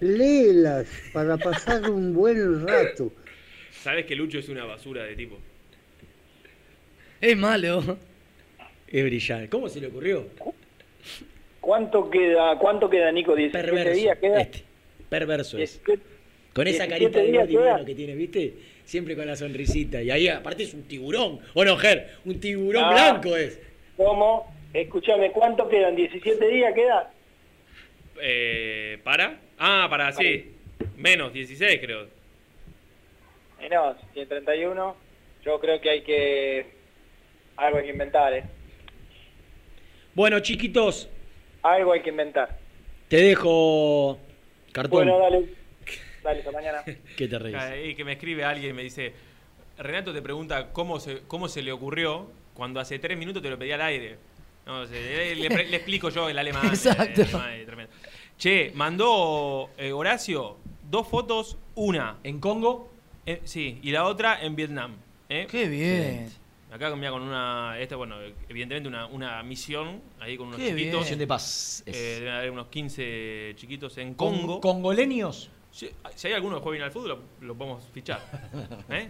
Léelas 0.00 0.86
para 1.12 1.36
pasar 1.36 1.88
un 1.90 2.14
buen 2.14 2.66
rato. 2.66 3.12
Sabes 3.70 4.06
que 4.06 4.16
Lucho 4.16 4.38
es 4.38 4.48
una 4.48 4.64
basura 4.64 5.04
de 5.04 5.14
tipo. 5.14 5.38
Es 7.20 7.36
malo. 7.36 7.98
Es 8.88 9.04
brillante. 9.04 9.48
¿Cómo 9.48 9.68
se 9.68 9.80
le 9.80 9.88
ocurrió? 9.88 10.26
¿Cuánto 11.68 12.08
queda, 12.08 12.56
cuánto 12.58 12.88
queda, 12.88 13.12
Nico? 13.12 13.36
¿17 13.36 13.52
Perverso. 13.52 13.92
días 13.92 14.18
queda? 14.18 14.40
Este. 14.40 14.62
Perverso 15.10 15.58
es. 15.58 15.84
17 15.84 16.02
Con 16.54 16.66
esa 16.66 16.86
17 16.86 16.88
carita 17.14 17.44
de 17.46 17.52
Gordi 17.52 17.84
que 17.84 17.94
tiene, 17.94 18.14
¿viste? 18.14 18.54
Siempre 18.84 19.14
con 19.14 19.26
la 19.26 19.36
sonrisita. 19.36 20.00
Y 20.00 20.10
ahí, 20.10 20.28
aparte, 20.28 20.62
es 20.62 20.72
un 20.72 20.84
tiburón. 20.84 21.40
¿O 21.52 21.62
no, 21.66 21.76
Ger? 21.76 22.14
Un 22.24 22.40
tiburón 22.40 22.84
Ah. 22.86 22.92
blanco 22.92 23.36
es. 23.36 23.60
¿Cómo? 23.98 24.50
Escúchame, 24.72 25.30
¿cuánto 25.30 25.68
quedan? 25.68 25.94
¿17 25.94 26.48
días 26.48 26.72
queda? 26.72 27.10
Eh, 28.22 28.96
¿Para? 29.04 29.38
Ah, 29.58 29.88
para, 29.90 30.10
sí. 30.12 30.50
Menos, 30.96 31.34
16 31.34 31.80
creo. 31.82 32.06
No, 33.70 33.94
131. 34.14 34.96
Yo 35.44 35.60
creo 35.60 35.78
que 35.82 35.90
hay 35.90 36.00
que... 36.00 36.66
Algo 37.58 37.76
hay 37.76 37.84
que 37.84 37.90
inventar, 37.90 38.32
¿eh? 38.32 38.44
Bueno, 40.14 40.40
chiquitos, 40.40 41.10
Algo 41.62 41.92
hay 41.92 42.02
que 42.02 42.10
inventar. 42.10 42.58
te 43.08 43.16
dejo 43.16 44.18
cartón. 44.72 45.04
Bueno, 45.06 45.18
dale. 45.18 45.46
Dale, 46.22 46.38
hasta 46.40 46.50
mañana. 46.52 46.82
¿Qué 47.16 47.28
te 47.28 47.38
reís? 47.38 47.56
Ahí 47.56 47.94
que 47.94 48.04
me 48.04 48.12
escribe 48.12 48.44
alguien 48.44 48.70
y 48.70 48.74
me 48.74 48.82
dice, 48.82 49.12
Renato 49.78 50.12
te 50.12 50.20
pregunta 50.22 50.72
cómo 50.72 51.00
se, 51.00 51.20
cómo 51.26 51.48
se 51.48 51.62
le 51.62 51.72
ocurrió 51.72 52.30
cuando 52.54 52.80
hace 52.80 52.98
tres 52.98 53.16
minutos 53.16 53.42
te 53.42 53.50
lo 53.50 53.58
pedí 53.58 53.72
al 53.72 53.82
aire. 53.82 54.16
No, 54.66 54.86
sé, 54.86 54.94
le, 55.00 55.34
le- 55.36 55.48
le 55.66 55.76
explico 55.76 56.10
yo 56.10 56.28
el 56.28 56.38
alemán. 56.38 56.66
Exacto. 56.66 57.22
el 57.22 57.28
alemán 57.34 57.66
tremendo. 57.66 57.92
Che, 58.36 58.70
mandó 58.74 59.70
eh, 59.78 59.92
Horacio 59.92 60.56
dos 60.90 61.08
fotos, 61.08 61.56
una. 61.74 62.18
¿En 62.24 62.38
Congo? 62.40 62.90
eh, 63.26 63.40
sí, 63.44 63.78
y 63.82 63.90
la 63.90 64.04
otra 64.04 64.42
en 64.42 64.54
Vietnam. 64.56 64.96
¿eh? 65.28 65.46
Qué 65.50 65.66
bien. 65.68 66.30
Acá 66.70 66.94
mira, 66.96 67.10
con 67.10 67.22
una, 67.22 67.78
esta, 67.78 67.96
bueno, 67.96 68.16
evidentemente 68.48 68.88
una, 68.88 69.06
una 69.06 69.42
misión 69.42 70.02
ahí 70.20 70.36
con 70.36 70.48
unos 70.48 70.58
Qué 70.58 70.66
bien. 70.66 70.76
chiquitos. 70.78 71.00
Misión 71.00 71.18
de 71.18 71.26
paz. 71.26 71.82
Eh, 71.86 72.16
deben 72.20 72.34
haber 72.34 72.50
unos 72.50 72.66
15 72.68 73.52
chiquitos 73.56 73.96
en 73.98 74.14
Con- 74.14 74.38
Congo. 74.40 74.60
¿Congoleños? 74.60 75.50
Si, 75.70 75.88
si 76.14 76.28
hay 76.28 76.34
alguno 76.34 76.56
que 76.56 76.62
juega 76.62 76.72
bien 76.74 76.84
al 76.84 76.90
fútbol, 76.90 77.08
lo, 77.40 77.46
lo 77.46 77.54
podemos 77.54 77.84
fichar. 77.92 78.20
¿Eh? 78.90 79.08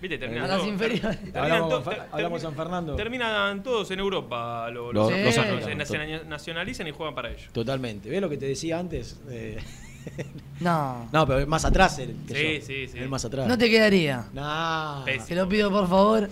¿Viste? 0.00 0.18
Terminan 0.18 0.46
todos- 0.48 0.62
Hablamos 1.34 1.84
to- 1.84 1.92
hablamos 2.12 2.42
San 2.42 2.54
Fernando. 2.54 2.96
Terminan 2.96 3.62
todos 3.62 3.90
en 3.90 3.98
Europa. 3.98 4.70
Lo, 4.70 4.92
Los- 4.92 5.10
los, 5.10 5.36
los 5.36 5.64
se 5.88 6.24
nacionalizan 6.24 6.86
y 6.86 6.90
juegan 6.92 7.14
para 7.14 7.30
ellos. 7.30 7.50
Totalmente. 7.52 8.08
¿Ves 8.08 8.20
lo 8.20 8.28
que 8.28 8.36
te 8.38 8.46
decía 8.46 8.78
antes? 8.78 9.20
Eh, 9.30 9.58
No. 10.60 11.08
no, 11.12 11.26
pero 11.26 11.46
más 11.46 11.64
atrás 11.64 11.98
el 11.98 12.14
que 12.28 12.34
Sí, 12.34 12.60
yo. 12.60 12.66
sí, 12.66 12.88
sí. 12.92 12.98
Él 12.98 13.08
más 13.08 13.24
atrás. 13.24 13.46
No 13.48 13.58
te 13.58 13.68
quedaría. 13.68 14.24
Pésimo. 15.04 15.26
Te 15.26 15.34
lo 15.34 15.48
pido 15.48 15.70
por 15.70 15.88
favor. 15.88 16.30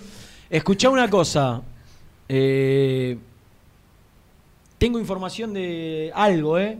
Escuchá 0.50 0.90
una 0.90 1.08
cosa. 1.08 1.62
Eh, 2.28 3.18
tengo 4.78 4.98
información 4.98 5.52
de 5.52 6.12
algo, 6.14 6.58
¿eh? 6.58 6.78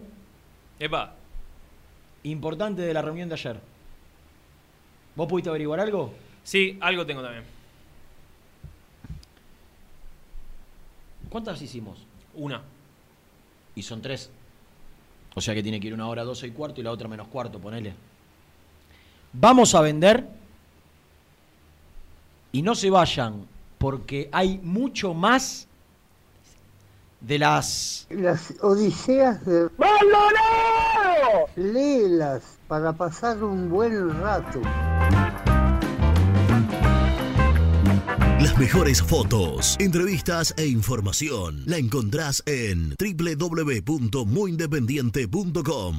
Epa, 0.78 1.15
Importante 2.24 2.82
de 2.82 2.95
la 2.95 3.03
reunión 3.03 3.28
de 3.28 3.35
ayer. 3.35 3.61
¿Vos 5.15 5.28
pudiste 5.28 5.51
averiguar 5.51 5.81
algo? 5.81 6.12
sí, 6.43 6.77
algo 6.81 7.07
tengo 7.07 7.23
también. 7.23 7.45
¿Cuántas 11.28 11.61
hicimos? 11.61 11.99
Una. 12.35 12.62
Y 13.74 13.82
son 13.82 14.01
tres. 14.01 14.31
O 15.35 15.41
sea 15.41 15.55
que 15.55 15.62
tiene 15.62 15.81
que 15.81 15.89
ir 15.89 15.95
una 15.95 16.09
hora 16.09 16.24
12 16.24 16.47
y 16.47 16.51
cuarto 16.53 16.81
y 16.81 16.85
la 16.85 16.93
otra 16.93 17.09
menos 17.09 17.28
cuarto, 17.28 17.59
ponele. 17.59 17.93
Vamos 19.32 19.74
a 19.74 19.81
vender 19.81 20.27
y 22.53 22.62
no 22.62 22.74
se 22.74 22.89
vayan 22.89 23.47
porque 23.85 24.28
hay 24.32 24.59
mucho 24.62 25.12
más 25.12 25.69
de 27.20 27.39
las 27.39 28.06
Las 28.09 28.55
odiseas 28.62 29.44
de... 29.44 29.69
¡Maldonado! 29.77 31.51
Léelas 31.55 32.43
para 32.66 32.94
pasar 32.94 33.44
un 33.44 33.69
buen 33.69 34.23
rato. 34.23 34.62
Las 38.40 38.56
mejores 38.56 39.02
fotos, 39.02 39.77
entrevistas 39.78 40.55
e 40.56 40.65
información 40.65 41.65
la 41.66 41.77
encontrás 41.77 42.43
en 42.47 42.94
www.muyindependiente.com. 42.98 45.98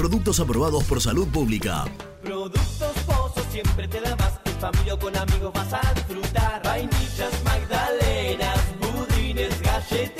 Productos 0.00 0.40
aprobados 0.40 0.82
por 0.84 0.98
salud 0.98 1.28
pública. 1.28 1.84
Productos 2.22 2.64
Pozo 3.04 3.44
siempre 3.50 3.86
te 3.86 4.00
da 4.00 4.16
más. 4.16 4.32
En 4.46 4.54
familia 4.54 4.94
o 4.94 4.98
con 4.98 5.14
amigos 5.14 5.52
vas 5.52 5.74
a 5.74 5.92
disfrutar. 5.92 6.62
Vainillas, 6.64 7.44
magdalenas, 7.44 8.60
budines, 8.80 9.60
galletitas. 9.60 10.19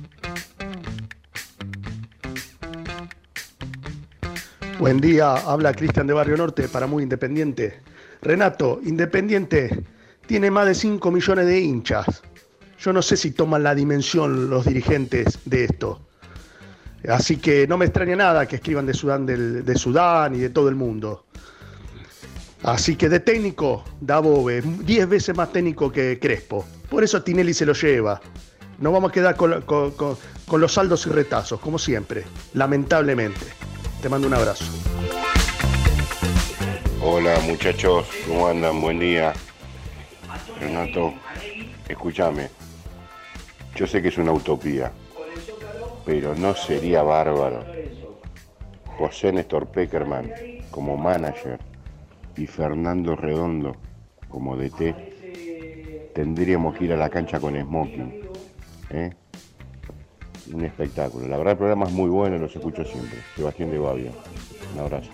Buen 4.81 4.99
día, 4.99 5.35
habla 5.35 5.73
Cristian 5.73 6.07
de 6.07 6.13
Barrio 6.13 6.37
Norte 6.37 6.67
para 6.67 6.87
Muy 6.87 7.03
Independiente. 7.03 7.81
Renato, 8.19 8.79
Independiente 8.83 9.83
tiene 10.25 10.49
más 10.49 10.65
de 10.65 10.73
5 10.73 11.11
millones 11.11 11.45
de 11.45 11.59
hinchas. 11.59 12.23
Yo 12.79 12.91
no 12.91 13.03
sé 13.03 13.15
si 13.15 13.29
toman 13.29 13.61
la 13.61 13.75
dimensión 13.75 14.49
los 14.49 14.65
dirigentes 14.65 15.37
de 15.45 15.65
esto. 15.65 16.01
Así 17.07 17.37
que 17.37 17.67
no 17.67 17.77
me 17.77 17.85
extraña 17.85 18.15
nada 18.15 18.47
que 18.47 18.55
escriban 18.55 18.87
de 18.87 18.95
Sudán, 18.95 19.23
del- 19.27 19.63
de 19.63 19.75
Sudán 19.75 20.33
y 20.33 20.39
de 20.39 20.49
todo 20.49 20.67
el 20.67 20.75
mundo. 20.75 21.25
Así 22.63 22.95
que 22.95 23.07
de 23.07 23.19
técnico, 23.19 23.83
Dabove, 23.99 24.63
10 24.63 25.07
veces 25.07 25.37
más 25.37 25.51
técnico 25.51 25.91
que 25.91 26.17
Crespo. 26.19 26.65
Por 26.89 27.03
eso 27.03 27.21
Tinelli 27.21 27.53
se 27.53 27.67
lo 27.67 27.73
lleva. 27.73 28.19
Nos 28.79 28.91
vamos 28.91 29.11
a 29.11 29.13
quedar 29.13 29.35
con 29.35 30.59
los 30.59 30.73
saldos 30.73 31.05
y 31.05 31.11
retazos, 31.11 31.59
como 31.59 31.77
siempre, 31.77 32.23
lamentablemente. 32.55 33.45
Te 34.01 34.09
mando 34.09 34.27
un 34.27 34.33
abrazo. 34.33 34.65
Hola 37.03 37.39
muchachos, 37.45 38.07
¿cómo 38.27 38.47
andan? 38.47 38.81
Buen 38.81 38.97
día. 38.97 39.31
Renato, 40.59 41.13
escúchame. 41.87 42.49
Yo 43.75 43.85
sé 43.85 44.01
que 44.01 44.07
es 44.07 44.17
una 44.17 44.31
utopía, 44.31 44.91
pero 46.03 46.33
no 46.33 46.55
sería 46.55 47.03
bárbaro 47.03 47.63
José 48.97 49.31
Néstor 49.33 49.67
Peckerman 49.67 50.31
como 50.71 50.97
manager 50.97 51.59
y 52.35 52.47
Fernando 52.47 53.15
Redondo 53.15 53.75
como 54.29 54.57
DT. 54.57 56.11
Tendríamos 56.15 56.75
que 56.75 56.85
ir 56.85 56.93
a 56.93 56.97
la 56.97 57.09
cancha 57.11 57.39
con 57.39 57.55
smoking. 57.55 58.21
¿eh? 58.89 59.13
Un 60.53 60.65
espectáculo. 60.65 61.27
La 61.27 61.37
verdad 61.37 61.53
el 61.53 61.57
programa 61.57 61.85
es 61.85 61.91
muy 61.91 62.09
bueno 62.09 62.37
los 62.37 62.55
escucho 62.55 62.83
siempre. 62.83 63.19
Sebastián 63.35 63.71
de 63.71 63.77
Babia. 63.77 64.11
Un 64.73 64.79
abrazo. 64.79 65.09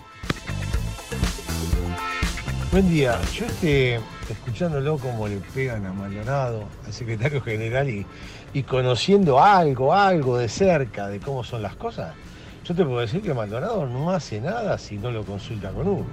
Buen 2.70 2.90
día, 2.90 3.18
yo 3.32 3.46
este, 3.46 3.98
escuchándolo 4.28 4.98
como 4.98 5.26
le 5.26 5.36
pegan 5.54 5.86
a 5.86 5.92
Maldonado, 5.92 6.64
al 6.86 6.92
secretario 6.92 7.40
general, 7.40 7.88
y, 7.88 8.04
y 8.52 8.62
conociendo 8.62 9.40
algo, 9.40 9.94
algo 9.94 10.36
de 10.36 10.50
cerca 10.50 11.08
de 11.08 11.18
cómo 11.18 11.42
son 11.44 11.62
las 11.62 11.76
cosas, 11.76 12.14
yo 12.64 12.74
te 12.74 12.84
puedo 12.84 13.00
decir 13.00 13.22
que 13.22 13.32
Maldonado 13.32 13.86
no 13.86 14.10
hace 14.10 14.42
nada 14.42 14.76
si 14.76 14.98
no 14.98 15.10
lo 15.10 15.24
consulta 15.24 15.70
con 15.70 15.88
uno. 15.88 16.06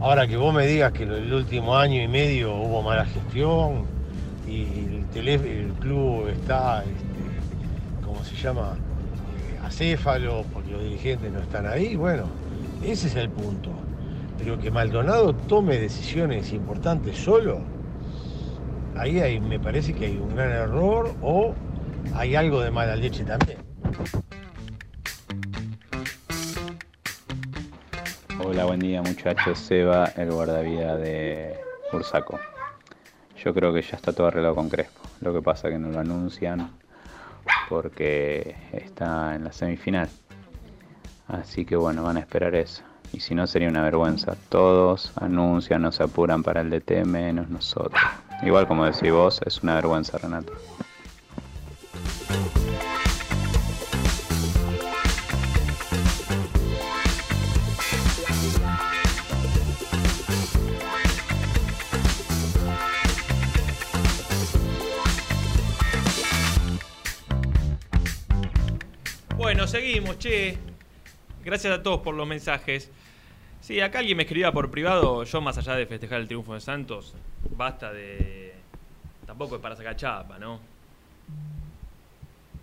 Ahora 0.00 0.26
que 0.26 0.38
vos 0.38 0.54
me 0.54 0.66
digas 0.66 0.92
que 0.92 1.02
el 1.02 1.32
último 1.32 1.76
año 1.76 2.02
y 2.02 2.08
medio 2.08 2.54
hubo 2.54 2.80
mala 2.80 3.04
gestión 3.04 3.84
y 4.48 5.04
el, 5.14 5.72
club 5.80 6.28
está, 6.28 6.82
¿cómo 8.14 8.24
se 8.24 8.36
llama? 8.36 8.76
Eh, 8.76 9.58
acéfalo, 9.66 10.44
porque 10.52 10.70
los 10.70 10.82
dirigentes 10.82 11.32
no 11.32 11.40
están 11.40 11.66
ahí, 11.66 11.96
bueno, 11.96 12.24
ese 12.84 13.08
es 13.08 13.16
el 13.16 13.28
punto. 13.28 13.70
Pero 14.38 14.58
que 14.58 14.70
Maldonado 14.70 15.34
tome 15.34 15.78
decisiones 15.78 16.52
importantes 16.52 17.16
solo, 17.18 17.58
ahí 18.96 19.18
hay- 19.20 19.40
me 19.40 19.58
parece 19.58 19.94
que 19.94 20.06
hay 20.06 20.16
un 20.16 20.34
gran 20.36 20.50
error 20.52 21.12
o 21.22 21.54
hay 22.14 22.36
algo 22.36 22.60
de 22.60 22.70
mala 22.70 22.94
leche 22.94 23.24
también. 23.24 23.58
Hola, 28.44 28.64
buen 28.66 28.80
día 28.80 29.02
muchachos. 29.02 29.58
Seba, 29.58 30.04
el 30.16 30.30
guardavida 30.30 30.96
de 30.96 31.54
Ursaco. 31.92 32.38
Yo 33.42 33.52
creo 33.54 33.72
que 33.72 33.82
ya 33.82 33.96
está 33.96 34.12
todo 34.12 34.28
arreglado 34.28 34.54
con 34.54 34.68
Crespo. 34.68 35.00
Lo 35.20 35.32
que 35.32 35.42
pasa 35.42 35.68
que 35.68 35.78
no 35.78 35.88
lo 35.90 35.98
anuncian 35.98 36.70
porque 37.68 38.56
está 38.72 39.34
en 39.34 39.44
la 39.44 39.52
semifinal. 39.52 40.08
Así 41.28 41.64
que 41.64 41.76
bueno, 41.76 42.02
van 42.02 42.16
a 42.16 42.20
esperar 42.20 42.54
eso. 42.54 42.82
Y 43.12 43.20
si 43.20 43.34
no 43.34 43.46
sería 43.46 43.68
una 43.68 43.82
vergüenza. 43.82 44.36
Todos 44.48 45.12
anuncian, 45.16 45.82
no 45.82 45.92
se 45.92 46.02
apuran 46.02 46.42
para 46.42 46.60
el 46.60 46.70
DT, 46.70 47.04
menos 47.04 47.48
nosotros. 47.48 48.02
Igual 48.42 48.66
como 48.66 48.84
decís 48.84 49.12
vos, 49.12 49.40
es 49.46 49.62
una 49.62 49.74
vergüenza, 49.76 50.18
Renato. 50.18 50.52
Seguimos, 69.66 70.18
che. 70.18 70.58
Gracias 71.44 71.78
a 71.78 71.82
todos 71.82 72.00
por 72.00 72.14
los 72.14 72.26
mensajes. 72.26 72.90
Sí, 73.60 73.80
acá 73.80 74.00
alguien 74.00 74.16
me 74.16 74.24
escribía 74.24 74.52
por 74.52 74.70
privado, 74.70 75.24
yo 75.24 75.40
más 75.40 75.56
allá 75.56 75.74
de 75.74 75.86
festejar 75.86 76.20
el 76.20 76.26
triunfo 76.26 76.52
de 76.52 76.60
Santos, 76.60 77.14
basta 77.50 77.92
de... 77.92 78.54
Tampoco 79.26 79.56
es 79.56 79.62
para 79.62 79.74
sacar 79.74 79.96
chapa, 79.96 80.38
¿no? 80.38 80.60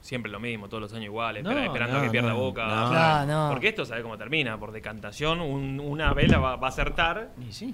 Siempre 0.01 0.31
lo 0.31 0.39
mismo, 0.39 0.67
todos 0.67 0.81
los 0.81 0.93
años 0.93 1.05
iguales, 1.05 1.43
No, 1.43 1.51
espera- 1.51 1.67
esperando 1.67 1.93
no, 1.93 1.99
a 1.99 2.03
que 2.03 2.09
pierda 2.09 2.29
no, 2.29 2.37
Boca. 2.39 3.23
no. 3.27 3.49
Porque 3.51 3.67
esto 3.67 3.85
sabe 3.85 4.01
cómo 4.01 4.17
termina, 4.17 4.57
por 4.59 4.71
decantación, 4.71 5.39
un- 5.39 5.79
una 5.79 6.11
vela 6.15 6.39
va, 6.39 6.55
va 6.55 6.67
a 6.67 6.69
acertar. 6.71 7.29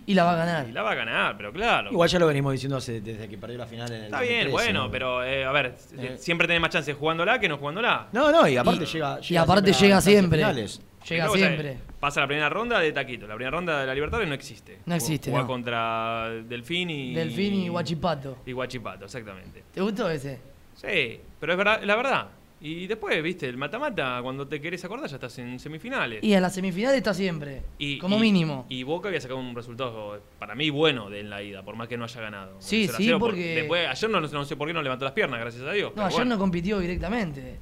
Y 0.06 0.14
la 0.14 0.26
va 0.26 0.34
a 0.34 0.36
ganar. 0.36 0.68
Y 0.68 0.74
la 0.74 0.82
va 0.84 0.92
a 0.92 0.96
ganar, 0.96 1.38
pero 1.38 1.54
claro. 1.54 1.90
Igual 1.90 2.10
ya 2.10 2.20
lo 2.20 2.28
venimos 2.28 2.52
diciendo 2.52 2.76
hace- 2.78 3.00
desde 3.00 3.30
que 3.30 3.38
perdió 3.38 3.58
la 3.58 3.66
final 3.66 3.90
en 3.92 4.00
el 4.00 4.04
Está 4.06 4.20
bien, 4.20 4.52
2013, 4.52 4.52
bueno, 4.52 4.84
¿no? 4.88 4.92
pero 4.92 5.24
eh, 5.24 5.46
a 5.46 5.52
ver, 5.54 5.76
Eh. 5.98 6.18
siempre 6.20 6.48
tenés 6.48 6.62
más 6.62 6.70
chance 6.70 6.94
jugándola 6.94 7.40
que 7.40 7.48
no 7.48 7.58
jugándola. 7.58 8.08
No, 8.12 8.30
no, 8.30 8.46
y 8.46 8.58
aparte 8.58 8.86
llega, 8.86 9.20
y 9.28 9.36
aparte 9.38 9.72
llega 9.72 10.02
siempre. 10.02 10.40
Llega 10.40 11.24
luego, 11.28 11.38
siempre. 11.38 11.78
Pasa 12.02 12.20
la 12.20 12.28
primera 12.28 12.50
ronda 12.50 12.80
de 12.82 12.92
taquito. 12.92 13.26
La 13.26 13.36
primera 13.36 13.52
ronda 13.56 13.80
de 13.80 13.88
la 13.88 13.94
Libertadores 13.94 14.28
no 14.28 14.36
existe. 14.36 14.80
No 14.86 14.94
existe, 14.96 15.30
Juega 15.32 15.44
no. 15.44 15.48
contra 15.48 16.30
Delfín 16.44 16.90
y. 16.90 17.14
Delfín 17.14 17.54
y 17.54 17.70
Huachipato. 17.70 18.40
Y 18.46 18.52
Huachipato, 18.52 19.06
exactamente. 19.06 19.64
¿Te 19.74 19.80
gustó 19.80 20.10
ese? 20.10 20.38
Sí, 20.76 21.22
pero 21.40 21.54
es 21.54 21.58
verdad, 21.58 21.82
la 21.84 21.96
verdad. 21.96 22.28
Y 22.60 22.88
después, 22.88 23.22
viste, 23.22 23.48
el 23.48 23.56
mata-mata, 23.56 24.20
cuando 24.24 24.48
te 24.48 24.60
querés 24.60 24.84
acordar, 24.84 25.08
ya 25.08 25.18
estás 25.18 25.38
en 25.38 25.60
semifinales. 25.60 26.24
Y 26.24 26.34
en 26.34 26.42
la 26.42 26.50
semifinal 26.50 26.96
está 26.96 27.14
siempre. 27.14 27.62
Y- 27.78 28.00
como 28.00 28.18
y- 28.18 28.22
mínimo. 28.22 28.66
Y 28.68 28.82
Boca 28.82 29.10
había 29.10 29.22
sacado 29.22 29.40
un 29.40 29.54
resultado, 29.56 30.20
para 30.40 30.56
mí, 30.56 30.72
bueno 30.72 31.08
de 31.12 31.20
en 31.20 31.30
la 31.30 31.44
ida, 31.44 31.62
por 31.62 31.76
más 31.76 31.88
que 31.88 31.98
no 31.98 32.06
haya 32.06 32.20
ganado. 32.20 32.56
Sí, 32.60 32.86
0 32.88 32.94
a 32.96 32.98
sí, 32.98 33.06
0, 33.06 33.20
por- 33.20 33.30
porque- 33.30 33.56
Después, 33.56 33.88
ayer 33.88 34.10
no, 34.10 34.20
no 34.22 34.46
sé 34.46 34.56
por 34.56 34.68
qué 34.68 34.74
no 34.74 34.82
levantó 34.82 35.06
las 35.06 35.14
piernas, 35.14 35.40
gracias 35.40 35.64
a 35.64 35.72
Dios. 35.72 35.92
No, 35.96 36.04
ayer 36.04 36.16
bueno. 36.18 36.34
no 36.36 36.40
compitió 36.40 36.80
directamente. 36.80 37.60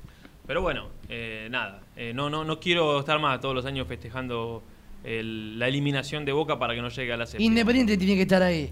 Pero 0.48 0.62
bueno, 0.62 0.88
eh, 1.10 1.48
nada. 1.52 1.82
eh, 1.98 2.14
no, 2.14 2.30
no, 2.30 2.46
no 2.46 2.60
quiero 2.60 3.00
estar 3.00 3.20
más 3.20 3.42
todos 3.42 3.54
los 3.56 3.66
años 3.66 3.88
festejando 3.88 4.64
el- 5.04 5.60
la 5.60 5.68
eliminación 5.68 6.24
de 6.24 6.32
Boca 6.32 6.58
para 6.58 6.74
que 6.74 6.82
no 6.82 6.88
llegue 6.90 7.12
a 7.12 7.18
la 7.18 7.26
séptima. 7.26 7.46
Independiente 7.46 7.98
tiene 7.98 8.16
que 8.16 8.22
estar 8.22 8.42
ahí. 8.42 8.70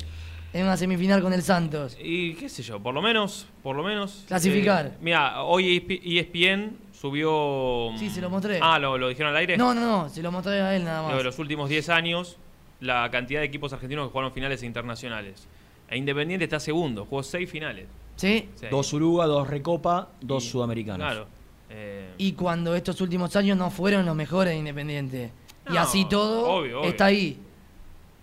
En 0.54 0.64
una 0.66 0.78
semifinal 0.78 1.22
con 1.22 1.34
el 1.34 1.42
Santos. 1.42 1.98
Y 2.00 2.36
qué 2.36 2.48
sé 2.48 2.62
yo, 2.62 2.80
por 2.80 2.94
lo 2.94 3.02
menos, 3.02 3.48
por 3.64 3.76
lo 3.76 3.84
menos. 3.84 4.24
Clasificar. 4.28 4.86
eh, 4.86 4.98
mira, 5.02 5.44
hoy 5.44 5.84
E 5.90 6.20
ESPN 6.20 6.78
subió. 6.92 7.90
Sí, 7.98 8.10
se 8.10 8.22
lo 8.22 8.30
mostré. 8.30 8.60
Ah, 8.62 8.78
¿lo, 8.78 8.98
lo 8.98 9.10
dijeron 9.10 9.32
al 9.32 9.38
aire? 9.38 9.58
No, 9.58 9.74
no, 9.74 9.82
no, 9.82 10.10
se 10.10 10.22
lo 10.22 10.32
mostré 10.32 10.62
a 10.62 10.76
él 10.76 10.84
nada 10.84 11.02
Lo 11.02 11.08
más. 11.10 11.18
de 11.18 11.24
los 11.24 11.40
últimos 11.40 11.70
10 11.70 11.90
años, 11.90 12.38
la 12.82 13.10
cantidad 13.10 13.40
de 13.40 13.48
equipos 13.48 13.74
argentinos 13.74 14.08
que 14.08 14.12
jugaron 14.12 14.32
finales 14.32 14.62
internacionales. 14.62 15.48
E 15.90 15.98
Independiente 15.98 16.44
está 16.46 16.60
segundo, 16.60 17.06
jugó 17.06 17.24
6 17.24 17.50
finales. 17.50 17.88
¿Sí? 18.16 18.48
Dos 18.70 18.94
Uruga, 18.94 19.26
dos 19.26 19.48
Recopa, 19.48 20.10
dos 20.22 20.44
Sudamericanos. 20.46 21.00
Claro. 21.08 21.28
eh, 21.72 22.14
Y 22.20 22.34
cuando 22.34 22.76
estos 22.76 23.02
últimos 23.02 23.36
años 23.36 23.58
no 23.58 23.72
fueron 23.72 24.06
los 24.06 24.16
mejores 24.16 24.54
de 24.54 24.60
Independiente. 24.60 25.32
y 25.72 25.78
así 25.78 26.06
todo 26.06 26.46
obvio, 26.48 26.82
obvio. 26.82 26.90
está 26.92 27.06
ahí. 27.06 27.40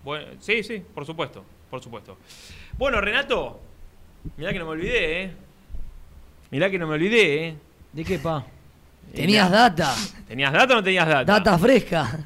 Bueno, 0.04 0.26
sí, 0.38 0.62
sí, 0.62 0.80
por 0.94 1.04
supuesto, 1.04 1.42
por 1.70 1.82
supuesto. 1.82 2.18
Bueno, 2.76 3.00
Renato, 3.00 3.60
mirá 4.36 4.52
que 4.52 4.58
no 4.58 4.64
me 4.66 4.72
olvidé, 4.72 5.22
¿eh? 5.22 5.32
Mirá 6.50 6.68
que 6.70 6.78
no 6.78 6.86
me 6.86 6.94
olvidé, 6.94 7.46
¿eh? 7.48 7.56
¿De 7.92 8.04
qué, 8.04 8.18
pa? 8.18 8.44
Tenías 9.14 9.50
data. 9.50 9.94
¿Tenías 10.28 10.52
data 10.52 10.72
o 10.74 10.76
no 10.76 10.82
tenías 10.82 11.06
data? 11.08 11.24
Data 11.24 11.58
fresca. 11.58 12.18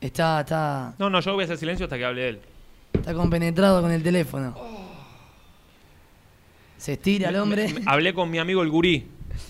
Está, 0.00 0.40
está, 0.40 0.94
No, 0.98 1.10
no, 1.10 1.20
yo 1.20 1.34
voy 1.34 1.42
a 1.42 1.44
hacer 1.44 1.58
silencio 1.58 1.84
hasta 1.84 1.98
que 1.98 2.04
hable 2.04 2.28
él. 2.30 2.40
está 2.94 3.12
compenetrado 3.14 3.82
con 3.82 3.90
el 3.90 4.02
teléfono. 4.02 4.56
Se 6.78 6.94
estira 6.94 7.28
el 7.28 7.36
hombre. 7.36 7.70
Me- 7.72 7.82
hablé 7.86 8.14
con 8.14 8.30
mi 8.30 8.38
amigo 8.38 8.62
el 8.62 8.70
gurí. 8.70 9.00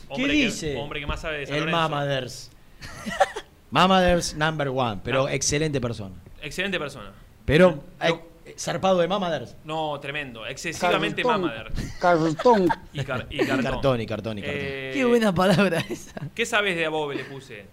¿Qué 0.09 0.15
Hombre 0.15 0.33
que- 0.33 0.45
dice? 0.47 0.77
hombre 0.77 0.99
que 1.01 1.07
más 1.07 1.21
sabe 1.21 1.39
de 1.39 1.47
San 1.47 1.55
El 1.55 1.61
Lorenzo. 1.67 1.81
Mamaders. 1.81 2.51
Mamaders 3.71 4.35
number 4.35 4.69
one, 4.69 5.01
pero 5.05 5.29
excelente 5.29 5.81
persona. 5.81 6.15
Excelente 6.43 6.79
persona. 6.79 7.13
Pero, 7.45 7.83
eh, 8.01 8.55
zarpado 8.59 8.99
de 8.99 9.09
Mamaders. 9.09 9.57
No, 9.65 9.99
tremendo. 10.01 10.47
Excesivamente 10.47 11.23
Cartón. 11.23 11.43
mamader. 11.43 11.73
Cartón. 12.01 12.69
Y, 12.93 13.05
car- 13.05 13.27
y 13.31 13.43
Y 13.43 13.47
cartón. 13.47 13.63
cartón, 13.65 14.01
y 14.01 14.07
cartón, 14.07 14.39
y 14.39 14.43
cartón. 14.43 14.59
Eh, 14.61 14.91
Qué 14.95 15.05
buena 15.05 15.35
palabra 15.35 15.85
esa. 15.89 16.29
¿Qué 16.35 16.45
sabes 16.47 16.77
de 16.77 16.87
Abobe? 16.87 17.15
Le 17.17 17.25
puse. 17.25 17.65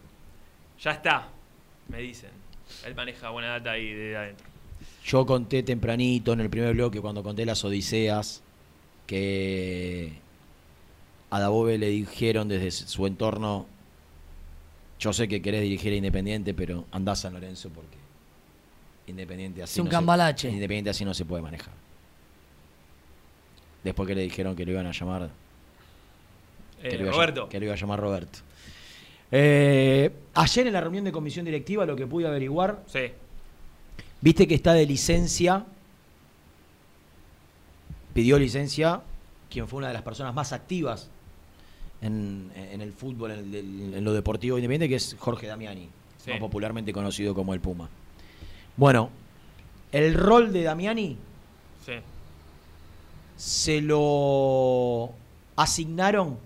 Ya 0.82 0.91
está, 0.91 1.28
me 1.88 1.99
dicen. 1.99 2.30
Él 2.86 2.94
maneja 2.95 3.30
buena 3.30 3.49
data 3.49 3.72
ahí 3.72 3.91
de 3.94 4.18
adentro. 4.18 4.45
Yo 5.06 5.26
conté 5.26 5.64
tempranito 5.64 6.34
en 6.34 6.41
el 6.41 6.49
primer 6.49 6.74
bloque, 6.74 6.99
cuando 7.02 7.24
conté 7.24 7.45
las 7.45 7.64
Odiseas, 7.64 8.44
que 9.07 10.14
a 11.30 11.40
Dabove 11.40 11.78
le 11.78 11.88
dijeron 11.88 12.48
desde 12.49 12.72
su 12.72 13.07
entorno, 13.07 13.65
yo 14.99 15.14
sé 15.14 15.28
que 15.28 15.41
querés 15.41 15.61
dirigir 15.61 15.94
a 15.94 15.95
Independiente, 15.95 16.53
pero 16.53 16.86
andá 16.91 17.11
a 17.11 17.15
San 17.15 17.34
Lorenzo 17.34 17.69
porque 17.69 17.98
Independiente 19.07 19.64
así, 19.64 19.74
Es 19.74 19.80
un 19.80 19.86
no 19.86 19.91
se- 19.91 19.95
cambalache. 19.95 20.49
Independiente 20.49 20.90
así 20.90 21.06
no 21.06 21.14
se 21.14 21.24
puede 21.26 21.41
manejar. 21.41 21.74
Después 23.84 24.07
que 24.07 24.15
le 24.15 24.22
dijeron 24.24 24.56
que 24.56 24.65
lo 24.65 24.72
iban 24.72 24.86
a 24.88 24.91
llamar... 24.91 25.30
Eh, 26.84 26.90
que, 26.90 26.98
lo 26.98 27.03
iba 27.03 27.11
a 27.11 27.14
Roberto. 27.14 27.48
que 27.49 27.60
lo 27.60 27.65
iba 27.65 27.74
a 27.74 27.78
llamar 27.78 27.99
Roberto. 27.99 28.40
Eh, 29.32 30.11
ayer 30.34 30.68
en 30.68 30.74
la 30.74 30.82
reunión 30.82 31.03
de 31.06 31.11
comisión 31.11 31.45
directiva 31.45 31.86
lo 31.86 31.95
que 31.95 32.06
pude 32.07 32.28
averiguar 32.28 32.84
Sí. 32.88 33.11
Viste 34.19 34.48
que 34.48 34.56
está 34.56 34.74
de 34.74 34.86
licencia. 34.86 35.65
Pidió 38.14 38.38
licencia 38.40 39.02
quien 39.49 39.68
fue 39.68 39.78
una 39.78 39.88
de 39.88 39.94
las 39.94 40.02
personas 40.02 40.34
más 40.34 40.52
activas 40.53 41.10
en, 42.02 42.52
en 42.56 42.82
el 42.82 42.94
fútbol, 42.94 43.32
en, 43.32 43.53
el 43.53 43.94
en 43.95 44.03
lo 44.03 44.14
deportivo 44.14 44.57
independiente, 44.57 44.90
que 44.90 44.95
es 44.95 45.15
Jorge 45.19 45.48
Damiani, 45.48 45.90
Sí. 46.24 46.32
más 46.32 46.40
popularmente 46.40 46.91
conocido 46.91 47.34
como 47.34 47.53
el 47.53 47.60
Puma. 47.61 47.90
Bueno, 48.76 49.10
el 49.91 50.14
rol 50.14 50.52
de 50.52 50.64
Damiani 50.64 51.18
Sí. 51.86 51.94
se 53.38 53.82
lo 53.82 55.11
asignaron 55.56 56.38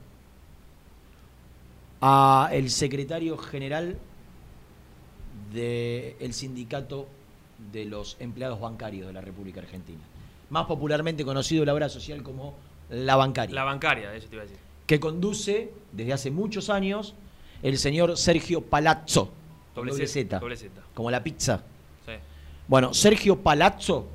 a 2.02 2.49
el 2.52 2.69
secretario 2.69 3.38
general 3.38 3.98
del 5.53 6.34
sindicato 6.34 7.07
de 7.72 7.86
los 7.86 8.18
empleados 8.19 8.60
bancarios 8.60 9.07
de 9.07 9.14
la 9.14 9.22
República 9.22 9.60
Argentina, 9.60 9.99
más 10.49 10.65
popularmente 10.65 11.23
conocido 11.26 11.65
la 11.65 11.73
obra 11.73 11.90
social 11.90 12.23
como 12.23 12.56
la 12.90 13.15
bancaria, 13.15 13.53
La 13.56 13.64
bancaria, 13.64 14.14
eso 14.15 14.28
te 14.28 14.36
iba 14.36 14.44
a 14.44 14.45
decir. 14.45 14.60
Que 14.86 14.99
conduce 14.99 15.72
desde 15.91 16.14
hace 16.14 16.32
muchos 16.32 16.70
años 16.70 17.14
el 17.64 17.78
señor 17.78 18.18
Sergio 18.18 18.62
Palazzo, 18.62 19.32
Doble 19.76 19.91
doble 19.91 20.08
Z, 20.08 20.30
Z, 20.30 20.40
doble 20.40 20.58
Z. 20.58 20.82
como 20.94 21.12
la 21.12 21.24
pizza. 21.24 21.64
Sí. 22.06 22.14
Bueno, 22.68 22.94
Sergio 22.94 23.38
Palazzo 23.38 24.08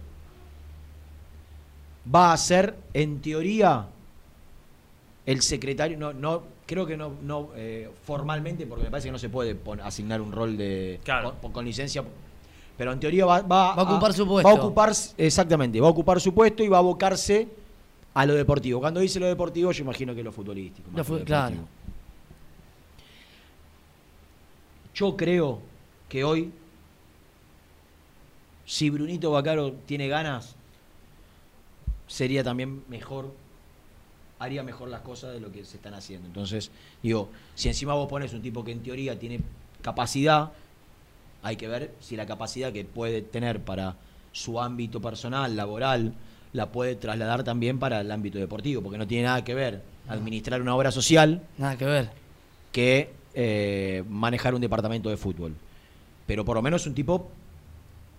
va 2.15 2.33
a 2.33 2.37
ser, 2.37 2.77
en 2.93 3.21
teoría, 3.21 3.87
el 5.25 5.43
secretario, 5.43 5.97
no, 5.97 6.13
no, 6.13 6.43
creo 6.67 6.87
que 6.87 6.97
no, 6.97 7.13
no 7.23 7.51
eh, 7.57 7.91
formalmente, 8.05 8.67
porque 8.67 8.85
me 8.85 8.91
parece 8.91 9.09
que 9.09 9.13
no 9.13 9.19
se 9.19 9.29
puede 9.29 9.57
asignar 9.83 10.21
un 10.21 10.33
rol 10.33 10.57
de 10.57 11.01
con, 11.41 11.53
con 11.53 11.65
licencia, 11.65 12.05
pero 12.77 12.93
en 12.93 13.01
teoría 13.01 13.25
va, 13.27 13.41
va 13.43 13.75
Va 13.75 13.83
a 13.83 13.83
ocupar 13.83 14.13
su 14.13 14.27
puesto. 14.27 14.49
Va 14.49 14.55
a 14.55 14.63
ocupar, 14.63 14.93
exactamente, 15.17 15.81
va 15.81 15.89
a 15.89 15.91
ocupar 15.91 16.21
su 16.21 16.35
puesto 16.35 16.63
y 16.63 16.69
va 16.69 16.77
a 16.77 16.81
abocarse 16.81 17.49
a 18.19 18.25
lo 18.25 18.33
deportivo. 18.35 18.81
Cuando 18.81 19.01
dice 19.01 19.21
lo 19.21 19.27
deportivo, 19.27 19.71
yo 19.73 19.83
imagino 19.85 20.15
que 20.15 20.23
lo 20.23 20.33
futbolístico. 20.33 20.89
más 20.91 20.97
Lo 20.97 21.03
que 21.05 21.07
fu- 21.07 21.19
lo 21.19 21.25
claro. 21.27 21.57
Yo 24.95 25.17
creo 25.19 25.61
que 26.09 26.25
hoy, 26.25 26.51
si 28.65 28.89
Brunito 28.89 29.31
Bacaro 29.31 29.73
tiene 29.85 30.09
ganas, 30.09 30.55
sería 32.07 32.43
también 32.43 32.83
mejor, 32.89 33.35
haría 34.39 34.63
mejor 34.63 34.89
las 34.89 35.03
cosas 35.03 35.35
de 35.35 35.41
lo 35.41 35.53
que 35.53 35.67
se 35.67 35.77
están 35.77 35.93
haciendo. 35.93 36.27
Entonces, 36.27 36.71
digo, 37.03 37.29
si 37.55 37.69
encima 37.69 37.93
vos 37.93 38.09
pones 38.09 38.33
un 38.33 38.41
tipo 38.41 38.65
que 38.65 38.73
en 38.73 38.83
teoría 38.83 39.19
tiene 39.19 39.41
capacidad, 39.83 40.53
hay 41.43 41.57
que 41.57 41.69
ver 41.69 41.95
si 42.01 42.17
la 42.17 42.25
capacidad 42.25 42.73
que 42.73 42.87
puede 42.87 43.21
tener 43.21 43.61
para 43.61 43.97
su 44.33 44.59
ámbito 44.59 45.03
personal, 45.03 45.55
laboral, 45.55 46.15
la 46.57 46.73
puede 46.73 46.97
trasladar 46.97 47.45
también 47.45 47.79
para 47.79 48.01
el 48.01 48.11
ámbito 48.11 48.39
deportivo, 48.39 48.83
porque 48.83 48.99
no 48.99 49.07
tiene 49.07 49.25
nada 49.25 49.45
que 49.45 49.55
ver 49.55 49.83
administrar 50.09 50.61
una 50.63 50.75
obra 50.75 50.91
social 50.91 51.43
Nada 51.59 51.77
que 51.77 51.85
ver. 51.85 52.09
que 52.73 53.11
eh, 53.35 54.03
manejar 54.09 54.55
un 54.55 54.61
departamento 54.61 55.11
de 55.11 55.17
fútbol. 55.17 55.55
Pero 56.27 56.45
por 56.45 56.57
lo 56.57 56.63
menos 56.63 56.87
un 56.87 56.95
tipo 56.95 57.29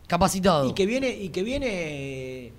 capacitado 0.08 0.70
y 0.70 0.74
que 0.74 0.86
viene 0.86 1.10
y 1.10 1.30
que 1.30 1.44
viene 1.44 2.52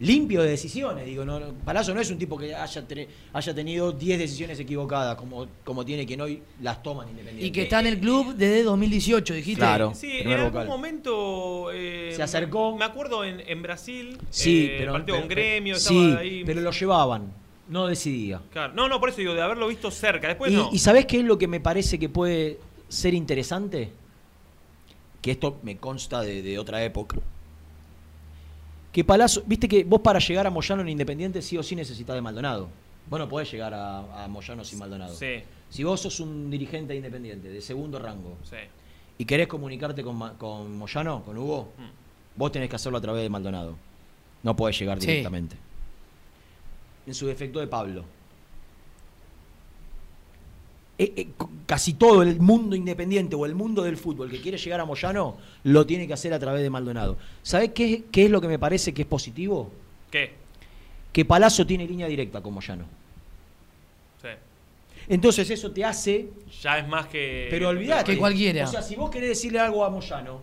limpio 0.00 0.42
de 0.42 0.48
decisiones. 0.50 1.04
Digo, 1.06 1.24
no, 1.24 1.38
Palazzo 1.64 1.94
no 1.94 2.00
es 2.00 2.10
un 2.10 2.18
tipo 2.18 2.36
que 2.38 2.54
haya, 2.54 2.84
haya 3.32 3.54
tenido 3.54 3.92
10 3.92 4.18
decisiones 4.18 4.58
equivocadas 4.58 5.14
como, 5.16 5.46
como 5.64 5.84
tiene 5.84 6.06
quien 6.06 6.20
hoy 6.20 6.42
las 6.62 6.82
toma 6.82 7.04
en 7.04 7.10
Independiente. 7.10 7.46
Y 7.46 7.50
que 7.52 7.62
está 7.62 7.80
en 7.80 7.86
el 7.86 7.98
club 8.00 8.34
desde 8.34 8.62
2018, 8.64 9.34
dijiste. 9.34 9.60
Claro. 9.60 9.92
Sí, 9.94 10.10
en 10.20 10.32
algún 10.32 10.52
vocal. 10.52 10.66
momento. 10.66 11.70
eh, 11.72 12.12
Se 12.16 12.22
acercó. 12.22 12.76
Me 12.76 12.84
acuerdo 12.84 13.24
en, 13.24 13.40
en 13.46 13.62
Brasil. 13.62 14.18
Sí, 14.30 14.66
eh, 14.70 14.76
pero, 14.78 14.92
con 14.92 15.04
pero- 15.04 15.28
gremio, 15.28 15.76
sí, 15.76 15.98
estaba 16.06 16.20
ahí. 16.20 16.42
pero 16.44 16.60
lo 16.62 16.70
llevaban, 16.70 17.32
no 17.68 17.86
decidía. 17.86 18.40
Claro. 18.52 18.72
No, 18.74 18.88
no, 18.88 18.98
por 19.00 19.10
eso 19.10 19.18
digo, 19.18 19.34
de 19.34 19.42
haberlo 19.42 19.68
visto 19.68 19.90
cerca. 19.90 20.28
Después 20.28 20.50
y, 20.50 20.56
no. 20.56 20.70
y 20.72 20.78
sabés 20.78 21.06
qué 21.06 21.18
es 21.18 21.24
lo 21.24 21.36
que 21.38 21.46
me 21.46 21.60
parece 21.60 21.98
que 21.98 22.08
puede 22.08 22.58
ser 22.88 23.12
interesante? 23.14 23.92
Que 25.20 25.32
esto 25.32 25.58
me 25.62 25.76
consta 25.76 26.22
de, 26.22 26.40
de 26.40 26.58
otra 26.58 26.82
época. 26.82 27.18
Que 28.92 29.04
Palazzo, 29.04 29.42
viste 29.46 29.68
que 29.68 29.84
vos 29.84 30.00
para 30.00 30.18
llegar 30.18 30.46
a 30.46 30.50
Moyano 30.50 30.82
en 30.82 30.88
Independiente 30.88 31.42
sí 31.42 31.56
o 31.56 31.62
sí 31.62 31.76
necesitas 31.76 32.14
de 32.14 32.20
Maldonado. 32.22 32.68
Vos 33.08 33.18
no 33.18 33.28
podés 33.28 33.50
llegar 33.50 33.72
a, 33.74 34.24
a 34.24 34.28
Moyano 34.28 34.64
sin 34.64 34.78
Maldonado. 34.78 35.14
Sí. 35.14 35.42
Si 35.68 35.84
vos 35.84 36.00
sos 36.00 36.18
un 36.20 36.50
dirigente 36.50 36.92
de 36.92 36.96
Independiente, 36.96 37.48
de 37.48 37.60
segundo 37.60 37.98
rango, 37.98 38.36
Sí. 38.42 38.56
y 39.18 39.24
querés 39.24 39.46
comunicarte 39.46 40.02
con, 40.02 40.18
con 40.36 40.76
Moyano, 40.76 41.22
con 41.24 41.38
Hugo, 41.38 41.68
vos 42.36 42.50
tenés 42.52 42.68
que 42.68 42.76
hacerlo 42.76 42.98
a 42.98 43.00
través 43.00 43.22
de 43.22 43.28
Maldonado. 43.28 43.76
No 44.42 44.56
podés 44.56 44.78
llegar 44.78 45.00
Sí. 45.00 45.06
directamente. 45.06 45.56
En 47.06 47.14
su 47.14 47.26
defecto 47.26 47.60
de 47.60 47.66
Pablo. 47.68 48.04
Eh, 51.02 51.14
eh, 51.16 51.28
casi 51.64 51.94
todo 51.94 52.20
el 52.22 52.38
mundo 52.40 52.76
independiente 52.76 53.34
o 53.34 53.46
el 53.46 53.54
mundo 53.54 53.82
del 53.82 53.96
fútbol 53.96 54.30
que 54.30 54.38
quiere 54.38 54.58
llegar 54.58 54.80
a 54.80 54.84
Moyano 54.84 55.38
lo 55.64 55.86
tiene 55.86 56.06
que 56.06 56.12
hacer 56.12 56.34
a 56.34 56.38
través 56.38 56.60
de 56.62 56.68
Maldonado. 56.68 57.16
¿Sabés 57.42 57.70
qué, 57.70 58.02
qué 58.12 58.26
es 58.26 58.30
lo 58.30 58.38
que 58.38 58.48
me 58.48 58.58
parece 58.58 58.92
que 58.92 59.00
es 59.00 59.08
positivo? 59.08 59.70
¿Qué? 60.10 60.34
Que 61.10 61.24
Palazzo 61.24 61.66
tiene 61.66 61.86
línea 61.86 62.06
directa 62.06 62.42
con 62.42 62.52
Moyano. 62.52 62.84
Sí. 64.20 64.28
Entonces 65.08 65.48
eso 65.48 65.70
te 65.70 65.86
hace 65.86 66.28
Ya 66.60 66.78
es 66.78 66.86
más 66.86 67.06
que. 67.06 67.46
pero 67.48 67.70
olvidate. 67.70 68.12
Que 68.12 68.18
cualquiera. 68.18 68.64
O 68.64 68.70
sea, 68.70 68.82
si 68.82 68.94
vos 68.94 69.08
querés 69.08 69.30
decirle 69.30 69.58
algo 69.58 69.82
a 69.86 69.88
Moyano, 69.88 70.42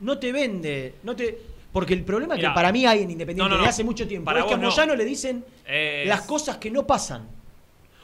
no 0.00 0.18
te 0.18 0.30
vende, 0.30 0.96
no 1.04 1.16
te 1.16 1.38
porque 1.72 1.94
el 1.94 2.04
problema 2.04 2.34
Mirá. 2.34 2.50
que 2.50 2.54
para 2.54 2.70
mí 2.70 2.84
hay 2.84 3.02
en 3.02 3.10
Independiente 3.12 3.54
No, 3.56 3.64
hace 3.64 3.82
mucho 3.82 4.06
tiempo 4.06 4.26
Para 4.26 4.40
es 4.40 4.44
que 4.46 4.54
a. 4.54 4.56
Moyano 4.58 4.94
le 4.94 5.06
dicen 5.06 5.42
Es- 5.66 6.06
las 6.06 6.20
cosas 6.22 6.58
que 6.58 6.70
no 6.70 6.86
pasan. 6.86 7.26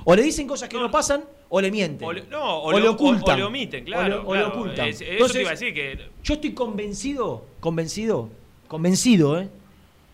O 0.05 0.16
le 0.16 0.23
dicen 0.23 0.47
cosas 0.47 0.70
que 0.70 0.78
no, 0.78 0.90
pasan 0.90 1.23
o 1.55 1.61
le 1.61 1.70
mienten. 1.70 2.09
O 2.09 2.12
le- 2.15 2.24
no, 2.31 2.43
o, 2.61 2.69
o 2.69 2.73
le, 2.73 2.81
le 2.81 2.89
ocultan. 2.89 3.35
O, 3.35 3.37
le 3.37 3.45
omiten, 3.45 3.85
claro. 3.85 4.05
O 4.05 4.09
le- 4.09 4.16
o 4.16 4.35
le 4.35 4.41
claro. 4.41 4.59
ocultan. 4.59 4.89
Es- 4.89 5.01
eso 5.03 5.11
Entonces, 5.12 5.33
te 5.35 5.41
iba 5.43 5.51
a 5.51 5.53
decir 5.53 5.74
que. 5.74 5.99
Yo 6.24 6.35
estoy 6.35 6.53
convencido, 6.55 7.45
convencido, 7.61 8.31
convencido, 8.69 9.39
¿eh? 9.39 9.51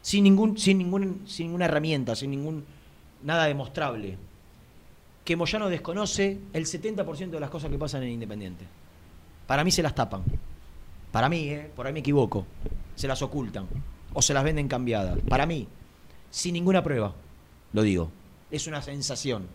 Sin 0.02 0.24
ningún, 0.24 0.58
sin 0.58 0.78
ningún, 0.78 1.22
sin 1.26 1.46
ninguna 1.46 1.66
herramienta, 1.66 2.16
sin 2.16 2.30
ningún 2.32 2.64
nada 3.22 3.44
demostrable, 3.46 4.16
que 5.24 5.36
Moyano 5.36 5.68
desconoce 5.68 6.38
el 6.52 6.66
70% 6.66 7.30
de 7.30 7.40
las 7.40 7.50
cosas 7.50 7.70
que 7.70 7.78
pasan 7.78 8.02
en 8.02 8.10
Independiente. 8.10 8.64
Para 9.46 9.62
mí 9.62 9.70
se 9.70 9.82
las 9.82 9.94
tapan. 9.94 10.22
Para 11.12 11.28
mí, 11.28 11.50
¿eh? 11.50 11.70
por 11.76 11.86
ahí 11.86 11.92
me 11.92 12.00
equivoco. 12.00 12.46
Se 12.96 13.06
las 13.06 13.22
ocultan. 13.22 13.66
O 14.12 14.22
se 14.22 14.34
las 14.34 14.42
venden 14.42 14.66
cambiadas. 14.66 15.18
Para 15.28 15.46
mí, 15.46 15.68
sin 16.30 16.54
ninguna 16.54 16.82
prueba, 16.82 17.14
lo 17.72 17.82
digo. 17.82 18.10
Es 18.50 18.66
una 18.66 18.82
sensación. 18.82 19.46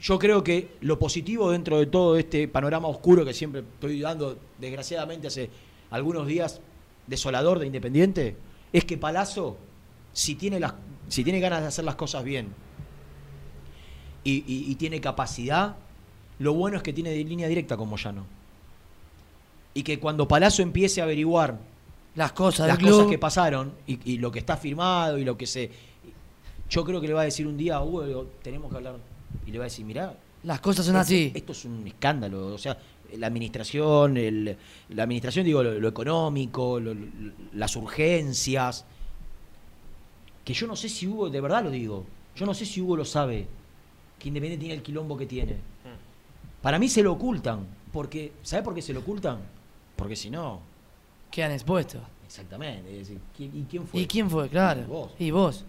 Yo 0.00 0.18
creo 0.18 0.44
que 0.44 0.76
lo 0.82 0.98
positivo 0.98 1.50
dentro 1.50 1.78
de 1.78 1.86
todo 1.86 2.16
este 2.16 2.48
panorama 2.48 2.88
oscuro 2.88 3.24
que 3.24 3.32
siempre 3.32 3.60
estoy 3.62 4.00
dando, 4.00 4.38
desgraciadamente 4.58 5.26
hace 5.28 5.48
algunos 5.90 6.26
días, 6.26 6.60
desolador 7.06 7.58
de 7.58 7.66
Independiente, 7.66 8.36
es 8.72 8.84
que 8.84 8.98
Palazzo, 8.98 9.56
si 10.12 10.34
tiene 10.34 10.60
las 10.60 10.74
si 11.08 11.22
tiene 11.22 11.38
ganas 11.40 11.60
de 11.62 11.68
hacer 11.68 11.84
las 11.84 11.94
cosas 11.94 12.24
bien 12.24 12.48
y, 14.24 14.38
y- 14.46 14.70
y 14.70 14.74
tiene 14.74 15.00
capacidad, 15.00 15.76
lo 16.40 16.52
bueno 16.52 16.76
es 16.76 16.82
que 16.82 16.92
tiene 16.92 17.10
de 17.10 17.22
línea 17.24 17.46
directa 17.48 17.76
con 17.76 17.88
Moyano. 17.88 18.26
Y 19.72 19.82
que 19.82 19.98
cuando 20.00 20.26
Palazzo 20.26 20.62
empiece 20.62 21.00
a 21.00 21.04
averiguar 21.04 21.58
Las 22.16 22.32
cosas 22.32 22.66
las 22.66 22.78
cosas 22.78 23.06
que 23.10 23.18
pasaron 23.18 23.72
y, 23.86 23.98
y 24.14 24.18
lo 24.18 24.32
que 24.32 24.38
está 24.40 24.56
firmado 24.56 25.18
y 25.18 25.24
lo 25.24 25.36
que 25.36 25.46
se. 25.46 25.70
Yo 26.68 26.82
creo 26.84 27.00
que 27.00 27.06
le 27.08 27.14
va 27.14 27.20
a 27.20 27.24
decir 27.24 27.46
un 27.46 27.56
día 27.56 27.76
a 27.76 27.84
Hugo, 27.84 28.26
tenemos 28.42 28.70
que 28.70 28.76
hablar. 28.78 28.96
Y 29.46 29.50
le 29.50 29.58
va 29.58 29.64
a 29.64 29.68
decir, 29.68 29.84
mirá. 29.84 30.14
Las 30.42 30.60
cosas 30.60 30.86
son 30.86 30.94
esto- 30.96 31.02
así. 31.02 31.32
Esto 31.34 31.52
es 31.52 31.64
un 31.64 31.86
escándalo. 31.86 32.48
O 32.54 32.58
sea, 32.58 32.76
la 33.16 33.26
administración, 33.26 34.16
el- 34.16 34.56
la 34.90 35.02
administración, 35.02 35.44
digo, 35.44 35.62
lo, 35.62 35.78
lo 35.78 35.88
económico, 35.88 36.78
lo- 36.80 36.94
lo- 36.94 37.32
las 37.54 37.74
urgencias. 37.76 38.84
Que 40.44 40.54
yo 40.54 40.66
no 40.66 40.76
sé 40.76 40.88
si 40.88 41.06
Hugo, 41.08 41.28
de 41.28 41.40
verdad 41.40 41.64
lo 41.64 41.70
digo, 41.70 42.06
yo 42.36 42.46
no 42.46 42.54
sé 42.54 42.64
si 42.66 42.80
Hugo 42.80 42.96
lo 42.96 43.04
sabe, 43.04 43.46
que 44.18 44.28
Independiente 44.28 44.60
tiene 44.60 44.74
el 44.74 44.82
quilombo 44.82 45.16
que 45.16 45.26
tiene. 45.26 45.56
Para 46.62 46.78
mí 46.78 46.88
se 46.88 47.02
lo 47.02 47.12
ocultan, 47.12 47.66
porque, 47.92 48.32
¿sabe 48.42 48.62
por 48.62 48.74
qué 48.74 48.82
se 48.82 48.92
lo 48.92 49.00
ocultan? 49.00 49.38
Porque 49.96 50.16
si 50.16 50.30
no, 50.30 50.60
Quedan 51.30 51.52
expuestos. 51.52 52.00
Exactamente. 52.24 52.90
es 52.92 53.08
decir, 53.08 53.18
¿quién- 53.36 53.56
¿Y 53.56 53.62
quién 53.64 53.86
fue? 53.86 54.00
¿Y 54.00 54.06
quién 54.06 54.30
fue? 54.30 54.48
Claro. 54.48 54.82
Y 54.82 54.84
vos. 54.86 55.10
Y 55.18 55.30
vos. 55.32 55.64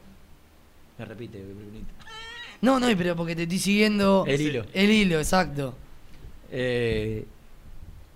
Me 0.97 1.05
repite, 1.05 1.41
Brunito. 1.43 1.93
No, 2.61 2.79
no, 2.79 2.87
pero 2.97 3.15
porque 3.15 3.35
te 3.35 3.43
estoy 3.43 3.59
siguiendo. 3.59 4.25
El 4.27 4.41
hilo. 4.41 4.65
El 4.73 4.89
hilo, 4.89 5.17
exacto. 5.19 5.75
Eh, 6.51 7.25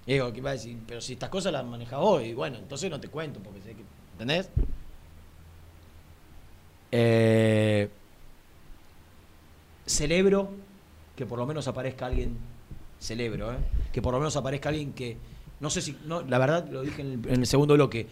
digo, 0.05 0.31
¿qué 0.33 0.41
va 0.41 0.51
a 0.51 0.53
decir? 0.53 0.77
Pero 0.87 1.01
si 1.01 1.13
estas 1.13 1.29
cosas 1.29 1.53
las 1.53 1.65
manejas 1.65 1.99
vos, 1.99 2.23
y 2.23 2.33
bueno, 2.33 2.57
entonces 2.57 2.89
no 2.89 2.99
te 2.99 3.07
cuento, 3.07 3.39
porque 3.39 3.61
sé 3.61 3.73
que. 3.73 3.83
¿Entendés? 4.13 4.49
Eh, 6.91 7.89
celebro 9.85 10.51
que 11.15 11.25
por 11.25 11.39
lo 11.39 11.45
menos 11.45 11.67
aparezca 11.67 12.07
alguien. 12.07 12.37
Celebro, 12.99 13.51
¿eh? 13.51 13.57
Que 13.91 14.01
por 14.01 14.13
lo 14.13 14.19
menos 14.19 14.35
aparezca 14.35 14.69
alguien 14.69 14.93
que. 14.93 15.17
No 15.59 15.69
sé 15.69 15.81
si. 15.81 15.97
No, 16.05 16.21
la 16.23 16.37
verdad, 16.37 16.67
lo 16.69 16.81
dije 16.81 17.01
en 17.01 17.23
el, 17.23 17.29
en 17.29 17.39
el 17.41 17.47
segundo 17.47 17.75
bloque. 17.75 18.07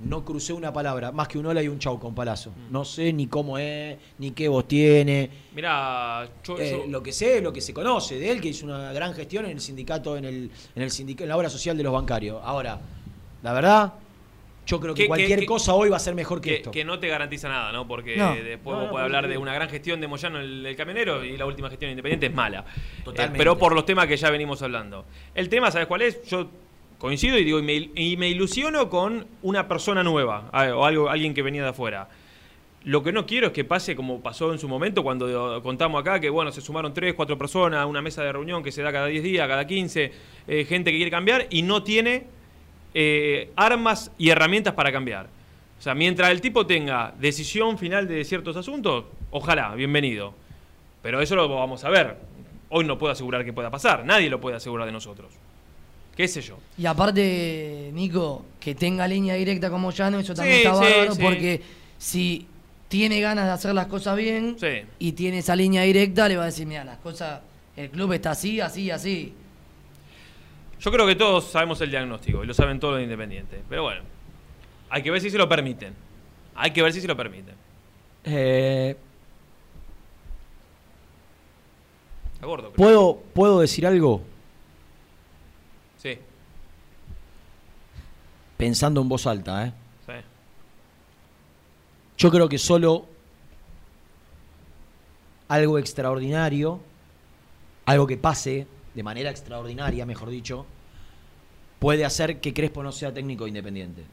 No 0.00 0.24
crucé 0.24 0.52
una 0.52 0.72
palabra, 0.72 1.10
más 1.10 1.26
que 1.26 1.38
un 1.38 1.46
hola 1.46 1.60
y 1.60 1.66
un 1.66 1.80
chau 1.80 1.98
con 1.98 2.14
palazo. 2.14 2.52
No 2.70 2.84
sé 2.84 3.12
ni 3.12 3.26
cómo 3.26 3.58
es, 3.58 3.96
ni 4.18 4.30
qué 4.30 4.46
voz 4.46 4.68
tiene. 4.68 5.28
Mirá, 5.52 6.28
yo, 6.44 6.56
Eh, 6.58 6.70
yo- 6.70 6.86
lo 6.90 7.02
que 7.02 7.12
sé, 7.12 7.40
lo 7.40 7.52
que 7.52 7.60
se 7.60 7.74
conoce 7.74 8.16
de 8.16 8.30
él, 8.30 8.40
que 8.40 8.48
hizo 8.48 8.64
una 8.64 8.92
gran 8.92 9.12
gestión 9.12 9.44
en 9.46 9.50
el 9.52 9.60
sindicato, 9.60 10.16
en 10.16 10.24
el, 10.24 10.50
en 10.76 10.82
el 10.82 10.90
sindica- 10.92 11.24
en 11.24 11.28
la 11.30 11.36
obra 11.36 11.50
social 11.50 11.76
de 11.76 11.82
los 11.82 11.92
bancarios. 11.92 12.40
Ahora, 12.44 12.78
la 13.42 13.52
verdad, 13.52 13.94
yo 14.66 14.78
creo 14.78 14.94
que, 14.94 15.08
cualquier 15.08 15.40
que- 15.40 15.46
cosa 15.46 15.74
hoy 15.74 15.88
va 15.88 15.96
a 15.96 16.00
ser 16.00 16.14
mejor 16.14 16.40
que, 16.40 16.50
que, 16.50 16.56
esto. 16.58 16.70
que 16.70 16.84
no 16.84 17.00
te 17.00 17.08
garantiza 17.08 17.48
nada, 17.48 17.72
¿no? 17.72 17.88
Porque 17.88 18.16
No. 18.16 18.36
después 18.36 18.74
No, 18.76 18.80
vos 18.82 18.84
no, 18.86 18.90
podés 18.92 19.04
hablar 19.04 19.26
de 19.26 19.36
una 19.36 19.52
gran 19.52 19.68
gestión 19.68 20.00
de 20.00 20.06
Moyano 20.06 20.38
el, 20.38 20.64
el 20.64 20.76
camionero 20.76 21.24
y 21.24 21.36
la 21.36 21.44
última 21.44 21.70
gestión 21.70 21.88
de 21.88 21.92
Independiente 21.94 22.26
es 22.26 22.34
mala. 22.34 22.64
Totalmente. 23.04 23.36
Eh, 23.36 23.38
pero 23.38 23.58
por 23.58 23.74
los 23.74 23.84
temas 23.84 24.06
que 24.06 24.16
ya 24.16 24.30
venimos 24.30 24.62
hablando. 24.62 25.06
El 25.34 25.48
tema, 25.48 25.72
¿sabes 25.72 25.88
cuál 25.88 26.02
es? 26.02 26.22
Yo 26.28 26.48
coincido 26.98 27.38
y 27.38 27.44
digo, 27.44 27.58
y 27.58 27.62
me, 27.62 27.90
y 27.94 28.16
me 28.16 28.28
ilusiono 28.28 28.90
con 28.90 29.26
una 29.42 29.68
persona 29.68 30.02
nueva 30.02 30.50
o 30.52 30.84
algo, 30.84 31.08
alguien 31.08 31.34
que 31.34 31.42
venía 31.42 31.62
de 31.62 31.68
afuera. 31.70 32.08
Lo 32.84 33.02
que 33.02 33.12
no 33.12 33.26
quiero 33.26 33.48
es 33.48 33.52
que 33.52 33.64
pase 33.64 33.96
como 33.96 34.22
pasó 34.22 34.52
en 34.52 34.58
su 34.58 34.68
momento 34.68 35.02
cuando 35.02 35.62
contamos 35.62 36.00
acá 36.00 36.20
que 36.20 36.30
bueno, 36.30 36.52
se 36.52 36.60
sumaron 36.60 36.94
tres, 36.94 37.14
cuatro 37.14 37.36
personas, 37.36 37.84
una 37.86 38.00
mesa 38.00 38.22
de 38.22 38.32
reunión 38.32 38.62
que 38.62 38.72
se 38.72 38.82
da 38.82 38.92
cada 38.92 39.06
10 39.06 39.22
días, 39.22 39.48
cada 39.48 39.66
15, 39.66 40.12
eh, 40.46 40.64
gente 40.64 40.90
que 40.90 40.96
quiere 40.96 41.10
cambiar 41.10 41.46
y 41.50 41.62
no 41.62 41.82
tiene 41.82 42.24
eh, 42.94 43.50
armas 43.56 44.12
y 44.16 44.30
herramientas 44.30 44.74
para 44.74 44.92
cambiar. 44.92 45.26
O 45.78 45.82
sea, 45.82 45.94
mientras 45.94 46.30
el 46.30 46.40
tipo 46.40 46.66
tenga 46.66 47.14
decisión 47.18 47.78
final 47.78 48.08
de 48.08 48.24
ciertos 48.24 48.56
asuntos, 48.56 49.04
ojalá, 49.30 49.74
bienvenido. 49.74 50.34
Pero 51.02 51.20
eso 51.20 51.36
lo 51.36 51.48
vamos 51.48 51.84
a 51.84 51.90
ver. 51.90 52.16
Hoy 52.70 52.84
no 52.84 52.98
puedo 52.98 53.12
asegurar 53.12 53.44
que 53.44 53.52
pueda 53.52 53.70
pasar, 53.70 54.04
nadie 54.04 54.28
lo 54.28 54.40
puede 54.40 54.56
asegurar 54.56 54.86
de 54.86 54.92
nosotros. 54.92 55.32
¿Qué 56.18 56.26
sé 56.26 56.42
yo? 56.42 56.58
Y 56.76 56.84
aparte, 56.84 57.90
Nico, 57.94 58.44
que 58.58 58.74
tenga 58.74 59.06
línea 59.06 59.36
directa 59.36 59.70
como 59.70 59.92
Llano, 59.92 60.18
eso 60.18 60.34
también 60.34 60.56
Sí, 60.58 60.66
está 60.66 60.76
bárbaro 60.76 61.14
sí. 61.14 61.22
porque 61.22 61.62
si 61.96 62.46
tiene 62.88 63.20
ganas 63.20 63.44
de 63.46 63.52
hacer 63.52 63.72
las 63.72 63.86
cosas 63.86 64.16
bien 64.16 64.56
Sí. 64.58 64.82
y 64.98 65.12
tiene 65.12 65.38
esa 65.38 65.54
línea 65.54 65.82
directa, 65.82 66.28
le 66.28 66.36
va 66.36 66.42
a 66.42 66.46
decir, 66.46 66.66
mira, 66.66 66.82
las 66.84 66.98
cosas, 66.98 67.40
el 67.76 67.88
club 67.90 68.14
está 68.14 68.32
así, 68.32 68.60
así, 68.60 68.90
así. 68.90 69.32
Yo 70.80 70.90
creo 70.90 71.06
que 71.06 71.14
todos 71.14 71.44
sabemos 71.52 71.80
el 71.82 71.90
diagnóstico 71.90 72.42
y 72.42 72.48
lo 72.48 72.52
saben 72.54 72.80
todos 72.80 72.94
los 72.94 73.02
independientes. 73.04 73.60
Pero 73.68 73.84
bueno, 73.84 74.02
hay 74.90 75.02
que 75.04 75.12
ver 75.12 75.20
si 75.20 75.30
se 75.30 75.38
lo 75.38 75.48
permiten. 75.48 75.94
Hay 76.56 76.72
que 76.72 76.82
ver 76.82 76.92
si 76.92 77.00
se 77.00 77.06
lo 77.06 77.16
permiten. 77.16 77.54
Eh, 78.24 78.96
gordo. 82.42 82.72
¿puedo, 82.72 83.22
¿Puedo 83.34 83.60
decir 83.60 83.86
algo? 83.86 84.20
Sí, 86.00 86.16
Pensando 88.58 89.00
en 89.00 89.08
voz 89.08 89.26
alta, 89.26 89.66
¿eh? 89.66 89.72
sí. 90.04 90.12
Yo 92.18 92.30
creo 92.30 92.48
que 92.48 92.58
solo 92.58 93.06
algo 95.48 95.78
extraordinario, 95.78 96.80
algo 97.86 98.06
que 98.06 98.16
pase 98.16 98.66
de 98.94 99.02
manera 99.02 99.30
extraordinaria, 99.30 100.04
mejor 100.04 100.28
dicho, 100.28 100.66
puede 101.78 102.04
hacer 102.04 102.40
que 102.40 102.52
Crespo 102.52 102.82
no 102.82 102.92
sea 102.92 103.14
técnico 103.14 103.46
independiente. 103.46 104.04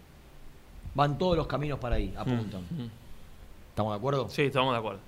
Van 0.94 1.18
todos 1.18 1.36
los 1.36 1.48
caminos 1.48 1.80
para 1.80 1.96
ahí, 1.96 2.14
apuntan. 2.16 2.62
Mm. 2.70 2.90
¿Estamos 3.70 3.94
de 3.94 3.98
acuerdo? 3.98 4.30
Sí, 4.30 4.44
estamos 4.44 4.74
de 4.74 4.80
acuerdo. 4.80 5.00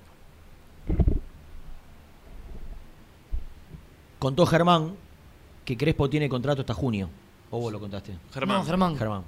Contó 4.20 4.46
Germán 4.46 4.96
que 5.64 5.78
Crespo 5.78 6.10
tiene 6.10 6.28
contrato 6.28 6.62
hasta 6.62 6.74
junio. 6.74 7.10
¿O 7.52 7.60
vos 7.60 7.72
lo 7.72 7.80
contaste? 7.80 8.14
Germán. 8.34 8.58
No, 8.60 8.66
Germán. 8.66 8.98
Germán. 8.98 9.24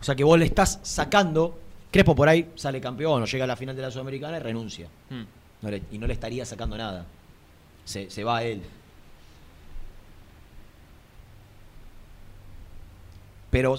O 0.00 0.04
sea 0.04 0.14
que 0.14 0.24
vos 0.24 0.38
le 0.38 0.46
estás 0.46 0.80
sacando. 0.82 1.58
Crespo 1.90 2.14
por 2.16 2.28
ahí 2.28 2.50
sale 2.56 2.80
campeón 2.80 3.22
o 3.22 3.26
llega 3.26 3.44
a 3.44 3.46
la 3.46 3.56
final 3.56 3.76
de 3.76 3.82
la 3.82 3.90
Sudamericana 3.90 4.38
y 4.38 4.40
renuncia. 4.40 4.88
Mm. 5.10 5.22
No 5.62 5.70
le- 5.70 5.82
y 5.92 5.98
no 5.98 6.06
le 6.06 6.14
estaría 6.14 6.44
sacando 6.46 6.76
nada. 6.76 7.04
Se, 7.84 8.10
se 8.10 8.24
va 8.24 8.38
a 8.38 8.42
él. 8.44 8.62
Pero 13.50 13.76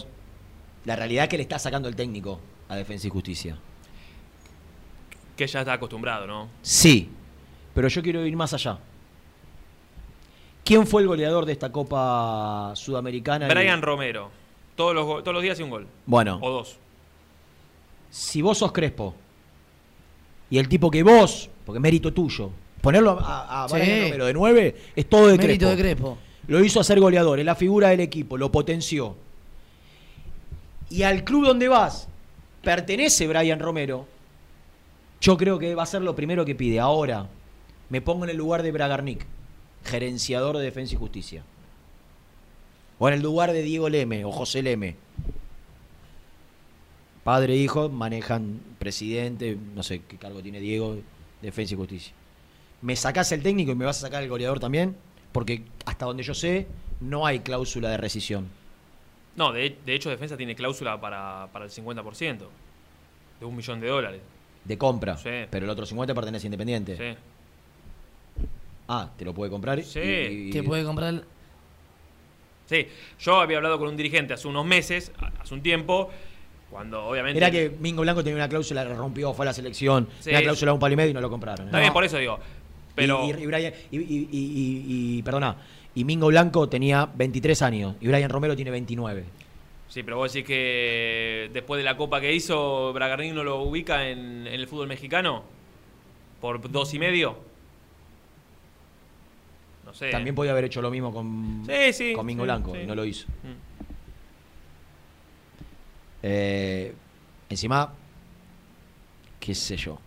la 0.85 0.95
realidad 0.95 1.23
es 1.23 1.29
que 1.29 1.37
le 1.37 1.43
está 1.43 1.57
sacando 1.59 1.87
el 1.89 1.95
técnico 1.95 2.39
a 2.69 2.75
Defensa 2.75 3.07
y 3.07 3.09
Justicia. 3.09 3.57
Que 5.35 5.47
ya 5.47 5.59
está 5.61 5.73
acostumbrado, 5.73 6.27
¿no? 6.27 6.49
Sí, 6.61 7.09
pero 7.73 7.87
yo 7.87 8.03
quiero 8.03 8.25
ir 8.25 8.35
más 8.35 8.53
allá. 8.53 8.77
¿Quién 10.63 10.87
fue 10.87 11.01
el 11.01 11.07
goleador 11.07 11.45
de 11.45 11.51
esta 11.53 11.71
Copa 11.71 12.71
Sudamericana? 12.75 13.47
Brian 13.47 13.81
Romero. 13.81 14.29
Todos 14.75 14.95
los, 14.95 15.05
todos 15.23 15.33
los 15.33 15.43
días 15.43 15.53
hace 15.53 15.63
un 15.63 15.69
gol. 15.69 15.87
Bueno. 16.05 16.39
O 16.41 16.49
dos. 16.49 16.77
Si 18.09 18.41
vos 18.41 18.57
sos 18.57 18.71
Crespo 18.71 19.13
y 20.49 20.57
el 20.57 20.67
tipo 20.69 20.89
que 20.89 21.03
vos, 21.03 21.49
porque 21.65 21.77
es 21.79 21.81
mérito 21.81 22.13
tuyo, 22.13 22.51
ponerlo 22.81 23.19
a, 23.19 23.63
a 23.65 23.69
Sí. 23.69 23.75
Brian 23.75 24.03
Romero 24.03 24.25
de 24.25 24.33
9 24.33 24.75
es 24.95 25.09
todo 25.09 25.27
de 25.27 25.37
Mérito 25.37 25.65
Crespo. 25.65 25.75
de 25.77 25.81
Crespo. 25.83 26.17
Lo 26.47 26.63
hizo 26.63 26.79
hacer 26.79 26.99
goleador, 26.99 27.39
es 27.39 27.45
la 27.45 27.55
figura 27.55 27.89
del 27.89 27.99
equipo, 28.01 28.37
lo 28.37 28.51
potenció. 28.51 29.15
Y 30.89 31.03
al 31.03 31.23
club 31.23 31.45
donde 31.47 31.67
vas 31.69 32.07
pertenece 32.61 33.27
Brian 33.27 33.59
Romero, 33.59 34.05
yo 35.21 35.37
creo 35.37 35.57
que 35.59 35.73
va 35.75 35.83
a 35.83 35.87
ser 35.87 36.01
lo 36.01 36.15
primero 36.15 36.45
que 36.45 36.53
pide. 36.55 36.79
Ahora, 36.79 37.27
me 37.89 38.01
pongo 38.01 38.25
en 38.25 38.29
el 38.31 38.37
lugar 38.37 38.61
de 38.63 38.71
Bragarnik, 38.71 39.25
gerenciador 39.83 40.57
de 40.57 40.63
Defensa 40.63 40.95
y 40.95 40.97
Justicia. 40.97 41.43
O 42.99 43.07
en 43.07 43.15
el 43.15 43.21
lugar 43.21 43.51
de 43.51 43.63
Diego 43.63 43.89
Leme 43.89 44.25
o 44.25 44.31
José 44.31 44.61
Leme. 44.61 44.95
Padre 47.23 47.53
e 47.53 47.57
hijo 47.57 47.89
manejan 47.89 48.59
presidente, 48.79 49.57
no 49.75 49.83
sé 49.83 50.01
qué 50.07 50.17
cargo 50.17 50.41
tiene 50.41 50.59
Diego, 50.59 50.97
Defensa 51.41 51.73
y 51.73 51.77
Justicia. 51.77 52.13
¿Me 52.81 52.95
sacás 52.95 53.31
el 53.31 53.41
técnico 53.41 53.71
y 53.71 53.75
me 53.75 53.85
vas 53.85 53.97
a 53.99 54.07
sacar 54.07 54.23
el 54.23 54.29
goleador 54.29 54.59
también? 54.59 54.95
Porque 55.31 55.63
hasta 55.85 56.05
donde 56.05 56.23
yo 56.23 56.33
sé, 56.33 56.67
no 56.99 57.25
hay 57.25 57.39
cláusula 57.39 57.89
de 57.89 57.97
rescisión. 57.97 58.47
No, 59.35 59.51
de, 59.51 59.77
de 59.85 59.95
hecho 59.95 60.09
Defensa 60.09 60.37
tiene 60.37 60.53
cláusula 60.55 60.99
para, 60.99 61.47
para 61.51 61.65
el 61.65 61.71
50%. 61.71 62.37
De 63.39 63.45
un 63.45 63.55
millón 63.55 63.79
de 63.79 63.87
dólares. 63.87 64.21
De 64.63 64.77
compra. 64.77 65.17
Sí. 65.17 65.29
Pero 65.49 65.65
el 65.65 65.69
otro 65.69 65.85
50 65.85 66.13
pertenece 66.13 66.45
a 66.45 66.47
Independiente. 66.47 66.97
Sí. 66.97 67.17
Ah, 68.87 69.09
¿te 69.17 69.25
lo 69.25 69.33
puede 69.33 69.49
comprar? 69.51 69.81
Sí. 69.83 69.99
Y- 69.99 70.47
y- 70.49 70.51
Te 70.51 70.63
puede 70.63 70.83
comprar. 70.83 71.13
el- 71.13 71.23
Sí, 72.65 72.87
yo 73.19 73.39
había 73.41 73.57
hablado 73.57 73.77
con 73.77 73.89
un 73.89 73.97
dirigente 73.97 74.33
hace 74.33 74.47
unos 74.47 74.65
meses, 74.65 75.11
a- 75.19 75.31
hace 75.41 75.53
un 75.53 75.61
tiempo, 75.61 76.09
cuando 76.71 77.05
obviamente... 77.05 77.37
Era 77.37 77.51
que 77.51 77.69
Mingo 77.79 78.01
Blanco 78.01 78.23
tenía 78.23 78.37
una 78.37 78.49
cláusula, 78.49 78.83
la 78.83 78.93
rompió, 78.95 79.33
fue 79.33 79.45
a 79.45 79.47
la 79.47 79.53
selección. 79.53 80.07
Sí. 80.19 80.29
Una 80.31 80.41
cláusula 80.41 80.71
de 80.71 80.73
un 80.73 80.79
palo 80.79 80.93
y 80.93 80.97
medio 80.97 81.11
y 81.11 81.13
no 81.13 81.21
lo 81.21 81.29
compraron. 81.29 81.65
¿eh? 81.65 81.69
Está 81.69 81.79
bien, 81.79 81.93
por 81.93 82.03
eso 82.03 82.17
digo. 82.17 82.39
Pero... 82.95 83.25
Y, 83.25 83.31
y- 83.31 83.43
y 83.43 83.45
Brian- 83.45 83.73
y- 83.91 83.97
y- 83.97 84.01
y- 84.01 84.27
y- 84.31 85.17
y- 85.17 85.23
perdona, 85.23 85.57
y 85.95 86.03
Mingo 86.03 86.27
Blanco 86.27 86.67
tenía 86.69 87.07
23 87.13 87.61
años 87.61 87.95
y 88.01 88.07
Brian 88.07 88.29
Romero 88.29 88.55
tiene 88.55 88.71
29. 88.71 89.23
Sí, 89.89 90.01
pero 90.01 90.17
vos 90.17 90.33
decís 90.33 90.47
que 90.47 91.49
después 91.53 91.77
de 91.77 91.83
la 91.83 91.95
copa 91.97 92.19
que 92.19 92.33
hizo, 92.33 92.91
Bragarnik 92.93 93.33
no 93.33 93.43
lo 93.43 93.61
ubica 93.61 94.07
en, 94.09 94.47
en 94.47 94.53
el 94.53 94.67
fútbol 94.67 94.87
mexicano. 94.87 95.43
Por 96.41 96.71
dos 96.71 96.93
y 96.95 96.99
medio. 96.99 97.37
No 99.93 99.99
sé. 99.99 100.09
También 100.09 100.33
podía 100.35 100.51
haber 100.53 100.63
hecho 100.65 100.81
lo 100.81 100.89
mismo 100.89 101.13
con, 101.13 101.63
Sí, 101.67 101.93
sí, 101.93 102.13
con 102.13 102.25
Mingo 102.25 102.41
sí, 102.41 102.45
Blanco 102.45 102.73
sí. 102.73 102.79
y 102.81 102.85
no 102.87 102.95
lo 102.95 103.05
hizo. 103.05 103.27
Mm. 103.27 103.73
Eh, 106.23 106.93
encima, 107.49 107.93
qué 109.39 109.53
sé 109.53 109.77
yo. 109.77 109.99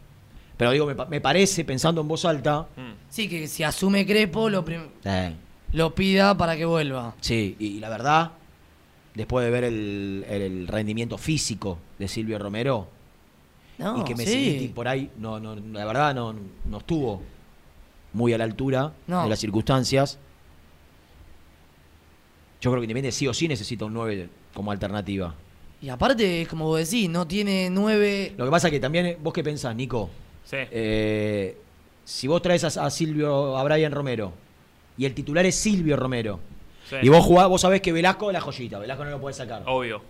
Pero 0.56 0.70
digo, 0.72 0.86
me, 0.86 0.94
me 1.06 1.20
parece, 1.20 1.64
pensando 1.64 2.00
en 2.00 2.08
voz 2.08 2.24
alta, 2.24 2.66
Sí, 3.10 3.28
que 3.28 3.46
si 3.46 3.62
asume 3.62 4.06
Crespo, 4.06 4.48
lo, 4.48 4.64
prim- 4.64 4.88
eh, 5.04 5.34
lo 5.72 5.94
pida 5.94 6.36
para 6.36 6.56
que 6.56 6.64
vuelva. 6.64 7.14
sí, 7.20 7.54
y, 7.58 7.78
la 7.78 7.88
verdad, 7.90 8.32
después 9.14 9.44
de 9.44 9.50
ver 9.50 9.64
el, 9.64 10.24
el 10.28 10.66
rendimiento 10.66 11.18
físico 11.18 11.78
de 11.98 12.08
Silvio 12.08 12.38
Romero, 12.38 12.88
No, 13.78 14.00
y 14.00 14.04
que 14.04 14.14
me 14.14 14.24
sí. 14.24 14.72
por 14.74 14.88
ahí, 14.88 15.10
no, 15.18 15.38
no, 15.38 15.54
la 15.54 15.84
verdad 15.84 16.14
no, 16.14 16.34
no 16.64 16.78
estuvo 16.78 17.22
muy 18.16 18.32
a 18.32 18.38
la 18.38 18.44
altura 18.44 18.93
No. 19.06 19.22
de 19.24 19.28
las 19.28 19.38
circunstancias. 19.38 20.18
Yo 22.60 22.70
creo 22.70 22.80
que 22.80 22.84
Independiente 22.86 23.12
sí 23.16 23.28
o 23.28 23.34
sí 23.34 23.47
necesita 23.47 23.84
un 23.84 23.94
9 23.94 24.28
como 24.55 24.72
alternativa. 24.72 25.34
Y 25.82 25.90
aparte, 25.90 26.43
es 26.43 26.48
como 26.48 26.64
vos 26.64 26.78
decís, 26.78 27.09
no 27.10 27.26
tiene 27.26 27.68
nueve. 27.70 28.32
Lo 28.38 28.47
que 28.47 28.51
pasa 28.51 28.70
que 28.70 28.80
también, 28.80 29.18
vos 29.22 29.32
qué 29.34 29.44
pensás, 29.44 29.76
Nico, 29.76 30.09
Sí. 30.44 30.56
Eh, 30.70 31.56
si 32.05 32.26
vos 32.28 32.40
traes 32.40 32.64
a, 32.64 32.86
a 32.86 32.90
Silvio, 32.90 33.56
a 33.59 33.62
Brian 33.64 33.93
Romero, 33.93 34.32
y 34.97 35.05
el 35.05 35.12
titular 35.12 35.44
es 35.44 35.55
Silvio 35.56 35.97
Romero, 35.97 36.40
Sí. 36.88 36.97
y 37.02 37.09
vos 37.10 37.24
jugás, 37.24 37.48
vos 37.48 37.60
sabés 37.60 37.82
que 37.82 37.93
Velasco 37.93 38.30
es 38.30 38.32
la 38.32 38.40
joyita, 38.40 38.78
Velasco 38.78 39.05
no 39.05 39.10
lo 39.10 39.20
podés 39.20 39.36
sacar. 39.36 39.62
Obvio. 39.66 40.01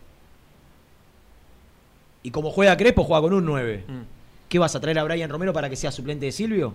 Y 2.22 2.30
como 2.30 2.50
juega 2.50 2.76
Crespo, 2.76 3.02
juega 3.04 3.22
con 3.22 3.32
un 3.32 3.44
9. 3.44 3.84
Mm. 3.88 4.00
¿Qué 4.48 4.58
vas 4.60 4.74
a 4.76 4.80
traer 4.80 4.98
a 5.00 5.04
Brian 5.04 5.28
Romero 5.30 5.52
para 5.52 5.68
que 5.68 5.76
sea 5.76 5.90
suplente 5.90 6.26
de 6.26 6.32
Silvio? 6.32 6.74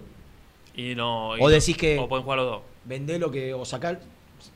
Y 0.76 0.96
no. 0.96 1.36
y 1.38 1.42
O 1.42 1.44
no- 1.44 1.50
decís 1.50 1.76
que- 1.78 2.00
O 2.00 2.08
pueden 2.08 2.24
jugar 2.24 2.40
los 2.40 2.48
dos. 2.52 2.62
Vendé 2.86 3.20
lo 3.20 3.30
que. 3.32 3.54
o 3.54 3.64
sacar. 3.66 4.00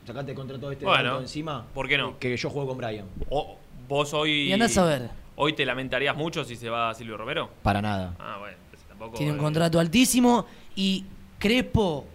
Sacate 0.05 0.33
contra 0.33 0.57
todo 0.59 0.71
este 0.71 0.83
Bueno, 0.85 1.19
encima. 1.19 1.65
¿por 1.73 1.87
qué 1.87 1.97
no? 1.97 2.17
Que 2.17 2.35
yo 2.35 2.49
juego 2.49 2.69
con 2.69 2.77
Brian. 2.77 3.05
O, 3.29 3.57
vos 3.87 4.13
hoy. 4.13 4.49
Y 4.49 4.53
andás 4.53 4.75
a 4.77 4.85
ver. 4.85 5.09
Hoy 5.35 5.53
te 5.53 5.65
lamentarías 5.65 6.15
mucho 6.15 6.43
si 6.43 6.55
se 6.55 6.69
va 6.69 6.93
Silvio 6.93 7.17
Romero. 7.17 7.49
Para 7.61 7.81
nada. 7.81 8.15
Ah, 8.19 8.37
bueno, 8.39 8.55
entonces 8.65 8.87
tampoco. 8.87 9.17
Tiene 9.17 9.33
un 9.33 9.37
eh, 9.39 9.41
contrato 9.41 9.79
altísimo 9.79 10.45
y 10.75 11.03
Crespo 11.37 12.05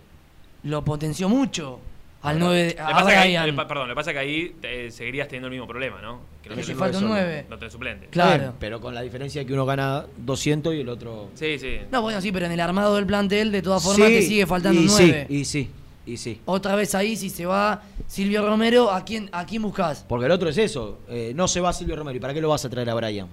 lo 0.64 0.82
potenció 0.84 1.28
mucho 1.28 1.78
al 2.22 2.38
9 2.38 2.74
Le 2.76 2.80
a 2.82 2.88
pasa 2.90 3.10
que 3.10 3.16
ahí- 3.16 3.46
le 3.46 3.52
perdón, 3.64 3.88
le 3.88 3.94
pasa 3.94 4.12
que 4.12 4.18
ahí 4.18 4.56
eh, 4.62 4.90
seguirías 4.90 5.28
teniendo 5.28 5.46
el 5.48 5.52
mismo 5.52 5.66
problema, 5.68 6.00
¿no? 6.02 6.20
Que 6.56 6.74
falta 6.74 6.98
un 6.98 7.02
solo. 7.04 7.08
nueve. 7.14 7.46
No 7.48 7.58
tenés 7.58 7.72
suplente. 7.72 8.06
Claro. 8.08 8.54
Pero 8.58 8.80
con 8.80 8.94
la 8.94 9.02
diferencia 9.02 9.40
de 9.40 9.46
que 9.46 9.52
uno 9.52 9.64
gana 9.66 10.04
200 10.18 10.74
y 10.74 10.80
el 10.80 10.88
otro. 10.88 11.28
Sí, 11.34 11.58
sí. 11.58 11.78
No, 11.92 12.02
bueno, 12.02 12.20
sí, 12.20 12.32
pero 12.32 12.46
en 12.46 12.52
el 12.52 12.60
armado 12.60 12.96
del 12.96 13.06
plantel, 13.06 13.52
de 13.52 13.62
todas 13.62 13.82
formas, 13.82 14.08
Sí, 14.08 14.14
te 14.14 14.22
sigue 14.22 14.46
faltando 14.46 14.80
y 14.80 14.84
un 14.84 14.90
9. 14.90 15.26
Sí, 15.28 15.34
y 15.36 15.44
sí, 15.44 15.70
y 16.06 16.16
sí. 16.16 16.40
Otra 16.46 16.74
vez 16.74 16.94
ahí, 16.94 17.16
si 17.16 17.30
se 17.30 17.46
va 17.46 17.82
Silvio 18.06 18.44
Romero, 18.46 18.90
¿a 18.90 19.04
quién, 19.04 19.28
a 19.32 19.46
quién 19.46 19.62
buscas? 19.62 20.04
Porque 20.08 20.26
el 20.26 20.32
otro 20.32 20.48
es 20.48 20.58
eso. 20.58 20.98
eh, 21.08 21.32
no 21.34 21.46
se 21.48 21.60
va 21.60 21.72
Silvio 21.72 21.96
Romero. 21.96 22.16
¿Y 22.16 22.20
para 22.20 22.34
qué 22.34 22.40
lo 22.40 22.48
vas 22.48 22.64
a 22.64 22.68
traer 22.70 22.90
a 22.90 22.94
Brian? 22.94 23.28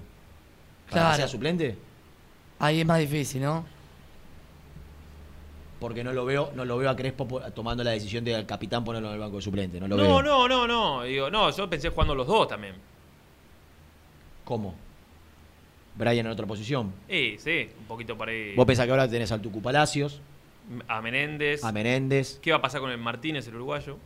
¿Para 0.88 0.92
Claro. 1.02 1.10
que 1.10 1.16
sea 1.16 1.28
suplente? 1.28 1.76
Ahí 2.60 2.80
es 2.80 2.86
más 2.86 2.98
difícil, 2.98 3.42
¿no? 3.42 3.64
Porque 5.80 6.02
no 6.02 6.12
lo 6.12 6.24
veo, 6.24 6.50
no 6.56 6.64
lo 6.64 6.76
veo 6.76 6.90
a 6.90 6.96
Crespo 6.96 7.28
po- 7.28 7.40
tomando 7.52 7.84
la 7.84 7.92
decisión 7.92 8.24
de 8.24 8.34
al 8.34 8.46
capitán 8.46 8.84
ponerlo 8.84 9.08
en 9.08 9.14
el 9.14 9.20
banco 9.20 9.36
de 9.36 9.42
suplente. 9.42 9.78
No 9.78 9.86
lo 9.86 9.96
No, 9.96 10.02
veo. 10.02 10.22
no, 10.22 10.48
no, 10.48 10.66
no. 10.66 11.02
Digo, 11.04 11.30
no, 11.30 11.50
yo 11.56 11.70
pensé 11.70 11.90
jugando 11.90 12.16
los 12.16 12.26
dos 12.26 12.48
también. 12.48 12.74
¿Cómo? 14.48 14.74
Brian 15.94 16.24
en 16.24 16.32
otra 16.32 16.46
posición. 16.46 16.90
Sí, 17.06 17.36
sí, 17.38 17.68
un 17.80 17.84
poquito 17.84 18.16
para 18.16 18.32
ahí. 18.32 18.54
Vos 18.56 18.64
pensás 18.64 18.86
que 18.86 18.92
ahora 18.92 19.06
tenés 19.06 19.30
al 19.30 19.42
Tucu 19.42 19.60
Palacios, 19.60 20.22
A 20.88 21.02
Menéndez. 21.02 21.62
a 21.62 21.70
Menéndez, 21.70 22.38
¿Qué 22.40 22.50
va 22.50 22.56
a 22.56 22.62
pasar 22.62 22.80
con 22.80 22.90
el 22.90 22.96
Martínez, 22.96 23.46
el 23.46 23.56
uruguayo? 23.56 23.98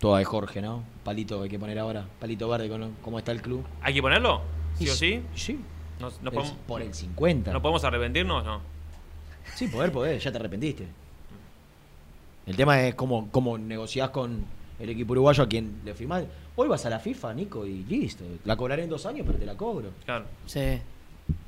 toda 0.00 0.18
de 0.18 0.24
Jorge, 0.24 0.60
¿no? 0.60 0.82
Palito 1.04 1.38
que 1.38 1.44
hay 1.44 1.48
que 1.48 1.60
poner 1.60 1.78
ahora. 1.78 2.04
Palito 2.18 2.48
verde 2.48 2.68
con 2.68 2.96
cómo 3.02 3.20
está 3.20 3.30
el 3.30 3.40
club. 3.40 3.64
¿Hay 3.80 3.94
que 3.94 4.02
ponerlo? 4.02 4.42
¿Sí 4.78 4.84
Y 4.84 4.88
o 4.88 4.94
sí? 4.94 5.22
Sí. 5.36 5.60
Podemos, 6.24 6.50
por 6.66 6.82
el 6.82 6.92
50. 6.92 7.52
¿No 7.52 7.62
podemos 7.62 7.84
arrepentirnos? 7.84 8.44
No. 8.44 8.60
Sí, 9.54 9.68
poder, 9.68 9.92
poder, 9.92 10.18
ya 10.18 10.32
te 10.32 10.38
arrepentiste. 10.38 10.88
El 12.46 12.56
tema 12.56 12.82
es 12.82 12.96
cómo, 12.96 13.28
cómo 13.30 13.56
negociás 13.56 14.10
con 14.10 14.44
el 14.80 14.90
equipo 14.90 15.12
uruguayo 15.12 15.44
a 15.44 15.48
quien 15.48 15.80
le 15.84 15.94
firmás. 15.94 16.24
Hoy 16.56 16.68
vas 16.68 16.84
a 16.86 16.90
la 16.90 17.00
FIFA, 17.00 17.34
Nico, 17.34 17.66
y 17.66 17.84
listo. 17.84 18.24
La 18.44 18.56
cobraré 18.56 18.84
en 18.84 18.88
dos 18.90 19.04
años, 19.06 19.24
pero 19.26 19.38
te 19.38 19.46
la 19.46 19.56
cobro. 19.56 19.90
Claro. 20.04 20.24
Sí. 20.46 20.78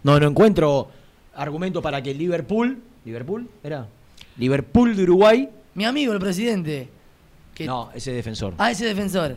No, 0.03 0.19
no 0.19 0.27
encuentro 0.29 0.89
argumento 1.35 1.81
para 1.81 2.03
que 2.03 2.11
el 2.11 2.19
Liverpool. 2.19 2.79
¿Liverpool? 3.05 3.49
¿Era? 3.63 3.87
Liverpool 4.37 4.97
de 4.97 5.03
Uruguay. 5.05 5.49
Mi 5.75 5.85
amigo, 5.85 6.13
el 6.13 6.19
presidente. 6.19 6.89
que- 7.55 7.67
No, 7.67 7.91
ese 7.95 8.13
defensor. 8.13 8.53
Ah, 8.59 8.71
ese 8.71 8.85
defensor. 8.85 9.37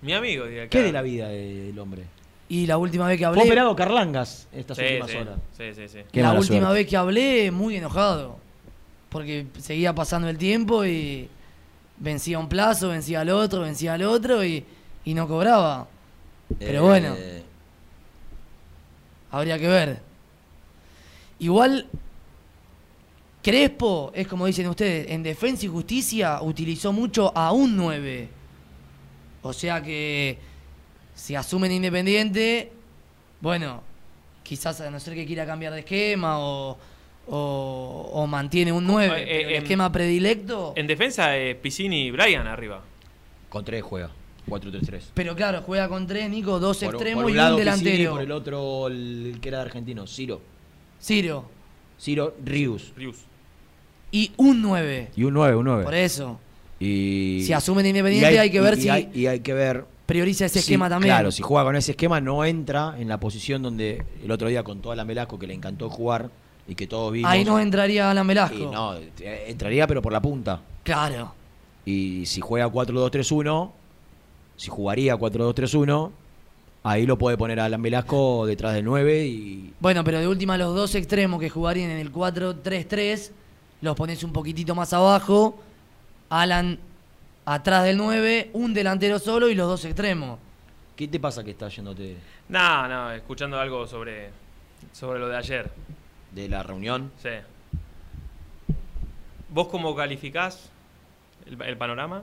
Mi 0.00 0.12
amigo 0.14 0.44
de 0.44 0.62
acá. 0.62 0.70
¿Qué 0.70 0.82
de 0.82 0.92
la 0.92 1.02
vida 1.02 1.28
del 1.28 1.78
hombre? 1.78 2.04
Y 2.48 2.66
la 2.66 2.78
última 2.78 3.06
vez 3.06 3.18
que 3.18 3.24
Fue 3.24 3.28
hablé. 3.30 3.42
operado 3.42 3.76
Carlangas 3.76 4.48
estas 4.54 4.78
Sí, 4.78 4.84
últimas 4.84 5.10
sí, 5.10 5.16
horas. 5.18 5.38
sí, 5.56 5.64
sí, 5.74 5.88
sí. 5.88 5.98
Qué 6.10 6.22
la 6.22 6.32
última 6.32 6.60
suerte. 6.60 6.74
vez 6.74 6.86
que 6.86 6.96
hablé, 6.96 7.50
muy 7.50 7.76
enojado. 7.76 8.38
Porque 9.10 9.46
seguía 9.58 9.94
pasando 9.94 10.28
el 10.30 10.38
tiempo 10.38 10.84
y 10.86 11.28
vencía 12.00 12.38
un 12.38 12.48
plazo, 12.48 12.88
vencía 12.88 13.20
al 13.20 13.30
otro, 13.30 13.60
vencía 13.60 13.94
al 13.94 14.02
otro 14.02 14.44
y, 14.44 14.64
y 15.04 15.14
no 15.14 15.26
cobraba. 15.26 15.88
Pero 16.58 16.78
Eh, 16.78 16.86
bueno, 16.86 17.16
habría 19.30 19.58
que 19.58 19.68
ver. 19.68 20.00
Igual, 21.40 21.86
Crespo, 23.42 24.10
es 24.14 24.26
como 24.26 24.46
dicen 24.46 24.66
ustedes, 24.68 25.10
en 25.10 25.22
Defensa 25.22 25.66
y 25.66 25.68
Justicia 25.68 26.42
utilizó 26.42 26.92
mucho 26.92 27.36
a 27.36 27.52
un 27.52 27.76
9. 27.76 28.28
O 29.42 29.52
sea 29.52 29.82
que 29.82 30.38
si 31.14 31.34
asumen 31.34 31.72
Independiente, 31.72 32.72
bueno, 33.40 33.82
quizás 34.42 34.80
a 34.80 34.90
no 34.90 34.98
ser 34.98 35.14
que 35.14 35.26
quiera 35.26 35.46
cambiar 35.46 35.72
de 35.72 35.80
esquema 35.80 36.38
o, 36.38 36.76
o, 37.30 38.10
o 38.12 38.26
mantiene 38.26 38.72
un 38.72 38.86
9. 38.86 39.06
Eh, 39.06 39.24
pero 39.26 39.48
el 39.48 39.54
en- 39.56 39.62
esquema 39.62 39.92
predilecto. 39.92 40.72
En 40.76 40.86
defensa, 40.86 41.36
eh, 41.38 41.54
Piscini 41.54 42.06
y 42.06 42.10
Brian 42.10 42.46
arriba. 42.46 42.82
Con 43.48 43.64
tres 43.64 43.82
juega. 43.82 44.10
4-3-3. 44.48 45.10
Pero 45.12 45.36
claro, 45.36 45.62
juega 45.62 45.88
con 45.88 46.06
tres, 46.06 46.30
Nico, 46.30 46.58
dos 46.58 46.78
Por- 46.78 46.94
extremos 46.94 47.22
por 47.24 47.30
y 47.30 47.34
lado 47.34 47.56
un 47.56 47.62
Piscini, 47.62 47.80
delantero. 47.82 48.12
por 48.12 48.22
el 48.22 48.32
otro, 48.32 48.86
el 48.88 49.38
que 49.42 49.48
era 49.48 49.58
de 49.58 49.64
argentino, 49.64 50.06
Ciro. 50.06 50.40
Ciro. 51.02 51.44
Ciro 52.00 52.34
Rius. 52.44 52.92
Rius. 52.96 53.18
Y 54.10 54.32
un 54.38 54.62
9. 54.62 55.10
Y 55.16 55.24
un 55.24 55.34
9, 55.34 55.54
un 55.56 55.64
9. 55.66 55.84
Por 55.84 55.94
eso. 55.94 56.40
Y, 56.80 57.42
Si 57.44 57.52
asumen 57.52 57.84
Independiente, 57.84 58.32
y 58.32 58.36
hay 58.38 58.50
que 58.50 58.60
ver 58.60 58.78
y 58.78 58.80
si- 58.82 58.88
hay- 58.88 59.10
y 59.12 59.26
hay 59.26 59.40
que 59.40 59.52
ver. 59.52 59.84
Prioriza 60.06 60.46
ese 60.46 60.60
esquema 60.60 60.88
también. 60.88 61.12
Claro, 61.14 61.30
si 61.30 61.42
juega 61.42 61.64
con 61.64 61.76
ese 61.76 61.90
esquema, 61.90 62.18
no 62.20 62.42
entra 62.44 62.94
en 62.98 63.08
la 63.08 63.20
posición 63.20 63.60
donde 63.62 64.02
el 64.24 64.30
otro 64.30 64.48
día 64.48 64.62
con 64.62 64.80
toda 64.80 64.96
la 64.96 65.04
Melasco 65.04 65.38
que 65.38 65.46
le 65.46 65.52
encantó 65.52 65.90
jugar 65.90 66.30
y 66.68 66.74
que 66.74 66.86
todos 66.86 67.12
vimos. 67.12 67.30
Ahí 67.30 67.44
no 67.44 67.58
entraría 67.58 68.10
Alan 68.10 68.26
Velasco. 68.26 68.56
Y 68.56 68.66
no, 68.66 68.94
entraría, 69.18 69.86
pero 69.86 70.02
por 70.02 70.12
la 70.12 70.20
punta. 70.20 70.60
Claro. 70.84 71.34
Y 71.86 72.26
si 72.26 72.42
juega 72.42 72.68
4-2-3-1, 72.68 73.70
si 74.56 74.68
jugaría 74.68 75.16
4-2-3-1, 75.16 76.10
ahí 76.82 77.06
lo 77.06 77.16
puede 77.16 77.38
poner 77.38 77.58
a 77.58 77.64
Alan 77.64 77.80
Velasco 77.80 78.44
detrás 78.46 78.74
del 78.74 78.84
9 78.84 79.26
y. 79.26 79.74
Bueno, 79.80 80.04
pero 80.04 80.20
de 80.20 80.28
última 80.28 80.58
los 80.58 80.74
dos 80.74 80.94
extremos 80.94 81.40
que 81.40 81.48
jugarían 81.48 81.90
en 81.90 81.98
el 81.98 82.12
4-3-3, 82.12 83.30
los 83.80 83.96
pones 83.96 84.22
un 84.22 84.32
poquitito 84.34 84.74
más 84.74 84.92
abajo, 84.92 85.58
Alan 86.28 86.78
atrás 87.46 87.84
del 87.84 87.96
9, 87.96 88.50
un 88.52 88.74
delantero 88.74 89.18
solo 89.18 89.48
y 89.48 89.54
los 89.54 89.66
dos 89.66 89.86
extremos. 89.86 90.38
¿Qué 90.94 91.08
te 91.08 91.18
pasa 91.18 91.42
que 91.42 91.52
está 91.52 91.68
yéndote 91.68 92.16
No, 92.48 92.86
no, 92.88 93.12
escuchando 93.12 93.58
algo 93.58 93.86
sobre, 93.86 94.30
sobre 94.92 95.18
lo 95.18 95.28
de 95.28 95.36
ayer. 95.36 95.70
De 96.32 96.48
la 96.48 96.62
reunión? 96.62 97.10
Sí. 97.22 97.28
¿Vos 99.50 99.68
cómo 99.68 99.94
calificás 99.96 100.70
el, 101.46 101.60
el 101.62 101.76
panorama? 101.76 102.22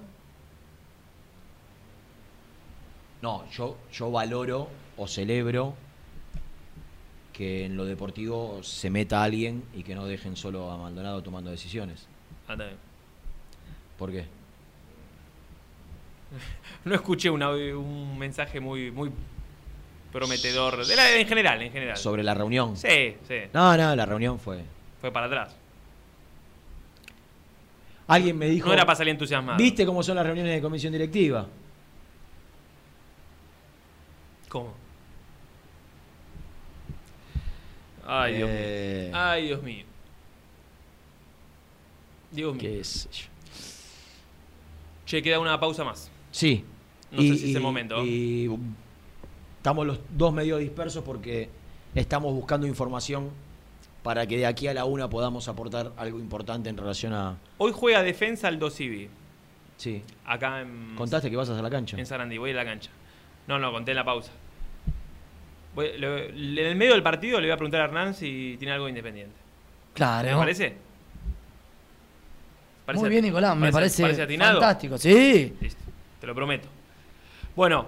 No, 3.21 3.49
yo, 3.51 3.77
yo 3.91 4.11
valoro 4.11 4.67
o 4.97 5.07
celebro 5.07 5.73
que 7.33 7.65
en 7.65 7.75
lo 7.75 7.85
deportivo 7.85 8.61
se 8.63 8.89
meta 8.89 9.23
alguien 9.23 9.63
y 9.73 9.83
que 9.83 9.95
no 9.95 10.05
dejen 10.05 10.35
solo 10.37 10.71
a 10.71 10.77
Maldonado 10.77 11.21
tomando 11.23 11.49
decisiones. 11.51 12.07
Ah. 12.47 12.55
¿Por 13.97 14.11
qué? 14.11 14.25
No 16.85 16.93
escuché 16.93 17.29
una- 17.31 17.49
un 17.51 18.17
mensaje 18.19 18.59
muy, 18.59 18.91
muy 18.91 19.09
prometedor. 20.15 20.85
De 20.85 20.95
la- 20.95 21.17
en 21.17 21.27
general, 21.27 21.61
en 21.61 21.71
general. 21.71 21.97
Sobre 21.97 22.23
la 22.23 22.33
reunión. 22.33 22.77
Sí, 22.77 23.15
sí. 23.27 23.35
No, 23.53 23.75
no, 23.75 23.95
la 23.95 24.05
reunión 24.05 24.39
fue. 24.39 24.63
Fue 25.01 25.11
para 25.11 25.25
atrás. 25.27 25.55
Alguien 28.07 28.37
me 28.37 28.47
dijo. 28.47 28.67
No 28.67 28.73
era 28.73 28.85
para 28.85 28.95
salir 28.95 29.11
entusiasmado. 29.11 29.57
¿Viste 29.57 29.85
cómo 29.85 30.01
son 30.03 30.15
las 30.15 30.25
reuniones 30.25 30.53
de 30.53 30.61
comisión 30.61 30.93
directiva? 30.93 31.47
¿Cómo? 34.47 34.73
Ay, 38.07 38.35
Dios 38.35 38.49
Eh, 38.51 39.07
mío. 39.09 39.19
Ay, 39.19 39.45
Dios 39.47 39.63
mío. 39.63 39.85
Dios 42.31 42.53
mío. 42.53 42.61
¿Qué 42.61 42.79
es? 42.79 43.09
Che, 45.05 45.21
queda 45.21 45.39
una 45.39 45.59
pausa 45.59 45.83
más. 45.83 46.09
Sí. 46.31 46.63
No 47.11 47.21
sé 47.21 47.35
si 47.37 47.49
es 47.51 47.55
el 47.55 47.61
momento. 47.61 48.03
Y 48.05 48.49
estamos 49.65 49.87
los 49.87 49.97
dos 50.15 50.31
medio 50.31 50.57
dispersos 50.57 51.03
porque 51.03 51.49
estamos 51.95 52.31
buscando 52.35 52.67
información 52.67 53.31
para 54.03 54.27
que 54.27 54.37
de 54.37 54.45
aquí 54.45 54.67
a 54.67 54.75
la 54.75 54.85
una 54.85 55.09
podamos 55.09 55.47
aportar 55.47 55.91
algo 55.97 56.19
importante 56.19 56.69
en 56.69 56.77
relación 56.77 57.13
a. 57.13 57.37
Hoy 57.57 57.71
juega 57.73 58.03
defensa 58.03 58.47
al 58.47 58.59
Dosivi. 58.59 59.09
Sí. 59.77 60.03
Acá 60.23 60.61
en. 60.61 60.93
¿Contaste 60.95 61.31
que 61.31 61.35
vas 61.35 61.49
a 61.49 61.59
la 61.59 61.69
cancha? 61.71 61.97
En 61.97 62.05
Sarandí, 62.05 62.37
voy 62.37 62.51
a 62.51 62.53
la 62.53 62.63
cancha. 62.63 62.91
No, 63.47 63.57
no, 63.57 63.71
conté 63.71 63.89
en 63.89 63.97
la 63.97 64.05
pausa. 64.05 64.31
Voy- 65.73 65.97
le- 65.97 66.29
en 66.29 66.59
el 66.67 66.75
medio 66.75 66.91
del 66.93 67.01
partido 67.01 67.41
le 67.41 67.47
voy 67.47 67.53
a 67.53 67.57
preguntar 67.57 67.81
a 67.81 67.85
Hernán 67.85 68.13
si 68.13 68.57
tiene 68.59 68.71
algo 68.71 68.87
independiente. 68.87 69.35
Claro. 69.95 70.29
¿Te 70.29 70.35
parece? 70.35 70.77
¿Parece 72.85 73.01
Muy 73.01 73.09
bien, 73.09 73.25
Nicolás, 73.25 73.57
me 73.57 73.71
parece 73.71 74.05
atinado? 74.21 74.61
fantástico, 74.61 74.99
sí. 74.99 75.55
Listo, 75.59 75.81
te 76.21 76.27
lo 76.27 76.35
prometo. 76.35 76.67
Bueno, 77.55 77.87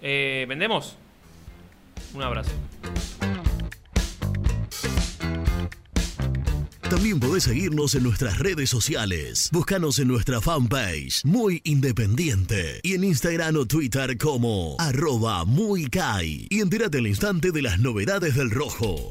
eh, 0.00 0.46
¿vendemos? 0.48 0.96
Un 2.14 2.22
abrazo. 2.22 2.50
También 6.90 7.20
podés 7.20 7.44
seguirnos 7.44 7.94
en 7.94 8.02
nuestras 8.02 8.38
redes 8.38 8.70
sociales. 8.70 9.50
Búscanos 9.52 9.98
en 9.98 10.08
nuestra 10.08 10.40
fanpage, 10.40 11.22
Muy 11.22 11.60
Independiente. 11.64 12.80
Y 12.82 12.94
en 12.94 13.04
Instagram 13.04 13.56
o 13.56 13.66
Twitter 13.66 14.16
como 14.16 14.74
arroba 14.78 15.44
muy. 15.44 15.86
Y 16.48 16.60
entérate 16.60 16.98
al 16.98 17.06
instante 17.06 17.52
de 17.52 17.60
las 17.60 17.78
novedades 17.78 18.34
del 18.36 18.50
rojo. 18.50 19.10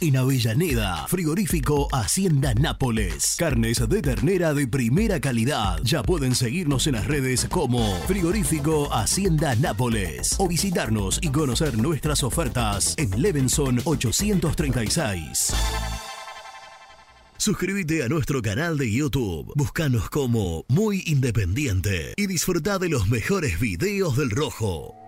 En 0.00 0.16
Avellaneda, 0.16 1.08
frigorífico 1.08 1.88
Hacienda 1.90 2.54
Nápoles. 2.54 3.34
Carnes 3.36 3.88
de 3.88 4.00
ternera 4.00 4.54
de 4.54 4.68
primera 4.68 5.20
calidad. 5.20 5.80
Ya 5.82 6.04
pueden 6.04 6.36
seguirnos 6.36 6.86
en 6.86 6.94
las 6.94 7.08
redes 7.08 7.48
como 7.50 7.80
frigorífico 8.06 8.94
Hacienda 8.94 9.56
Nápoles 9.56 10.36
o 10.38 10.46
visitarnos 10.46 11.18
y 11.20 11.30
conocer 11.30 11.76
nuestras 11.78 12.22
ofertas 12.22 12.94
en 12.96 13.20
Levenson 13.20 13.80
836. 13.82 15.52
Suscríbete 17.36 18.04
a 18.04 18.08
nuestro 18.08 18.40
canal 18.40 18.78
de 18.78 18.92
YouTube. 18.92 19.52
Búscanos 19.56 20.10
como 20.10 20.64
Muy 20.68 21.02
Independiente 21.06 22.14
y 22.16 22.28
disfruta 22.28 22.78
de 22.78 22.88
los 22.88 23.08
mejores 23.08 23.58
videos 23.58 24.16
del 24.16 24.30
rojo. 24.30 25.07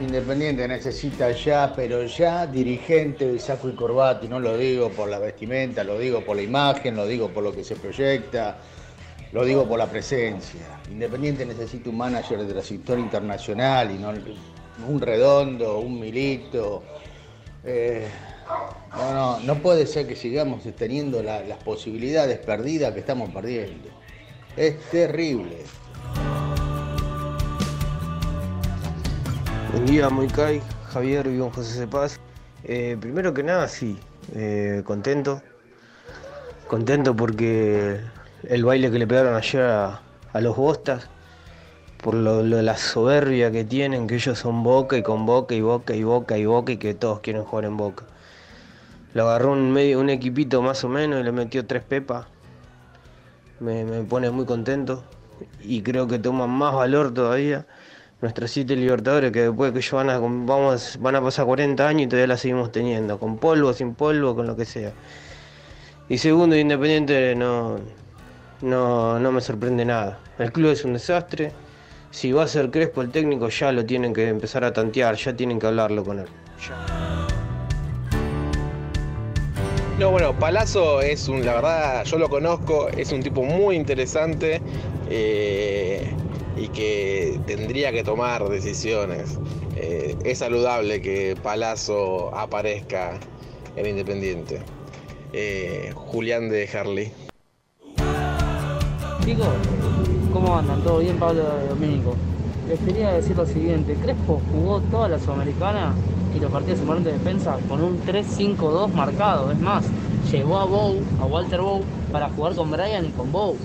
Independiente 0.00 0.68
necesita 0.68 1.30
ya, 1.32 1.72
pero 1.74 2.04
ya 2.04 2.46
dirigente 2.46 3.26
de 3.32 3.38
saco 3.38 3.68
y 3.70 3.74
corbata, 3.74 4.26
y 4.26 4.28
no 4.28 4.38
lo 4.38 4.56
digo 4.58 4.90
por 4.90 5.08
la 5.08 5.18
vestimenta, 5.18 5.84
lo 5.84 5.98
digo 5.98 6.20
por 6.22 6.36
la 6.36 6.42
imagen, 6.42 6.96
lo 6.96 7.06
digo 7.06 7.28
por 7.30 7.42
lo 7.42 7.54
que 7.54 7.64
se 7.64 7.76
proyecta, 7.76 8.58
lo 9.32 9.42
digo 9.44 9.66
por 9.66 9.78
la 9.78 9.86
presencia. 9.86 10.80
Independiente 10.90 11.46
necesita 11.46 11.88
un 11.88 11.96
manager 11.96 12.38
de 12.44 12.52
trayectoria 12.52 13.02
internacional 13.04 13.90
y 13.90 13.94
no 13.98 14.12
un 14.86 15.00
redondo, 15.00 15.78
un 15.78 15.98
milito. 15.98 16.82
Eh, 17.64 18.06
no, 18.94 19.14
no, 19.14 19.40
no 19.40 19.54
puede 19.56 19.86
ser 19.86 20.06
que 20.06 20.14
sigamos 20.14 20.62
teniendo 20.76 21.22
la- 21.22 21.40
las 21.40 21.58
posibilidades 21.58 22.38
perdidas 22.38 22.92
que 22.92 23.00
estamos 23.00 23.30
perdiendo. 23.30 23.88
Es 24.56 24.78
terrible. 24.90 25.56
Buen 29.72 29.84
día, 29.84 30.08
Moicay, 30.08 30.62
Javier, 30.92 31.28
Vivo 31.28 31.50
José 31.50 31.80
Cepaz. 31.80 32.20
Eh, 32.62 32.96
primero 33.00 33.34
que 33.34 33.42
nada, 33.42 33.66
sí, 33.66 33.98
eh, 34.34 34.82
contento. 34.84 35.42
Contento 36.68 37.16
porque 37.16 38.00
el 38.44 38.64
baile 38.64 38.90
que 38.92 38.98
le 38.98 39.06
pegaron 39.06 39.34
ayer 39.34 39.62
a, 39.62 40.00
los 40.40 40.56
Bostas, 40.56 41.08
por 42.02 42.14
lo, 42.14 42.42
la 42.42 42.76
soberbia 42.76 43.50
que 43.50 43.64
tienen, 43.64 44.06
que 44.06 44.14
ellos 44.14 44.38
son 44.38 44.62
Boca 44.62 44.96
y 44.96 45.02
con 45.02 45.26
Boca 45.26 45.54
y 45.54 45.62
Boca 45.62 45.94
y 45.94 46.04
Boca 46.04 46.38
y 46.38 46.44
Boca 46.44 46.72
y 46.72 46.76
que 46.76 46.94
todos 46.94 47.20
quieren 47.20 47.42
jugar 47.42 47.64
en 47.64 47.76
Boca. 47.76 48.04
Lo 49.14 49.28
agarró 49.28 49.52
un, 49.52 49.72
medio, 49.72 49.98
un 49.98 50.10
equipito 50.10 50.62
más 50.62 50.84
o 50.84 50.88
menos 50.88 51.20
y 51.20 51.24
le 51.24 51.32
metió 51.32 51.66
tres 51.66 51.82
pepas. 51.82 52.26
Me, 53.58 53.84
me 53.84 54.02
pone 54.04 54.30
muy 54.30 54.44
contento 54.44 55.02
y 55.60 55.82
creo 55.82 56.06
que 56.06 56.18
toman 56.20 56.50
más 56.50 56.72
valor 56.72 57.12
todavía 57.12 57.66
nuestros 58.20 58.50
siete 58.50 58.76
libertadores 58.76 59.30
que 59.30 59.42
después 59.42 59.72
que 59.72 59.78
ellos 59.78 59.92
van 59.92 60.10
a, 60.10 60.18
vamos, 60.18 60.98
van 61.00 61.16
a 61.16 61.22
pasar 61.22 61.44
40 61.46 61.86
años 61.86 62.02
y 62.02 62.06
todavía 62.06 62.28
la 62.28 62.36
seguimos 62.36 62.72
teniendo, 62.72 63.18
con 63.18 63.38
polvo, 63.38 63.72
sin 63.72 63.94
polvo, 63.94 64.34
con 64.34 64.46
lo 64.46 64.56
que 64.56 64.64
sea. 64.64 64.92
Y 66.08 66.18
segundo, 66.18 66.56
Independiente 66.56 67.34
no, 67.34 67.78
no, 68.62 69.18
no 69.18 69.32
me 69.32 69.40
sorprende 69.40 69.84
nada. 69.84 70.18
El 70.38 70.52
club 70.52 70.70
es 70.70 70.84
un 70.84 70.94
desastre. 70.94 71.52
Si 72.10 72.32
va 72.32 72.44
a 72.44 72.48
ser 72.48 72.70
Crespo 72.70 73.02
el 73.02 73.10
técnico, 73.10 73.48
ya 73.48 73.72
lo 73.72 73.84
tienen 73.84 74.14
que 74.14 74.28
empezar 74.28 74.64
a 74.64 74.72
tantear, 74.72 75.16
ya 75.16 75.36
tienen 75.36 75.58
que 75.58 75.66
hablarlo 75.66 76.04
con 76.04 76.20
él. 76.20 76.26
No, 79.98 80.10
bueno, 80.10 80.38
Palazzo 80.38 81.00
es 81.00 81.26
un, 81.28 81.44
la 81.44 81.54
verdad, 81.54 82.04
yo 82.04 82.18
lo 82.18 82.28
conozco, 82.28 82.88
es 82.88 83.12
un 83.12 83.22
tipo 83.22 83.42
muy 83.42 83.76
interesante 83.76 84.60
eh, 85.08 86.12
y 86.56 86.68
que 86.68 87.38
tendría 87.46 87.92
que 87.92 88.02
tomar 88.02 88.48
decisiones. 88.48 89.38
Eh, 89.76 90.16
es 90.24 90.38
saludable 90.38 91.02
que 91.02 91.36
Palazzo 91.42 92.34
aparezca 92.34 93.18
en 93.76 93.86
Independiente. 93.86 94.60
Eh, 95.32 95.92
Julián 95.94 96.48
de 96.48 96.68
Harley. 96.68 97.12
Chicos, 99.24 99.48
¿cómo 100.32 100.56
andan? 100.56 100.82
¿Todo 100.82 101.00
bien, 101.00 101.18
Pablo 101.18 101.44
Domínico? 101.68 102.14
Les 102.68 102.80
quería 102.80 103.12
decir 103.12 103.36
lo 103.36 103.46
siguiente, 103.46 103.94
Crespo 103.94 104.40
jugó 104.52 104.80
toda 104.90 105.08
la 105.08 105.18
Sudamericana 105.18 105.94
y 106.34 106.40
los 106.40 106.50
partidos 106.50 107.04
de 107.04 107.12
defensa 107.12 107.58
con 107.68 107.82
un 107.82 108.00
3-5-2 108.04 108.92
marcado. 108.92 109.52
Es 109.52 109.58
más, 109.58 109.84
llevó 110.32 110.58
a 110.58 110.64
Bow, 110.64 110.96
a 111.20 111.26
Walter 111.26 111.60
Bow, 111.60 111.82
para 112.10 112.28
jugar 112.30 112.54
con 112.54 112.70
Brian 112.70 113.06
y 113.06 113.10
con 113.10 113.30
Bow. 113.30 113.56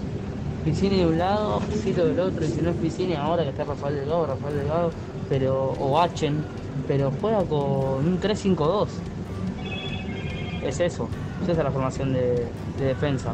Piscini 0.63 0.97
de 0.97 1.07
un 1.07 1.17
lado, 1.17 1.59
Cito 1.83 2.05
del 2.05 2.19
otro, 2.19 2.45
y 2.45 2.47
si 2.47 2.61
no 2.61 2.69
es 2.69 2.75
Piscini 2.77 3.15
ahora 3.15 3.43
que 3.43 3.49
está 3.49 3.63
Rafael 3.63 3.95
Delgado, 3.95 4.27
Rafael 4.27 4.55
Delgado, 4.57 4.91
pero, 5.27 5.73
o 5.79 5.99
Achen, 5.99 6.43
pero 6.87 7.11
juega 7.19 7.43
con 7.43 8.05
un 8.05 8.19
3-5-2. 8.21 8.87
Es 10.63 10.79
eso, 10.79 11.09
esa 11.43 11.51
es 11.51 11.57
la 11.57 11.71
formación 11.71 12.13
de, 12.13 12.45
de 12.77 12.85
defensa. 12.85 13.33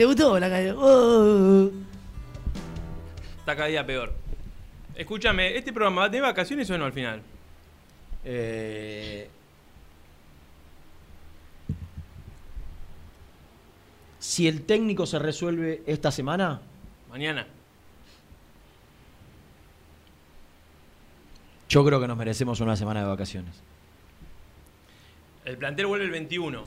¿Te 0.00 0.06
gustó 0.06 0.40
la 0.40 0.48
calle? 0.48 0.72
Oh. 0.72 1.70
Está 3.40 3.54
cada 3.54 3.68
día 3.68 3.84
peor. 3.84 4.14
Escúchame, 4.94 5.54
¿este 5.54 5.74
programa 5.74 6.00
va 6.00 6.08
de 6.08 6.22
vacaciones 6.22 6.70
o 6.70 6.78
no 6.78 6.86
al 6.86 6.92
final? 6.94 7.20
Eh, 8.24 9.28
si 14.18 14.48
el 14.48 14.62
técnico 14.62 15.04
se 15.04 15.18
resuelve 15.18 15.82
esta 15.84 16.10
semana, 16.10 16.62
Mañana. 17.10 17.46
yo 21.68 21.84
creo 21.84 22.00
que 22.00 22.08
nos 22.08 22.16
merecemos 22.16 22.60
una 22.60 22.74
semana 22.74 23.00
de 23.02 23.06
vacaciones. 23.06 23.54
El 25.44 25.58
plantel 25.58 25.84
vuelve 25.84 26.06
el 26.06 26.10
21. 26.10 26.64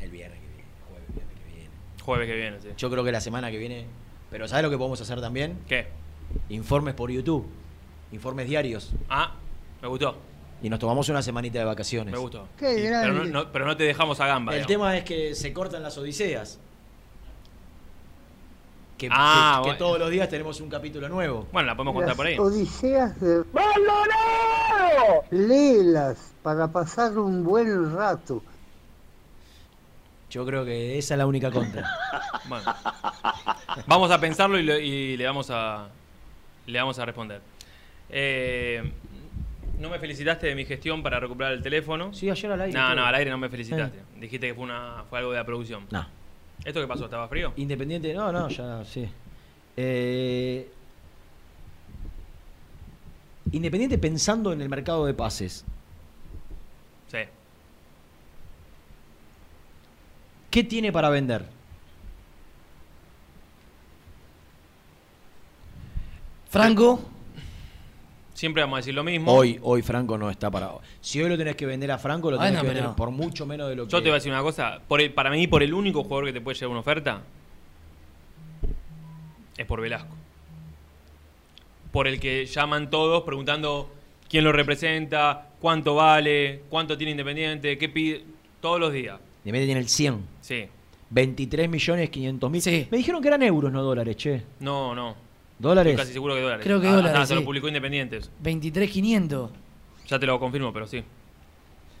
El 0.00 0.10
viernes 0.10 0.38
que 0.38 0.46
viene, 0.48 0.64
jueves, 0.88 1.14
viernes 1.14 1.36
que 1.38 1.44
viene. 1.44 1.70
Jueves 2.04 2.26
que 2.26 2.34
viene, 2.36 2.60
sí. 2.60 2.68
Yo 2.76 2.90
creo 2.90 3.04
que 3.04 3.12
la 3.12 3.20
semana 3.20 3.50
que 3.50 3.58
viene. 3.58 3.86
Pero 4.30 4.48
¿sabes 4.48 4.64
lo 4.64 4.70
que 4.70 4.78
podemos 4.78 5.00
hacer 5.00 5.20
también? 5.20 5.58
¿Qué? 5.68 5.86
Informes 6.48 6.94
por 6.94 7.10
YouTube. 7.10 7.46
Informes 8.12 8.48
diarios. 8.48 8.92
Ah, 9.08 9.34
me 9.80 9.88
gustó. 9.88 10.16
Y 10.62 10.70
nos 10.70 10.78
tomamos 10.78 11.08
una 11.08 11.22
semanita 11.22 11.58
de 11.58 11.64
vacaciones. 11.64 12.12
Me 12.12 12.18
gustó. 12.18 12.46
Qué 12.58 12.78
Y- 12.78 12.82
grande. 12.84 13.08
pero, 13.12 13.24
no, 13.24 13.44
no- 13.44 13.52
pero 13.52 13.66
no 13.66 13.76
te 13.76 13.84
dejamos 13.84 14.20
a 14.20 14.26
gamba. 14.26 14.52
El 14.52 14.58
digamos. 14.66 14.68
tema 14.68 14.96
es 14.96 15.04
que 15.04 15.34
se 15.34 15.52
cortan 15.52 15.82
las 15.82 15.96
odiseas. 15.98 16.58
Que, 18.96 19.08
Ah, 19.10 19.54
que- 19.56 19.62
que 19.62 19.68
bueno. 19.70 19.78
todos 19.78 19.98
los 19.98 20.10
días 20.10 20.28
tenemos 20.28 20.60
un 20.60 20.68
capítulo 20.68 21.08
nuevo. 21.08 21.46
Bueno, 21.52 21.66
la 21.66 21.74
podemos 21.76 21.94
contar 21.94 22.08
Las 22.10 22.16
por 22.16 22.26
ahí. 22.26 22.38
Odiseas 22.38 23.20
de... 23.20 23.42
¡Maldonado! 23.52 25.24
Léelas 25.30 26.32
para 26.42 26.68
pasar 26.68 27.18
un 27.18 27.42
buen 27.42 27.94
rato. 27.94 28.42
Yo 30.32 30.44
creo 30.46 30.64
que 30.64 30.96
esa 30.98 31.14
es 31.14 31.18
la 31.18 31.26
única 31.26 31.50
contra. 31.50 31.88
Bueno. 32.48 32.74
Vamos 33.86 34.10
a 34.10 34.18
pensarlo 34.20 34.58
y, 34.58 34.64
lo- 34.64 34.76
y 34.78 35.16
le 35.16 35.24
vamos 35.26 35.48
a 35.50 35.86
le 36.66 36.78
vamos 36.78 36.98
a 36.98 37.04
responder. 37.06 37.40
Eh, 38.10 38.82
no 39.78 39.88
me 39.90 39.98
felicitaste 40.00 40.48
de 40.48 40.54
mi 40.56 40.64
gestión 40.64 41.02
para 41.04 41.20
recuperar 41.20 41.52
el 41.52 41.62
teléfono. 41.62 42.12
Sí, 42.12 42.28
ayer 42.28 42.50
al 42.50 42.60
aire. 42.62 42.76
No, 42.78 42.86
todo. 42.86 42.96
no, 42.96 43.04
al 43.06 43.14
aire 43.14 43.30
no 43.30 43.38
me 43.38 43.48
felicitaste. 43.48 44.00
Dijiste 44.18 44.48
que 44.48 44.54
fue 44.54 44.64
una 44.64 45.04
fue 45.08 45.20
algo 45.20 45.30
de 45.30 45.38
la 45.38 45.44
producción. 45.46 45.86
No. 45.90 46.04
¿Esto 46.64 46.80
qué 46.80 46.86
pasó? 46.88 47.04
¿Estaba 47.04 47.28
frío? 47.28 47.52
Independiente, 47.56 48.12
no, 48.12 48.32
no, 48.32 48.48
ya 48.48 48.84
sí. 48.84 49.08
Eh, 49.76 50.68
Independiente 53.52 53.98
pensando 53.98 54.52
en 54.52 54.62
el 54.62 54.68
mercado 54.68 55.06
de 55.06 55.14
pases. 55.14 55.64
Sí. 57.10 57.18
¿Qué 60.52 60.62
tiene 60.62 60.92
para 60.92 61.08
vender? 61.08 61.46
Franco. 66.48 67.00
Siempre 68.34 68.62
vamos 68.62 68.76
a 68.76 68.78
decir 68.80 68.94
lo 68.94 69.04
mismo. 69.04 69.32
Hoy, 69.32 69.58
hoy 69.62 69.82
Franco 69.82 70.18
no 70.18 70.28
está 70.30 70.50
para. 70.50 70.72
Si 71.00 71.22
hoy 71.22 71.28
lo 71.30 71.38
tenés 71.38 71.56
que 71.56 71.64
vender 71.64 71.90
a 71.90 71.98
Franco, 71.98 72.30
lo 72.30 72.38
tenés 72.38 72.60
que 72.60 72.66
vender 72.66 72.90
por 72.96 73.10
mucho 73.10 73.46
menos 73.46 73.68
de 73.70 73.76
lo 73.76 73.86
que. 73.86 73.92
Yo 73.92 73.98
te 73.98 74.04
voy 74.08 74.12
a 74.12 74.14
decir 74.16 74.32
una 74.32 74.42
cosa. 74.42 74.80
Por 74.86 75.00
el- 75.00 75.12
para 75.12 75.30
mí, 75.30 75.46
por 75.46 75.62
el 75.62 75.72
único 75.72 76.02
jugador 76.04 76.26
que 76.26 76.32
te 76.34 76.40
puede 76.42 76.58
llevar 76.58 76.70
una 76.72 76.80
oferta, 76.80 77.22
es 79.56 79.66
por 79.66 79.80
Velasco. 79.80 80.14
Por 81.92 82.08
el 82.08 82.20
que 82.20 82.46
llaman 82.46 82.90
todos 82.90 83.22
preguntando 83.22 83.90
quién 84.28 84.44
lo 84.44 84.52
representa, 84.52 85.48
cuánto 85.60 85.94
vale, 85.94 86.62
cuánto 86.68 86.96
tiene 86.98 87.12
Independiente, 87.12 87.78
qué 87.78 87.88
pide. 87.88 88.24
Todos 88.60 88.78
los 88.80 88.92
días. 88.92 89.18
Independiente 89.44 89.66
tiene 89.66 89.80
el 89.80 89.88
100. 89.88 90.31
Sí. 90.42 90.66
23 91.08 91.68
millones 91.70 92.10
500 92.10 92.50
mil. 92.50 92.62
Me 92.90 92.96
dijeron 92.98 93.22
que 93.22 93.28
eran 93.28 93.42
euros, 93.42 93.72
no 93.72 93.82
dólares, 93.82 94.16
che. 94.16 94.42
No, 94.60 94.94
no. 94.94 95.14
¿Dólares? 95.58 95.92
Estoy 95.92 96.04
casi 96.04 96.12
seguro 96.12 96.34
que 96.34 96.40
dólares. 96.42 96.64
Creo 96.64 96.80
que 96.80 96.88
Ah, 96.88 96.92
dólares, 96.96 97.18
ah, 97.22 97.26
se 97.26 97.34
lo 97.34 97.40
sí. 97.40 97.46
publicó 97.46 97.68
Independientes. 97.68 98.30
23.500. 98.42 99.48
Ya 100.08 100.18
te 100.18 100.26
lo 100.26 100.38
confirmo, 100.40 100.72
pero 100.72 100.86
sí. 100.86 101.02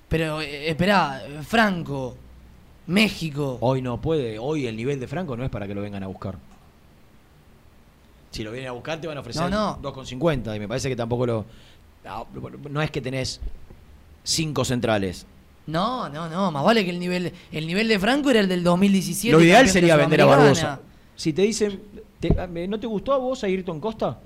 Pero 0.08 0.40
eh, 0.42 0.68
esperá, 0.68 1.22
Franco, 1.46 2.16
México. 2.88 3.58
Hoy 3.60 3.80
no 3.80 4.00
puede. 4.00 4.38
Hoy 4.38 4.66
el 4.66 4.76
nivel 4.76 4.98
de 4.98 5.06
Franco 5.06 5.36
no 5.36 5.44
es 5.44 5.50
para 5.50 5.66
que 5.66 5.74
lo 5.74 5.80
vengan 5.82 6.02
a 6.02 6.06
buscar. 6.08 6.36
Si 8.30 8.42
lo 8.42 8.50
vienen 8.50 8.70
a 8.70 8.72
buscar, 8.72 9.00
te 9.00 9.06
van 9.06 9.18
a 9.18 9.20
ofrecer 9.20 9.42
No, 9.50 9.76
no. 9.80 9.92
2,50. 9.92 10.56
Y 10.56 10.58
me 10.58 10.66
parece 10.66 10.88
que 10.88 10.96
tampoco 10.96 11.26
lo. 11.26 11.44
No, 12.04 12.26
no 12.70 12.82
es 12.82 12.90
que 12.90 13.00
tenés 13.00 13.40
cinco 14.24 14.64
centrales. 14.64 15.26
No, 15.66 16.08
no, 16.08 16.28
no, 16.28 16.50
más 16.50 16.64
vale 16.64 16.84
que 16.84 16.90
el 16.90 16.98
nivel 16.98 17.32
el 17.52 17.66
nivel 17.66 17.86
de 17.88 17.98
Franco 17.98 18.30
era 18.30 18.40
el 18.40 18.48
del 18.48 18.64
2017. 18.64 19.36
Lo 19.36 19.42
ideal 19.42 19.68
sería 19.68 19.96
vender 19.96 20.20
a. 20.22 20.26
Barbosa. 20.26 20.80
Si 21.14 21.32
te 21.32 21.42
dicen, 21.42 21.80
te- 22.18 22.68
¿no 22.68 22.80
te 22.80 22.86
gustó 22.86 23.12
a 23.12 23.18
vos 23.18 23.42
a 23.44 23.46
Ayrton 23.46 23.78
Costa? 23.80 24.18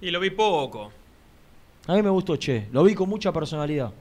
Y 0.00 0.10
lo 0.10 0.18
vi 0.18 0.30
poco. 0.30 0.90
A 1.86 1.94
mí 1.94 2.02
me 2.02 2.10
gustó, 2.10 2.36
che. 2.36 2.66
Lo 2.72 2.82
vi 2.82 2.94
con 2.94 3.08
mucha 3.08 3.32
personalidad. 3.32 3.92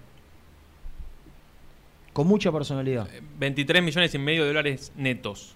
Con 2.14 2.28
mucha 2.28 2.52
personalidad. 2.52 3.08
23 3.40 3.82
millones 3.84 4.14
y 4.14 4.18
medio 4.18 4.42
de 4.44 4.48
dólares 4.50 4.92
netos. 4.96 5.56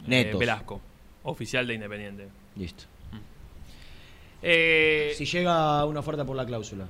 Eh, 0.00 0.08
Netos. 0.08 0.38
Velasco, 0.40 0.80
oficial 1.24 1.66
de 1.66 1.74
Independiente. 1.74 2.28
Listo. 2.56 2.84
Eh, 4.42 5.12
Si 5.16 5.24
llega 5.24 5.84
una 5.84 6.00
oferta 6.00 6.24
por 6.24 6.36
la 6.36 6.44
cláusula. 6.46 6.86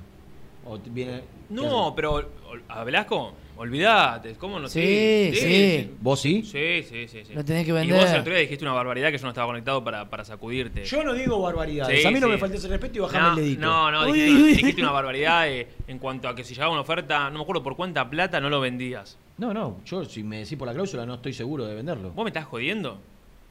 O 0.65 0.79
t- 0.79 0.89
viene. 0.89 1.21
no, 1.49 1.93
pero 1.95 2.29
a 2.69 2.83
Velasco, 2.83 3.33
olvídate. 3.57 4.33
¿Cómo 4.35 4.59
no? 4.59 4.67
Sí, 4.69 5.31
sí. 5.33 5.91
¿Vos 5.99 6.21
sí? 6.21 6.43
Sí, 6.43 6.83
sí, 6.87 7.07
sí. 7.07 7.25
sí. 7.25 7.33
Lo 7.33 7.43
tenés 7.43 7.65
que 7.65 7.71
Y 7.71 7.73
vender. 7.73 7.99
vos 7.99 8.09
el 8.11 8.19
otro 8.21 8.31
día 8.33 8.41
dijiste 8.41 8.63
una 8.63 8.73
barbaridad 8.73 9.11
que 9.11 9.17
yo 9.17 9.23
no 9.23 9.29
estaba 9.29 9.47
conectado 9.47 9.83
para, 9.83 10.09
para 10.09 10.23
sacudirte. 10.23 10.85
Yo 10.85 11.03
no 11.03 11.13
digo 11.13 11.41
barbaridades. 11.41 12.01
Sí, 12.01 12.07
a 12.07 12.11
mí 12.11 12.19
no 12.19 12.27
sí. 12.27 12.31
me 12.33 12.37
faltes 12.37 12.63
el 12.63 12.69
respeto 12.71 12.97
y 12.97 13.01
bajame 13.01 13.23
no, 13.23 13.29
el 13.31 13.35
dedito. 13.35 13.61
No, 13.61 13.91
no, 13.91 14.01
Uy, 14.07 14.13
dijiste, 14.13 14.35
uy, 14.35 14.43
uy. 14.43 14.53
dijiste 14.55 14.81
una 14.81 14.91
barbaridad 14.91 15.49
eh, 15.49 15.67
en 15.87 15.99
cuanto 15.99 16.27
a 16.29 16.35
que 16.35 16.43
si 16.43 16.53
llegaba 16.53 16.71
una 16.71 16.81
oferta, 16.81 17.29
no 17.29 17.39
me 17.39 17.43
acuerdo 17.43 17.63
por 17.63 17.75
cuánta 17.75 18.09
plata, 18.09 18.39
no 18.39 18.49
lo 18.49 18.59
vendías. 18.61 19.17
No, 19.37 19.53
no. 19.53 19.81
Yo, 19.85 20.05
si 20.05 20.23
me 20.23 20.37
decís 20.39 20.57
por 20.57 20.67
la 20.67 20.73
cláusula, 20.73 21.05
no 21.05 21.15
estoy 21.15 21.33
seguro 21.33 21.65
de 21.65 21.75
venderlo. 21.75 22.11
¿Vos 22.11 22.23
me 22.23 22.29
estás 22.29 22.45
jodiendo? 22.45 22.99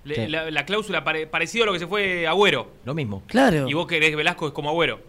Le- 0.05 0.15
Sí. 0.15 0.27
la, 0.29 0.51
la 0.51 0.65
cláusula 0.65 1.05
pare- 1.05 1.27
parecido 1.27 1.65
a 1.65 1.67
lo 1.67 1.73
que 1.75 1.79
se 1.81 1.87
fue 1.87 2.27
Agüero. 2.27 2.69
Lo 2.85 2.95
mismo. 2.95 3.23
Claro. 3.27 3.69
Y 3.69 3.75
vos 3.75 3.87
querés 3.87 4.17
Velasco 4.17 4.47
es 4.49 4.53
como 4.53 4.71
Agüero. 4.71 5.01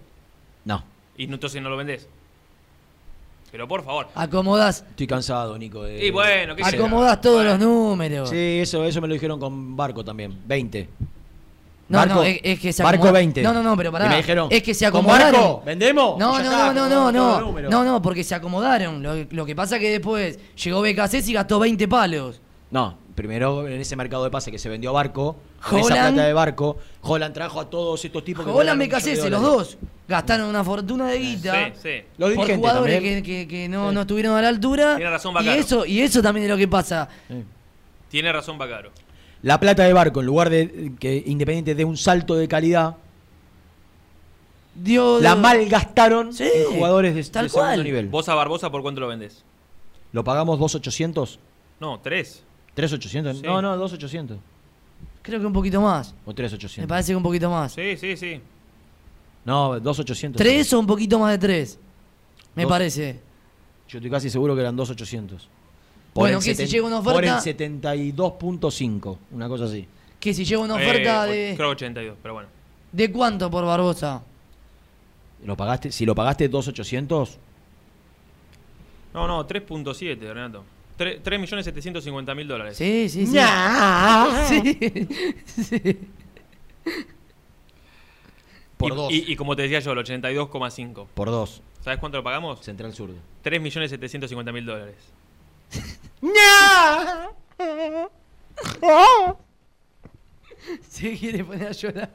No. 0.66 0.84
Y 1.18 1.28
no- 1.28 1.36
entonces 1.36 1.62
no 1.62 1.70
lo 1.70 1.78
vendés. 1.78 2.08
Pero 3.52 3.68
por 3.68 3.84
favor. 3.86 4.08
Acomodás, 4.16 4.84
Estoy 4.90 5.06
cansado, 5.06 5.56
Nico. 5.60 5.84
de- 5.84 6.04
Y 6.08 6.10
bueno, 6.10 6.56
qué 6.56 6.64
acomodás 6.64 7.22
todos 7.22 7.46
los 7.46 7.60
números. 7.60 8.30
Sí, 8.30 8.60
eso, 8.62 8.84
eso 8.84 9.00
me 9.00 9.08
lo 9.08 9.14
dijeron 9.14 9.40
con 9.40 9.76
Barco 9.78 10.04
también. 10.04 10.36
20. 10.48 10.90
No, 11.88 12.00
Barco- 12.00 12.16
no, 12.16 12.24
es, 12.24 12.40
es 12.42 12.60
que 12.60 12.74
se 12.74 12.82
Barco 12.82 13.04
acomoda- 13.04 13.12
20. 13.20 13.44
No, 13.44 13.54
no, 13.54 13.62
no, 13.62 13.78
pero 13.78 13.92
pará. 13.92 14.08
Y 14.08 14.10
me 14.10 14.18
dijeron, 14.18 14.48
es 14.50 14.64
que 14.64 14.74
se 14.74 14.90
¿con 14.90 15.02
acomodaron. 15.02 15.34
Barco? 15.42 15.62
¿Vendemos? 15.66 16.18
No, 16.18 16.30
no, 16.32 16.40
está, 16.40 16.74
no, 16.74 16.90
no, 16.90 17.12
no, 17.12 17.42
no. 17.42 17.70
No, 17.70 17.84
no, 17.84 18.02
porque 18.02 18.24
se 18.24 18.34
acomodaron. 18.34 19.04
Lo, 19.04 19.14
lo 19.30 19.46
que 19.46 19.56
pasa 19.56 19.78
que 19.78 19.92
después 19.92 20.40
llegó 20.56 20.82
BKC 20.82 21.28
y 21.30 21.34
gastó 21.34 21.60
20 21.60 21.88
palos. 21.88 22.42
No, 22.72 22.98
primero 23.16 23.68
en 23.68 23.80
ese 23.80 23.96
mercado 23.96 24.24
de 24.24 24.30
pase 24.32 24.52
que 24.52 24.58
se 24.60 24.70
vendió 24.70 24.90
a 24.90 24.94
Barco, 24.94 25.36
con 25.70 25.80
esa 25.80 25.88
plata 25.88 26.26
de 26.26 26.34
Barco, 26.34 26.78
Holland 27.02 27.34
trajo 27.34 27.60
a 27.62 27.70
todos 27.70 28.04
estos 28.04 28.24
tipos 28.26 28.44
que 28.46 28.52
Holland 28.52 28.82
BKC, 28.82 29.04
de 29.22 29.30
los 29.30 29.42
dos 29.42 29.78
gastaron 30.08 30.48
una 30.50 30.64
fortuna 30.64 31.08
de 31.08 31.20
guita 31.20 31.66
Sí, 31.68 31.80
sí. 31.82 31.90
Los 32.18 32.34
por 32.34 32.54
jugadores 32.56 33.02
que, 33.02 33.24
que- 33.24 33.48
que 33.48 33.70
no, 33.70 33.92
no 33.92 34.02
estuvieron 34.02 34.36
a 34.36 34.42
la 34.42 34.50
altura. 34.50 34.96
Tiene 34.96 35.12
razón, 35.12 35.32
y 35.32 35.36
Bacaro. 35.36 35.54
eso, 35.62 35.86
y 35.86 36.02
eso 36.02 36.22
también 36.22 36.46
es 36.46 36.50
lo 36.52 36.58
que 36.58 36.68
pasa. 36.68 37.08
Tiene 38.10 38.32
razón 38.34 38.58
Bacaro. 38.58 38.92
La 39.42 39.60
plata 39.60 39.84
de 39.84 39.94
Barco, 39.94 40.20
en 40.22 40.26
lugar 40.26 40.50
de 40.50 40.94
que 41.00 41.24
Independiente 41.26 41.76
dé 41.76 41.84
un 41.86 41.98
salto 41.98 42.36
de 42.36 42.48
calidad, 42.48 42.96
Dio, 44.76 45.20
la 45.20 45.36
malgastaron 45.36 46.34
Sí, 46.34 46.50
en 46.52 46.76
jugadores 46.76 47.14
de, 47.14 47.24
tal 47.26 47.46
de 47.46 47.50
segundo 47.50 47.70
cual. 47.74 47.84
nivel. 47.84 48.08
¿Vos 48.08 48.28
a 48.28 48.34
Barbosa 48.36 48.72
por 48.72 48.82
cuánto 48.82 49.02
lo 49.02 49.08
vendés? 49.08 49.44
¿Lo 50.12 50.24
pagamos 50.24 50.60
2.800? 50.60 51.38
No, 51.80 52.00
tres. 52.02 52.44
¿3.800? 52.76 53.34
Sí. 53.36 53.42
No, 53.44 53.62
no, 53.62 53.78
2.800. 53.78 54.38
Creo 55.22 55.40
que 55.40 55.46
un 55.46 55.54
poquito 55.54 55.80
más. 55.82 56.14
¿O 56.26 56.34
3.800? 56.34 56.78
Me 56.82 56.88
parece 56.88 57.12
que 57.12 57.16
un 57.16 57.24
poquito 57.24 57.50
más. 57.50 57.74
Sí, 57.74 57.96
sí, 57.98 58.18
sí. 58.18 58.42
No, 59.46 59.80
2.800. 59.80 60.36
¿Tres 60.36 60.72
o 60.74 60.80
un 60.80 60.88
poquito 60.88 61.20
más 61.20 61.32
de 61.32 61.38
tres? 61.38 61.80
Me 62.56 62.64
Dos. 62.64 62.70
parece. 62.72 63.20
Yo 63.88 63.98
estoy 64.00 64.10
casi 64.12 64.30
seguro 64.30 64.56
que 64.56 64.62
eran 64.62 64.76
2.800. 64.78 65.48
Bueno, 66.14 66.38
el 66.38 66.44
que 66.44 66.54
si 66.56 66.66
llega 66.68 66.86
una 66.86 67.02
Por 67.02 67.24
el 67.24 67.30
oferta- 67.32 67.44
72.5, 67.44 69.18
una 69.32 69.48
cosa 69.48 69.66
así. 69.66 69.88
Que 70.20 70.34
si 70.34 70.46
llega 70.46 70.62
una 70.62 70.82
Eh, 70.82 70.88
oferta 70.90 71.22
o- 71.22 71.26
de. 71.26 71.54
Creo 71.58 71.70
82, 71.70 72.18
pero 72.22 72.34
bueno. 72.36 72.50
¿De 72.92 73.12
cuánto 73.12 73.50
por 73.50 73.66
Barbosa? 73.66 74.22
¿Lo 75.44 75.58
pagaste? 75.58 75.92
Si 75.92 76.06
lo 76.06 76.14
pagaste 76.16 76.50
2.800, 76.50 77.38
No, 79.14 79.28
no, 79.28 79.46
3.7, 79.46 80.34
Renato. 80.34 80.64
3.750.000 80.98 82.48
dólares. 82.48 82.78
Sí, 82.78 83.10
sí, 83.10 83.26
sí. 83.26 83.36
Nah. 83.36 84.48
Sí, 84.48 85.08
sí. 85.64 86.00
por 88.78 88.92
y, 88.92 88.96
dos. 88.96 89.14
Y, 89.14 89.32
y 89.32 89.36
como 89.36 89.56
te 89.56 89.64
decía 89.64 89.80
yo, 89.80 89.92
el 89.94 90.00
82,5. 90.00 91.08
por 91.14 91.30
dos. 91.30 91.62
¿Sabes 91.82 92.00
cuánto 92.00 92.18
lo 92.18 92.24
pagamos? 92.24 92.62
Central 92.62 92.94
Zurdo. 92.94 93.16
3.750.000 93.44 94.66
dólares. 94.66 94.96
Se 100.88 101.18
quiere 101.18 101.44
poner 101.44 101.68
a 101.68 101.72
llorar. 101.72 102.10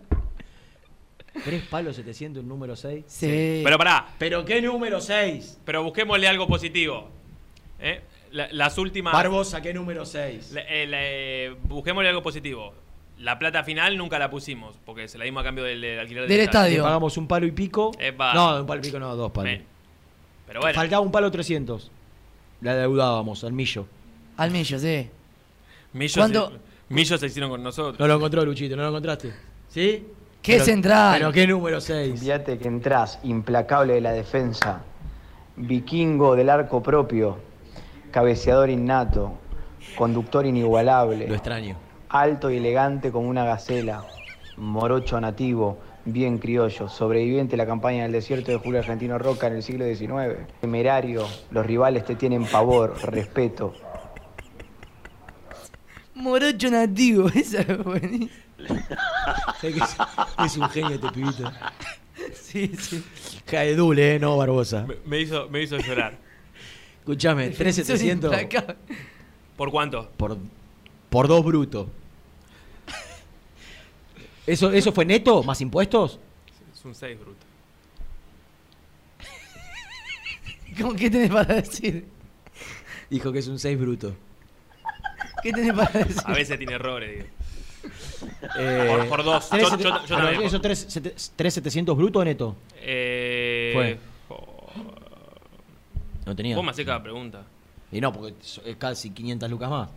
¿Tres 1.44 1.62
palos 1.64 1.94
700, 1.96 2.42
un 2.42 2.48
número 2.48 2.74
6? 2.74 3.04
Sí. 3.06 3.60
Pero 3.62 3.78
pará, 3.78 4.08
¿Pero 4.18 4.44
qué 4.44 4.60
número 4.60 5.00
6? 5.00 5.58
pero 5.64 5.84
busquémosle 5.84 6.26
algo 6.26 6.48
positivo. 6.48 7.08
¿Eh? 7.78 8.00
La- 8.32 8.48
las 8.52 8.76
últimas. 8.78 9.12
Barbosa, 9.12 9.60
¿qué 9.62 9.72
número 9.74 10.04
6? 10.04 10.52
La- 10.52 10.62
eh, 10.68 11.54
busquémosle 11.64 12.08
algo 12.08 12.22
positivo. 12.22 12.74
La 13.18 13.38
plata 13.38 13.64
final 13.64 13.96
nunca 13.96 14.18
la 14.18 14.30
pusimos, 14.30 14.76
porque 14.86 15.08
se 15.08 15.18
la 15.18 15.24
dimos 15.24 15.40
a 15.40 15.44
cambio 15.44 15.64
del, 15.64 15.80
del 15.80 15.98
alquiler 15.98 16.28
Del 16.28 16.40
estadio. 16.40 16.84
Pagamos 16.84 17.16
un 17.16 17.26
palo 17.26 17.46
y 17.46 17.50
pico. 17.52 17.90
Epa. 17.98 18.32
No, 18.34 18.60
un 18.60 18.66
palo 18.66 18.80
y 18.80 18.84
pico 18.84 18.98
no, 18.98 19.16
dos 19.16 19.32
palos. 19.32 19.58
Pero 20.46 20.60
bueno, 20.60 20.74
Faltaba 20.74 21.00
un 21.02 21.10
palo 21.10 21.30
300. 21.30 21.90
La 22.60 22.74
deudábamos 22.76 23.42
al 23.44 23.52
millo. 23.52 23.86
Al 24.36 24.50
millo, 24.50 24.78
sí. 24.78 25.08
Millos, 25.92 26.16
¿Cuándo- 26.16 26.50
se, 26.50 26.94
Millos 26.94 27.20
se 27.20 27.26
hicieron 27.26 27.50
con 27.50 27.62
nosotros. 27.62 27.98
No 27.98 28.06
lo 28.06 28.14
encontró 28.14 28.44
Luchito, 28.44 28.76
¿no 28.76 28.82
lo 28.82 28.88
encontraste? 28.88 29.32
¿Sí? 29.68 30.06
¿Qué 30.40 30.52
Pero- 30.54 30.64
central? 30.64 31.18
Pero 31.18 31.32
qué 31.32 31.46
número 31.46 31.80
6. 31.80 32.20
Fíjate 32.20 32.56
que 32.58 32.68
entras, 32.68 33.18
implacable 33.24 33.94
de 33.94 34.00
la 34.00 34.12
defensa, 34.12 34.82
vikingo 35.56 36.36
del 36.36 36.48
arco 36.50 36.82
propio, 36.82 37.38
cabeceador 38.18 38.68
innato, 38.68 39.38
conductor 39.96 40.42
Lo 40.42 40.48
inigualable, 40.48 41.32
extraño. 41.32 41.76
alto 42.08 42.50
y 42.50 42.56
elegante 42.56 43.12
como 43.12 43.28
una 43.28 43.44
gacela, 43.44 44.02
morocho 44.56 45.20
nativo, 45.20 45.78
bien 46.04 46.38
criollo, 46.38 46.88
sobreviviente 46.88 47.52
de 47.52 47.58
la 47.58 47.66
campaña 47.66 48.02
del 48.02 48.10
desierto 48.10 48.50
de 48.50 48.58
Julio 48.58 48.80
Argentino 48.80 49.20
Roca 49.20 49.46
en 49.46 49.52
el 49.52 49.62
siglo 49.62 49.84
XIX, 49.84 50.48
temerario, 50.60 51.28
los 51.52 51.64
rivales 51.64 52.04
te 52.06 52.16
tienen 52.16 52.44
pavor, 52.44 52.96
respeto, 53.04 53.74
Morocho 56.14 56.72
nativo, 56.72 57.28
esa 57.36 57.60
es 57.60 57.84
buenísima. 57.84 58.30
¿Sabés 59.60 59.76
que 59.76 59.80
es, 59.84 59.96
es 60.44 60.56
un 60.56 60.68
genio 60.70 60.96
este 60.96 61.08
pibito. 61.12 61.52
Sí, 62.34 62.72
sí. 62.76 63.04
Cae 63.46 63.76
dule, 63.76 64.16
¿eh? 64.16 64.18
No, 64.18 64.36
Barbosa. 64.36 64.84
Me, 64.88 64.96
me 65.06 65.20
hizo, 65.20 65.48
me 65.50 65.62
hizo 65.62 65.78
llorar. 65.78 66.18
Escuchame, 67.12 67.48
3700 67.48 68.30
Sos 68.30 68.42
implacable. 68.42 68.76
¿Por 69.56 69.70
cuánto? 69.70 70.10
por, 70.18 70.36
por 71.08 71.26
dos 71.26 71.42
brutos. 71.42 71.86
¿Eso, 74.46 74.70
¿Eso 74.72 74.92
fue 74.92 75.06
neto? 75.06 75.42
¿Más 75.42 75.58
impuestos? 75.62 76.20
Es 76.74 76.84
un 76.84 76.94
6 76.94 77.18
bruto. 77.18 77.46
¿Cómo, 80.80 80.94
¿Qué 80.94 81.08
tenés 81.10 81.30
para 81.30 81.54
decir? 81.54 82.06
Dijo 83.08 83.32
que 83.32 83.38
es 83.38 83.48
un 83.48 83.58
6 83.58 83.78
bruto. 83.78 84.14
¿Qué 85.42 85.50
tenés 85.52 85.72
para 85.72 85.90
decir? 86.04 86.22
A 86.26 86.32
veces 86.34 86.58
tiene 86.58 86.74
errores, 86.74 87.10
digo. 87.16 87.28
Eh, 88.58 88.86
Por- 88.88 89.08
por 89.08 89.24
dos. 89.24 89.48
tres 89.48 89.62
Yo- 89.62 89.70
sete- 89.70 89.82
yo- 89.84 89.90
yo 90.06 90.14
ah, 90.16 90.18
también. 90.20 90.40
no, 90.40 90.46
¿Eso 90.46 90.60
3700 90.60 91.96
bruto 91.96 92.18
o 92.18 92.24
neto? 92.24 92.56
Eh, 92.76 93.70
Fue. 93.74 93.98
No 96.28 96.36
tenía. 96.36 96.54
Vos 96.56 96.64
me 96.64 96.70
hacés 96.72 96.84
cada 96.84 97.02
pregunta. 97.02 97.42
Y 97.90 98.00
no, 98.02 98.12
porque 98.12 98.34
es 98.66 98.76
casi 98.76 99.10
500 99.10 99.50
lucas 99.50 99.70
más. 99.70 99.88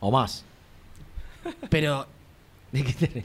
O 0.00 0.10
más. 0.10 0.44
Pero 1.68 2.06
¿De 2.72 2.82
qué 2.82 2.92
tenés? 2.94 3.24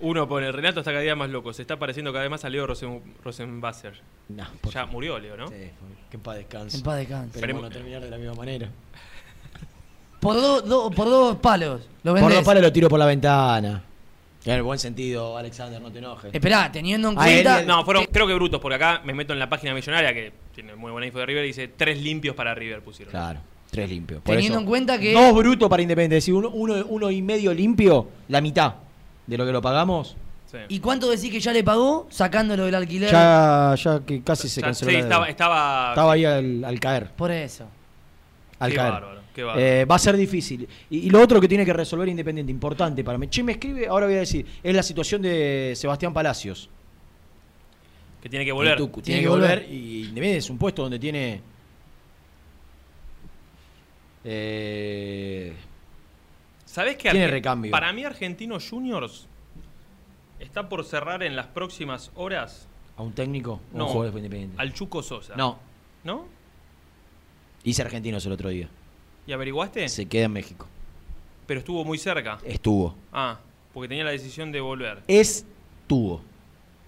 Uno 0.00 0.28
pone, 0.28 0.52
Renato 0.52 0.80
está 0.80 0.90
cada 0.92 1.02
día 1.02 1.16
más 1.16 1.30
loco. 1.30 1.52
Se 1.54 1.62
está 1.62 1.78
pareciendo 1.78 2.12
cada 2.12 2.22
vez 2.24 2.30
más 2.30 2.44
a 2.44 2.50
Leo 2.50 2.66
Rosen, 2.66 3.02
Rosenbasser. 3.24 3.94
No, 4.28 4.44
por 4.60 4.72
Ya 4.74 4.84
murió 4.84 5.18
Leo, 5.18 5.36
¿no? 5.38 5.48
Sí, 5.48 5.54
que 6.10 6.16
en 6.18 6.20
paz 6.20 6.36
descanse. 6.36 6.76
En 6.76 6.82
paz 6.82 6.96
descanse. 6.98 7.38
Esperemos 7.38 7.62
no 7.62 7.70
terminar 7.70 8.02
de 8.02 8.10
la 8.10 8.18
misma 8.18 8.34
manera. 8.34 8.68
por, 10.20 10.34
dos 10.34 10.68
do- 10.68 10.90
por 10.90 11.06
dos 11.06 11.36
palos 11.36 11.88
lo 12.02 12.12
vendés. 12.12 12.28
Por 12.28 12.34
dos 12.38 12.44
palos 12.44 12.62
lo 12.62 12.72
tiro 12.72 12.88
por 12.90 12.98
la 12.98 13.06
ventana. 13.06 13.82
En 14.44 14.52
el 14.52 14.62
buen 14.62 14.78
sentido, 14.78 15.38
Alexander, 15.38 15.80
no 15.80 15.90
te 15.90 15.98
enojes. 16.00 16.34
Esperá, 16.34 16.70
teniendo 16.70 17.08
en 17.10 17.18
A 17.18 17.30
él 17.30 17.42
cuenta. 17.44 17.62
No, 17.62 17.84
fueron, 17.84 18.04
creo 18.12 18.26
que 18.26 18.34
brutos, 18.34 18.60
porque 18.60 18.74
acá 18.76 19.00
me 19.04 19.14
meto 19.14 19.32
en 19.32 19.38
la 19.38 19.48
página 19.48 19.72
millonaria 19.72 20.12
que 20.12 20.32
tiene 20.54 20.74
muy 20.74 20.92
buena 20.92 21.06
info 21.06 21.18
de 21.18 21.26
River 21.26 21.44
y 21.44 21.48
dice 21.48 21.68
tres 21.68 21.98
limpios 22.02 22.36
para 22.36 22.54
River 22.54 22.82
pusieron. 22.82 23.10
Claro, 23.10 23.40
tres 23.70 23.88
limpios. 23.88 24.20
Por 24.20 24.34
Teniendo 24.34 24.58
eso, 24.58 24.60
en 24.62 24.66
cuenta 24.68 24.98
que- 24.98 25.14
Dos 25.14 25.34
brutos 25.34 25.68
para 25.70 25.82
Independiente. 25.82 26.20
Si 26.20 26.30
uno, 26.30 26.50
uno, 26.50 26.74
uno 26.88 27.10
y 27.10 27.22
medio 27.22 27.54
limpio, 27.54 28.08
la 28.28 28.40
mitad. 28.40 28.74
de 29.26 29.38
lo 29.38 29.46
que 29.46 29.52
lo 29.52 29.62
pagamos, 29.62 30.14
¿Y 30.68 30.78
cuánto 30.78 31.10
decís 31.10 31.32
que 31.32 31.40
ya 31.40 31.52
le 31.52 31.64
pagó 31.64 32.06
sacándolo 32.10 32.66
del 32.66 32.74
alquiler? 32.76 33.10
ya, 33.10 33.74
ya 33.76 34.00
que 34.06 34.22
casi 34.22 34.48
se 34.48 34.60
Ya, 34.60 34.66
canceló. 34.68 34.90
sí, 34.92 34.96
estaba, 34.98 35.28
estaba, 35.28 35.88
Estaba 35.88 36.12
ahí 36.12 36.24
al, 36.26 36.62
al 36.64 36.78
caer. 36.78 37.10
Por 37.16 37.30
eso. 37.32 37.64
Al 38.60 38.70
Qué 38.70 38.76
caer. 38.76 38.92
bárbaro. 38.92 39.20
Eh, 39.36 39.84
va 39.84 39.96
a 39.96 39.98
ser 39.98 40.16
difícil. 40.16 40.68
Y, 40.90 40.98
y 40.98 41.10
lo 41.10 41.20
otro 41.20 41.40
que 41.40 41.48
tiene 41.48 41.64
que 41.64 41.72
resolver 41.72 42.08
Independiente, 42.08 42.52
importante 42.52 43.02
para 43.02 43.18
mí. 43.18 43.28
Che, 43.28 43.42
me 43.42 43.52
escribe, 43.52 43.86
ahora 43.86 44.06
voy 44.06 44.14
a 44.16 44.20
decir, 44.20 44.46
es 44.62 44.74
la 44.74 44.82
situación 44.82 45.22
de 45.22 45.74
Sebastián 45.76 46.12
Palacios. 46.12 46.68
que 48.22 48.28
tiene 48.28 48.44
que 48.44 48.52
volver. 48.52 48.76
Tucu, 48.78 49.02
tiene, 49.02 49.20
que 49.22 49.28
volver. 49.28 49.66
Y 49.70 50.00
Independiente 50.02 50.38
es 50.38 50.50
un 50.50 50.58
puesto 50.58 50.82
donde 50.82 50.98
tiene. 50.98 51.40
Eh, 54.24 55.52
¿Sabés 56.64 56.96
que 56.96 57.10
Tiene 57.10 57.28
recambio. 57.28 57.70
Para 57.70 57.92
mí, 57.92 58.04
Argentinos 58.04 58.68
Juniors 58.68 59.26
está 60.40 60.68
por 60.68 60.84
cerrar 60.84 61.22
en 61.22 61.36
las 61.36 61.46
próximas 61.46 62.10
horas 62.14 62.66
a 62.96 63.02
un 63.02 63.12
técnico, 63.12 63.60
o 63.72 63.76
No, 63.78 63.86
un 63.86 63.92
jugador 63.92 64.14
de 64.14 64.20
Independiente. 64.20 64.56
al 64.60 64.72
Chuco 64.72 65.02
Sosa. 65.02 65.34
No, 65.36 65.58
¿No? 66.04 66.26
hice 67.64 67.82
argentinos 67.82 68.24
el 68.26 68.32
otro 68.32 68.48
día. 68.50 68.68
¿Y 69.26 69.32
averiguaste? 69.32 69.88
Se 69.88 70.06
queda 70.06 70.24
en 70.24 70.32
México. 70.32 70.66
Pero 71.46 71.60
estuvo 71.60 71.84
muy 71.84 71.98
cerca. 71.98 72.38
Estuvo. 72.44 72.94
Ah, 73.12 73.38
porque 73.72 73.88
tenía 73.88 74.04
la 74.04 74.10
decisión 74.10 74.52
de 74.52 74.60
volver. 74.60 75.02
Estuvo. 75.08 76.22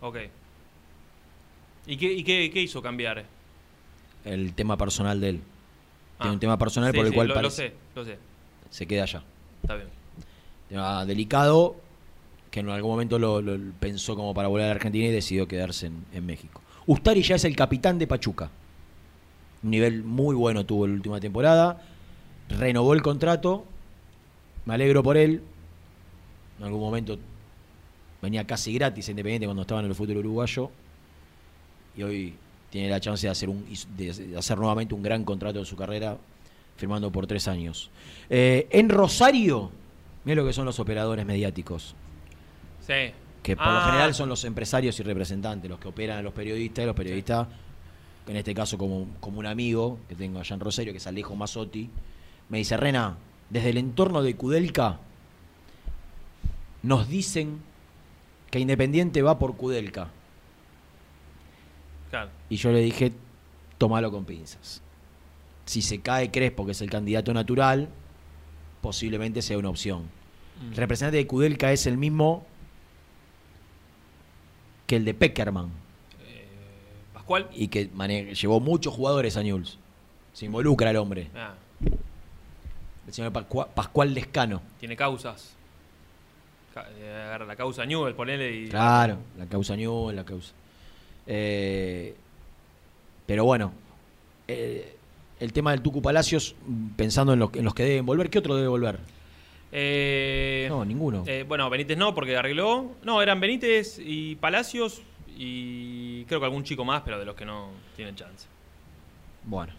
Ok. 0.00 0.18
¿Y 1.86 1.96
qué, 1.96 2.12
y 2.12 2.24
qué, 2.24 2.50
qué 2.52 2.60
hizo 2.62 2.82
cambiar? 2.82 3.24
El 4.24 4.54
tema 4.54 4.76
personal 4.76 5.20
de 5.20 5.28
él. 5.30 5.40
Tiene 6.18 6.30
Ah, 6.30 6.32
un 6.32 6.40
tema 6.40 6.58
personal 6.58 6.90
sí, 6.92 6.96
por 6.96 7.06
el 7.06 7.12
sí, 7.12 7.14
cual 7.14 7.28
lo, 7.28 7.34
lo 7.34 7.40
parece- 7.40 7.68
sé, 7.68 7.74
lo 7.94 8.04
sé. 8.04 8.18
se 8.70 8.86
queda 8.86 9.02
allá. 9.04 9.22
Está 9.62 9.74
bien. 9.76 9.88
Tema 10.68 11.04
delicado, 11.04 11.76
que 12.50 12.60
en 12.60 12.70
algún 12.70 12.90
momento 12.92 13.18
lo, 13.18 13.40
lo 13.40 13.58
pensó 13.78 14.16
como 14.16 14.32
para 14.34 14.48
volver 14.48 14.64
a 14.64 14.68
la 14.68 14.74
Argentina 14.74 15.06
y 15.06 15.10
decidió 15.12 15.46
quedarse 15.46 15.86
en, 15.86 16.04
en 16.12 16.24
México. 16.26 16.60
Ustari 16.86 17.22
ya 17.22 17.36
es 17.36 17.44
el 17.44 17.54
capitán 17.54 17.98
de 17.98 18.06
Pachuca. 18.06 18.50
Un 19.62 19.70
nivel 19.70 20.02
muy 20.02 20.34
bueno 20.34 20.64
tuvo 20.64 20.86
la 20.86 20.94
última 20.94 21.20
temporada. 21.20 21.82
Renovó 22.48 22.94
el 22.94 23.02
contrato. 23.02 23.64
Me 24.64 24.74
alegro 24.74 25.02
por 25.02 25.16
él. 25.16 25.42
En 26.58 26.64
algún 26.64 26.80
momento 26.80 27.18
venía 28.22 28.46
casi 28.46 28.72
gratis 28.72 29.08
Independiente 29.08 29.46
cuando 29.46 29.62
estaba 29.62 29.80
en 29.80 29.86
el 29.86 29.94
fútbol 29.94 30.18
uruguayo. 30.18 30.70
Y 31.96 32.02
hoy 32.02 32.34
tiene 32.70 32.88
la 32.90 33.00
chance 33.00 33.26
de 33.26 33.30
hacer, 33.30 33.48
un, 33.48 33.64
de 33.96 34.34
hacer 34.36 34.58
nuevamente 34.58 34.94
un 34.94 35.02
gran 35.02 35.24
contrato 35.24 35.58
en 35.58 35.64
su 35.64 35.76
carrera, 35.76 36.16
firmando 36.76 37.10
por 37.10 37.26
tres 37.26 37.48
años. 37.48 37.90
Eh, 38.28 38.66
en 38.70 38.88
Rosario, 38.88 39.70
mira 40.24 40.42
lo 40.42 40.46
que 40.46 40.52
son 40.52 40.66
los 40.66 40.78
operadores 40.78 41.24
mediáticos, 41.24 41.94
Sí. 42.86 43.12
que 43.42 43.56
por 43.56 43.66
Ah, 43.66 43.74
lo 43.80 43.86
general 43.92 44.14
son 44.14 44.28
los 44.28 44.44
empresarios 44.44 44.98
y 45.00 45.02
representantes, 45.04 45.70
los 45.70 45.78
que 45.78 45.88
operan 45.88 46.18
a 46.18 46.22
los 46.22 46.34
periodistas, 46.34 46.82
y 46.82 46.86
los 46.86 46.96
periodistas, 46.96 47.46
en 48.26 48.36
este 48.36 48.52
caso 48.54 48.76
como, 48.76 49.06
como 49.20 49.38
un 49.38 49.46
amigo 49.46 49.98
que 50.08 50.14
tengo 50.16 50.38
allá 50.40 50.54
en 50.54 50.60
Rosario, 50.60 50.92
que 50.92 50.98
es 50.98 51.06
Alejo 51.06 51.34
Mazzotti, 51.34 51.88
me 52.48 52.58
dice, 52.58 52.76
Rena, 52.76 53.16
desde 53.50 53.70
el 53.70 53.78
entorno 53.78 54.22
de 54.22 54.36
Kudelka, 54.36 54.98
nos 56.82 57.08
dicen 57.08 57.60
que 58.50 58.60
Independiente 58.60 59.22
va 59.22 59.38
por 59.38 59.56
Kudelka. 59.56 60.10
Claro. 62.10 62.30
Y 62.48 62.56
yo 62.56 62.70
le 62.70 62.80
dije, 62.80 63.12
tomalo 63.78 64.10
con 64.10 64.24
pinzas. 64.24 64.82
Si 65.64 65.82
se 65.82 66.00
cae 66.00 66.30
Crespo, 66.30 66.64
que 66.64 66.72
es 66.72 66.80
el 66.80 66.90
candidato 66.90 67.34
natural, 67.34 67.88
posiblemente 68.80 69.42
sea 69.42 69.58
una 69.58 69.68
opción. 69.68 70.04
Mm. 70.62 70.70
El 70.70 70.76
representante 70.76 71.16
de 71.16 71.26
Kudelka 71.26 71.72
es 71.72 71.86
el 71.86 71.98
mismo 71.98 72.46
que 74.86 74.96
el 74.96 75.04
de 75.04 75.14
Peckerman. 75.14 75.70
Pascual. 77.12 77.48
Y 77.52 77.68
que 77.68 77.90
llevó 78.40 78.60
muchos 78.60 78.94
jugadores 78.94 79.36
a 79.36 79.42
Newell's. 79.42 79.78
Se 80.32 80.46
involucra 80.46 80.90
el 80.90 80.96
hombre. 80.96 81.30
Ah, 81.34 81.54
El 83.06 83.12
señor 83.12 83.32
Pascua- 83.32 83.68
Pascual 83.68 84.12
Lescano. 84.14 84.60
tiene 84.80 84.96
causas. 84.96 85.54
Ca- 86.74 86.86
eh, 86.98 87.22
Agarra 87.26 87.46
la 87.46 87.56
causa 87.56 87.84
Newell, 87.86 88.14
ponele 88.14 88.52
y. 88.54 88.68
Claro, 88.68 89.18
la 89.38 89.46
causa 89.46 89.76
Newell, 89.76 90.16
la 90.16 90.24
causa. 90.24 90.52
Eh, 91.26 92.14
pero 93.26 93.44
bueno, 93.44 93.72
eh, 94.48 94.96
el 95.40 95.52
tema 95.52 95.70
del 95.72 95.82
Tucu 95.82 96.02
Palacios, 96.02 96.54
pensando 96.96 97.32
en, 97.32 97.38
los 97.38 97.54
en 97.54 97.64
los 97.64 97.74
que 97.74 97.84
deben 97.84 98.06
volver, 98.06 98.28
¿qué 98.30 98.38
otro 98.38 98.54
debe 98.56 98.68
volver? 98.68 98.98
Eh, 99.72 100.66
No, 100.68 100.84
ninguno. 100.84 101.24
bueno, 101.48 101.68
Benítez 101.70 101.96
no, 101.98 102.14
porque 102.14 102.36
arregló. 102.36 102.92
No, 103.02 103.20
eran 103.22 103.40
Benítez 103.40 103.98
y 103.98 104.36
Palacios 104.36 105.02
y 105.36 106.24
creo 106.24 106.40
que 106.40 106.46
algún 106.46 106.64
chico 106.64 106.84
más, 106.84 107.02
pero 107.04 107.18
de 107.18 107.24
los 107.24 107.34
que 107.34 107.44
no 107.44 107.70
tienen 107.96 108.14
chance. 108.14 108.46
Bueno, 109.44 109.72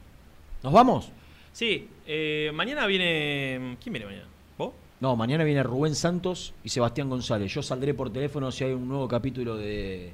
¿nos 0.64 0.72
vamos? 0.74 1.10
Sí, 1.58 1.90
eh, 2.06 2.52
mañana 2.54 2.86
viene. 2.86 3.78
¿Quién 3.82 3.92
viene 3.92 4.06
mañana? 4.06 4.28
¿Vos? 4.60 4.74
No, 5.00 5.16
mañana 5.16 5.44
viene 5.44 5.64
Rubén 5.64 5.96
Santos 5.96 6.54
y 6.64 6.70
Sebastián 6.70 7.10
González. 7.10 7.52
Yo 7.52 7.64
saldré 7.64 7.96
por 7.96 8.14
teléfono 8.14 8.52
si 8.52 8.64
hay 8.64 8.74
un 8.74 8.88
nuevo 8.88 9.08
capítulo 9.08 9.58
de... 9.58 10.14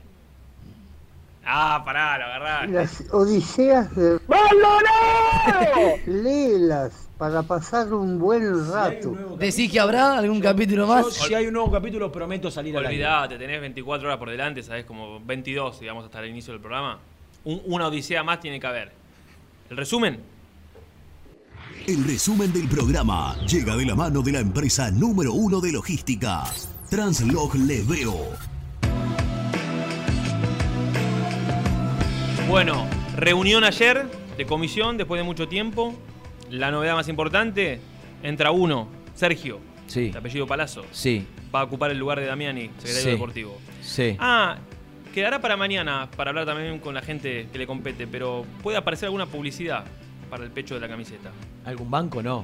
Ah, 1.43 1.81
pará, 1.83 2.17
lo 2.17 2.23
agarrá. 2.27 2.65
Las 2.67 3.03
odiseas 3.11 3.93
de... 3.93 4.19
¡Maldonado! 4.25 5.97
Léelas 6.07 7.09
para 7.17 7.43
pasar 7.43 7.91
un 7.93 8.17
buen 8.19 8.71
rato. 8.71 9.35
¿Decís 9.37 9.69
que 9.69 9.81
habrá 9.81 10.17
algún 10.19 10.39
capítulo 10.39 10.87
más? 10.87 11.03
Yo, 11.03 11.11
si 11.11 11.33
hay 11.33 11.47
un 11.47 11.53
nuevo 11.55 11.69
capítulo, 11.69 12.09
prometo 12.09 12.49
salir 12.49 12.77
al 12.77 12.85
aire. 12.85 13.03
Olvidate, 13.03 13.37
tenés 13.37 13.59
24 13.59 14.07
horas 14.07 14.17
por 14.17 14.29
delante, 14.29 14.63
sabés, 14.63 14.85
como 14.85 15.19
22, 15.19 15.81
digamos, 15.81 16.05
hasta 16.05 16.21
el 16.21 16.29
inicio 16.29 16.53
del 16.53 16.61
programa. 16.61 16.99
Un- 17.43 17.61
una 17.65 17.87
odisea 17.87 18.23
más 18.23 18.39
tiene 18.39 18.61
que 18.61 18.67
haber. 18.67 18.93
¿El 19.69 19.75
resumen? 19.75 20.31
El 21.87 22.03
resumen 22.05 22.53
del 22.53 22.67
programa 22.69 23.35
llega 23.45 23.75
de 23.75 23.85
la 23.85 23.93
mano 23.95 24.21
de 24.21 24.31
la 24.31 24.39
empresa 24.39 24.89
número 24.89 25.33
uno 25.33 25.59
de 25.59 25.71
logística, 25.73 26.43
Translog 26.89 27.55
Leveo. 27.55 28.17
Bueno, 32.47 32.87
reunión 33.17 33.63
ayer 33.65 34.05
de 34.37 34.45
comisión 34.45 34.97
después 34.97 35.19
de 35.19 35.23
mucho 35.25 35.47
tiempo. 35.49 35.93
La 36.49 36.71
novedad 36.71 36.95
más 36.95 37.09
importante, 37.09 37.81
entra 38.21 38.51
uno, 38.51 38.87
Sergio, 39.15 39.59
Sí. 39.87 40.09
de 40.11 40.17
apellido 40.17 40.47
Palazzo. 40.47 40.85
Sí. 40.91 41.25
Va 41.53 41.61
a 41.61 41.63
ocupar 41.63 41.91
el 41.91 41.97
lugar 41.97 42.19
de 42.19 42.25
Damiani, 42.27 42.69
secretario 42.77 43.01
Sí. 43.03 43.09
deportivo. 43.09 43.57
Sí. 43.81 44.15
Ah, 44.19 44.55
quedará 45.13 45.41
para 45.41 45.57
mañana 45.57 46.09
para 46.15 46.29
hablar 46.29 46.45
también 46.45 46.79
con 46.79 46.93
la 46.93 47.01
gente 47.01 47.47
que 47.51 47.57
le 47.57 47.67
compete, 47.67 48.07
pero 48.07 48.45
puede 48.61 48.77
aparecer 48.77 49.07
alguna 49.07 49.25
publicidad 49.25 49.83
para 50.33 50.45
el 50.45 50.49
pecho 50.49 50.73
de 50.73 50.79
la 50.81 50.87
camiseta. 50.87 51.29
¿Algún 51.63 51.91
banco? 51.91 52.23
No. 52.23 52.43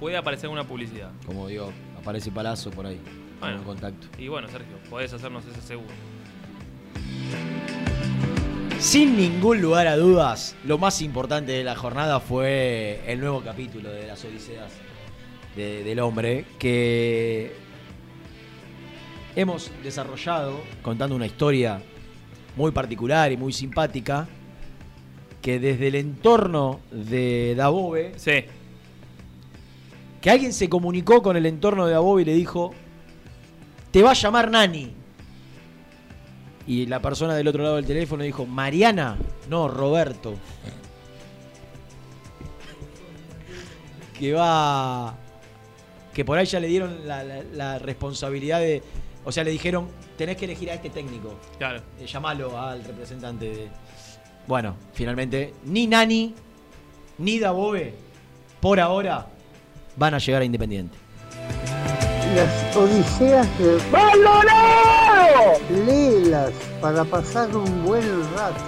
Puede 0.00 0.16
aparecer 0.16 0.46
alguna 0.46 0.66
publicidad. 0.66 1.10
Como 1.26 1.46
digo, 1.48 1.70
aparece 2.00 2.30
Palazzo 2.30 2.70
por 2.70 2.86
ahí. 2.86 2.98
Bueno. 3.40 3.58
en 3.58 3.62
contacto. 3.64 4.06
Y 4.18 4.28
bueno, 4.28 4.48
Sergio, 4.48 4.78
podés 4.88 5.12
hacernos 5.12 5.44
ese 5.44 5.60
seguro. 5.60 5.90
Sin 8.78 9.18
ningún 9.18 9.60
lugar 9.60 9.86
a 9.86 9.96
dudas, 9.98 10.56
lo 10.64 10.78
más 10.78 11.02
importante 11.02 11.52
de 11.52 11.62
la 11.62 11.76
jornada 11.76 12.20
fue 12.20 13.02
el 13.06 13.20
nuevo 13.20 13.42
capítulo 13.42 13.90
de 13.92 14.06
las 14.06 14.24
Odiseas 14.24 14.72
de- 15.56 15.84
del 15.84 15.98
hombre 16.00 16.46
que 16.58 17.52
hemos 19.36 19.70
desarrollado 19.82 20.58
contando 20.80 21.14
una 21.14 21.26
historia 21.26 21.82
muy 22.56 22.70
particular 22.72 23.30
y 23.30 23.36
muy 23.36 23.52
simpática 23.52 24.26
que 25.44 25.58
desde 25.60 25.88
el 25.88 25.94
entorno 25.96 26.80
de 26.90 27.52
Dabove 27.54 28.14
Sí. 28.16 28.44
que 30.22 30.30
alguien 30.30 30.54
se 30.54 30.70
comunicó 30.70 31.22
con 31.22 31.36
el 31.36 31.44
entorno 31.44 31.84
de 31.86 31.92
Dabove 31.92 32.22
y 32.22 32.24
le 32.24 32.32
dijo 32.34 32.72
te 33.90 34.02
va 34.02 34.12
a 34.12 34.14
llamar 34.14 34.50
Nani 34.50 34.90
y 36.66 36.86
la 36.86 37.00
persona 37.00 37.34
del 37.34 37.46
otro 37.46 37.62
lado 37.62 37.76
del 37.76 37.84
teléfono 37.84 38.22
dijo, 38.24 38.46
Mariana, 38.46 39.18
no, 39.50 39.68
Roberto. 39.68 40.32
Que 44.18 44.32
va... 44.32 45.14
Que 46.14 46.24
por 46.24 46.38
ahí 46.38 46.46
ya 46.46 46.60
le 46.60 46.68
dieron 46.68 47.06
la, 47.06 47.22
la- 47.22 47.42
la 47.52 47.78
responsabilidad 47.78 48.60
de... 48.60 48.82
O 49.26 49.30
sea, 49.32 49.44
le 49.44 49.50
dijeron, 49.50 49.88
tenés 50.16 50.38
que 50.38 50.46
elegir 50.46 50.70
a 50.70 50.74
este 50.74 50.88
técnico. 50.88 51.34
Claro. 51.58 51.82
Eh, 52.00 52.06
llamalo 52.06 52.58
al 52.58 52.82
representante 52.82 53.44
de... 53.44 53.68
Bueno, 54.46 54.76
finalmente, 54.92 55.54
ni 55.64 55.86
Nani, 55.86 56.34
ni 57.18 57.38
Dabove, 57.38 57.94
por 58.60 58.78
ahora, 58.78 59.26
van 59.96 60.14
a 60.14 60.18
llegar 60.18 60.42
a 60.42 60.44
Independiente. 60.44 60.96
Las 62.34 62.76
odiseas 62.76 63.58
de... 63.58 63.78
¡Maldonado! 63.90 65.52
Léelas 65.86 66.52
para 66.80 67.04
pasar 67.04 67.56
un 67.56 67.84
buen 67.84 68.04
rato. 68.34 68.64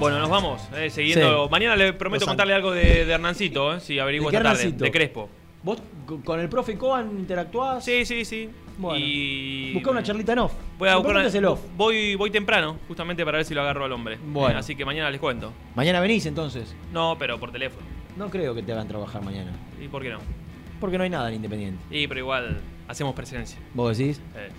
Bueno, 0.00 0.18
nos 0.18 0.28
vamos, 0.28 0.62
eh, 0.76 0.90
siguiendo. 0.90 1.44
Sí. 1.44 1.50
Mañana 1.50 1.76
le 1.76 1.92
prometo 1.92 2.24
Los 2.24 2.28
contarle 2.30 2.54
algo 2.54 2.72
de, 2.72 3.04
de 3.04 3.12
Hernancito, 3.12 3.74
eh, 3.74 3.80
si 3.80 3.98
averiguo 4.00 4.28
¿De 4.28 4.32
qué 4.32 4.36
esta 4.38 4.48
tarde. 4.48 4.62
Hernancito? 4.62 4.84
De 4.84 4.90
Crespo. 4.90 5.28
¿Vos 5.64 5.78
con- 6.24 6.38
el 6.40 6.48
profe 6.48 6.76
Coan 6.76 7.10
interactuás. 7.18 7.84
Sí, 7.84 8.04
sí, 8.04 8.24
sí. 8.24 8.50
Bueno. 8.76 8.98
Y... 9.02 9.72
Busca 9.72 9.90
una 9.90 10.02
charlita 10.02 10.32
en 10.34 10.40
off. 10.40 10.52
Voy 10.78 10.88
a 10.88 10.96
buscar 10.96 11.24
es 11.24 11.34
el 11.34 11.44
una- 11.44 11.52
off. 11.52 11.60
Voy, 11.76 12.14
voy 12.16 12.30
temprano, 12.30 12.76
justamente 12.86 13.24
para 13.24 13.38
ver 13.38 13.46
si 13.46 13.54
lo 13.54 13.62
agarro 13.62 13.84
al 13.84 13.92
hombre. 13.92 14.18
Bueno. 14.24 14.56
Eh, 14.56 14.58
así 14.60 14.76
que 14.76 14.84
mañana 14.84 15.10
les 15.10 15.20
cuento. 15.20 15.52
Mañana 15.74 16.00
venís 16.00 16.26
entonces. 16.26 16.74
No, 16.92 17.16
pero 17.18 17.38
por 17.40 17.50
teléfono. 17.50 17.86
No 18.16 18.28
creo 18.30 18.54
que 18.54 18.62
te 18.62 18.72
hagan 18.72 18.86
trabajar 18.86 19.22
mañana. 19.24 19.52
¿Y 19.82 19.88
por 19.88 20.02
qué 20.02 20.10
no? 20.10 20.18
Porque 20.80 20.98
no 20.98 21.04
hay 21.04 21.10
nada 21.10 21.28
en 21.30 21.36
Independiente. 21.36 21.82
Y 21.90 22.06
pero 22.08 22.20
igual 22.20 22.60
hacemos 22.86 23.14
presencia. 23.14 23.58
¿Vos 23.72 23.96
decís? 23.96 24.20
Eh. 24.36 24.50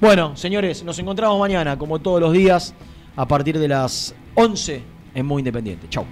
Bueno, 0.00 0.36
señores, 0.36 0.82
nos 0.82 0.98
encontramos 0.98 1.38
mañana, 1.38 1.78
como 1.78 2.00
todos 2.00 2.20
los 2.20 2.32
días, 2.32 2.74
a 3.16 3.26
partir 3.28 3.58
de 3.58 3.68
las 3.68 4.14
11 4.34 4.82
en 5.14 5.26
Muy 5.26 5.40
Independiente. 5.40 5.88
Chau. 5.88 6.04